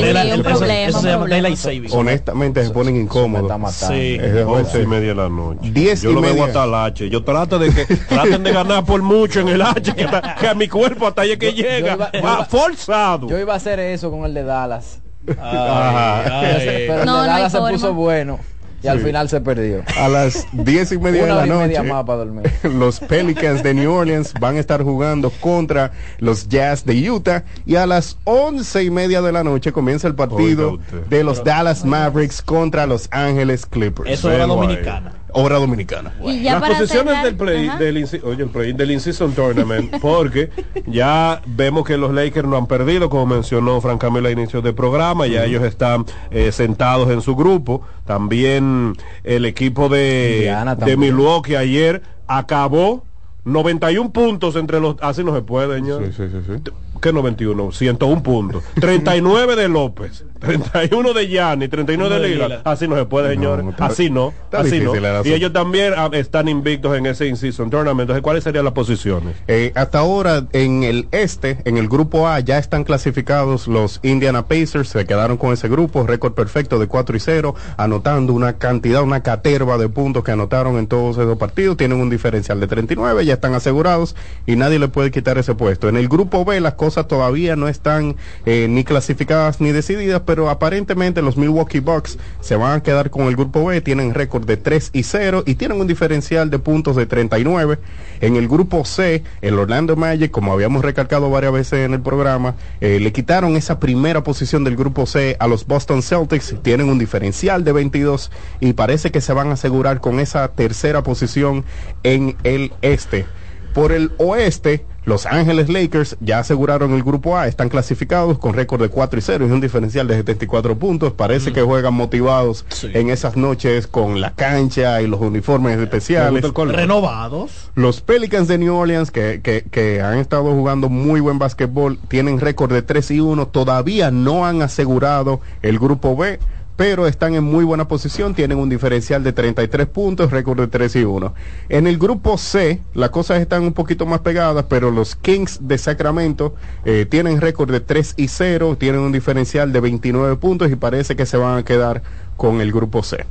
problema, 0.43 0.73
Eso 0.87 1.01
se 1.01 1.07
llama. 1.07 1.27
Daylight 1.27 1.59
honestamente 1.91 2.63
se 2.65 2.71
ponen 2.71 2.95
incómodos. 2.97 3.73
Sí. 3.75 4.17
Es 4.21 4.33
de 4.33 4.43
once 4.43 4.81
y 4.81 4.85
media 4.87 5.09
de 5.09 5.15
la 5.15 5.29
noche 5.29 5.59
Diez 5.71 6.01
yo 6.01 6.11
y 6.11 6.13
lo 6.13 6.21
veo 6.21 6.31
media. 6.31 6.45
hasta 6.45 6.63
el 6.65 6.73
H 6.73 7.09
yo 7.09 7.23
trato 7.23 7.59
de 7.59 7.69
que 7.73 7.85
traten 8.09 8.43
de 8.43 8.51
ganar 8.51 8.83
por 8.85 9.01
mucho 9.01 9.39
en 9.41 9.49
el 9.49 9.61
H 9.61 9.93
que, 9.95 10.03
a 10.47 10.53
mi 10.55 10.67
cuerpo 10.67 11.07
hasta 11.07 11.21
ahí 11.21 11.37
que 11.37 11.53
Yo- 11.53 11.63
yo 11.63 11.69
llega 11.69 11.93
iba- 11.95 12.05
va 12.13 12.19
iba- 12.19 12.45
forzado 12.45 13.27
Yo 13.29 13.37
iba 13.39 13.53
a 13.53 13.57
hacer 13.57 13.79
eso 13.79 14.09
con 14.11 14.25
el 14.25 14.33
de 14.33 14.43
Dallas. 14.43 14.99
Ajá. 15.39 16.41
Pero 16.57 16.99
el 17.01 17.05
No, 17.05 17.17
no 17.17 17.21
de 17.23 17.27
Dallas 17.27 17.51
se 17.51 17.57
forma. 17.57 17.71
puso 17.73 17.93
bueno 17.93 18.39
y 18.83 18.87
al 18.87 18.99
final 18.99 19.29
se 19.29 19.41
perdió. 19.41 19.83
A 19.97 20.07
las 20.07 20.45
diez 20.51 20.91
y 20.91 20.97
media 20.99 21.25
de 21.25 21.33
la 21.33 21.45
noche. 21.45 21.81
más 21.83 22.05
para 22.05 22.19
dormir. 22.19 22.51
los 22.63 22.99
Pelicans 22.99 23.63
de 23.63 23.73
New 23.73 23.91
Orleans 23.91 24.33
van 24.39 24.57
a 24.57 24.59
estar 24.59 24.83
jugando 24.83 25.29
contra 25.29 25.91
los 26.19 26.47
Jazz 26.47 26.85
de 26.85 27.09
Utah 27.09 27.43
y 27.65 27.75
a 27.75 27.85
las 27.85 28.17
once 28.23 28.83
y 28.83 28.89
media 28.89 29.21
de 29.21 29.31
la 29.31 29.43
noche 29.43 29.71
comienza 29.71 30.07
el 30.07 30.15
partido 30.15 30.73
Oiga 30.73 31.07
de 31.09 31.23
los 31.23 31.43
Dallas 31.43 31.85
Mavericks 31.85 32.41
contra 32.41 32.85
los 32.85 33.07
Ángeles 33.11 33.65
Clippers. 33.65 34.09
Eso 34.09 34.31
era 34.31 34.45
dominicana. 34.45 35.13
Hora 35.33 35.57
dominicana. 35.57 36.13
Y 36.23 36.41
ya 36.41 36.59
las 36.59 36.69
posiciones 36.69 37.13
cerrar- 37.13 37.25
del 37.25 37.35
play 37.35 37.67
Ajá. 37.67 37.77
del 37.79 37.97
oye 38.23 38.43
el 38.43 38.49
play 38.49 38.73
del 38.73 38.91
in-season 38.91 39.33
tournament 39.33 39.97
porque 40.01 40.49
ya 40.85 41.41
vemos 41.45 41.85
que 41.85 41.97
los 41.97 42.13
Lakers 42.13 42.47
no 42.47 42.55
han 42.57 42.65
perdido 42.67 43.09
como 43.09 43.25
mencionó 43.25 43.81
Frank 43.81 43.99
Camilo 43.99 44.29
a 44.29 44.31
inicio 44.31 44.61
del 44.61 44.73
programa 44.73 45.27
ya 45.27 45.43
ellos 45.43 45.63
están 45.63 46.05
eh, 46.31 46.51
sentados 46.51 47.09
en 47.11 47.21
su 47.21 47.35
grupo 47.35 47.81
también 48.05 48.93
el 49.23 49.45
equipo 49.45 49.89
de, 49.89 50.49
de. 50.85 50.97
Milwaukee 50.97 51.55
ayer 51.55 52.01
acabó 52.27 53.03
91 53.43 54.11
puntos 54.11 54.55
entre 54.57 54.79
los... 54.81 54.97
Así 55.01 55.23
no 55.23 55.33
se 55.33 55.41
puede, 55.41 55.75
señor. 55.77 56.05
Sí, 56.07 56.11
sí, 56.17 56.23
sí, 56.29 56.37
sí. 56.65 56.71
¿Qué 57.01 57.13
91? 57.13 57.71
101 57.71 58.23
puntos. 58.23 58.63
39 58.81 59.55
de 59.55 59.69
López, 59.69 60.25
31 60.39 61.13
de 61.13 61.27
Yanni, 61.27 61.67
39 61.67 62.19
de 62.19 62.27
Lila. 62.29 62.61
Así 62.63 62.87
no 62.87 62.95
se 62.95 63.05
puede, 63.05 63.29
señores. 63.33 63.65
está- 63.67 63.85
así 63.85 64.09
no. 64.09 64.33
Así 64.51 64.79
no. 64.79 64.93
Y 65.25 65.33
ellos 65.33 65.53
también 65.53 65.93
ah, 65.97 66.09
están 66.13 66.47
invictos 66.47 66.95
en 66.97 67.05
ese 67.05 67.27
in-season 67.27 67.69
tournament. 67.69 68.01
Entonces, 68.01 68.21
¿cuáles 68.23 68.43
serían 68.43 68.65
las 68.65 68.73
posiciones? 68.73 69.35
Eh, 69.47 69.71
hasta 69.75 69.99
ahora 69.99 70.45
en 70.53 70.83
el 70.83 71.07
este, 71.11 71.57
en 71.65 71.77
el 71.77 71.87
grupo 71.87 72.27
A, 72.27 72.39
ya 72.39 72.57
están 72.57 72.83
clasificados 72.83 73.67
los 73.67 73.99
Indiana 74.03 74.47
Pacers, 74.47 74.89
se 74.89 75.05
quedaron 75.05 75.37
con 75.37 75.53
ese 75.53 75.67
grupo, 75.67 76.05
récord 76.05 76.33
perfecto 76.33 76.79
de 76.79 76.87
4 76.87 77.15
y 77.17 77.19
0, 77.19 77.55
anotando 77.77 78.33
una 78.33 78.57
cantidad, 78.57 79.01
una 79.03 79.21
caterva 79.23 79.77
de 79.77 79.89
puntos 79.89 80.23
que 80.23 80.31
anotaron 80.31 80.77
en 80.77 80.87
todos 80.87 81.17
esos 81.17 81.37
partidos, 81.37 81.77
tienen 81.77 81.99
un 81.99 82.09
diferencial 82.09 82.59
de 82.59 82.67
39, 82.67 83.25
ya 83.25 83.33
están 83.35 83.53
asegurados 83.53 84.15
y 84.45 84.55
nadie 84.55 84.79
le 84.79 84.87
puede 84.87 85.11
quitar 85.11 85.37
ese 85.37 85.55
puesto. 85.55 85.89
En 85.89 85.97
el 85.97 86.07
grupo 86.07 86.45
B 86.45 86.59
las 86.59 86.73
cosas 86.75 87.07
todavía 87.07 87.55
no 87.55 87.67
están 87.67 88.15
eh, 88.45 88.67
ni 88.69 88.83
clasificadas 88.83 89.61
ni 89.61 89.71
decididas, 89.71 90.21
pero 90.27 90.49
aparentemente 90.49 91.23
los 91.23 91.37
Milwaukee 91.37 91.79
Bucks 91.79 92.19
se 92.41 92.55
van 92.55 92.73
a 92.73 92.83
quedar 92.83 93.09
con 93.09 93.23
el 93.27 93.35
grupo 93.35 93.65
B, 93.65 93.81
tienen 93.81 94.13
récord 94.13 94.45
de 94.45 94.57
3 94.57 94.91
y 94.93 95.03
0 95.03 95.43
y 95.47 95.55
tienen 95.55 95.79
un 95.79 95.87
diferencial 95.87 96.49
de 96.49 96.59
puntos 96.59 96.95
de 96.97 97.05
39. 97.05 97.79
En 98.21 98.35
el 98.35 98.47
grupo 98.47 98.85
C, 98.85 99.23
el 99.41 99.57
Orlando 99.57 99.95
Magic, 99.95 100.29
como 100.29 100.51
habíamos 100.51 100.83
recalcado 100.83 101.29
varias 101.29 101.53
veces 101.53 101.85
en 101.85 101.93
el 101.93 102.01
programa, 102.01 102.55
eh, 102.81 102.99
le 102.99 103.13
quitaron 103.13 103.55
esa 103.55 103.79
primera 103.79 104.21
posición 104.23 104.65
del 104.65 104.75
grupo 104.75 105.05
C 105.05 105.37
a 105.39 105.47
los 105.47 105.65
Boston 105.65 106.03
Celtics, 106.03 106.55
tienen 106.61 106.89
un 106.89 106.99
diferencial 106.99 107.63
de 107.63 107.71
22 107.71 108.29
y 108.59 108.73
parece 108.73 109.11
que 109.11 109.21
se 109.21 109.31
van 109.31 109.47
a 109.47 109.53
asegurar 109.53 110.01
con 110.01 110.19
esa 110.19 110.49
tercera 110.49 111.03
posición 111.03 111.63
en 112.03 112.35
el 112.43 112.73
este. 112.81 113.25
Por 113.73 113.93
el 113.93 114.11
oeste, 114.17 114.85
Los 115.07 115.25
Ángeles 115.25 115.69
Lakers 115.69 116.17
ya 116.19 116.39
aseguraron 116.39 116.91
el 116.91 117.01
grupo 117.01 117.37
A, 117.37 117.47
están 117.47 117.69
clasificados 117.69 118.39
con 118.39 118.53
récord 118.53 118.81
de 118.81 118.89
4 118.89 119.17
y 119.17 119.21
0 119.21 119.47
y 119.47 119.51
un 119.51 119.61
diferencial 119.61 120.05
de 120.05 120.15
74 120.15 120.77
puntos. 120.77 121.13
Parece 121.13 121.53
que 121.53 121.61
juegan 121.61 121.93
motivados 121.93 122.65
en 122.83 123.09
esas 123.09 123.37
noches 123.37 123.87
con 123.87 124.19
la 124.19 124.33
cancha 124.35 125.01
y 125.01 125.07
los 125.07 125.21
uniformes 125.21 125.79
especiales. 125.79 126.43
Renovados. 126.53 127.71
Los 127.73 128.01
Pelicans 128.01 128.49
de 128.49 128.57
New 128.57 128.75
Orleans, 128.75 129.09
que, 129.09 129.39
que, 129.41 129.63
que 129.71 130.01
han 130.01 130.17
estado 130.17 130.51
jugando 130.51 130.89
muy 130.89 131.21
buen 131.21 131.39
básquetbol, 131.39 131.97
tienen 132.09 132.41
récord 132.41 132.73
de 132.73 132.81
3 132.81 133.11
y 133.11 133.19
1, 133.21 133.47
todavía 133.47 134.11
no 134.11 134.45
han 134.45 134.61
asegurado 134.61 135.39
el 135.61 135.79
grupo 135.79 136.17
B, 136.17 136.37
pero 136.77 137.07
están 137.07 137.33
en 137.33 137.43
muy 137.43 137.65
buena 137.65 137.87
posición, 137.87 138.35
tienen 138.35 138.59
un 138.59 138.69
diferencial 138.69 139.23
de 139.23 139.33
33 139.33 139.87
puntos, 139.87 140.29
récord 140.31 140.59
de 140.59 140.67
3 140.67 140.95
y 140.97 141.03
1. 141.03 141.33
En 141.69 141.87
el 141.87 141.97
grupo 141.97 142.37
C, 142.37 142.79
las 142.93 143.09
cosas 143.09 143.41
están 143.41 143.63
un 143.63 143.73
poquito 143.73 144.05
más 144.05 144.19
pegadas, 144.19 144.65
pero 144.69 144.91
los 144.91 145.15
Kings 145.15 145.57
de 145.61 145.79
Sacramento 145.79 146.53
eh, 146.85 147.07
tienen 147.09 147.41
récord 147.41 147.71
de 147.71 147.79
3 147.79 148.13
y 148.17 148.27
0, 148.27 148.77
tienen 148.79 149.01
un 149.01 149.11
diferencial 149.11 149.73
de 149.73 149.79
29 149.79 150.35
puntos 150.35 150.71
y 150.71 150.75
parece 150.75 151.15
que 151.15 151.25
se 151.25 151.35
van 151.35 151.57
a 151.57 151.65
quedar 151.65 152.03
con 152.37 152.61
el 152.61 152.71
grupo 152.71 153.01
C. 153.01 153.25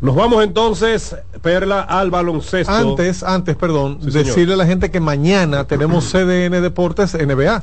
Nos 0.00 0.16
vamos 0.16 0.42
entonces, 0.42 1.14
Perla, 1.40 1.82
al 1.82 2.10
baloncesto. 2.10 2.72
Antes, 2.72 3.22
antes, 3.22 3.54
perdón, 3.54 3.98
Sí, 4.02 4.10
señor. 4.10 4.26
decirle 4.26 4.54
a 4.54 4.56
la 4.56 4.66
gente 4.66 4.90
que 4.90 4.98
mañana 4.98 5.64
tenemos 5.68 6.10
CDN 6.10 6.60
Deportes 6.60 7.14
NBA. 7.14 7.62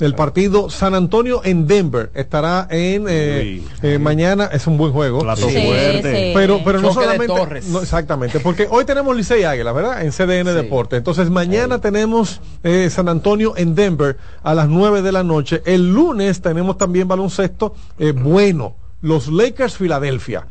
El 0.00 0.14
partido 0.14 0.70
San 0.70 0.94
Antonio 0.94 1.42
en 1.44 1.66
Denver. 1.66 2.10
Estará 2.14 2.66
en 2.70 3.06
eh, 3.08 3.62
eh, 3.82 3.98
mañana. 3.98 4.48
Es 4.52 4.66
un 4.66 4.76
buen 4.78 4.92
juego. 4.92 5.20
Plato 5.20 5.48
Sí, 5.48 5.56
fuerte. 5.66 6.02
sí. 6.02 6.32
pero 6.34 6.60
pero 6.64 6.80
no 6.80 6.88
Choque 6.88 7.04
solamente 7.06 7.62
no, 7.70 7.80
exactamente 7.80 8.40
porque 8.40 8.66
hoy 8.70 8.84
tenemos 8.84 9.14
Licey 9.16 9.44
Águila 9.44 9.72
verdad 9.72 10.02
en 10.02 10.12
CDN 10.12 10.54
Deportes. 10.54 10.98
Entonces 10.98 11.30
mañana 11.30 11.80
tenemos 11.80 12.40
eh, 12.62 12.88
San 12.90 13.08
Antonio 13.08 13.54
en 13.56 13.74
Denver 13.74 14.16
a 14.42 14.54
las 14.54 14.68
9 14.68 15.02
de 15.02 15.12
la 15.12 15.22
noche. 15.22 15.62
El 15.64 15.92
lunes 15.92 16.40
tenemos 16.40 16.78
también 16.78 17.08
baloncesto 17.08 17.74
eh, 17.98 18.12
bueno 18.12 18.76
los 19.02 19.28
Lakers 19.28 19.76
Filadelfia 19.76 20.46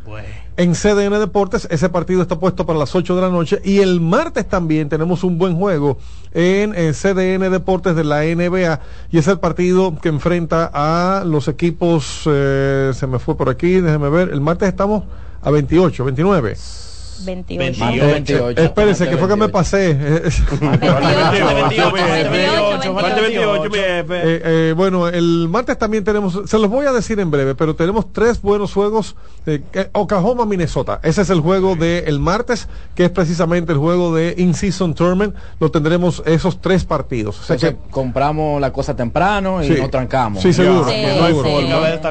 en 0.59 0.75
CDN 0.75 1.19
Deportes. 1.19 1.67
Ese 1.71 1.87
partido 1.87 2.21
está 2.21 2.37
puesto 2.37 2.65
para 2.65 2.77
las 2.77 2.93
8 2.93 3.15
de 3.15 3.21
la 3.21 3.29
noche. 3.29 3.61
Y 3.63 3.79
el 3.79 4.01
martes 4.01 4.45
también 4.47 4.89
tenemos 4.89 5.23
un 5.23 5.37
buen 5.37 5.55
juego 5.55 5.97
en, 6.33 6.73
eh, 6.75 6.91
CDN 6.91 7.49
Deportes 7.49 7.95
de 7.95 8.03
la 8.03 8.25
NBA. 8.25 8.81
Y 9.09 9.17
es 9.17 9.27
el 9.29 9.39
partido 9.39 9.97
que 10.01 10.09
enfrenta 10.09 10.69
a 10.73 11.23
los 11.23 11.47
equipos. 11.47 12.23
eh, 12.25 12.91
se 12.93 13.07
me 13.07 13.19
fue 13.19 13.37
por 13.37 13.49
aquí, 13.49 13.79
déjeme 13.79 14.09
ver. 14.09 14.29
El 14.33 14.41
martes 14.41 14.67
estamos 14.67 15.05
a 15.41 15.49
28, 15.49 16.03
29. 16.03 16.57
28. 17.25 18.49
Eh, 18.49 18.53
eh, 18.57 18.63
espérese, 18.65 19.09
que 19.09 19.17
fue 19.17 19.27
que 19.27 19.35
me 19.35 19.49
pasé. 19.49 19.97
Eh, 24.11 24.41
eh, 24.43 24.73
bueno, 24.75 25.07
el 25.07 25.47
martes 25.49 25.77
también 25.77 26.03
tenemos, 26.03 26.39
se 26.45 26.59
los 26.59 26.69
voy 26.69 26.85
a 26.85 26.91
decir 26.91 27.19
en 27.19 27.31
breve, 27.31 27.55
pero 27.55 27.75
tenemos 27.75 28.11
tres 28.11 28.41
buenos 28.41 28.73
juegos. 28.73 29.15
eh, 29.45 29.61
Oklahoma, 29.93 30.45
Minnesota. 30.45 30.99
Ese 31.03 31.21
es 31.21 31.29
el 31.29 31.41
juego 31.41 31.75
del 31.75 32.19
martes, 32.19 32.67
que 32.95 33.05
es 33.05 33.09
precisamente 33.09 33.71
el 33.71 33.77
juego 33.77 34.13
de 34.13 34.35
In-Season 34.37 34.93
Tournament. 34.93 35.35
Lo 35.59 35.71
tendremos 35.71 36.21
esos 36.25 36.61
tres 36.61 36.85
partidos. 36.85 37.39
O 37.39 37.43
sea 37.43 37.55
Entonces, 37.55 37.79
que, 37.85 37.91
compramos 37.91 38.61
la 38.61 38.71
cosa 38.71 38.95
temprano 38.95 39.63
y 39.63 39.67
Sí. 39.67 39.75
nos 39.79 39.91
trancamos. 39.91 40.41
Sí, 40.41 40.53
seguro. 40.53 40.89
Sí, 40.89 40.95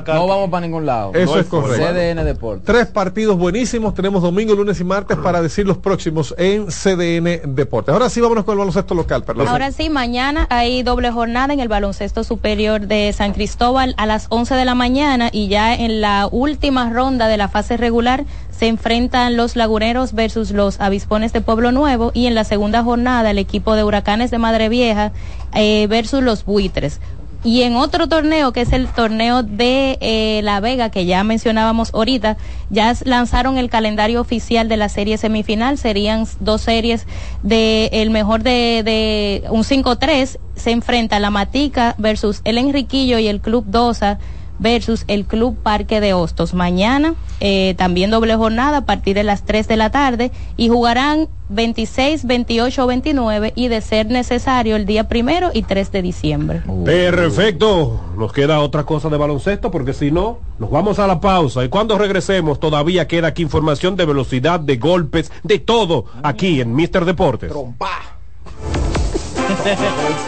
no 0.07 0.27
vamos 0.27 0.51
para 0.51 0.61
ningún 0.67 0.87
lado. 0.87 1.13
Eso 1.15 1.35
No 1.35 1.41
es 1.41 1.47
correcto. 1.47 1.85
CDN 1.87 2.25
Deportes. 2.25 2.65
Tres 2.65 2.87
partidos 2.87 3.37
buenísimos. 3.37 3.95
Tenemos 3.95 4.23
domingo, 4.23 4.55
lunes 4.55 4.81
y 4.81 4.85
martes 4.85 4.98
para 5.07 5.43
decir 5.43 5.67
los 5.67 5.79
próximos 5.79 6.35
en 6.39 6.67
CDN 6.67 7.55
Deportes. 7.55 7.93
Ahora 7.93 8.11
sí, 8.11 8.21
vámonos 8.21 8.45
con 8.45 8.55
el 8.55 8.59
baloncesto 8.59 8.95
local. 8.95 9.25
Ahora 9.47 9.73
sí, 9.73 9.91
mañana 9.91 10.47
hay 10.51 10.83
doble 10.83 11.11
jornada 11.11 11.53
en 11.53 11.61
el 11.61 11.69
baloncesto 11.69 12.25
superior 12.25 12.87
de 12.87 13.13
San 13.13 13.33
Cristóbal 13.33 13.95
a 13.97 14.07
las 14.07 14.27
11 14.31 14.55
de 14.55 14.65
la 14.65 14.75
mañana 14.75 15.31
y 15.33 15.49
ya 15.49 15.75
en 15.75 16.01
la 16.01 16.29
última 16.31 16.91
ronda 16.91 17.29
de 17.29 17.37
la 17.37 17.49
fase 17.49 17.77
regular 17.77 18.25
se 18.51 18.67
enfrentan 18.67 19.37
los 19.37 19.55
laguneros 19.55 20.13
versus 20.13 20.51
los 20.51 20.81
avispones 20.81 21.33
de 21.33 21.41
Pueblo 21.41 21.71
Nuevo 21.71 22.11
y 22.13 22.27
en 22.27 22.35
la 22.35 22.45
segunda 22.45 22.83
jornada 22.83 23.31
el 23.31 23.39
equipo 23.39 23.75
de 23.75 23.85
huracanes 23.85 24.31
de 24.33 24.39
Madre 24.39 24.69
Vieja 24.69 25.13
eh, 25.55 25.87
versus 25.89 26.23
los 26.23 26.45
buitres. 26.45 27.01
Y 27.45 27.63
en 27.63 27.77
otro 27.77 28.09
torneo, 28.09 28.53
que 28.53 28.63
es 28.63 28.73
el 28.73 28.89
torneo 28.89 29.45
de 29.45 29.97
eh, 30.01 30.41
La 30.43 30.59
Vega, 30.59 30.91
que 30.91 31.07
ya 31.07 31.23
mencionábamos 31.23 31.95
ahorita, 31.95 32.37
ya 32.69 32.93
lanzaron 33.05 33.59
el 33.59 33.71
calendario 33.71 34.21
oficial 34.21 34.69
de 34.69 34.77
la 34.77 34.89
serie 34.89 35.19
semifinal. 35.19 35.79
Serían 35.79 36.27
dos 36.41 36.63
series 36.63 37.07
de 37.45 37.91
el 37.93 38.11
mejor 38.11 38.43
de, 38.43 38.83
de 38.85 39.45
un 39.51 39.63
5-3. 39.63 40.39
Se 40.57 40.71
enfrenta 40.73 41.21
la 41.21 41.31
Matica 41.31 41.95
versus 41.99 42.41
el 42.45 42.59
Enriquillo 42.59 43.19
y 43.19 43.29
el 43.29 43.41
Club 43.41 43.65
Dosa 43.69 44.19
versus 44.59 45.05
el 45.09 45.25
Club 45.25 45.57
Parque 45.57 46.01
de 46.01 46.15
Hostos. 46.15 46.55
Mañana 46.55 47.15
eh, 47.41 47.75
también 47.79 48.11
doble 48.11 48.35
jornada 48.35 48.79
a 48.79 48.85
partir 48.85 49.15
de 49.15 49.23
las 49.23 49.45
3 49.45 49.69
de 49.69 49.77
la 49.77 49.91
tarde 49.91 50.33
y 50.57 50.69
jugarán 50.69 51.29
26, 51.51 52.27
28, 52.27 52.87
29 52.87 53.53
y 53.55 53.69
de 53.69 53.81
ser 53.81 54.07
necesario 54.07 54.77
el 54.77 54.87
día 54.87 55.09
primero 55.09 55.51
y 55.55 55.63
3 55.63 55.93
de 55.93 56.03
diciembre. 56.03 56.63
Perfecto. 56.85 58.01
Nos 58.17 58.33
queda 58.33 58.61
otra 58.61 58.85
cosa 58.85 59.09
de 59.09 59.17
baloncesto 59.17 59.71
porque 59.71 59.93
si 59.93 60.11
no, 60.11 60.39
nos 60.59 60.71
vamos 60.71 60.99
a 60.99 61.07
la 61.07 61.21
pausa. 61.21 61.65
Y 61.65 61.69
cuando 61.69 61.97
regresemos, 61.97 62.61
todavía 62.61 63.07
queda 63.07 63.29
aquí 63.29 63.43
información 63.43 63.97
de 63.97 64.07
velocidad, 64.07 64.61
de 64.61 64.77
golpes, 64.77 65.33
de 65.43 65.59
todo 65.59 66.07
aquí 66.23 66.61
en 66.61 66.75
Mister 66.75 67.05
Deportes. 67.05 67.53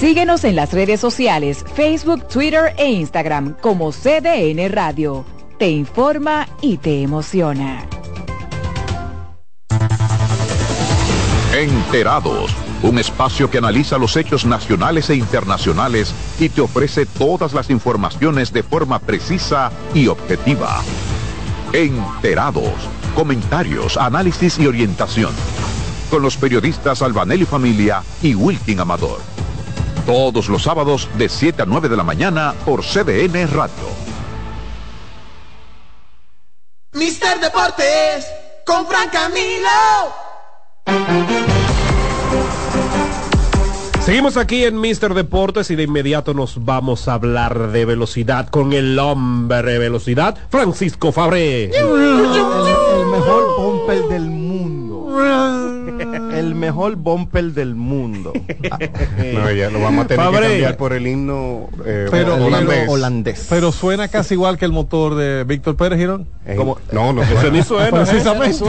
Síguenos 0.00 0.44
en 0.44 0.56
las 0.56 0.72
redes 0.72 0.98
sociales, 0.98 1.62
Facebook, 1.74 2.26
Twitter 2.26 2.74
e 2.78 2.90
Instagram 2.90 3.54
como 3.60 3.92
CDN 3.92 4.70
Radio. 4.70 5.26
Te 5.58 5.68
informa 5.68 6.48
y 6.62 6.78
te 6.78 7.02
emociona. 7.02 7.86
Enterados, 11.52 12.54
un 12.82 12.98
espacio 12.98 13.50
que 13.50 13.58
analiza 13.58 13.98
los 13.98 14.16
hechos 14.16 14.46
nacionales 14.46 15.10
e 15.10 15.16
internacionales 15.16 16.14
y 16.38 16.48
te 16.48 16.62
ofrece 16.62 17.04
todas 17.04 17.52
las 17.52 17.68
informaciones 17.68 18.54
de 18.54 18.62
forma 18.62 19.00
precisa 19.00 19.70
y 19.92 20.06
objetiva. 20.06 20.80
Enterados, 21.74 22.72
comentarios, 23.14 23.98
análisis 23.98 24.58
y 24.58 24.66
orientación. 24.66 25.34
Con 26.10 26.22
los 26.22 26.36
periodistas 26.36 27.02
Albanelli 27.02 27.44
Familia 27.44 28.02
y 28.20 28.34
Wilkin 28.34 28.80
Amador. 28.80 29.20
Todos 30.06 30.48
los 30.48 30.64
sábados 30.64 31.08
de 31.16 31.28
7 31.28 31.62
a 31.62 31.66
9 31.66 31.88
de 31.88 31.96
la 31.96 32.02
mañana 32.02 32.52
por 32.64 32.82
CDN 32.82 33.48
Radio. 33.48 33.70
Mister 36.94 37.38
Deportes 37.38 38.26
con 38.66 38.86
Fran 38.86 39.08
Camilo. 39.10 39.68
Seguimos 44.04 44.36
aquí 44.36 44.64
en 44.64 44.80
Mister 44.80 45.14
Deportes 45.14 45.70
y 45.70 45.76
de 45.76 45.84
inmediato 45.84 46.34
nos 46.34 46.64
vamos 46.64 47.06
a 47.06 47.14
hablar 47.14 47.70
de 47.70 47.84
velocidad 47.84 48.48
con 48.48 48.72
el 48.72 48.98
hombre 48.98 49.74
de 49.74 49.78
velocidad, 49.78 50.36
Francisco 50.50 51.12
Fabré. 51.12 51.66
El 51.66 53.06
mejor 53.06 53.56
bumper 53.56 54.08
del 54.08 54.22
mundo. 54.22 54.79
around. 55.20 56.29
El 56.40 56.54
mejor 56.54 56.96
bumper 56.96 57.52
del 57.52 57.74
mundo. 57.74 58.32
No, 59.34 59.50
ya 59.52 59.70
lo 59.70 59.80
vamos 59.80 60.04
a 60.04 60.08
tener 60.08 60.24
Fabre. 60.24 60.40
que 60.40 60.52
cambiar 60.52 60.76
por 60.76 60.92
el 60.92 61.06
himno 61.06 61.68
eh, 61.84 62.08
Pero, 62.10 62.34
holandés. 62.34 62.88
holandés. 62.88 63.46
Pero 63.48 63.70
suena 63.72 64.08
casi 64.08 64.34
igual 64.34 64.58
que 64.58 64.64
el 64.64 64.72
motor 64.72 65.14
de 65.14 65.44
Víctor 65.44 65.76
Pérez 65.76 65.98
Girón. 65.98 66.26
Eh, 66.46 66.56
No, 66.92 67.12
no 67.12 67.22
Ese 67.22 67.50
ni 67.50 67.62
suena. 67.62 67.90
Precisamente. 67.90 68.64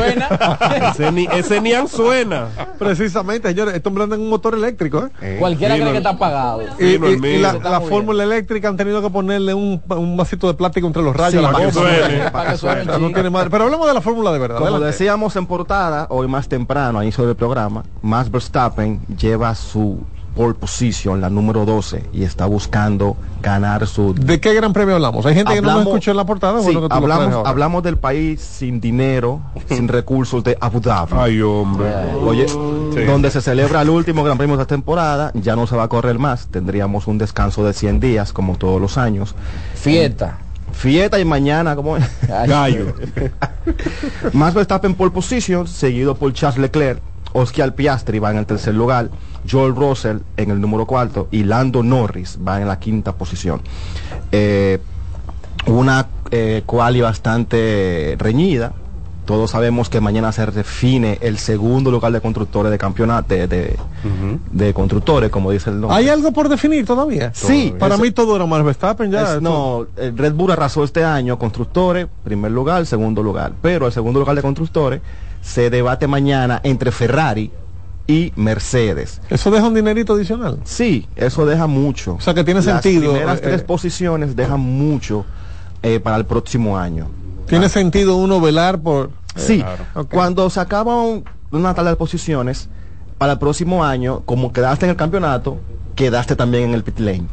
ese, 0.91 1.11
ni, 1.11 1.26
ese 1.26 1.61
ni 1.61 1.72
suena. 1.88 2.48
Precisamente, 2.77 3.48
señores, 3.49 3.76
esto 3.76 3.89
anda 3.89 4.15
en 4.15 4.22
un 4.22 4.30
motor 4.30 4.53
eléctrico. 4.53 5.10
¿eh? 5.22 5.38
Cualquiera 5.39 5.76
cree 5.76 5.91
que 5.91 5.98
está 5.98 6.10
apagado. 6.11 6.64
Y, 6.80 6.98
la, 7.39 7.81
fórmula 7.81 8.23
eléctrica 8.23 8.68
han 8.68 8.77
tenido 8.77 9.02
que 9.02 9.10
ponerle 9.10 9.53
un, 9.53 9.81
un 9.89 10.18
vasito 10.18 10.48
de 10.48 10.53
plástico 10.53 10.88
entre 10.88 11.02
los 11.02 11.15
rayos. 11.15 11.31
Sí, 11.34 11.38
a 11.39 11.41
la 11.41 11.52
para 11.52 11.72
que 11.72 11.80
máquina. 11.80 11.99
suene. 12.07 12.30
Para 12.31 12.52
que 12.52 12.57
suene 12.57 12.81
O 12.81 12.84
sea, 12.85 12.93
no 12.98 13.07
chico. 13.07 13.14
tiene 13.14 13.30
madre. 13.30 13.49
Pero 13.49 13.64
hablemos 13.65 13.88
de 13.88 13.93
la 13.93 14.02
fórmula 14.02 14.31
de 14.31 14.39
verdad. 14.39 14.57
Como 14.57 14.68
adelante. 14.69 14.88
decíamos 14.91 15.35
en 15.35 15.45
portada, 15.45 16.07
hoy 16.10 16.27
más 16.27 16.48
temprano, 16.48 16.99
ahí 16.99 17.11
sobre 17.11 17.31
el 17.31 17.35
programa, 17.35 17.60
Max 18.01 18.31
Verstappen 18.31 18.99
lleva 19.17 19.53
su 19.55 19.99
pole 20.35 20.53
position, 20.53 21.19
la 21.19 21.29
número 21.29 21.65
12, 21.65 22.05
y 22.13 22.23
está 22.23 22.45
buscando 22.45 23.17
ganar 23.41 23.85
su... 23.85 24.13
¿De 24.13 24.39
qué 24.39 24.53
gran 24.53 24.71
premio 24.71 24.95
hablamos? 24.95 25.25
Hay 25.25 25.35
gente 25.35 25.53
que 25.53 25.61
no 25.61 25.67
nos 25.67 25.71
Hablamos- 25.81 25.88
escuchó 25.93 26.11
en 26.11 26.17
la 26.17 26.25
portada. 26.25 26.59
Sí, 26.59 26.65
bueno, 26.65 26.81
que 26.83 26.88
lo 26.88 26.95
hablamos, 26.95 27.45
hablamos 27.45 27.83
del 27.83 27.97
país 27.97 28.39
sin 28.39 28.79
dinero, 28.79 29.41
sin 29.67 29.89
recursos 29.89 30.41
de 30.41 30.57
Abu 30.61 30.79
Dhabi. 30.79 31.11
Ay, 31.17 31.41
hombre. 31.41 31.89
Oye, 32.25 32.45
donde 33.05 33.29
se 33.29 33.41
celebra 33.41 33.81
el 33.81 33.89
último 33.89 34.23
Gran 34.23 34.38
Premio 34.38 34.55
de 34.55 34.63
esta 34.63 34.73
temporada, 34.73 35.31
ya 35.33 35.57
no 35.57 35.67
se 35.67 35.75
va 35.75 35.83
a 35.83 35.88
correr 35.89 36.17
más, 36.17 36.47
tendríamos 36.47 37.07
un 37.07 37.17
descanso 37.17 37.65
de 37.65 37.73
100 37.73 37.99
días, 37.99 38.31
como 38.31 38.55
todos 38.55 38.79
los 38.79 38.97
años. 38.97 39.35
Fiesta. 39.75 40.38
Fiesta 40.71 41.19
y 41.19 41.25
mañana, 41.25 41.75
como 41.75 41.97
Gallo. 42.47 42.93
Más 44.33 44.53
Verstappen 44.53 44.95
pole 44.95 45.11
position, 45.11 45.67
seguido 45.67 46.15
por 46.15 46.31
Charles 46.33 46.59
Leclerc, 46.61 47.01
Oscar 47.33 47.73
Piastri 47.75 48.19
va 48.19 48.31
en 48.31 48.37
el 48.37 48.45
tercer 48.45 48.73
lugar, 48.73 49.09
Joel 49.49 49.75
Russell 49.75 50.17
en 50.37 50.51
el 50.51 50.59
número 50.61 50.85
cuarto 50.85 51.27
y 51.31 51.43
Lando 51.43 51.81
Norris 51.83 52.37
va 52.45 52.61
en 52.61 52.67
la 52.67 52.77
quinta 52.79 53.13
posición. 53.13 53.61
Eh, 54.31 54.79
una 55.67 56.07
eh, 56.31 56.63
quali 56.65 57.01
bastante 57.01 58.15
reñida. 58.19 58.73
Todos 59.25 59.51
sabemos 59.51 59.87
que 59.87 60.01
mañana 60.01 60.31
se 60.31 60.45
define 60.47 61.19
el 61.21 61.37
segundo 61.37 61.91
lugar 61.91 62.11
de 62.11 62.19
constructores 62.19 62.71
de 62.71 62.77
campeonato, 62.77 63.33
de, 63.33 63.47
de- 63.47 63.77
de 64.51 64.73
constructores, 64.73 65.29
como 65.29 65.51
dice 65.51 65.69
el 65.69 65.79
nombre. 65.79 65.95
¿Hay 65.97 66.09
algo 66.09 66.33
por 66.33 66.49
definir 66.49 66.85
todavía? 66.85 67.31
Sí, 67.33 67.73
Para 67.77 67.97
mí 67.97 68.09
todo 68.11 68.35
era 68.35 68.45
más 68.47 68.63
Verstappen 68.63 69.11
ya. 69.11 69.35
Es- 69.35 69.41
no, 69.41 69.85
el 69.95 70.17
Red 70.17 70.33
Bull 70.33 70.51
arrasó 70.51 70.83
este 70.83 71.03
año 71.03 71.37
constructores, 71.37 72.07
primer 72.23 72.51
lugar, 72.51 72.85
segundo 72.87 73.21
lugar. 73.21 73.53
Pero 73.61 73.85
el 73.85 73.93
segundo 73.93 74.19
lugar 74.19 74.35
de 74.35 74.41
constructores 74.41 75.01
se 75.41 75.69
debate 75.69 76.07
mañana 76.07 76.59
entre 76.63 76.91
Ferrari 76.91 77.51
y 78.07 78.34
Mercedes. 78.35 79.22
Eso 79.30 79.51
deja 79.51 79.68
un 79.68 79.73
dinerito 79.73 80.13
adicional. 80.13 80.59
Sí, 80.63 81.07
eso 81.15 81.45
deja 81.45 81.68
mucho. 81.68 82.15
O 82.15 82.22
sea 82.22 82.34
que 82.34 82.43
tiene 82.43 82.61
Las 82.61 82.81
sentido, 82.81 83.11
primeras 83.11 83.39
eh, 83.39 83.41
tres 83.43 83.61
eh. 83.61 83.63
posiciones 83.63 84.35
dejan 84.35 84.59
mucho 84.59 85.26
eh, 85.84 85.99
para 85.99 86.18
el 86.18 86.26
próximo 86.26 86.77
año. 86.77 87.07
Tiene 87.47 87.69
sentido 87.69 88.15
uno 88.18 88.39
velar 88.39 88.80
por. 88.80 89.11
Sí, 89.35 89.63
Ok. 89.95 90.09
cuando 90.13 90.49
se 90.49 90.59
acaba 90.59 91.01
un- 91.01 91.23
una 91.51 91.73
tabla 91.73 91.91
de 91.91 91.95
posiciones, 91.97 92.69
para 93.18 93.34
el 93.34 93.39
próximo 93.39 93.84
año, 93.84 94.22
como 94.26 94.51
quedaste 94.51 94.85
en 94.85 94.91
el 94.91 94.95
campeonato, 94.97 95.57
quedaste 95.95 96.35
también 96.35 96.65
en 96.69 96.73
el 96.73 96.84
pit 96.84 96.99
lane. 96.99 97.27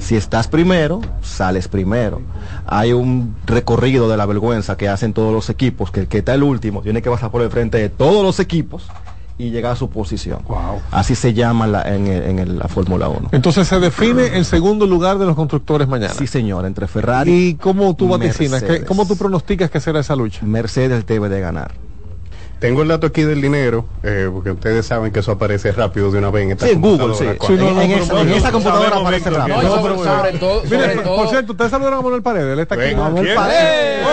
Si 0.00 0.16
estás 0.16 0.48
primero, 0.48 1.00
sales 1.22 1.68
primero. 1.68 2.20
Hay 2.66 2.92
un 2.92 3.36
recorrido 3.46 4.08
de 4.08 4.16
la 4.16 4.26
vergüenza 4.26 4.76
que 4.76 4.88
hacen 4.88 5.12
todos 5.12 5.32
los 5.32 5.48
equipos, 5.50 5.90
que 5.92 6.00
el 6.00 6.08
que 6.08 6.18
está 6.18 6.34
el 6.34 6.42
último 6.42 6.82
tiene 6.82 7.00
que 7.02 7.10
pasar 7.10 7.30
por 7.30 7.42
el 7.42 7.50
frente 7.50 7.78
de 7.78 7.88
todos 7.90 8.24
los 8.24 8.40
equipos 8.40 8.88
y 9.38 9.50
llegar 9.50 9.72
a 9.72 9.76
su 9.76 9.88
posición. 9.88 10.40
Así 10.90 11.14
se 11.14 11.32
llama 11.32 11.66
la- 11.66 11.82
en, 11.82 12.06
el- 12.08 12.38
en 12.38 12.58
la 12.58 12.66
Fórmula 12.68 13.08
1. 13.08 13.28
Entonces 13.32 13.68
se 13.68 13.78
define 13.78 14.36
el 14.36 14.44
segundo 14.44 14.86
lugar 14.86 15.18
de 15.18 15.26
los 15.26 15.36
constructores 15.36 15.86
mañana. 15.88 16.12
Sí, 16.14 16.26
señor, 16.26 16.66
entre 16.66 16.86
Ferrari 16.88 17.30
¿Y 17.32 17.54
cómo 17.54 17.94
tú 17.94 18.08
vaticinas? 18.08 18.60
¿Qué- 18.62 18.68
Mercedes. 18.68 18.88
¿Cómo 18.88 19.06
tú 19.06 19.16
pronosticas 19.16 19.70
que 19.70 19.80
será 19.80 20.00
esa 20.00 20.16
lucha? 20.16 20.40
Mercedes 20.44 21.06
debe 21.06 21.28
de 21.28 21.40
ganar. 21.40 21.72
Tengo 22.60 22.82
el 22.82 22.88
dato 22.88 23.06
aquí 23.06 23.22
del 23.22 23.40
dinero, 23.40 23.86
eh, 24.02 24.28
porque 24.30 24.50
ustedes 24.50 24.84
saben 24.84 25.10
que 25.12 25.20
eso 25.20 25.32
aparece 25.32 25.72
rápido 25.72 26.10
de 26.10 26.18
una 26.18 26.30
vez 26.30 26.44
en 26.44 26.50
esta 26.52 26.66
Sí, 26.66 26.72
en 26.72 26.80
Google, 26.82 26.98
computadora. 26.98 27.32
sí. 27.32 27.38
Cuando- 27.38 27.56
Sí, 27.56 27.64
no, 27.64 27.74
no, 27.74 27.80
En 27.80 27.90
esa- 27.90 28.12
bueno, 28.12 28.30
en 28.30 28.36
esa 28.36 28.52
computadora 28.52 28.96
aparece 28.98 29.30
rápido. 29.30 29.60
sobre, 29.62 29.96
sobre 29.96 30.38
todo, 30.38 30.66
sobre 30.66 30.88
por, 30.94 31.02
todo- 31.04 31.16
por 31.16 31.28
cierto, 31.30 31.52
ustedes 31.52 31.70
saludaron 31.70 31.98
a 31.98 32.02
Manuel 32.02 32.22
Paredes, 32.22 32.52
él 32.52 32.58
está 32.60 32.74
aquí. 32.74 32.84
Venga, 32.84 33.02
Manuel 33.04 33.24
¿quién? 33.24 33.36
Paredes. 33.36 34.06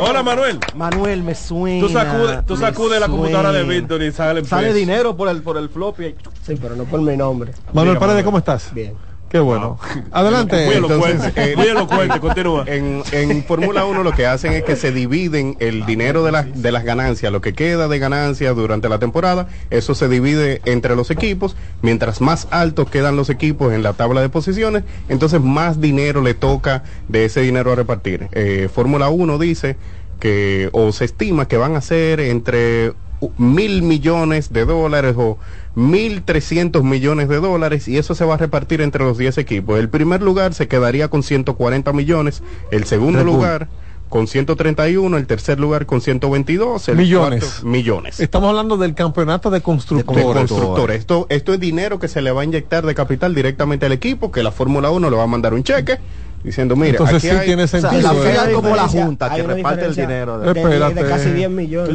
Oh, 0.00 0.04
hola, 0.04 0.22
Manuel. 0.22 0.58
Manuel, 0.76 1.22
me 1.22 1.34
suena. 1.34 1.80
Tú 1.86 1.92
sacudes 1.92 2.46
tú 2.46 2.56
sacudes 2.58 3.00
la 3.00 3.08
computadora 3.08 3.52
de. 3.52 3.62
Víctor 3.64 4.02
y 4.02 4.12
sale 4.12 4.44
Sale 4.44 4.74
dinero 4.74 5.16
por 5.16 5.30
el 5.30 5.40
por 5.42 5.56
el 5.56 5.70
floppy. 5.70 6.14
Sí, 6.46 6.56
pero 6.60 6.76
no 6.76 6.84
por 6.84 7.00
mi 7.00 7.16
nombre. 7.16 7.52
Manuel 7.72 7.94
Diga, 7.94 8.00
Paredes, 8.00 8.00
Manuel. 8.00 8.24
¿cómo 8.26 8.38
estás? 8.38 8.68
Bien. 8.74 8.92
Qué 9.34 9.40
bueno. 9.40 9.80
Adelante. 10.12 10.64
Muy 10.64 10.76
elocuente, 10.76 11.56
muy 11.56 11.66
elocuente, 11.66 12.20
continúa. 12.20 12.64
En, 12.74 13.02
en 13.10 13.42
Fórmula 13.42 13.84
1 13.84 14.04
lo 14.04 14.12
que 14.12 14.26
hacen 14.26 14.52
es 14.52 14.62
que 14.62 14.76
se 14.76 14.92
dividen 14.92 15.56
el 15.58 15.84
dinero 15.86 16.22
de, 16.22 16.30
las 16.30 16.62
de 16.62 16.70
las 16.70 16.84
ganancias, 16.84 17.32
lo 17.32 17.40
que 17.40 17.52
queda 17.52 17.88
de 17.88 17.98
ganancias 17.98 18.54
durante 18.54 18.88
la 18.88 19.00
temporada, 19.00 19.48
eso 19.70 19.96
se 19.96 20.08
divide 20.08 20.60
entre 20.66 20.94
los 20.94 21.10
equipos, 21.10 21.56
mientras 21.82 22.20
más 22.20 22.46
altos 22.52 22.88
quedan 22.88 23.16
los 23.16 23.28
equipos 23.28 23.72
en 23.72 23.82
la 23.82 23.94
tabla 23.94 24.20
de 24.20 24.28
posiciones, 24.28 24.84
entonces 25.08 25.40
más 25.40 25.80
dinero 25.80 26.22
le 26.22 26.34
toca 26.34 26.84
de 27.08 27.24
ese 27.24 27.40
dinero 27.40 27.72
a 27.72 27.74
repartir. 27.74 28.28
Eh, 28.30 28.68
Fórmula 28.72 29.08
1 29.08 29.38
dice 29.38 29.76
que, 30.20 30.68
o 30.70 30.92
se 30.92 31.06
estima 31.06 31.48
que 31.48 31.56
van 31.56 31.74
a 31.74 31.80
ser 31.80 32.20
entre 32.20 32.92
mil 33.36 33.82
millones 33.82 34.52
de 34.52 34.64
dólares 34.64 35.14
o 35.16 35.38
mil 35.74 36.22
trescientos 36.22 36.84
millones 36.84 37.28
de 37.28 37.40
dólares 37.40 37.88
y 37.88 37.98
eso 37.98 38.14
se 38.14 38.24
va 38.24 38.34
a 38.34 38.38
repartir 38.38 38.80
entre 38.80 39.04
los 39.04 39.18
10 39.18 39.38
equipos. 39.38 39.78
El 39.78 39.88
primer 39.88 40.22
lugar 40.22 40.54
se 40.54 40.68
quedaría 40.68 41.08
con 41.08 41.22
140 41.22 41.92
millones, 41.92 42.42
el 42.70 42.84
segundo 42.84 43.18
Red 43.20 43.26
Bull. 43.26 43.34
lugar 43.36 43.68
con 44.08 44.28
131, 44.28 45.16
el 45.16 45.26
tercer 45.26 45.58
lugar 45.58 45.86
con 45.86 46.00
122, 46.00 46.88
el 46.88 46.96
Millones. 46.96 47.44
cuarto- 47.44 47.66
millones. 47.66 48.20
Estamos 48.20 48.48
hablando 48.50 48.76
del 48.76 48.94
campeonato 48.94 49.50
de 49.50 49.58
De 49.58 49.62
constructores. 49.64 50.24
constructores. 50.48 50.98
Esto, 51.00 51.26
esto 51.30 51.52
es 51.52 51.58
dinero 51.58 51.98
que 51.98 52.06
se 52.06 52.22
le 52.22 52.30
va 52.30 52.42
a 52.42 52.44
inyectar 52.44 52.86
de 52.86 52.94
capital 52.94 53.34
directamente 53.34 53.86
al 53.86 53.92
equipo, 53.92 54.30
que 54.30 54.44
la 54.44 54.52
Fórmula 54.52 54.90
1 54.90 55.10
le 55.10 55.16
va 55.16 55.24
a 55.24 55.26
mandar 55.26 55.52
un 55.54 55.64
cheque 55.64 55.98
diciendo, 56.44 56.76
mira, 56.76 56.90
Entonces 56.90 57.16
aquí 57.16 57.28
sí 57.28 57.34
hay- 57.34 57.46
tiene 57.46 57.64
O 57.64 57.66
sea, 57.66 57.80
sentido. 57.80 58.12
la 58.12 58.18
¿eh? 58.18 58.32
FIA 58.32 58.52
como 58.54 58.76
la 58.76 58.86
junta 58.86 59.34
que 59.34 59.42
reparte 59.42 59.86
el 59.86 59.94
dinero. 59.96 60.38
de- 60.38 60.52
De... 60.54 60.62
de- 60.94 61.08
casi 61.08 61.30
10 61.30 61.50
millones. 61.50 61.94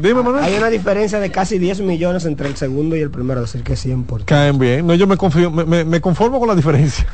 Dime, 0.00 0.22
Manuel. 0.22 0.42
Hay 0.44 0.54
una 0.56 0.68
diferencia 0.68 1.20
de 1.20 1.30
casi 1.30 1.58
10 1.58 1.80
millones 1.80 2.24
entre 2.24 2.48
el 2.48 2.56
segundo 2.56 2.96
y 2.96 3.00
el 3.00 3.10
primero, 3.10 3.42
decir 3.42 3.62
que 3.62 3.76
100 3.76 4.04
por 4.04 4.24
Caen 4.24 4.58
bien. 4.58 4.86
No, 4.86 4.94
yo 4.94 5.06
me, 5.06 5.16
confío, 5.16 5.50
me, 5.50 5.64
me- 5.64 5.84
me 5.84 6.00
conformo 6.00 6.38
con 6.38 6.48
la 6.48 6.54
diferencia. 6.54 7.06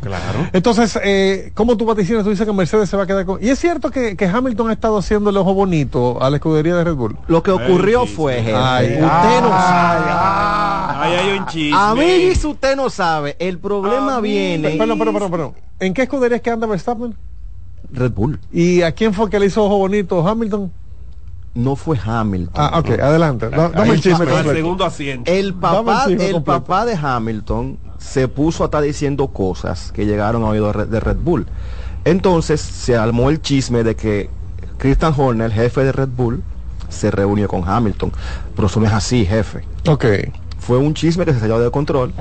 claro. 0.00 0.48
Entonces, 0.52 0.98
eh, 1.02 1.50
¿cómo 1.54 1.76
tú 1.76 1.84
vaticinas? 1.84 2.22
Tú 2.24 2.30
dices 2.30 2.46
que 2.46 2.52
Mercedes 2.52 2.88
se 2.88 2.96
va 2.96 3.02
a 3.02 3.06
quedar 3.06 3.24
con... 3.24 3.42
Y 3.42 3.48
es 3.48 3.58
cierto 3.58 3.90
que, 3.90 4.16
que 4.16 4.26
Hamilton 4.26 4.70
ha 4.70 4.72
estado 4.72 4.96
haciendo 4.98 5.30
el 5.30 5.36
ojo 5.36 5.54
bonito 5.54 6.22
a 6.22 6.30
la 6.30 6.36
escudería 6.36 6.76
de 6.76 6.84
Red 6.84 6.94
Bull. 6.94 7.16
Lo 7.28 7.42
que 7.42 7.50
ocurrió 7.50 8.02
Ay, 8.02 8.08
fue, 8.08 8.34
Ay, 8.54 8.86
usted 8.86 9.04
ay, 9.10 9.40
no 9.42 9.48
sabe. 9.48 10.79
Ahí 10.96 11.12
hay 11.14 11.38
un 11.38 11.46
chisme. 11.46 11.76
Amiguis, 11.78 12.44
usted 12.44 12.76
no 12.76 12.90
sabe. 12.90 13.36
El 13.38 13.58
problema 13.58 14.20
viene. 14.20 14.70
Perdón, 14.70 14.98
perdón, 14.98 15.14
perdón, 15.14 15.30
perdón. 15.30 15.54
¿En 15.80 15.94
qué 15.94 16.02
escudería 16.02 16.36
es 16.36 16.42
que 16.42 16.50
anda 16.50 16.66
Verstappen? 16.66 17.14
Red 17.92 18.12
Bull. 18.12 18.38
¿Y 18.52 18.82
a 18.82 18.92
quién 18.92 19.12
fue 19.14 19.28
que 19.30 19.38
le 19.40 19.46
hizo 19.46 19.64
ojo 19.64 19.78
bonito? 19.78 20.26
¿Hamilton? 20.26 20.70
No 21.54 21.74
fue 21.74 21.98
Hamilton. 22.02 22.54
Ah, 22.56 22.78
ok, 22.78 22.90
adelante. 23.00 23.48
Da- 23.48 23.70
dame 23.70 23.94
el 23.94 24.00
chisme 24.00 24.24
el 24.24 24.56
segundo 24.56 24.84
asiento. 24.84 25.30
El 25.30 25.54
papá, 25.54 26.04
el 26.04 26.10
chisme 26.10 26.26
el 26.30 26.42
papá 26.44 26.84
de 26.84 26.94
Hamilton 26.94 27.78
se 27.98 28.28
puso 28.28 28.62
a 28.62 28.66
estar 28.66 28.82
diciendo 28.82 29.26
cosas 29.28 29.90
que 29.92 30.06
llegaron 30.06 30.42
a 30.44 30.46
oídos 30.46 30.68
de 30.68 30.72
Red- 30.84 30.88
de 30.88 31.00
Red 31.00 31.16
Bull. 31.16 31.46
Entonces 32.04 32.60
se 32.60 32.96
armó 32.96 33.30
el 33.30 33.42
chisme 33.42 33.82
de 33.82 33.96
que 33.96 34.30
Christian 34.78 35.12
Horner, 35.16 35.46
el 35.46 35.52
jefe 35.52 35.82
de 35.84 35.92
Red 35.92 36.08
Bull, 36.16 36.42
se 36.88 37.10
reunió 37.10 37.48
con 37.48 37.68
Hamilton. 37.68 38.12
Pero 38.54 38.66
eso 38.68 38.78
no 38.80 38.86
es 38.86 38.92
así, 38.92 39.26
jefe. 39.26 39.64
Ok. 39.88 40.04
Fue 40.60 40.78
un 40.78 40.94
chisme 40.94 41.24
que 41.24 41.32
se 41.32 41.40
salió 41.40 41.58
de 41.58 41.70
control. 41.70 42.12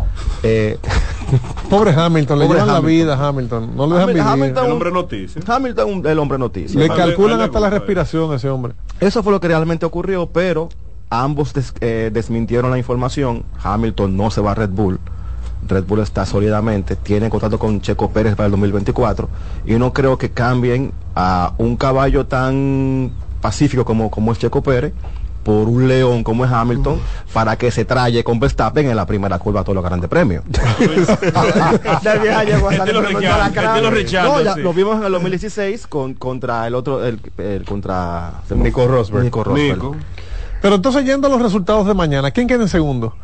Eh, 0.44 0.80
Pobre 1.70 1.92
Hamilton, 1.94 2.40
le 2.40 2.46
Pobre 2.46 2.60
llevan 2.62 2.74
la 2.74 2.80
vida 2.82 3.14
a 3.16 3.28
Hamilton. 3.28 3.76
No 3.76 3.86
lo 3.86 3.96
dejan 3.96 4.08
vivir. 4.08 4.24
Hamilton- 4.24 4.66
El 4.66 4.72
hombre 4.72 4.92
noticia. 4.92 5.42
Hamilton, 5.46 5.90
un- 5.94 6.08
el 6.08 6.20
hombre 6.20 6.38
noticia. 6.38 6.80
Le 6.80 6.88
Vale, 6.88 7.02
calculan 7.04 7.32
vale, 7.38 7.44
hasta 7.46 7.60
la 7.60 7.68
vale. 7.68 7.78
respiración 7.80 8.32
a 8.32 8.36
ese 8.36 8.50
hombre. 8.50 8.74
Eso 9.00 9.22
fue 9.24 9.32
lo 9.32 9.40
que 9.40 9.48
realmente 9.50 9.86
ocurrió, 9.86 10.28
pero 10.28 10.70
ambos 11.10 11.54
des- 11.54 11.74
eh, 11.82 12.10
desmintieron 12.14 12.72
la 12.72 12.78
información. 12.78 13.44
Hamilton 13.62 14.16
no 14.18 14.32
se 14.32 14.42
va 14.42 14.52
a 14.52 14.56
Red 14.56 14.70
Bull. 14.70 15.00
Red 15.68 15.84
Bull 15.84 16.00
está 16.00 16.26
sólidamente, 16.26 16.96
tiene 16.96 17.30
contrato 17.30 17.60
con 17.60 17.82
Checo 17.82 18.10
Pérez 18.12 18.34
para 18.36 18.46
el 18.46 18.52
2024 18.52 19.28
y 19.66 19.74
no 19.74 19.92
creo 19.92 20.18
que 20.18 20.32
cambien 20.32 20.94
a 21.16 21.54
un 21.58 21.76
caballo 21.76 22.26
tan 22.28 23.12
pacífico 23.42 23.84
como, 23.84 24.10
como 24.10 24.32
es 24.32 24.40
Checo 24.40 24.64
Pérez 24.64 24.94
por 25.50 25.68
un 25.68 25.88
león 25.88 26.24
como 26.24 26.46
es 26.46 26.52
Hamilton 26.52 27.02
para 27.34 27.56
que 27.58 27.72
se 27.72 27.84
traye 27.84 28.24
con 28.24 28.40
Verstappen 28.40 28.88
en 28.88 28.96
la 28.96 29.08
primera 29.08 29.40
curva 29.40 29.62
a 29.62 29.64
todos 29.64 29.74
los 29.74 29.84
grandes 29.84 30.08
premios. 30.08 30.44
Vieja 32.22 32.44
llegó 32.44 32.70
a 32.70 32.78
salir 32.78 32.94
No, 32.94 34.42
ya 34.44 34.54
sí. 34.54 34.62
lo 34.62 34.74
vimos 34.74 34.98
en 34.98 35.06
el 35.06 35.12
2016 35.12 35.88
con, 35.88 36.14
contra 36.14 36.68
el 36.68 36.76
otro, 36.76 37.04
el, 37.04 37.20
el 37.40 37.66
contra 37.66 38.42
Nico 38.52 38.88
Rosberg. 38.88 39.24
Nico 39.24 39.44
Rosberg. 39.44 39.74
Nico. 39.74 39.96
Pero 40.62 40.76
entonces 40.76 41.04
yendo 41.04 41.26
a 41.26 41.32
los 41.32 41.42
resultados 41.42 41.88
de 41.88 41.96
mañana, 41.96 42.30
¿quién 42.30 42.48
queda 42.48 42.62
en 42.62 42.70
segundo? 42.70 43.16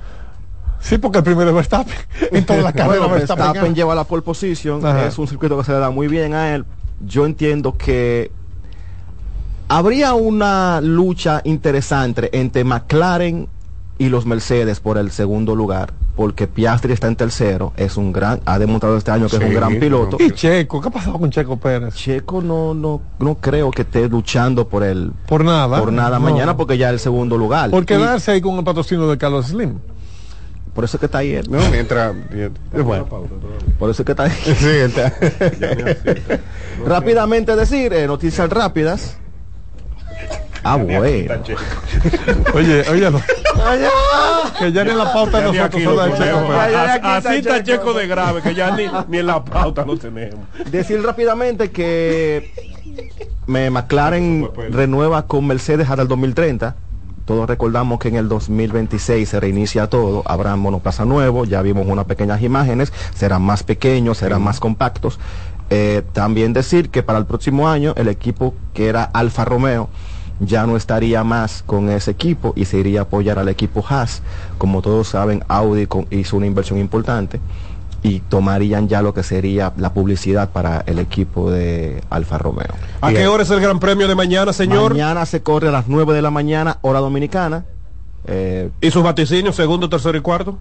Sí, 0.79 0.97
porque 0.97 1.19
el 1.19 1.23
primero 1.23 1.51
es 1.51 1.55
Verstappen. 1.55 1.93
En 2.31 2.43
toda 2.43 2.63
la 2.63 2.73
carrera 2.73 3.01
Bueno, 3.01 3.13
Verstappen. 3.13 3.75
Lleva 3.75 3.93
la 3.93 4.03
pole 4.05 4.23
position, 4.23 4.83
Ajá. 4.83 5.05
es 5.05 5.19
un 5.19 5.27
circuito 5.27 5.55
que 5.59 5.63
se 5.63 5.73
le 5.73 5.77
da 5.77 5.91
muy 5.91 6.07
bien 6.07 6.33
a 6.33 6.55
él. 6.55 6.65
Yo 7.05 7.27
entiendo 7.27 7.77
que 7.77 8.31
habría 9.67 10.13
una 10.13 10.81
lucha 10.81 11.41
interesante 11.43 12.29
entre 12.37 12.63
McLaren 12.63 13.47
y 13.97 14.09
los 14.09 14.25
Mercedes 14.25 14.79
por 14.81 14.97
el 14.97 15.09
segundo 15.11 15.55
lugar, 15.55 15.93
porque 16.17 16.47
Piastri 16.47 16.91
está 16.91 17.07
en 17.07 17.15
tercero, 17.15 17.71
es 17.77 17.95
un 17.95 18.11
gran, 18.11 18.41
ha 18.45 18.59
demostrado 18.59 18.97
este 18.97 19.11
año 19.11 19.27
que 19.29 19.37
es 19.37 19.41
un 19.41 19.53
gran 19.53 19.79
piloto. 19.79 20.17
Y 20.19 20.31
Checo, 20.31 20.81
¿qué 20.81 20.89
ha 20.89 20.91
pasado 20.91 21.17
con 21.17 21.29
Checo 21.31 21.55
Pérez? 21.57 21.95
Checo 21.95 22.41
no, 22.41 22.73
no, 22.73 23.01
no 23.19 23.35
creo 23.35 23.71
que 23.71 23.83
esté 23.83 24.09
luchando 24.09 24.67
por 24.67 24.83
el 24.83 25.13
Por 25.27 25.45
nada. 25.45 25.79
por 25.79 25.93
nada 25.93 26.19
No. 26.19 26.25
mañana 26.25 26.57
porque 26.57 26.77
ya 26.77 26.89
es 26.89 26.93
el 26.95 26.99
segundo 26.99 27.37
lugar. 27.37 27.69
Por 27.71 27.83
Y 27.83 27.85
quedarse 27.85 28.31
ahí 28.31 28.41
con 28.41 28.55
el 28.57 28.65
patrocinio 28.65 29.07
de 29.07 29.17
Carlos 29.17 29.45
Slim. 29.47 29.75
por 30.73 30.83
eso 30.83 30.97
es 30.97 30.99
que 30.99 31.05
está 31.05 31.19
ahí 31.19 31.31
él. 31.31 31.47
No, 31.49 31.59
mientras. 31.71 32.13
Bueno. 32.83 33.05
Por 33.79 33.89
eso 33.89 34.01
es 34.01 34.05
que 34.05 34.11
está 34.11 34.23
ahí. 34.23 34.31
Sí, 34.57 34.67
está. 34.67 35.13
Rápidamente 36.85 37.55
decir, 37.55 37.93
eh, 37.93 38.07
noticias 38.07 38.49
rápidas. 38.49 39.17
Ah, 40.63 40.77
bueno. 40.77 40.99
Oye, 42.53 42.83
óyalo. 42.89 43.21
que 44.59 44.71
ya 44.71 44.83
ni 44.83 44.89
en 44.91 44.97
la 44.97 45.13
pauta 45.13 45.39
de 45.41 45.51
Ya 45.53 45.67
nosotros 45.69 45.81
el 45.81 45.87
ponemos, 45.89 46.17
Checo 46.19 46.37
pero 46.47 46.47
Pérez. 46.59 46.71
ya, 46.71 46.71
ya, 46.71 46.83
as- 46.83 46.89
aquí 46.95 47.07
está 47.07 47.29
Así 47.29 47.37
está 47.39 47.63
Checo. 47.63 47.77
Checo 47.83 47.93
de 47.93 48.07
grave, 48.07 48.41
que 48.41 48.55
ya 48.55 48.75
ni, 48.75 48.87
ni 49.07 49.17
en 49.19 49.27
la 49.27 49.43
pauta 49.43 49.85
lo 49.85 49.97
tenemos. 49.97 50.39
Decir 50.71 51.03
rápidamente 51.03 51.69
que 51.71 52.51
me 53.47 53.69
McLaren 53.69 54.49
renueva 54.71 55.27
con 55.27 55.45
Mercedes 55.45 55.87
hasta 55.89 56.01
el 56.01 56.07
2030. 56.07 56.75
Todos 57.25 57.47
recordamos 57.47 57.99
que 57.99 58.07
en 58.09 58.15
el 58.17 58.27
2026 58.29 59.27
se 59.29 59.39
reinicia 59.39 59.87
todo, 59.87 60.21
habrá 60.25 60.55
monoplaza 60.55 61.05
nuevo, 61.05 61.45
ya 61.45 61.61
vimos 61.63 61.87
unas 61.87 62.05
pequeñas 62.05 62.41
imágenes, 62.43 62.93
serán 63.15 63.41
más 63.41 63.63
pequeños, 63.63 64.19
serán 64.19 64.43
más 64.43 64.59
compactos. 64.59 65.19
Eh, 65.71 66.03
también 66.13 66.53
decir 66.53 66.89
que 66.91 67.01
para 67.01 67.17
el 67.17 67.25
próximo 67.25 67.67
año 67.67 67.93
el 67.97 68.07
equipo 68.09 68.53
que 68.75 68.87
era 68.87 69.03
Alfa 69.03 69.43
Romeo 69.45 69.89
ya 70.39 70.65
no 70.65 70.75
estaría 70.77 71.23
más 71.23 71.63
con 71.65 71.89
ese 71.89 72.11
equipo 72.11 72.53
y 72.55 72.65
se 72.65 72.77
iría 72.77 72.99
a 72.99 73.03
apoyar 73.03 73.39
al 73.39 73.49
equipo 73.49 73.83
Haas. 73.87 74.21
Como 74.57 74.81
todos 74.81 75.07
saben, 75.09 75.43
Audi 75.47 75.87
con- 75.87 76.07
hizo 76.11 76.37
una 76.37 76.45
inversión 76.45 76.79
importante 76.79 77.39
y 78.03 78.19
tomarían 78.19 78.87
ya 78.87 79.01
lo 79.01 79.13
que 79.13 79.23
sería 79.23 79.73
la 79.77 79.93
publicidad 79.93 80.49
para 80.49 80.83
el 80.85 80.99
equipo 80.99 81.49
de 81.49 82.03
Alfa 82.09 82.37
Romeo. 82.37 82.67
¿A 83.01 83.11
qué 83.11 83.27
hora 83.27 83.43
es 83.43 83.49
el 83.49 83.59
gran 83.61 83.79
premio 83.79 84.07
de 84.07 84.13
mañana, 84.15 84.53
señor? 84.53 84.91
Mañana 84.91 85.25
se 85.25 85.41
corre 85.41 85.69
a 85.69 85.71
las 85.71 85.87
9 85.87 86.13
de 86.13 86.21
la 86.21 86.29
mañana, 86.31 86.77
hora 86.81 86.99
dominicana. 86.99 87.65
Eh, 88.27 88.69
¿Y 88.81 88.89
sus 88.91 89.03
vaticinios, 89.03 89.55
segundo, 89.55 89.87
tercero 89.89 90.17
y 90.17 90.21
cuarto? 90.21 90.57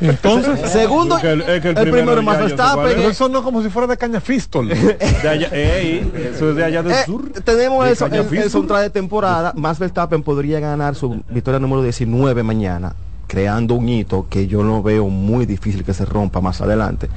Entonces, 0.00 0.70
segundo, 0.72 1.16
Es 1.16 1.22
que 1.22 1.30
el- 1.32 1.40
es 1.42 1.60
que 1.62 1.68
el 1.70 1.76
el 1.78 1.82
primero 1.90 1.92
primero 2.14 2.20
es 2.20 2.24
más 2.26 2.38
Verstappen. 2.38 2.84
pero 2.96 3.08
eso 3.08 3.28
no 3.28 3.42
como 3.42 3.62
si 3.62 3.68
fuera 3.68 3.86
de 3.86 3.96
caña 3.96 4.20
fistol. 4.20 4.68
De 4.68 5.28
allá, 5.28 5.48
ey, 5.52 6.12
eso 6.34 6.50
es 6.50 6.56
de 6.56 6.64
allá 6.64 6.82
del 6.82 6.92
Eh, 6.92 7.04
sur. 7.06 7.30
tenemos 7.44 7.84
De 7.84 7.92
eso, 7.92 8.06
el, 8.06 8.24
Sur. 8.28 8.50
soundtrack 8.50 8.82
de 8.82 8.90
temporada. 8.90 9.52
Más 9.56 9.78
Verstappen 9.78 10.22
podría 10.22 10.60
ganar 10.60 10.94
su 10.94 11.22
victoria 11.30 11.60
número 11.60 11.82
19 11.82 12.42
mañana, 12.42 12.94
creando 13.26 13.74
un 13.74 13.88
hito 13.88 14.26
que 14.28 14.46
yo 14.46 14.62
no 14.64 14.82
veo 14.82 15.08
muy 15.08 15.46
difícil 15.46 15.84
que 15.84 15.94
se 15.94 16.04
rompa 16.04 16.40
más 16.40 16.60
adelante, 16.60 17.08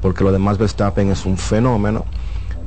porque 0.00 0.24
lo 0.24 0.32
de 0.32 0.38
Max 0.38 0.58
Verstappen 0.58 1.10
es 1.10 1.24
un 1.26 1.38
fenómeno. 1.38 2.04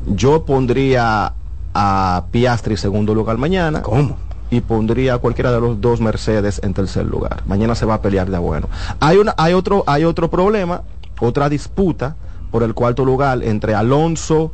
Yo 0.07 0.45
pondría 0.45 1.33
a 1.73 2.23
Piastri 2.31 2.77
segundo 2.77 3.13
lugar 3.15 3.37
mañana. 3.37 3.81
¿Cómo? 3.81 4.17
Y 4.55 4.61
pondría 4.61 5.15
a 5.15 5.17
cualquiera 5.17 5.51
de 5.51 5.59
los 5.59 5.81
dos 5.81 5.99
Mercedes 5.99 6.61
en 6.63 6.73
tercer 6.73 7.05
lugar. 7.05 7.43
Mañana 7.45 7.75
se 7.75 7.85
va 7.85 7.95
a 7.95 8.01
pelear 8.01 8.29
de 8.29 8.37
bueno. 8.37 8.69
Hay 9.01 9.17
una, 9.17 9.35
hay 9.37 9.51
otro, 9.51 9.83
hay 9.85 10.05
otro 10.05 10.29
problema, 10.29 10.83
otra 11.19 11.49
disputa 11.49 12.15
por 12.51 12.63
el 12.63 12.73
cuarto 12.73 13.03
lugar 13.03 13.43
entre 13.43 13.75
Alonso, 13.75 14.53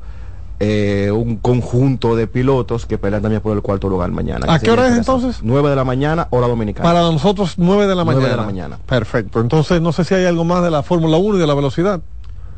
eh, 0.60 1.12
un 1.12 1.36
conjunto 1.38 2.16
de 2.16 2.26
pilotos 2.26 2.88
que 2.88 2.98
pelean 2.98 3.22
también 3.22 3.44
por 3.44 3.56
el 3.56 3.62
cuarto 3.62 3.90
lugar 3.90 4.10
mañana. 4.10 4.52
¿A 4.52 4.58
qué 4.58 4.72
hora 4.72 4.88
es 4.88 4.98
entonces? 4.98 5.42
9 5.44 5.70
de 5.70 5.76
la 5.76 5.84
mañana, 5.84 6.28
hora 6.32 6.48
dominicana. 6.48 6.84
Para 6.84 7.02
nosotros 7.02 7.54
9 7.58 7.86
de 7.86 7.96
la 7.96 8.04
Nueve 8.04 8.22
mañana. 8.22 8.30
de 8.30 8.38
la 8.38 8.46
mañana. 8.48 8.80
Perfecto. 8.88 9.40
Entonces 9.40 9.82
no 9.82 9.92
sé 9.92 10.04
si 10.04 10.16
hay 10.16 10.26
algo 10.26 10.44
más 10.44 10.64
de 10.64 10.72
la 10.72 10.82
Fórmula 10.82 11.18
1 11.18 11.38
y 11.38 11.40
de 11.40 11.46
la 11.46 11.54
velocidad. 11.54 12.02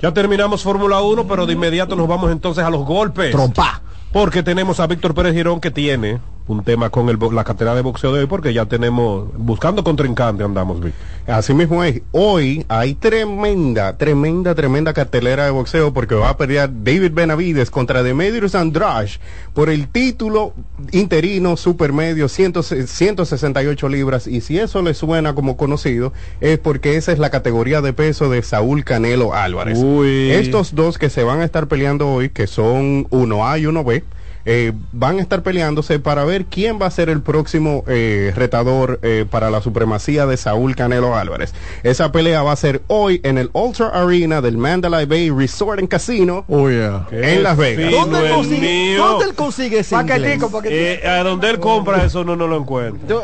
Ya 0.01 0.13
terminamos 0.13 0.63
Fórmula 0.63 1.01
1, 1.01 1.27
pero 1.27 1.45
de 1.45 1.51
inmediato 1.51 1.97
nos 1.97 2.07
vamos 2.07 2.31
entonces 2.31 2.63
a 2.63 2.69
los 2.69 2.85
golpes. 2.85 3.31
Trompa. 3.31 3.81
Porque 4.13 4.43
tenemos 4.43 4.79
a 4.79 4.87
Víctor 4.87 5.13
Pérez 5.13 5.33
Girón 5.33 5.59
que 5.59 5.71
tiene 5.71 6.21
un 6.47 6.63
tema 6.63 6.89
con 6.89 7.09
el, 7.09 7.17
la 7.31 7.43
cartera 7.43 7.73
de 7.75 7.81
boxeo 7.81 8.13
de 8.13 8.21
hoy, 8.21 8.25
porque 8.25 8.53
ya 8.53 8.65
tenemos, 8.65 9.29
buscando 9.37 9.83
contrincante 9.83 10.43
andamos, 10.43 10.79
Víctor. 10.81 11.01
Así 11.27 11.53
mismo 11.53 11.83
es. 11.83 12.01
Hoy 12.11 12.65
hay 12.67 12.95
tremenda, 12.95 13.97
tremenda, 13.97 14.53
tremenda 14.55 14.93
cartelera 14.93 15.45
de 15.45 15.51
boxeo 15.51 15.93
porque 15.93 16.15
va 16.15 16.29
a 16.29 16.37
pelear 16.37 16.69
David 16.83 17.11
Benavides 17.13 17.71
contra 17.71 18.03
Demetrius 18.03 18.55
Andrade 18.55 19.11
por 19.53 19.69
el 19.69 19.87
título 19.87 20.53
interino 20.91 21.55
supermedio 21.55 22.27
100 22.27 22.53
168 22.87 23.89
libras. 23.89 24.27
Y 24.27 24.41
si 24.41 24.59
eso 24.59 24.81
le 24.81 24.93
suena 24.93 25.33
como 25.33 25.55
conocido, 25.55 26.11
es 26.41 26.59
porque 26.59 26.97
esa 26.97 27.13
es 27.13 27.19
la 27.19 27.29
categoría 27.29 27.81
de 27.81 27.93
peso 27.93 28.29
de 28.29 28.41
Saúl 28.43 28.83
Canelo 28.83 29.33
Álvarez. 29.33 29.79
Uy. 29.81 30.31
Estos 30.31 30.75
dos 30.75 30.97
que 30.97 31.09
se 31.09 31.23
van 31.23 31.39
a 31.39 31.45
estar 31.45 31.67
peleando 31.67 32.09
hoy, 32.09 32.29
que 32.29 32.47
son 32.47 33.07
uno 33.09 33.47
A 33.47 33.57
y 33.57 33.65
uno 33.65 33.83
B, 33.83 34.03
eh, 34.45 34.73
van 34.91 35.19
a 35.19 35.21
estar 35.21 35.41
peleándose 35.43 35.99
para 35.99 36.25
ver 36.25 36.45
quién 36.45 36.79
va 36.81 36.87
a 36.87 36.91
ser 36.91 37.09
el 37.09 37.21
próximo 37.21 37.83
eh, 37.87 38.31
retador 38.35 38.99
eh, 39.03 39.25
para 39.29 39.49
la 39.49 39.61
supremacía 39.61 40.25
de 40.25 40.37
Saúl 40.37 40.75
Canelo 40.75 41.15
Álvarez. 41.15 41.53
Esa 41.83 42.11
pelea 42.11 42.43
va 42.43 42.51
a 42.51 42.55
ser 42.55 42.81
hoy 42.87 43.21
en 43.23 43.37
el 43.37 43.49
Ultra 43.53 43.87
Arena 43.89 44.41
del 44.41 44.57
Mandalay 44.57 45.05
Bay 45.05 45.29
Resort 45.29 45.79
and 45.79 45.87
Casino 45.89 46.45
Oh, 46.47 46.69
yeah. 46.69 47.07
en 47.11 47.43
Las 47.43 47.57
Vegas. 47.57 47.85
fino 47.89 47.97
¿Dónde, 48.05 48.27
el 48.27 48.33
consigue. 48.33 48.95
¿Dónde 48.97 49.25
él 49.25 49.33
consigue 49.35 49.79
ese 49.79 49.95
inglés? 49.95 50.19
Paquetico, 50.19 50.51
paquetico. 50.51 50.79
Eh, 50.81 51.07
a 51.07 51.23
donde 51.23 51.49
él 51.49 51.59
compra 51.59 52.03
eso 52.03 52.23
no, 52.23 52.35
no 52.35 52.47
lo 52.47 52.57
encuentra. 52.57 53.17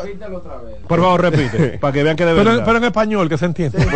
Por 0.88 1.00
favor, 1.00 1.20
repite, 1.22 1.78
para 1.80 1.92
que 1.92 2.02
vean 2.02 2.16
que 2.16 2.24
de 2.24 2.34
Pero, 2.34 2.50
verdad. 2.50 2.64
pero 2.64 2.78
en 2.78 2.84
español, 2.84 3.28
que 3.28 3.38
se 3.38 3.44
entiende. 3.46 3.78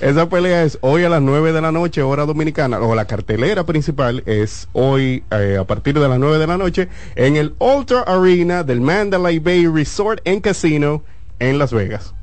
Esa 0.00 0.28
pelea 0.28 0.64
es 0.64 0.78
hoy 0.80 1.04
a 1.04 1.08
las 1.08 1.22
9 1.22 1.52
de 1.52 1.60
la 1.60 1.72
noche, 1.72 2.02
hora 2.02 2.24
dominicana, 2.26 2.80
o 2.80 2.94
la 2.94 3.04
cartelera 3.04 3.64
principal 3.64 4.22
es 4.26 4.68
hoy 4.72 5.22
eh, 5.30 5.56
a 5.58 5.64
partir 5.64 5.98
de 5.98 6.08
las 6.08 6.18
9 6.18 6.38
de 6.38 6.46
la 6.46 6.56
noche 6.58 6.88
en 7.16 7.36
el 7.36 7.54
Ultra 7.58 8.00
Arena 8.02 8.62
del 8.62 8.80
Mandalay 8.80 9.38
Bay 9.38 9.66
Resort 9.66 10.26
and 10.26 10.40
Casino 10.40 11.02
en 11.38 11.58
Las 11.58 11.72
Vegas. 11.72 12.14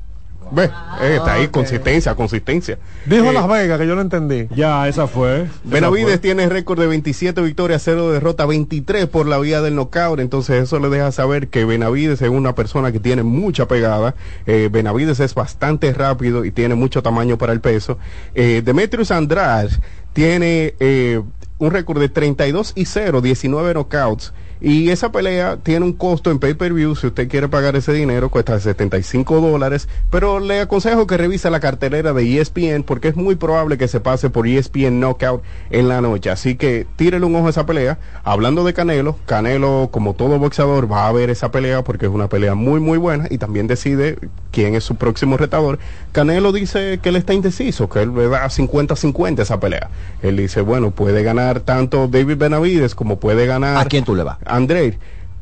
Ve, 0.50 0.64
eh, 1.02 1.16
está 1.16 1.34
ahí, 1.34 1.48
consistencia, 1.48 2.14
consistencia. 2.14 2.78
Dijo 3.04 3.26
Eh, 3.28 3.32
Las 3.34 3.46
Vegas, 3.46 3.78
que 3.78 3.86
yo 3.86 3.94
lo 3.94 4.00
entendí. 4.00 4.48
Ya, 4.56 4.88
esa 4.88 5.06
fue. 5.06 5.42
Esa 5.42 5.50
Benavides 5.64 6.08
fue. 6.12 6.18
tiene 6.20 6.48
récord 6.48 6.80
de 6.80 6.86
27 6.86 7.42
victorias, 7.42 7.82
0 7.84 8.10
derrota, 8.12 8.46
23 8.46 9.08
por 9.08 9.26
la 9.26 9.36
vía 9.38 9.60
del 9.60 9.74
knockout. 9.74 10.20
Entonces 10.20 10.62
eso 10.62 10.78
le 10.78 10.88
deja 10.88 11.12
saber 11.12 11.48
que 11.48 11.66
Benavides 11.66 12.22
es 12.22 12.30
una 12.30 12.54
persona 12.54 12.92
que 12.92 12.98
tiene 12.98 13.24
mucha 13.24 13.68
pegada. 13.68 14.14
Eh, 14.46 14.70
Benavides 14.72 15.20
es 15.20 15.34
bastante 15.34 15.92
rápido 15.92 16.46
y 16.46 16.50
tiene 16.50 16.74
mucho 16.76 17.02
tamaño 17.02 17.36
para 17.36 17.52
el 17.52 17.60
peso. 17.60 17.98
Eh, 18.34 18.62
Demetrius 18.64 19.10
Andrade 19.10 19.68
tiene 20.14 20.74
eh, 20.80 21.20
un 21.60 21.70
récord 21.70 21.98
de 21.98 22.08
32 22.08 22.72
y 22.76 22.84
0, 22.84 23.20
19 23.20 23.72
knockouts. 23.74 24.32
Y 24.60 24.90
esa 24.90 25.12
pelea 25.12 25.56
tiene 25.56 25.84
un 25.84 25.92
costo 25.92 26.30
en 26.30 26.38
pay-per-view, 26.38 26.96
si 26.96 27.06
usted 27.08 27.28
quiere 27.28 27.48
pagar 27.48 27.76
ese 27.76 27.92
dinero, 27.92 28.28
cuesta 28.28 28.58
75 28.58 29.40
dólares, 29.40 29.88
pero 30.10 30.40
le 30.40 30.60
aconsejo 30.60 31.06
que 31.06 31.16
revise 31.16 31.50
la 31.50 31.60
cartelera 31.60 32.12
de 32.12 32.40
ESPN 32.40 32.82
porque 32.82 33.08
es 33.08 33.16
muy 33.16 33.36
probable 33.36 33.78
que 33.78 33.88
se 33.88 34.00
pase 34.00 34.30
por 34.30 34.46
ESPN 34.46 35.00
Knockout 35.00 35.42
en 35.70 35.88
la 35.88 36.00
noche. 36.00 36.30
Así 36.30 36.56
que 36.56 36.86
tírele 36.96 37.24
un 37.24 37.36
ojo 37.36 37.46
a 37.46 37.50
esa 37.50 37.66
pelea. 37.66 37.98
Hablando 38.24 38.64
de 38.64 38.74
Canelo, 38.74 39.16
Canelo, 39.26 39.88
como 39.92 40.14
todo 40.14 40.38
boxeador, 40.38 40.90
va 40.90 41.06
a 41.06 41.12
ver 41.12 41.30
esa 41.30 41.50
pelea 41.50 41.82
porque 41.82 42.06
es 42.06 42.12
una 42.12 42.28
pelea 42.28 42.54
muy, 42.54 42.80
muy 42.80 42.98
buena 42.98 43.26
y 43.30 43.38
también 43.38 43.66
decide 43.66 44.18
quién 44.50 44.74
es 44.74 44.84
su 44.84 44.96
próximo 44.96 45.36
retador. 45.36 45.78
Canelo 46.12 46.52
dice 46.52 46.98
que 47.00 47.10
él 47.10 47.16
está 47.16 47.32
indeciso, 47.34 47.88
que 47.88 48.02
él 48.02 48.14
le 48.14 48.28
da 48.28 48.46
50-50 48.46 49.40
esa 49.40 49.60
pelea. 49.60 49.90
Él 50.22 50.36
dice, 50.36 50.62
bueno, 50.62 50.90
puede 50.90 51.22
ganar 51.22 51.60
tanto 51.60 52.08
David 52.08 52.38
Benavides 52.38 52.94
como 52.94 53.20
puede 53.20 53.46
ganar... 53.46 53.76
¿A 53.76 53.84
quién 53.84 54.04
tú 54.04 54.14
le 54.14 54.24
vas? 54.24 54.38
André. 54.48 54.98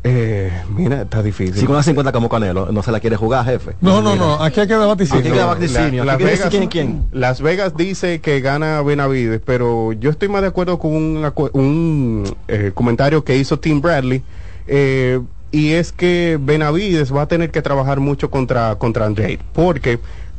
Eh, 0.09 0.53
mira, 0.69 1.03
está 1.03 1.20
difícil. 1.20 1.57
Si 1.57 1.66
con 1.66 1.74
una 1.74 1.83
50 1.83 2.12
como 2.12 2.28
Canelo, 2.28 2.70
no 2.70 2.81
se 2.85 2.93
la 2.93 3.01
quiere 3.01 3.16
jugar, 3.16 3.45
jefe. 3.45 3.73
No, 3.81 4.01
no, 4.01 4.15
no, 4.15 4.35
aquí 4.41 4.61
hay 4.61 4.69
que 4.69 4.74
dar 4.77 4.87
vaticinio. 4.87 5.19
Aquí 5.19 5.27
hay 5.28 5.33
que 5.35 5.39
dar 5.41 5.49
vaticinio. 5.49 6.05
La- 6.05 6.12
Aquí 6.12 6.23
Las 6.23 6.33
Vegas, 6.33 6.51
quién 6.51 6.62
es 6.62 6.69
quién. 6.69 7.03
Las 7.11 7.41
Vegas 7.43 7.77
dice 7.77 8.20
que 8.20 8.41
gana 8.41 8.83
Benavides, 8.83 9.41
pero 9.45 9.93
yo 9.95 10.11
estoy 10.11 10.28
más 10.28 10.43
de 10.43 10.49
acuerdo 10.49 10.78
con 10.78 10.93
un, 10.95 12.37
eh, 12.47 12.70
comentario 12.73 13.24
que 13.24 13.37
hizo 13.37 13.59
Tim 13.59 13.81
Bradley. 13.81 14.23
eh, 14.69 15.20
y 15.53 15.73
es 15.73 15.91
que 15.93 16.39
Benavides 16.41 17.15
va 17.15 17.23
a 17.23 17.28
tener 17.28 17.51
que 17.51 17.62
trabajar 17.62 17.99
mucho 18.01 18.31
contra, 18.31 18.74
contra 18.77 19.07
Andrade, 19.07 19.39
porque 19.55 19.99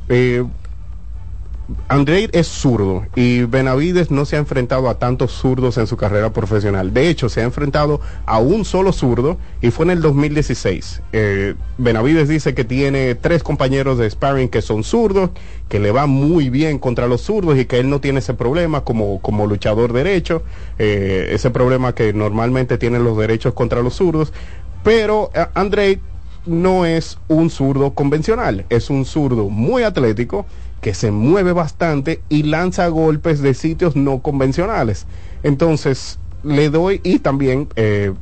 eh, 0.10 0.44
Andrade 1.89 2.30
es 2.31 2.48
zurdo 2.48 3.06
y 3.15 3.44
Benavides 3.44 4.10
no 4.10 4.26
se 4.26 4.38
ha 4.38 4.39
enfrentado 4.39 4.89
a 4.89 4.99
tantos 4.99 5.34
zurdos 5.34 5.77
en 5.77 5.85
su 5.88 5.98
carrera 5.98 6.31
profesional. 6.31 6.94
De 6.94 7.10
hecho, 7.10 7.27
se 7.27 7.41
ha 7.41 7.44
enfrentado 7.44 7.99
a 8.26 8.39
un 8.39 8.64
solo 8.64 8.94
zurdo 8.94 9.38
y 9.61 9.72
fue 9.72 9.85
en 9.85 9.91
el 9.91 10.02
2016. 10.02 11.02
Eh, 11.11 11.56
Benavides 11.77 12.30
dice 12.30 12.53
que 12.53 12.64
tiene 12.64 13.15
tres 13.15 13.44
compañeros 13.44 13.98
de 13.98 14.10
sparring 14.10 14.48
que 14.48 14.61
son 14.61 14.84
zurdos, 14.84 15.31
que 15.68 15.80
le 15.80 15.91
va 15.91 16.06
muy 16.06 16.49
bien 16.49 16.80
contra 16.80 17.07
los 17.07 17.22
zurdos 17.22 17.57
y 17.57 17.65
que 17.65 17.80
él 17.80 17.89
no 17.89 17.99
tiene 17.99 18.19
ese 18.19 18.34
problema 18.34 18.81
como, 18.85 19.19
como 19.19 19.45
luchador 19.45 19.91
derecho, 19.91 20.44
eh, 20.80 21.30
ese 21.31 21.49
problema 21.49 21.94
que 21.94 22.14
normalmente 22.14 22.77
tienen 22.77 23.03
los 23.03 23.18
derechos 23.18 23.53
contra 23.53 23.81
los 23.81 23.94
zurdos. 23.95 24.31
Pero 24.84 25.31
eh, 25.34 25.99
no 26.45 26.85
es 26.85 27.19
un 27.27 27.49
zurdo 27.49 27.94
convencional, 27.94 28.65
es 28.69 28.89
un 28.89 29.03
zurdo 29.03 29.49
muy 29.49 29.84
atlético 29.84 30.45
que 30.81 30.93
se 30.93 31.11
mueve 31.11 31.53
bastante 31.53 32.21
y 32.29 32.43
lanza 32.43 32.87
golpes 32.87 33.41
de 33.41 33.53
sitios 33.53 33.95
no 33.95 34.19
convencionales. 34.19 35.05
Entonces, 35.43 36.19
le 36.43 36.69
doy, 36.69 37.01
y 37.03 37.19
también 37.19 37.67
eh, 37.75 38.13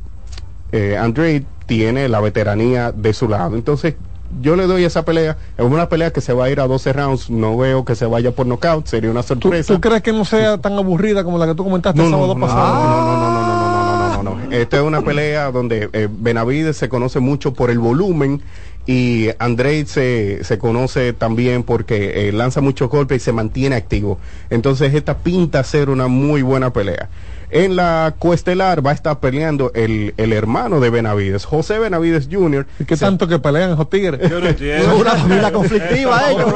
eh, 0.72 0.96
Andre 0.96 1.44
tiene 1.66 2.08
la 2.08 2.20
veteranía 2.20 2.92
de 2.92 3.12
su 3.12 3.28
lado. 3.28 3.56
Entonces, 3.56 3.94
yo 4.40 4.56
le 4.56 4.66
doy 4.66 4.84
esa 4.84 5.04
pelea. 5.04 5.36
Es 5.56 5.64
una 5.64 5.88
pelea 5.88 6.12
que 6.12 6.20
se 6.20 6.32
va 6.32 6.46
a 6.46 6.50
ir 6.50 6.60
a 6.60 6.66
12 6.66 6.92
rounds. 6.92 7.30
No 7.30 7.56
veo 7.56 7.84
que 7.84 7.94
se 7.94 8.06
vaya 8.06 8.32
por 8.32 8.46
knockout. 8.46 8.86
Sería 8.86 9.10
una 9.10 9.22
sorpresa. 9.22 9.74
¿Tú, 9.74 9.80
crees 9.80 10.02
que 10.02 10.12
no 10.12 10.24
sea 10.24 10.58
tan 10.58 10.74
aburrida 10.74 11.24
como 11.24 11.38
la 11.38 11.46
que 11.46 11.54
tú 11.54 11.64
comentaste 11.64 12.02
el 12.02 12.10
sábado 12.10 12.34
no, 12.34 12.40
no, 12.40 12.46
pasado? 12.46 12.74
no, 12.74 12.82
no, 12.82 13.16
no, 13.16 13.30
no. 13.30 13.30
no 13.30 13.46
no 13.52 13.56
esta 14.50 14.76
es 14.78 14.82
una 14.82 15.02
pelea 15.02 15.50
donde 15.50 15.88
eh, 15.92 16.08
Benavides 16.10 16.76
se 16.76 16.88
conoce 16.88 17.20
mucho 17.20 17.52
por 17.52 17.70
el 17.70 17.78
volumen 17.78 18.42
y 18.86 19.28
Andrade 19.38 19.86
se, 19.86 20.44
se 20.44 20.58
conoce 20.58 21.12
también 21.12 21.64
porque 21.64 22.28
eh, 22.28 22.32
lanza 22.32 22.60
muchos 22.60 22.88
golpes 22.88 23.22
y 23.22 23.24
se 23.24 23.32
mantiene 23.32 23.76
activo. 23.76 24.18
Entonces 24.48 24.94
esta 24.94 25.18
pinta 25.18 25.62
ser 25.64 25.90
una 25.90 26.06
muy 26.06 26.42
buena 26.42 26.72
pelea. 26.72 27.08
En 27.50 27.76
la 27.76 28.14
coestelar 28.18 28.84
va 28.84 28.90
a 28.90 28.94
estar 28.94 29.20
peleando 29.20 29.70
el, 29.74 30.14
el 30.16 30.32
hermano 30.32 30.80
de 30.80 30.90
Benavides, 30.90 31.44
José 31.44 31.78
Benavides 31.78 32.28
Jr. 32.30 32.66
¿Y 32.80 32.84
qué 32.84 32.96
tanto 32.96 33.28
que 33.28 33.38
pelean 33.38 33.72
esos 33.72 33.88
tigres? 33.88 34.20
Son 34.30 35.00
una 35.00 35.12
familia 35.12 35.52
conflictiva 35.52 36.30
ellos. 36.30 36.54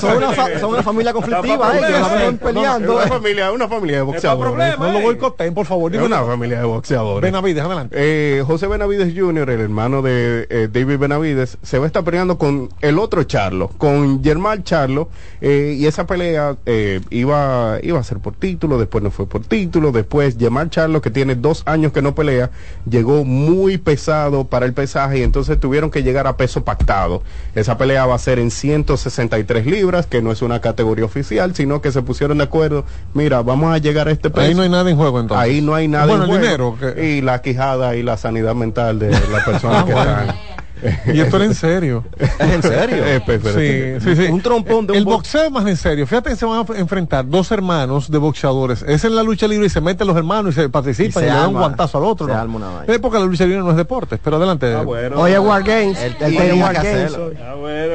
Son 0.00 0.16
una, 0.16 0.32
fa- 0.32 0.58
son 0.58 0.70
una 0.72 0.82
familia 0.82 1.12
conflictiva 1.12 1.76
ellos. 1.78 1.90
La 2.00 2.08
ven 2.14 2.38
peleando. 2.38 2.92
Eh. 2.92 2.96
una 3.04 3.06
familia, 3.08 3.52
una 3.52 3.68
familia 3.68 3.96
de 3.98 4.02
boxeadores. 4.02 4.78
No 4.78 4.92
lo 4.92 5.00
boicoteen, 5.00 5.54
por 5.54 5.66
favor. 5.66 5.94
Es 5.94 6.02
una 6.02 6.22
familia 6.24 6.58
de 6.60 6.64
boxeadores. 6.64 7.22
Benavides, 7.30 7.62
adelante. 7.64 7.96
Eh, 7.98 8.42
José 8.46 8.66
Benavides 8.66 9.12
Jr., 9.16 9.50
el 9.50 9.60
hermano 9.60 10.02
de 10.02 10.46
eh, 10.50 10.68
David 10.72 10.98
Benavides, 10.98 11.58
se 11.62 11.78
va 11.78 11.84
a 11.84 11.86
estar 11.86 12.02
peleando 12.04 12.38
con 12.38 12.68
el 12.80 12.98
otro 12.98 13.22
Charlo, 13.24 13.68
con 13.78 14.22
Germán 14.22 14.64
Charlo, 14.64 15.08
eh, 15.40 15.76
y 15.78 15.86
esa 15.86 16.06
pelea 16.06 16.56
eh, 16.66 17.00
iba, 17.10 17.78
iba 17.82 17.98
a 18.00 18.02
ser 18.02 18.18
por 18.18 18.34
título, 18.34 18.78
después 18.78 19.02
no 19.04 19.10
fue 19.10 19.26
por 19.26 19.42
título, 19.42 19.92
después 19.92 20.07
Germán 20.38 20.70
Charlo, 20.70 21.00
que 21.02 21.10
tiene 21.10 21.34
dos 21.34 21.62
años 21.66 21.92
que 21.92 22.02
no 22.02 22.14
pelea, 22.14 22.50
llegó 22.88 23.24
muy 23.24 23.78
pesado 23.78 24.44
para 24.44 24.66
el 24.66 24.72
pesaje 24.72 25.18
y 25.18 25.22
entonces 25.22 25.58
tuvieron 25.60 25.90
que 25.90 26.02
llegar 26.02 26.26
a 26.26 26.36
peso 26.36 26.64
pactado. 26.64 27.22
Esa 27.54 27.78
pelea 27.78 28.06
va 28.06 28.14
a 28.14 28.18
ser 28.18 28.38
en 28.38 28.50
163 28.50 29.66
libras, 29.66 30.06
que 30.06 30.22
no 30.22 30.32
es 30.32 30.42
una 30.42 30.60
categoría 30.60 31.04
oficial, 31.04 31.54
sino 31.54 31.80
que 31.80 31.92
se 31.92 32.02
pusieron 32.02 32.38
de 32.38 32.44
acuerdo, 32.44 32.84
mira, 33.14 33.42
vamos 33.42 33.72
a 33.74 33.78
llegar 33.78 34.08
a 34.08 34.12
este 34.12 34.30
peso. 34.30 34.46
Ahí 34.46 34.54
no 34.54 34.62
hay 34.62 34.68
nada 34.68 34.90
en 34.90 34.96
juego 34.96 35.20
entonces. 35.20 35.44
Ahí 35.44 35.60
no 35.60 35.74
hay 35.74 35.88
nada 35.88 36.06
Bueno, 36.06 36.24
en 36.24 36.30
el 36.30 36.38
juego. 36.56 36.76
dinero. 36.80 37.02
Y 37.02 37.20
la 37.20 37.42
quijada 37.42 37.96
y 37.96 38.02
la 38.02 38.16
sanidad 38.16 38.54
mental 38.54 38.98
de 38.98 39.10
la 39.10 39.44
persona 39.44 39.80
Ah, 39.80 39.84
que 39.84 39.92
bueno. 39.92 40.34
Y 41.12 41.20
esto 41.20 41.36
era 41.36 41.44
en 41.46 41.54
serio. 41.54 42.04
¿Es 42.18 42.30
en 42.40 42.62
serio? 42.62 43.04
Eh, 43.06 43.20
pues, 43.24 43.40
Sí, 43.42 44.04
sí, 44.04 44.16
sí. 44.26 44.30
Un 44.30 44.40
trompón 44.40 44.86
de 44.86 44.92
un 44.92 44.98
El 44.98 45.04
bo- 45.04 45.12
boxeo 45.12 45.44
es 45.44 45.50
más 45.50 45.66
en 45.66 45.76
serio. 45.76 46.06
Fíjate 46.06 46.30
que 46.30 46.36
se 46.36 46.44
van 46.46 46.64
a 46.68 46.78
enfrentar 46.78 47.28
dos 47.28 47.50
hermanos 47.50 48.10
de 48.10 48.18
boxeadores. 48.18 48.82
Es 48.86 49.04
en 49.04 49.14
la 49.16 49.22
lucha 49.22 49.46
libre 49.48 49.66
y 49.66 49.70
se 49.70 49.80
meten 49.80 50.06
los 50.06 50.16
hermanos 50.16 50.54
y 50.56 50.60
se 50.60 50.68
participan 50.68 51.22
y, 51.24 51.26
Y 51.26 51.28
se 51.28 51.32
le 51.34 51.38
dan 51.38 51.48
un 51.48 51.54
guantazo 51.54 51.98
al 51.98 52.04
otro. 52.04 52.26
se 52.26 52.32
¿no? 52.32 52.38
arma 52.38 52.56
una 52.56 52.68
vaina. 52.70 52.92
Es 52.92 52.98
porque 53.00 53.18
la 53.18 53.24
lucha 53.24 53.44
libre 53.44 53.60
no 53.60 53.70
es 53.70 53.76
deporte. 53.76 54.18
Pero 54.22 54.36
adelante. 54.36 54.74
Oye, 54.74 55.38
War 55.38 55.62
Games. 55.62 55.98
Él- 56.00 56.16
él 56.20 56.26
Oye, 56.26 56.36
tenía 56.48 56.64
War 56.64 56.80
que 56.80 56.88
Games. 56.88 57.04
hacerlo. 57.14 57.26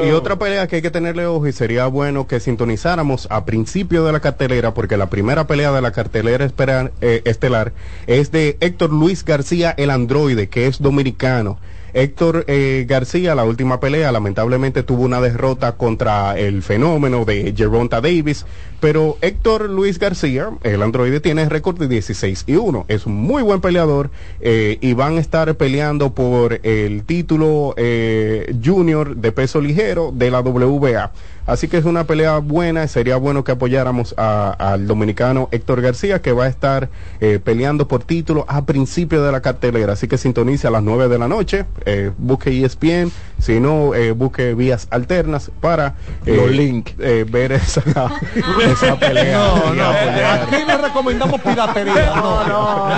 hoy. 0.02 0.08
Y 0.08 0.12
otra 0.12 0.38
pelea 0.38 0.68
que 0.68 0.78
hay 0.78 0.82
que 0.82 0.92
tenerle 0.92 1.26
ojo 1.26 1.48
y 1.48 1.52
sería 1.52 1.88
bueno 1.88 2.28
que 2.28 2.40
sintonizáramos 2.40 3.28
a 3.30 3.46
principio 3.46 4.04
de 4.04 4.12
la 4.12 4.20
cartelera, 4.20 4.74
porque 4.74 4.98
la 4.98 5.08
primera 5.08 5.48
pelea 5.48 5.72
de 5.72 5.82
la 5.82 5.92
cartelera 5.92 6.46
espera- 6.46 6.92
eh, 7.02 7.22
estelar 7.26 7.74
es 8.08 8.32
de 8.32 8.58
Héctor 8.60 8.92
Luis 8.92 9.24
García, 9.26 9.74
el 9.78 9.90
androide, 9.90 10.48
que 10.50 10.68
es 10.68 10.82
dominicano. 10.82 11.58
Héctor 11.94 12.46
eh, 12.48 12.86
García, 12.88 13.36
la 13.36 13.46
última 13.46 13.80
pelea, 13.80 14.12
lamentablemente 14.12 14.84
tuvo 14.84 15.04
una 15.04 15.22
derrota 15.22 15.74
contra 15.74 16.38
el 16.38 16.64
fenómeno 16.64 17.24
de 17.24 17.54
Geronta 17.56 18.02
Davis, 18.02 18.46
pero 18.84 19.18
Héctor 19.22 19.70
Luis 19.70 19.98
García, 19.98 20.50
el 20.62 20.82
androide, 20.82 21.22
tiene 21.22 21.48
récord 21.48 21.80
de 21.80 21.88
16 21.88 22.44
y 22.48 22.58
1. 22.58 22.84
Es 22.90 23.06
un 23.06 23.16
muy 23.16 23.42
buen 23.42 23.62
peleador 23.62 24.10
eh, 24.42 24.78
y 24.82 24.92
van 24.92 25.16
a 25.16 25.22
estar 25.22 25.56
peleando 25.56 26.14
por 26.14 26.60
el 26.64 27.04
título 27.06 27.74
eh, 27.78 28.54
junior 28.62 29.16
de 29.16 29.32
peso 29.32 29.62
ligero 29.62 30.12
de 30.14 30.30
la 30.32 30.42
WBA. 30.42 31.14
Así 31.46 31.68
que 31.68 31.78
es 31.78 31.84
una 31.84 32.06
pelea 32.06 32.38
buena, 32.38 32.88
sería 32.88 33.18
bueno 33.18 33.44
que 33.44 33.52
apoyáramos 33.52 34.16
a- 34.18 34.52
al 34.52 34.88
dominicano 34.88 35.50
Héctor 35.52 35.82
García, 35.82 36.22
que 36.22 36.32
va 36.32 36.46
a 36.46 36.48
estar 36.48 36.88
eh, 37.20 37.40
peleando 37.44 37.86
por 37.88 38.04
título 38.06 38.46
a 38.48 38.66
principio 38.66 39.22
de 39.24 39.32
la 39.32 39.42
cartelera. 39.42 39.92
Así 39.94 40.08
que 40.08 40.18
sintonice 40.18 40.68
a 40.68 40.72
las 40.72 40.84
9 40.84 41.10
de 41.10 41.20
la 41.20 41.28
noche, 41.28 41.66
eh, 41.86 42.12
busque 42.18 42.64
ESPN, 42.64 43.12
si 43.40 43.60
no, 43.60 43.94
eh, 43.94 44.12
busque 44.12 44.54
vías 44.54 44.88
alternas 44.90 45.52
para 45.60 45.96
eh, 46.26 46.36
Los 46.38 46.50
links. 46.52 46.94
eh, 47.00 47.26
ver 47.30 47.52
esa, 47.52 47.84
esa 48.74 48.96
pelea. 49.00 49.38
No, 49.38 49.74
no. 49.74 49.84
apoyar. 49.86 50.42
Aquí 50.44 50.66
le 50.66 50.78
recomendamos 50.78 51.42
piratería. 51.42 51.94
No, 52.16 52.44
no. 52.46 52.90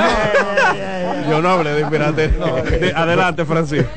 Yo 1.29 1.41
no 1.41 1.49
hablé 1.49 1.73
de 1.73 1.85
piratería. 1.85 2.45
De- 2.63 2.93
adelante, 2.95 3.45
Francisco. 3.45 3.89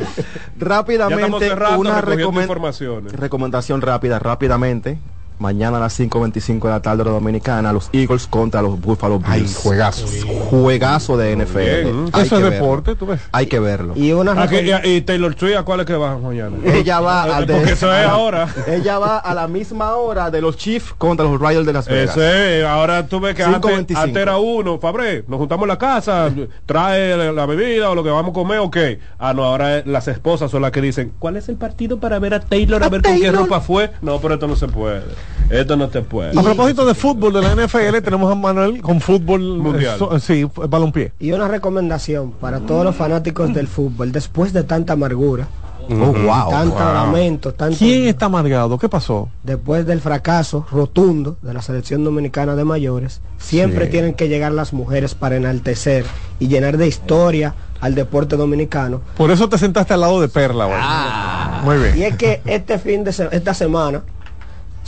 Rápidamente, 0.58 1.52
una 1.76 2.00
recomendación 2.00 3.82
rápida, 3.82 4.18
rápidamente. 4.18 4.98
Mañana 5.38 5.76
a 5.76 5.80
las 5.80 5.98
5.25 5.98 6.62
de 6.64 6.68
la 6.70 6.80
tarde 6.82 7.02
hora 7.02 7.12
dominicana, 7.12 7.72
los 7.72 7.90
Eagles 7.92 8.26
contra 8.26 8.60
los 8.62 8.80
Buffalo 8.80 9.20
Ay, 9.24 9.40
Bills. 9.42 9.56
juegazo. 9.56 10.06
Juegazo 10.50 11.16
de 11.16 11.36
NFL. 11.36 11.60
Hay 11.60 11.86
Eso 11.86 12.10
que 12.12 12.22
es 12.24 12.30
verlo. 12.30 12.50
deporte, 12.50 12.94
tú 12.96 13.06
ves. 13.06 13.20
Hay 13.32 13.46
que 13.46 13.60
verlo. 13.60 13.92
Y 13.96 14.12
una 14.12 14.32
Ah, 14.36 14.48
que- 14.48 14.80
y, 14.84 14.88
y 14.96 15.00
Taylor 15.02 15.34
Swift, 15.38 15.56
¿a 15.56 15.62
cuál 15.62 15.80
es 15.80 15.86
que 15.86 15.94
va 15.94 16.18
mañana? 16.18 16.56
Ella 16.64 17.00
va 17.00 17.40
de- 17.42 17.52
Porque 17.54 17.72
eso 17.72 17.92
es 17.94 18.06
ahora. 18.06 18.48
Ella 18.66 18.98
va 18.98 19.18
a 19.18 19.34
la 19.34 19.48
misma 19.48 19.94
hora 19.96 20.30
de 20.30 20.40
los 20.40 20.56
Chiefs 20.56 20.92
contra 20.98 21.24
los 21.26 21.40
Raiders 21.40 21.66
de 21.66 21.72
Las 21.72 21.86
Vegas. 21.86 22.16
Ese, 22.16 22.64
ahora 22.66 23.06
tú 23.06 23.20
ves 23.20 23.34
que 23.34 23.42
antes, 23.42 23.60
5.25. 23.60 23.96
antes 23.96 24.16
era 24.22 24.38
uno, 24.38 24.78
Fabre, 24.78 25.24
nos 25.28 25.38
juntamos 25.38 25.64
en 25.64 25.68
la 25.68 25.78
casa, 25.78 26.30
trae 26.66 27.16
la, 27.16 27.32
la 27.32 27.46
bebida 27.46 27.90
o 27.90 27.94
lo 27.94 28.02
que 28.02 28.10
vamos 28.10 28.30
a 28.30 28.34
comer, 28.34 28.58
ok. 28.58 28.76
Ah, 29.18 29.32
no, 29.34 29.44
ahora 29.44 29.82
las 29.84 30.08
esposas 30.08 30.50
son 30.50 30.62
las 30.62 30.72
que 30.72 30.80
dicen, 30.80 31.12
¿cuál 31.18 31.36
es 31.36 31.48
el 31.48 31.56
partido 31.56 31.98
para 32.00 32.18
ver 32.18 32.34
a 32.34 32.40
Taylor, 32.40 32.82
a, 32.82 32.88
ver 32.88 33.02
con 33.02 33.18
qué 33.20 33.30
ropa 33.30 33.60
fue? 33.60 33.90
No, 34.02 34.18
pero 34.20 34.34
esto 34.34 34.46
no 34.48 34.56
se 34.56 34.66
puede. 34.68 35.02
Esto 35.50 35.76
no 35.76 35.88
te 35.88 36.02
puede. 36.02 36.38
A 36.38 36.42
propósito 36.42 36.84
de 36.84 36.94
fútbol 36.94 37.32
de 37.32 37.40
la 37.42 37.54
NFL, 37.54 38.00
tenemos 38.02 38.30
a 38.30 38.34
Manuel 38.34 38.82
con 38.82 39.00
fútbol 39.00 39.40
Mundial. 39.58 39.94
eh, 39.94 39.98
so- 39.98 40.18
sí, 40.18 40.46
balompié. 40.68 41.12
Y 41.18 41.32
una 41.32 41.48
recomendación 41.48 42.32
para 42.32 42.60
todos 42.60 42.84
los 42.84 42.94
fanáticos 42.96 43.54
del 43.54 43.66
fútbol, 43.66 44.12
después 44.12 44.52
de 44.52 44.62
tanta 44.64 44.92
amargura, 44.94 45.48
Oh, 45.90 45.94
wow. 46.12 46.50
tanto 46.50 46.74
wow. 46.76 46.92
lamento, 46.92 47.54
tanto 47.54 47.78
¿Quién 47.78 48.08
está 48.08 48.26
amargado? 48.26 48.78
¿Qué 48.78 48.90
pasó? 48.90 49.30
después 49.42 49.86
del 49.86 50.02
fracaso 50.02 50.66
rotundo 50.70 51.38
de 51.40 51.54
la 51.54 51.62
selección 51.62 52.04
dominicana 52.04 52.54
de 52.54 52.64
mayores, 52.64 53.22
siempre 53.38 53.86
Sí. 53.86 53.92
tienen 53.92 54.12
que 54.12 54.28
llegar 54.28 54.52
las 54.52 54.74
mujeres 54.74 55.14
para 55.14 55.36
enaltecer 55.36 56.04
y 56.38 56.48
llenar 56.48 56.76
de 56.76 56.86
historia 56.88 57.54
al 57.80 57.94
deporte 57.94 58.36
dominicano. 58.36 59.00
Por 59.16 59.30
eso 59.30 59.48
te 59.48 59.56
sentaste 59.56 59.94
al 59.94 60.00
lado 60.02 60.20
de 60.20 60.28
Perla. 60.28 60.68
Ah. 60.70 61.62
Muy 61.64 61.78
bien. 61.78 61.96
Y 61.96 62.02
es 62.02 62.16
que 62.16 62.42
este 62.44 62.78
fin 62.78 63.02
de 63.04 63.12
se- 63.12 63.28
esta 63.32 63.54
semana 63.54 64.02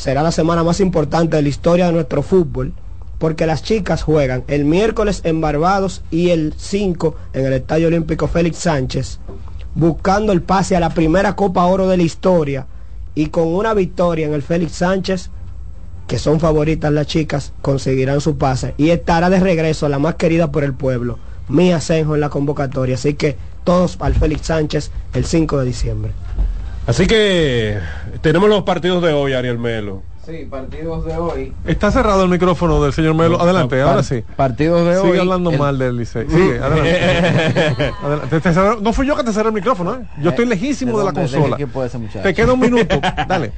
será 0.00 0.22
la 0.22 0.32
semana 0.32 0.64
más 0.64 0.80
importante 0.80 1.36
de 1.36 1.42
la 1.42 1.50
historia 1.50 1.84
de 1.84 1.92
nuestro 1.92 2.22
fútbol, 2.22 2.72
porque 3.18 3.44
las 3.44 3.62
chicas 3.62 4.02
juegan 4.02 4.44
el 4.48 4.64
miércoles 4.64 5.20
en 5.24 5.42
Barbados 5.42 6.02
y 6.10 6.30
el 6.30 6.54
5 6.56 7.14
en 7.34 7.44
el 7.44 7.52
Estadio 7.52 7.88
Olímpico 7.88 8.26
Félix 8.26 8.56
Sánchez, 8.60 9.18
buscando 9.74 10.32
el 10.32 10.40
pase 10.40 10.74
a 10.74 10.80
la 10.80 10.88
primera 10.88 11.36
Copa 11.36 11.66
Oro 11.66 11.86
de 11.86 11.98
la 11.98 12.02
historia 12.02 12.66
y 13.14 13.26
con 13.26 13.48
una 13.48 13.74
victoria 13.74 14.26
en 14.26 14.32
el 14.32 14.40
Félix 14.40 14.72
Sánchez, 14.72 15.28
que 16.06 16.18
son 16.18 16.40
favoritas 16.40 16.90
las 16.90 17.06
chicas, 17.06 17.52
conseguirán 17.60 18.22
su 18.22 18.38
pase 18.38 18.74
y 18.78 18.88
estará 18.88 19.28
de 19.28 19.38
regreso 19.38 19.86
la 19.90 19.98
más 19.98 20.14
querida 20.14 20.50
por 20.50 20.64
el 20.64 20.72
pueblo, 20.72 21.18
Mía 21.50 21.78
Senjo 21.78 22.14
en 22.14 22.22
la 22.22 22.30
convocatoria, 22.30 22.94
así 22.94 23.12
que 23.12 23.36
todos 23.64 23.98
al 24.00 24.14
Félix 24.14 24.46
Sánchez 24.46 24.92
el 25.12 25.26
5 25.26 25.58
de 25.58 25.66
diciembre. 25.66 26.12
Así 26.86 27.06
que 27.06 27.78
tenemos 28.20 28.48
los 28.48 28.62
partidos 28.62 29.02
de 29.02 29.12
hoy, 29.12 29.32
Ariel 29.32 29.58
Melo. 29.58 30.02
Sí, 30.26 30.46
partidos 30.50 31.04
de 31.06 31.16
hoy. 31.16 31.52
Está 31.66 31.90
cerrado 31.90 32.22
el 32.24 32.28
micrófono 32.28 32.82
del 32.82 32.92
señor 32.92 33.14
Melo. 33.14 33.40
Adelante, 33.40 33.80
ahora 33.80 34.02
sí. 34.02 34.22
Partidos 34.36 34.86
de 34.86 34.96
Sigue 35.00 35.12
hoy. 35.12 35.18
hablando 35.18 35.50
el- 35.50 35.58
mal 35.58 35.78
del 35.78 35.96
Licey. 35.96 36.26
Sigue, 36.28 36.58
adelante. 36.62 37.92
Adelante. 38.02 38.26
Te- 38.28 38.40
te 38.40 38.52
cerró- 38.52 38.80
no 38.80 38.92
fui 38.92 39.06
yo 39.06 39.16
que 39.16 39.24
te 39.24 39.32
cerré 39.32 39.48
el 39.48 39.54
micrófono, 39.54 39.94
¿eh? 39.94 39.98
Yo 40.20 40.30
estoy 40.30 40.46
lejísimo 40.46 40.98
de, 40.98 41.04
la 41.04 41.10
de 41.12 41.20
consola. 41.20 41.56
ese? 41.56 42.18
Te 42.20 42.34
queda 42.34 42.52
un 42.52 42.60
minuto. 42.60 43.00
Dale. 43.28 43.52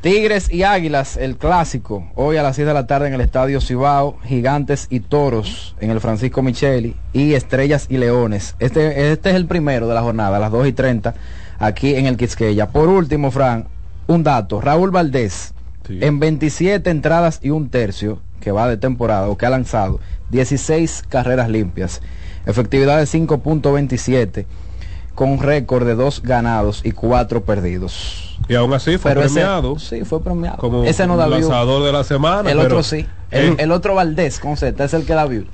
Tigres 0.00 0.50
y 0.50 0.62
Águilas, 0.62 1.18
el 1.18 1.36
clásico, 1.36 2.08
hoy 2.14 2.38
a 2.38 2.42
las 2.42 2.56
6 2.56 2.66
de 2.66 2.72
la 2.74 2.86
tarde 2.86 3.08
en 3.08 3.14
el 3.14 3.20
Estadio 3.20 3.60
Cibao, 3.60 4.16
Gigantes 4.24 4.86
y 4.88 5.00
Toros 5.00 5.76
en 5.78 5.90
el 5.90 6.00
Francisco 6.00 6.40
Micheli 6.42 6.96
y 7.12 7.34
Estrellas 7.34 7.84
y 7.90 7.98
Leones. 7.98 8.56
Este, 8.60 9.12
este 9.12 9.28
es 9.28 9.36
el 9.36 9.44
primero 9.44 9.88
de 9.88 9.94
la 9.94 10.00
jornada, 10.00 10.38
a 10.38 10.40
las 10.40 10.50
2 10.52 10.68
y 10.68 10.72
30, 10.72 11.14
aquí 11.60 11.94
en 11.94 12.06
el 12.06 12.16
Quisqueya. 12.16 12.70
Por 12.70 12.88
último, 12.88 13.30
Fran, 13.30 13.68
un 14.08 14.24
dato, 14.24 14.60
Raúl 14.60 14.90
Valdés, 14.90 15.54
en 15.88 16.18
27 16.18 16.90
entradas 16.90 17.38
y 17.42 17.50
un 17.50 17.68
tercio 17.68 18.18
que 18.40 18.50
va 18.50 18.68
de 18.68 18.76
temporada 18.76 19.28
o 19.28 19.36
que 19.36 19.46
ha 19.46 19.50
lanzado, 19.50 20.00
16 20.30 21.04
carreras 21.08 21.48
limpias, 21.48 22.00
efectividad 22.46 22.98
de 22.98 23.04
5.27 23.06 24.46
con 25.14 25.30
un 25.30 25.40
récord 25.42 25.86
de 25.86 25.94
dos 25.94 26.22
ganados 26.22 26.80
y 26.84 26.92
cuatro 26.92 27.44
perdidos. 27.44 28.38
Y 28.48 28.54
aún 28.54 28.72
así 28.72 28.96
fue 28.96 29.10
Pero 29.10 29.22
ese- 29.26 29.34
premiado. 29.34 29.78
sí, 29.78 30.04
fue 30.04 30.22
premiado. 30.22 30.56
Como 30.56 30.84
ese 30.84 31.06
no 31.06 31.16
da 31.16 31.26
view. 31.26 31.40
lanzador 31.40 31.84
de 31.84 31.92
la 31.92 32.04
semana. 32.04 32.50
El 32.50 32.56
pero- 32.56 32.62
otro 32.68 32.82
sí. 32.82 33.06
El, 33.30 33.56
el 33.58 33.72
otro 33.72 33.94
Valdés, 33.94 34.40
con 34.40 34.56
Z, 34.56 34.82
es 34.84 34.94
el 34.94 35.04
que 35.06 35.12
da 35.14 35.26
view. 35.26 35.44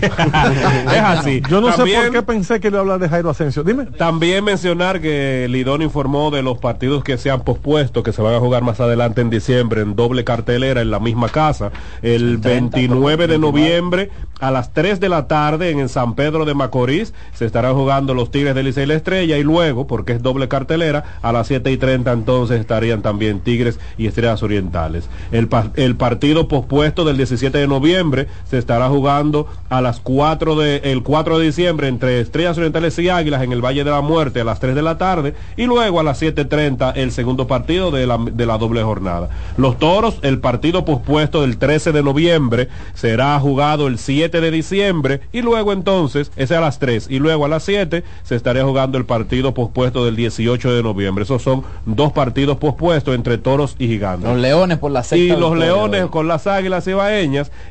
es 0.02 1.00
así. 1.00 1.42
Yo 1.48 1.60
no 1.60 1.72
sé 1.72 1.82
por 1.94 2.10
qué 2.12 2.22
pensé 2.22 2.60
que 2.60 2.68
le 2.70 2.74
iba 2.74 2.78
a 2.78 2.80
hablar 2.82 2.98
de 2.98 3.08
Jairo 3.08 3.30
Asensio. 3.30 3.62
Dime. 3.64 3.86
También 3.86 4.44
mencionar 4.44 5.00
que 5.00 5.46
Lidón 5.48 5.82
informó 5.82 6.30
de 6.30 6.42
los 6.42 6.58
partidos 6.58 7.02
que 7.04 7.18
se 7.18 7.30
han 7.30 7.42
pospuesto, 7.42 8.02
que 8.02 8.12
se 8.12 8.22
van 8.22 8.34
a 8.34 8.40
jugar 8.40 8.62
más 8.62 8.80
adelante 8.80 9.20
en 9.20 9.30
diciembre 9.30 9.82
en 9.82 9.96
doble 9.96 10.24
cartelera 10.24 10.80
en 10.82 10.90
la 10.90 10.98
misma 11.00 11.28
casa. 11.28 11.70
El 12.02 12.38
29 12.38 13.26
de 13.26 13.38
noviembre 13.38 14.10
a 14.40 14.50
las 14.50 14.72
3 14.72 14.98
de 15.00 15.08
la 15.08 15.28
tarde 15.28 15.70
en 15.70 15.78
el 15.78 15.88
San 15.88 16.14
Pedro 16.14 16.44
de 16.44 16.54
Macorís 16.54 17.14
se 17.32 17.44
estarán 17.46 17.74
jugando 17.74 18.12
los 18.14 18.30
Tigres 18.30 18.54
de 18.54 18.62
Licey 18.64 18.82
y 18.84 18.86
la 18.86 18.94
Estrella 18.94 19.38
y 19.38 19.42
luego, 19.44 19.86
porque 19.86 20.12
es 20.14 20.22
doble 20.22 20.48
cartelera, 20.48 21.04
a 21.22 21.32
las 21.32 21.46
7 21.46 21.70
y 21.70 21.76
30 21.76 22.12
entonces 22.12 22.58
estarían 22.60 23.02
también 23.02 23.40
Tigres 23.40 23.78
y 23.96 24.06
Estrellas 24.08 24.42
Orientales. 24.42 25.08
El, 25.30 25.46
pa- 25.48 25.70
el 25.76 25.94
partido 25.96 26.48
pospuesto 26.48 27.04
del 27.04 27.16
17 27.22 27.56
de 27.56 27.68
noviembre 27.68 28.26
se 28.50 28.58
estará 28.58 28.88
jugando 28.88 29.46
a 29.68 29.80
las 29.80 30.00
4 30.00 30.56
de, 30.56 30.76
el 30.84 31.02
4 31.02 31.38
de 31.38 31.46
diciembre 31.46 31.86
entre 31.86 32.20
Estrellas 32.20 32.56
Orientales 32.58 32.98
y 32.98 33.08
Águilas 33.08 33.42
en 33.42 33.52
el 33.52 33.64
Valle 33.64 33.84
de 33.84 33.90
la 33.90 34.00
Muerte 34.00 34.40
a 34.40 34.44
las 34.44 34.58
3 34.58 34.74
de 34.74 34.82
la 34.82 34.98
tarde 34.98 35.34
y 35.56 35.66
luego 35.66 36.00
a 36.00 36.02
las 36.02 36.20
7.30 36.20 36.94
el 36.96 37.12
segundo 37.12 37.46
partido 37.46 37.90
de 37.90 38.06
la, 38.06 38.18
de 38.18 38.46
la 38.46 38.58
doble 38.58 38.82
jornada. 38.82 39.28
Los 39.56 39.78
Toros, 39.78 40.18
el 40.22 40.40
partido 40.40 40.84
pospuesto 40.84 41.42
del 41.42 41.58
13 41.58 41.92
de 41.92 42.02
noviembre 42.02 42.68
será 42.94 43.38
jugado 43.38 43.86
el 43.86 43.98
7 43.98 44.40
de 44.40 44.50
diciembre 44.50 45.20
y 45.32 45.42
luego 45.42 45.72
entonces, 45.72 46.32
ese 46.36 46.56
a 46.56 46.60
las 46.60 46.80
3 46.80 47.06
y 47.08 47.20
luego 47.20 47.44
a 47.44 47.48
las 47.48 47.62
7 47.62 48.02
se 48.24 48.34
estaría 48.34 48.64
jugando 48.64 48.98
el 48.98 49.04
partido 49.04 49.54
pospuesto 49.54 50.04
del 50.04 50.16
18 50.16 50.72
de 50.72 50.82
noviembre. 50.82 51.24
Esos 51.24 51.42
son 51.42 51.62
dos 51.86 52.12
partidos 52.12 52.56
pospuestos 52.58 53.14
entre 53.14 53.38
Toros 53.38 53.76
y 53.78 53.86
Gigantes. 53.86 54.28
Los 54.28 54.38
Leones 54.38 54.78
por 54.78 54.90
la 54.90 55.02
sexta 55.02 55.16
Y 55.16 55.38
los 55.38 55.56
Leones 55.56 56.06
con 56.06 56.28
las 56.28 56.46
Águilas 56.46 56.84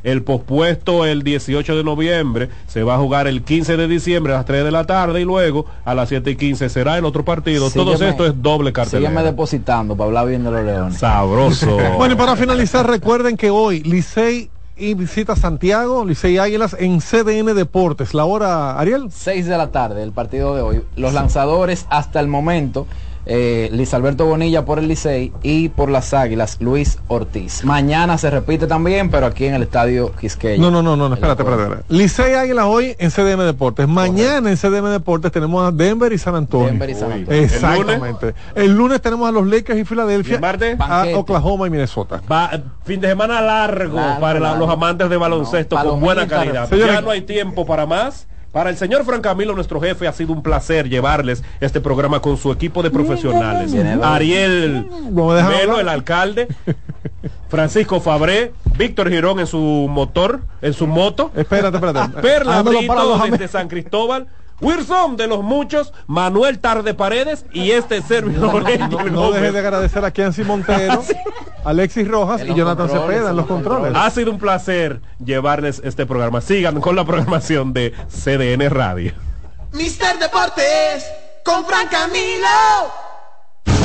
El 0.02 0.22
pospuesto 0.22 1.04
el 1.04 1.22
18 1.22 1.76
de 1.76 1.84
noviembre, 1.84 2.48
se 2.66 2.82
va 2.82 2.94
a 2.94 2.98
jugar 2.98 3.26
el 3.26 3.42
15 3.42 3.76
de 3.76 3.88
diciembre 3.88 4.32
a 4.32 4.36
las 4.36 4.46
3 4.46 4.64
de 4.64 4.70
la 4.70 4.84
tarde 4.84 5.20
y 5.20 5.24
luego 5.24 5.66
a 5.84 5.94
las 5.94 6.08
7 6.08 6.30
y 6.30 6.36
15 6.36 6.68
será 6.68 6.98
el 6.98 7.04
otro 7.04 7.24
partido. 7.24 7.70
Todo 7.70 7.94
esto 7.94 8.26
es 8.26 8.40
doble 8.40 8.72
cartelera. 8.72 9.10
Sígueme 9.10 9.24
depositando 9.24 9.96
para 9.96 10.08
hablar 10.08 10.28
bien 10.28 10.44
de 10.44 10.50
los 10.50 10.64
Leones. 10.64 10.98
Sabroso. 10.98 11.78
Bueno, 11.96 12.14
y 12.14 12.16
para 12.16 12.36
finalizar, 12.36 12.86
recuerden 12.86 13.36
que 13.36 13.50
hoy 13.50 13.80
Licey 13.80 14.50
y 14.76 14.94
visita 14.94 15.36
Santiago, 15.36 16.04
Licey 16.04 16.38
Águilas 16.38 16.76
en 16.78 17.00
CDN 17.00 17.54
Deportes. 17.54 18.14
La 18.14 18.24
hora, 18.24 18.78
Ariel. 18.78 19.08
6 19.10 19.46
de 19.46 19.58
la 19.58 19.70
tarde, 19.70 20.02
el 20.02 20.12
partido 20.12 20.54
de 20.54 20.62
hoy. 20.62 20.82
Los 20.96 21.12
lanzadores 21.12 21.86
hasta 21.90 22.20
el 22.20 22.28
momento, 22.28 22.86
eh, 23.26 23.68
Luis 23.72 23.92
Alberto 23.94 24.26
Bonilla 24.26 24.64
por 24.64 24.78
el 24.78 24.88
Licey 24.88 25.32
y 25.42 25.68
por 25.68 25.90
las 25.90 26.12
Águilas, 26.14 26.56
Luis 26.60 26.98
Ortiz. 27.08 27.64
Mañana 27.64 28.18
se 28.18 28.30
repite 28.30 28.66
también, 28.66 29.10
pero 29.10 29.26
aquí 29.26 29.46
en 29.46 29.54
el 29.54 29.62
estadio 29.62 30.12
Quisqueya. 30.12 30.60
No, 30.60 30.70
no, 30.70 30.82
no, 30.82 30.96
no, 30.96 31.14
espérate, 31.14 31.42
espérate, 31.42 31.62
espérate. 31.64 31.84
Licey 31.94 32.34
Águilas 32.34 32.64
hoy 32.68 32.96
en 32.98 33.10
CDM 33.10 33.42
Deportes. 33.44 33.86
Mañana 33.88 34.50
en 34.50 34.56
CDM 34.56 34.88
Deportes 34.90 35.30
tenemos 35.32 35.66
a 35.66 35.70
Denver 35.70 36.12
y 36.12 36.18
San 36.18 36.34
Antonio. 36.34 36.68
Denver 36.68 36.90
y 36.90 36.94
San 36.94 37.12
Antonio. 37.12 37.42
Exactamente. 37.42 38.34
El 38.54 38.74
lunes? 38.74 39.00
tenemos 39.02 39.28
a 39.28 39.32
los 39.32 39.46
Lakers 39.46 39.78
y 39.78 39.84
Filadelfia. 39.84 40.40
A. 40.78 41.06
Oklahoma 41.14 41.66
y 41.66 41.70
Minnesota. 41.70 42.20
Va- 42.30 42.50
fin 42.84 43.00
de 43.00 43.08
semana 43.08 43.40
largo, 43.40 43.96
Largo, 43.96 44.20
para 44.20 44.40
la- 44.40 44.56
los 44.56 44.68
amantes 44.68 45.08
de 45.08 45.16
baloncesto 45.16 45.76
No, 45.82 45.90
con 45.90 46.00
buena 46.00 46.26
calidad. 46.26 46.68
señores. 46.68 46.94
Ya 46.94 47.00
no 47.00 47.10
hay 47.10 47.22
tiempo 47.22 47.64
para 47.66 47.86
más. 47.86 48.26
Para 48.52 48.68
el 48.68 48.76
señor 48.76 49.04
Fran 49.06 49.22
Camilo, 49.22 49.54
nuestro 49.54 49.80
jefe, 49.80 50.06
ha 50.06 50.12
sido 50.12 50.34
un 50.34 50.42
placer 50.42 50.86
llevarles 50.88 51.42
este 51.60 51.80
programa 51.80 52.20
con 52.20 52.36
su 52.36 52.52
equipo 52.52 52.82
de 52.82 52.90
profesionales. 52.90 53.74
Ariel 54.02 54.86
¿No 55.10 55.28
me 55.28 55.34
dejan 55.36 55.52
Melo, 55.52 55.80
el 55.80 55.88
alcalde, 55.88 56.48
Francisco 57.48 58.00
Fabré, 58.00 58.52
Víctor 58.76 59.08
Girón 59.08 59.40
en 59.40 59.46
su 59.46 59.88
motor, 59.88 60.40
en 60.60 60.74
su 60.74 60.86
moto, 60.86 61.30
Espérate, 61.34 61.78
espérate. 61.78 62.12
Perla 62.20 62.62
Brito 62.62 63.18
desde 63.30 63.48
San 63.48 63.68
Cristóbal, 63.68 64.26
Wilson 64.62 65.16
de 65.16 65.26
los 65.26 65.42
muchos, 65.42 65.92
Manuel 66.06 66.58
Tarde 66.60 66.94
Paredes 66.94 67.44
y 67.52 67.72
este 67.72 68.00
servidor 68.02 68.62
No, 68.62 69.04
no 69.10 69.20
Gómez. 69.20 69.40
dejes 69.40 69.52
de 69.52 69.58
agradecer 69.58 70.04
a 70.04 70.10
Kianci 70.10 70.44
Montero, 70.44 71.02
Alexis 71.64 72.06
Rojas 72.08 72.42
y 72.42 72.54
Jonathan 72.54 72.88
controles, 72.88 73.16
Cepeda 73.18 73.18
en 73.18 73.22
los 73.22 73.30
en 73.30 73.36
los 73.36 73.46
controles. 73.46 73.92
Ha 73.96 74.10
sido 74.10 74.30
un 74.30 74.38
placer 74.38 75.00
llevarles 75.24 75.80
este 75.84 76.06
programa. 76.06 76.40
Sigan 76.40 76.80
con 76.80 76.96
la 76.96 77.04
programación 77.04 77.72
de 77.72 77.92
CDN 78.08 78.70
Radio. 78.70 79.12
Mister 79.72 80.18
Deportes 80.18 81.04
con 81.44 81.64
Fran 81.64 81.88
Camilo. 81.88 82.46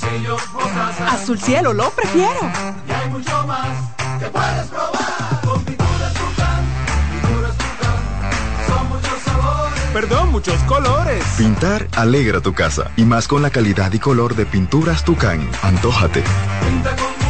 Limoncillo, 0.00 0.36
mostaza. 0.52 1.12
Azul 1.12 1.38
cielo, 1.38 1.72
lo 1.72 1.90
prefiero. 1.90 2.40
Y 2.88 2.92
hay 2.92 3.08
mucho 3.10 3.46
más 3.46 3.68
que 4.18 4.26
puedes 4.26 4.66
probar. 4.66 5.40
Con 5.44 5.64
pinturas 5.64 6.14
Tucán, 6.14 6.64
pinturas 7.12 7.56
Tucán. 7.56 8.66
Son 8.66 8.88
muchos 8.88 9.22
sabores. 9.24 9.80
Perdón, 9.92 10.30
muchos 10.30 10.62
colores. 10.62 11.24
Pintar 11.36 11.86
alegra 11.96 12.40
tu 12.40 12.52
casa 12.54 12.90
y 12.96 13.04
más 13.04 13.28
con 13.28 13.42
la 13.42 13.50
calidad 13.50 13.92
y 13.92 13.98
color 13.98 14.34
de 14.34 14.46
pinturas 14.46 15.04
Tucán. 15.04 15.48
Antójate. 15.62 16.22
Pinta 16.60 16.96
con 16.96 17.29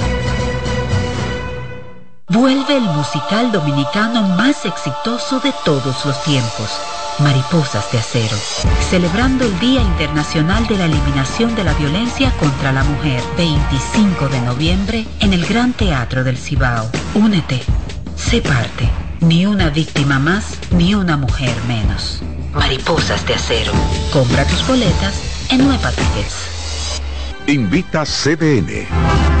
Vuelve 2.31 2.77
el 2.77 2.83
musical 2.83 3.51
dominicano 3.51 4.21
más 4.21 4.65
exitoso 4.65 5.41
de 5.41 5.53
todos 5.65 6.05
los 6.05 6.23
tiempos, 6.23 6.69
Mariposas 7.19 7.91
de 7.91 7.99
Acero, 7.99 8.37
celebrando 8.89 9.43
el 9.43 9.59
Día 9.59 9.81
Internacional 9.81 10.65
de 10.67 10.77
la 10.77 10.85
Eliminación 10.85 11.53
de 11.55 11.65
la 11.65 11.73
Violencia 11.73 12.31
contra 12.39 12.71
la 12.71 12.85
Mujer, 12.85 13.21
25 13.35 14.29
de 14.29 14.39
noviembre, 14.43 15.05
en 15.19 15.33
el 15.33 15.45
Gran 15.45 15.73
Teatro 15.73 16.23
del 16.23 16.37
Cibao. 16.37 16.89
Únete, 17.15 17.61
sé 18.15 18.41
parte, 18.41 18.89
ni 19.19 19.45
una 19.45 19.69
víctima 19.69 20.17
más, 20.17 20.57
ni 20.71 20.95
una 20.95 21.17
mujer 21.17 21.53
menos. 21.67 22.23
Mariposas 22.53 23.25
de 23.25 23.33
Acero. 23.33 23.73
Compra 24.13 24.45
tus 24.45 24.65
boletas 24.65 25.21
en 25.49 25.67
Nueva 25.67 25.91
Tickets. 25.91 27.01
Invita 27.45 28.05
CDN. 28.05 29.40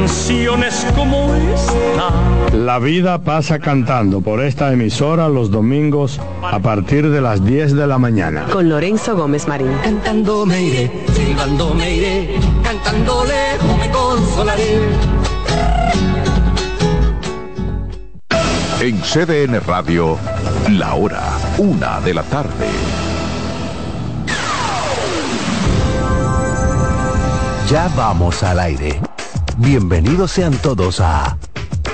canciones 0.00 0.86
como 0.96 1.34
esta. 1.34 2.56
La 2.56 2.78
vida 2.78 3.22
pasa 3.22 3.58
cantando 3.58 4.22
por 4.22 4.42
esta 4.42 4.72
emisora 4.72 5.28
los 5.28 5.50
domingos 5.50 6.18
a 6.42 6.58
partir 6.58 7.10
de 7.10 7.20
las 7.20 7.44
10 7.44 7.74
de 7.74 7.86
la 7.86 7.98
mañana. 7.98 8.46
Con 8.50 8.68
Lorenzo 8.68 9.14
Gómez 9.14 9.46
Marín. 9.46 9.72
Cantando 9.82 10.46
me 10.46 10.62
iré, 10.62 10.90
silbando 11.12 11.74
me 11.74 11.94
iré, 11.94 12.36
cantando 12.62 13.24
lejos 13.24 13.78
me 13.78 13.90
consolaré. 13.90 14.78
En 18.80 18.98
CDN 19.02 19.60
Radio, 19.66 20.16
la 20.70 20.94
hora, 20.94 21.22
una 21.58 22.00
de 22.00 22.14
la 22.14 22.22
tarde. 22.22 22.66
Ya 27.68 27.88
vamos 27.94 28.42
al 28.42 28.58
aire. 28.60 29.09
Bienvenidos 29.62 30.30
sean 30.30 30.56
todos 30.56 31.00
a 31.00 31.36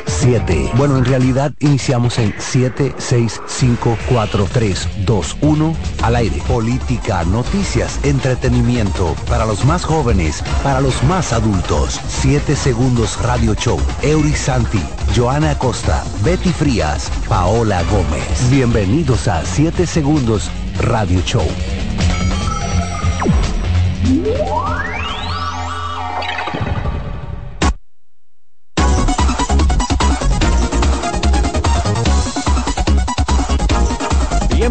7. 0.07 0.71
Bueno, 0.77 0.99
en 0.99 1.05
realidad 1.05 1.53
iniciamos 1.59 2.17
en 2.19 2.33
7, 2.39 2.95
6, 2.97 3.43
5, 3.45 3.99
4, 4.09 4.49
3, 4.53 4.89
2, 5.05 5.37
1 5.41 5.77
al 6.03 6.15
aire. 6.15 6.41
Política, 6.47 7.25
noticias, 7.25 7.99
entretenimiento, 8.05 9.17
para 9.29 9.45
los 9.47 9.65
más 9.65 9.85
jóvenes, 9.85 10.45
para 10.63 10.81
los 10.81 11.03
más 11.03 11.33
adultos. 11.33 12.01
7 12.07 12.55
segundos 12.55 13.21
Radio 13.21 13.55
Show. 13.55 13.81
Eury 14.03 14.33
Santi, 14.33 14.83
Joana 15.17 15.51
Acosta, 15.51 16.05
Betty 16.23 16.51
Frías, 16.51 17.11
Paola 17.29 17.83
Gómez. 17.91 18.49
Bienvenidos 18.49 19.27
a 19.27 19.45
7 19.45 19.89
segundos 19.89 20.53
Radio 20.79 21.21
Show. 21.23 21.47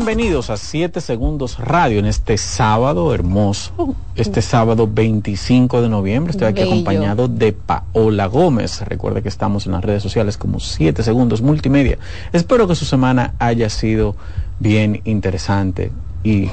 Bienvenidos 0.06 0.52
a 0.52 0.58
7 0.58 1.02
Segundos 1.02 1.58
Radio 1.58 1.98
en 1.98 2.06
este 2.06 2.38
sábado 2.38 3.12
hermoso, 3.12 3.96
este 4.16 4.44
sábado 4.44 4.88
25 4.88 5.82
de 5.82 5.90
noviembre. 5.90 6.30
Estoy 6.30 6.48
aquí 6.48 6.62
Bello. 6.62 6.74
acompañado 6.74 7.28
de 7.28 7.54
Paola 7.54 8.28
Gómez. 8.28 8.82
Recuerde 8.82 9.24
que 9.24 9.30
estamos 9.30 9.66
en 9.66 9.72
las 9.72 9.84
redes 9.84 10.04
sociales 10.04 10.38
como 10.38 10.60
7 10.60 11.02
Segundos 11.02 11.42
Multimedia. 11.42 11.98
Espero 12.34 12.68
que 12.68 12.76
su 12.76 12.86
semana 12.86 13.34
haya 13.40 13.68
sido 13.72 14.16
bien 14.60 15.02
interesante 15.06 15.92
y 16.24 16.52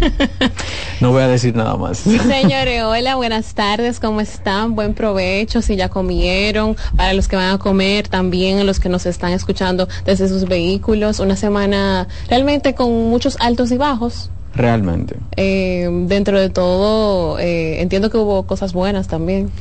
no 1.00 1.10
voy 1.12 1.22
a 1.22 1.28
decir 1.28 1.54
nada 1.54 1.76
más. 1.76 1.98
Señores, 1.98 2.82
hola, 2.82 3.16
buenas 3.16 3.54
tardes, 3.54 4.00
¿cómo 4.00 4.20
están? 4.20 4.74
Buen 4.74 4.94
provecho, 4.94 5.62
si 5.62 5.76
ya 5.76 5.88
comieron, 5.88 6.76
para 6.96 7.12
los 7.12 7.28
que 7.28 7.36
van 7.36 7.54
a 7.54 7.58
comer, 7.58 8.08
también 8.08 8.58
a 8.58 8.64
los 8.64 8.80
que 8.80 8.88
nos 8.88 9.06
están 9.06 9.32
escuchando 9.32 9.88
desde 10.04 10.28
sus 10.28 10.44
vehículos, 10.46 11.20
una 11.20 11.36
semana 11.36 12.08
realmente 12.28 12.74
con 12.74 12.92
muchos 13.10 13.36
altos 13.40 13.70
y 13.72 13.76
bajos, 13.76 14.30
Realmente. 14.54 15.14
Eh, 15.36 15.88
dentro 16.06 16.40
de 16.40 16.48
todo, 16.50 17.38
eh, 17.38 17.80
entiendo 17.80 18.10
que 18.10 18.16
hubo 18.16 18.44
cosas 18.44 18.72
buenas 18.72 19.06
también. 19.06 19.52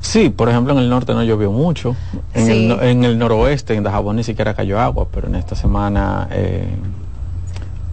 Sí, 0.00 0.28
por 0.28 0.48
ejemplo, 0.48 0.74
en 0.74 0.78
el 0.80 0.88
norte 0.90 1.12
no 1.12 1.24
llovió 1.24 1.50
mucho. 1.50 1.96
En, 2.34 2.46
Sí. 2.46 2.52
el, 2.70 2.88
en 2.88 3.04
el 3.04 3.18
noroeste, 3.18 3.74
en 3.74 3.82
Dajabón, 3.82 4.14
ni 4.16 4.22
siquiera 4.22 4.54
cayó 4.54 4.78
agua, 4.78 5.08
pero 5.12 5.26
en 5.26 5.34
esta 5.34 5.56
semana 5.56 6.28
eh, 6.30 6.68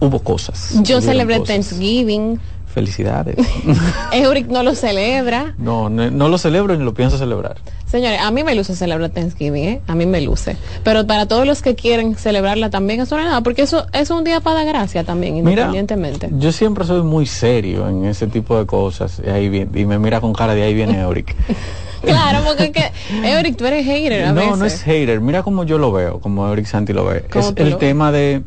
hubo 0.06 0.18
cosas. 0.20 0.74
Yo 0.82 1.00
celebré 1.00 1.38
cosas. 1.38 1.54
Thanksgiving. 1.54 2.40
Felicidades. 2.66 3.36
Euric 4.12 4.46
no 4.48 4.62
lo 4.62 4.74
celebra. 4.74 5.54
no, 5.58 5.90
no, 5.90 6.10
no 6.10 6.28
lo 6.28 6.38
celebro 6.38 6.74
ni 6.74 6.82
lo 6.84 6.94
pienso 6.94 7.18
celebrar. 7.18 7.56
Señores, 7.86 8.20
a 8.22 8.30
mí 8.30 8.42
me 8.42 8.54
luce 8.54 8.74
celebrar 8.74 9.10
Thanksgiving, 9.10 9.64
¿eh? 9.64 9.80
A 9.86 9.94
mí 9.94 10.06
me 10.06 10.22
luce. 10.22 10.56
Pero 10.82 11.06
para 11.06 11.26
todos 11.26 11.46
los 11.46 11.60
que 11.60 11.74
quieren 11.74 12.14
celebrarla 12.16 12.70
también, 12.70 13.00
eso 13.02 13.16
no 13.16 13.20
es 13.22 13.28
nada, 13.28 13.42
porque 13.42 13.60
eso 13.60 13.86
es 13.92 14.08
un 14.08 14.24
día 14.24 14.40
para 14.40 14.56
dar 14.56 14.66
gracia 14.68 15.04
también, 15.04 15.34
Mira, 15.34 15.50
independientemente. 15.50 16.30
Yo 16.38 16.50
siempre 16.52 16.86
soy 16.86 17.02
muy 17.02 17.26
serio 17.26 17.86
en 17.86 18.06
ese 18.06 18.26
tipo 18.26 18.56
de 18.58 18.64
cosas. 18.64 19.20
Y, 19.22 19.28
ahí 19.28 19.50
viene- 19.50 19.78
y 19.78 19.84
me 19.84 19.98
mira 19.98 20.22
con 20.22 20.32
cara 20.32 20.54
de 20.54 20.62
ahí 20.62 20.72
viene 20.74 21.00
Euric. 21.00 21.34
Claro, 22.02 22.40
porque 22.44 22.64
es 22.64 22.70
que, 22.70 22.90
Euric, 23.30 23.56
tú 23.56 23.64
eres 23.64 23.86
hater 23.86 24.24
a 24.24 24.32
No, 24.32 24.40
veces. 24.40 24.58
no 24.58 24.64
es 24.64 24.82
hater. 24.82 25.20
Mira 25.20 25.44
cómo 25.44 25.62
yo 25.62 25.78
lo 25.78 25.92
veo, 25.92 26.18
como 26.18 26.52
Eric 26.52 26.66
Santi 26.66 26.92
lo 26.92 27.04
ve. 27.04 27.26
¿Cómo 27.32 27.50
Es 27.50 27.54
el 27.56 27.70
lo 27.70 27.76
tema 27.76 28.10
de, 28.10 28.42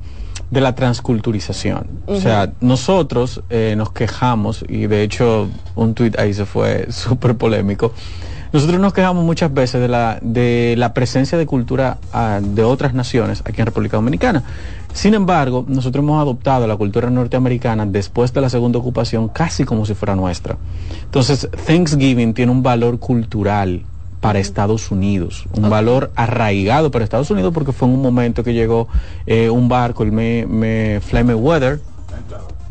de 0.52 0.62
la 0.62 0.76
transculturización. 0.76 1.88
O 2.06 2.20
sea, 2.20 2.52
nosotros 2.62 3.41
eh, 3.49 3.76
nos 3.78 3.91
quejamos, 3.91 4.64
y 4.68 4.88
de 4.88 5.03
hecho 5.03 5.49
un 5.76 5.94
tuit 5.94 6.18
ahí 6.20 6.34
se 6.34 6.45
fue 6.45 6.88
súper 6.91 7.36
polémico. 7.36 7.94
Nosotros 8.53 8.80
nos 8.80 8.94
quejamos 8.94 9.26
muchas 9.26 9.53
veces 9.53 9.82
de 9.82 9.90
la, 9.90 10.18
de 10.22 10.76
la 10.78 10.94
presencia 10.94 11.38
de 11.38 11.45
cultura 11.45 11.98
ah, 12.14 12.40
de 12.41 12.64
otras 12.64 12.94
naciones 12.94 13.41
aquí 13.44 13.60
en 13.60 13.66
República 13.66 13.98
Dominicana. 13.98 14.44
Sin 14.94 15.14
embargo, 15.14 15.66
nosotros 15.68 16.02
hemos 16.02 16.22
adoptado 16.22 16.66
la 16.66 16.78
cultura 16.78 17.10
norteamericana 17.10 17.86
después 17.86 18.32
de 18.32 18.40
la 18.40 18.49
segunda 18.49 18.80
ocupación 18.80 19.28
casi 19.28 19.66
como 19.66 19.86
si 19.86 19.94
fuera 19.94 20.16
nuestra. 20.16 20.56
Entonces, 21.03 21.49
Thanksgiving 21.68 22.34
tiene 22.34 22.53
un 22.53 22.64
valor 22.64 22.98
cultural 22.98 23.84
para 24.26 24.39
Estados 24.39 24.89
Unidos, 24.89 25.45
un 25.56 25.69
valor 25.69 26.10
arraigado 26.15 26.89
para 26.89 27.03
Estados 27.03 27.30
Unidos 27.30 27.53
porque 27.53 27.72
fue 27.72 27.88
en 27.88 27.93
un 27.93 28.02
momento 28.02 28.43
que 28.43 28.53
llegó 28.56 28.88
eh, 29.27 29.52
un 29.52 29.69
barco, 29.69 30.02
el 30.02 30.11
Me, 30.11 30.47
Me, 30.47 30.99
Fly 30.99 31.22
Weather, 31.35 31.80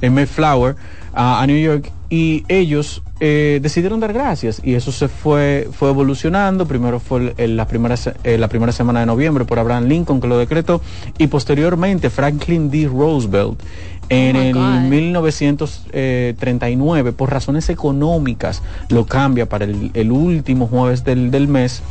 el 0.00 0.10
Mayflower, 0.10 0.74
a, 1.14 1.40
a 1.40 1.46
New 1.46 1.56
York 1.56 1.92
y 2.10 2.44
ellos 2.48 3.02
eh, 3.20 3.60
decidieron 3.62 4.00
dar 4.00 4.12
gracias 4.12 4.60
y 4.64 4.74
eso 4.74 4.90
se 4.90 5.06
fue 5.06 5.68
fue 5.72 5.90
evolucionando. 5.90 6.66
Primero 6.66 6.98
fue 6.98 7.32
el- 7.36 7.56
la, 7.56 7.68
primera, 7.68 7.94
eh, 8.24 8.36
la 8.36 8.48
primera 8.48 8.72
semana 8.72 8.98
de 9.00 9.06
noviembre 9.06 9.44
por 9.44 9.60
Abraham 9.60 9.84
Lincoln 9.84 10.20
que 10.20 10.26
lo 10.26 10.36
decretó 10.36 10.80
y 11.18 11.28
posteriormente 11.28 12.10
Franklin 12.10 12.68
D. 12.68 12.88
Roosevelt 12.88 13.60
en 14.08 14.36
Oh 14.36 14.40
el 14.40 14.54
God. 14.54 14.80
1939 14.88 17.12
por 17.12 17.30
razones 17.30 17.68
económicas 17.68 18.62
lo 18.88 19.06
cambia 19.06 19.48
para 19.48 19.64
el, 19.64 19.90
el 19.94 20.12
último 20.12 20.66
jueves 20.66 21.04
del, 21.04 21.30
del 21.30 21.48
mes 21.48 21.82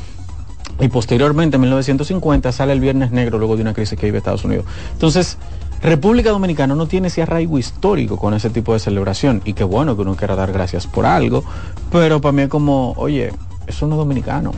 y 0.80 0.88
posteriormente 0.88 1.56
en 1.56 1.61
1950 1.61 2.52
sale 2.52 2.73
el 2.73 2.80
Viernes 2.80 3.11
Negro 3.11 3.38
luego 3.38 3.56
de 3.56 3.61
una 3.61 3.73
crisis 3.73 3.98
que 3.98 4.07
vive 4.07 4.18
Estados 4.18 4.44
Unidos. 4.44 4.65
Entonces, 4.94 5.38
República 5.81 6.31
Dominicana 6.31 6.76
no 6.76 6.88
tiene 6.88 7.10
ese 7.10 7.22
arraigo 7.22 7.57
histórico 7.57 8.18
con 8.18 8.34
ese 8.34 8.49
tipo 8.49 8.73
de 8.73 8.80
celebración 8.80 9.41
y 9.45 9.53
qué 9.53 9.64
bueno 9.64 9.95
que 9.95 10.02
uno 10.02 10.15
quiera 10.15 10.35
dar 10.35 10.52
gracias 10.52 10.88
por 10.88 11.06
algo, 11.06 11.44
pero 11.91 12.22
para 12.22 12.31
mí 12.31 12.44
es 12.44 12.48
como, 12.48 12.94
oye, 12.94 13.34
eso 13.68 13.88
no 13.88 13.95
es 13.95 13.98
dominicano, 13.98 14.53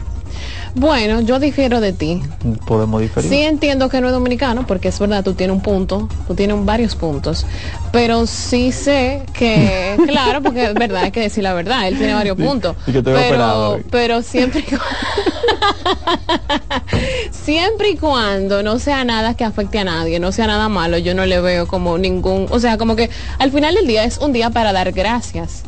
Bueno, 0.76 1.22
yo 1.22 1.39
difiero 1.39 1.80
de 1.80 1.93
ti. 1.93 2.22
podemos 2.68 2.99
diferir. 3.02 3.30
Sí 3.30 3.41
entiendo 3.41 3.88
que 3.88 4.02
no 4.02 4.07
es 4.07 4.14
dominicano, 4.14 4.68
porque 4.68 4.89
es 4.89 4.99
verdad, 4.99 5.23
tú 5.23 5.34
tienes 5.34 5.56
un 5.56 5.61
punto, 5.61 6.10
tú 6.27 6.35
tienes 6.35 6.64
varios 6.65 6.95
puntos, 6.97 7.45
pero 7.93 8.27
sí 8.27 8.73
sé 8.73 9.23
que, 9.34 9.95
claro, 10.07 10.41
porque 10.41 10.65
es 10.65 10.73
verdad, 10.73 11.03
hay 11.03 11.11
que 11.11 11.22
decir 11.22 11.43
la 11.43 11.53
verdad, 11.53 11.88
él 11.88 11.97
tiene 11.97 12.14
varios 12.14 12.35
puntos. 12.35 12.76
y 12.88 12.91
que 12.91 13.02
te 13.02 13.11
veo 13.11 13.26
operado 13.26 13.76
Pero, 13.77 13.88
pero 13.89 14.22
siempre 14.22 14.61
y 14.61 14.65
siempre 17.31 17.91
y 17.91 17.95
cuando 17.95 18.61
no 18.61 18.77
sea 18.77 19.06
nada 19.06 19.34
que 19.34 19.45
afecte 19.45 19.80
a 19.80 19.85
nadie, 19.85 20.19
no 20.19 20.34
sea 20.34 20.47
nada 20.47 20.68
malo, 20.68 20.97
yo 20.97 21.15
no 21.15 21.26
le 21.26 21.39
veo 21.39 21.68
como 21.68 21.97
ningún, 21.97 22.47
o 22.49 22.60
sea, 22.60 22.77
como 22.77 22.97
que 22.97 23.10
al 23.39 23.52
final 23.52 23.76
del 23.76 23.88
día 23.88 24.03
es 24.03 24.18
un 24.18 24.34
día 24.34 24.49
para 24.49 24.73
dar 24.73 24.91
gracias. 24.91 25.64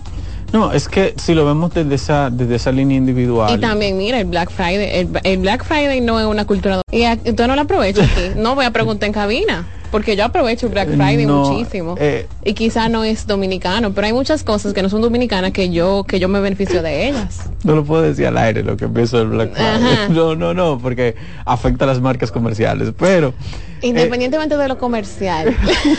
No, 0.53 0.71
es 0.71 0.87
que 0.87 1.13
si 1.17 1.33
lo 1.33 1.45
vemos 1.45 1.73
desde 1.73 1.95
esa, 1.95 2.29
desde 2.29 2.55
esa 2.55 2.71
línea 2.71 2.97
individual. 2.97 3.53
Y 3.53 3.59
también, 3.59 3.97
mira, 3.97 4.19
el 4.19 4.25
Black 4.25 4.49
Friday, 4.49 4.99
el, 4.99 5.09
el 5.23 5.37
Black 5.39 5.65
Friday 5.65 5.99
no 6.01 6.19
es 6.19 6.25
una 6.25 6.45
cultura. 6.45 6.81
Y 6.91 7.03
entonces 7.03 7.47
no 7.47 7.55
lo 7.55 7.61
aprovecho 7.61 8.01
aquí. 8.01 8.21
No 8.37 8.55
voy 8.55 8.65
a 8.65 8.71
preguntar 8.71 9.07
en 9.07 9.13
cabina, 9.13 9.67
porque 9.91 10.15
yo 10.15 10.25
aprovecho 10.25 10.67
el 10.67 10.71
Black 10.73 10.89
Friday 10.89 11.25
No, 11.25 11.49
muchísimo. 11.49 11.95
eh, 11.99 12.27
y 12.43 12.53
quizá 12.53 12.89
no 12.89 13.03
es 13.03 13.27
dominicano, 13.27 13.93
pero 13.93 14.07
hay 14.07 14.13
muchas 14.13 14.43
cosas 14.43 14.73
que 14.73 14.81
no 14.81 14.89
son 14.89 15.01
dominicanas 15.01 15.51
que 15.51 15.69
yo 15.69 16.03
que 16.07 16.19
yo 16.19 16.27
me 16.27 16.39
beneficio 16.39 16.81
de 16.81 17.07
ellas. 17.07 17.49
No 17.63 17.75
lo 17.75 17.83
puedo 17.83 18.01
decir 18.03 18.27
al 18.27 18.37
aire 18.37 18.63
lo 18.63 18.77
que 18.77 18.87
pienso 18.87 19.17
del 19.17 19.27
Black 19.29 19.53
Friday. 19.53 19.75
Ajá. 19.75 20.07
No, 20.09 20.35
no, 20.35 20.53
no, 20.53 20.77
porque 20.79 21.15
afecta 21.45 21.85
a 21.85 21.87
las 21.87 22.01
marcas 22.01 22.31
comerciales. 22.31 22.91
Pero 22.97 23.33
Independientemente 23.81 24.57
de 24.57 24.67
lo 24.67 24.77
comercial, 24.79 25.55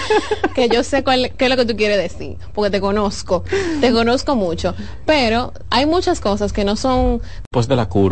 que 0.55 0.69
yo 0.69 0.83
sé 0.83 1.05
cuál, 1.05 1.31
qué 1.37 1.45
es 1.45 1.51
lo 1.51 1.57
que 1.57 1.65
tú 1.65 1.77
quieres 1.77 1.97
decir, 1.99 2.37
porque 2.53 2.71
te 2.71 2.81
conozco, 2.81 3.45
te 3.81 3.93
conozco 3.93 4.35
mucho, 4.35 4.75
pero 5.07 5.53
hay 5.71 5.87
muchas 5.87 6.19
cosas 6.21 6.53
que 6.53 6.65
no 6.65 6.75
son 6.75 7.21
después 7.45 7.69
de 7.69 7.77
la 7.77 7.89
curva. 7.89 8.07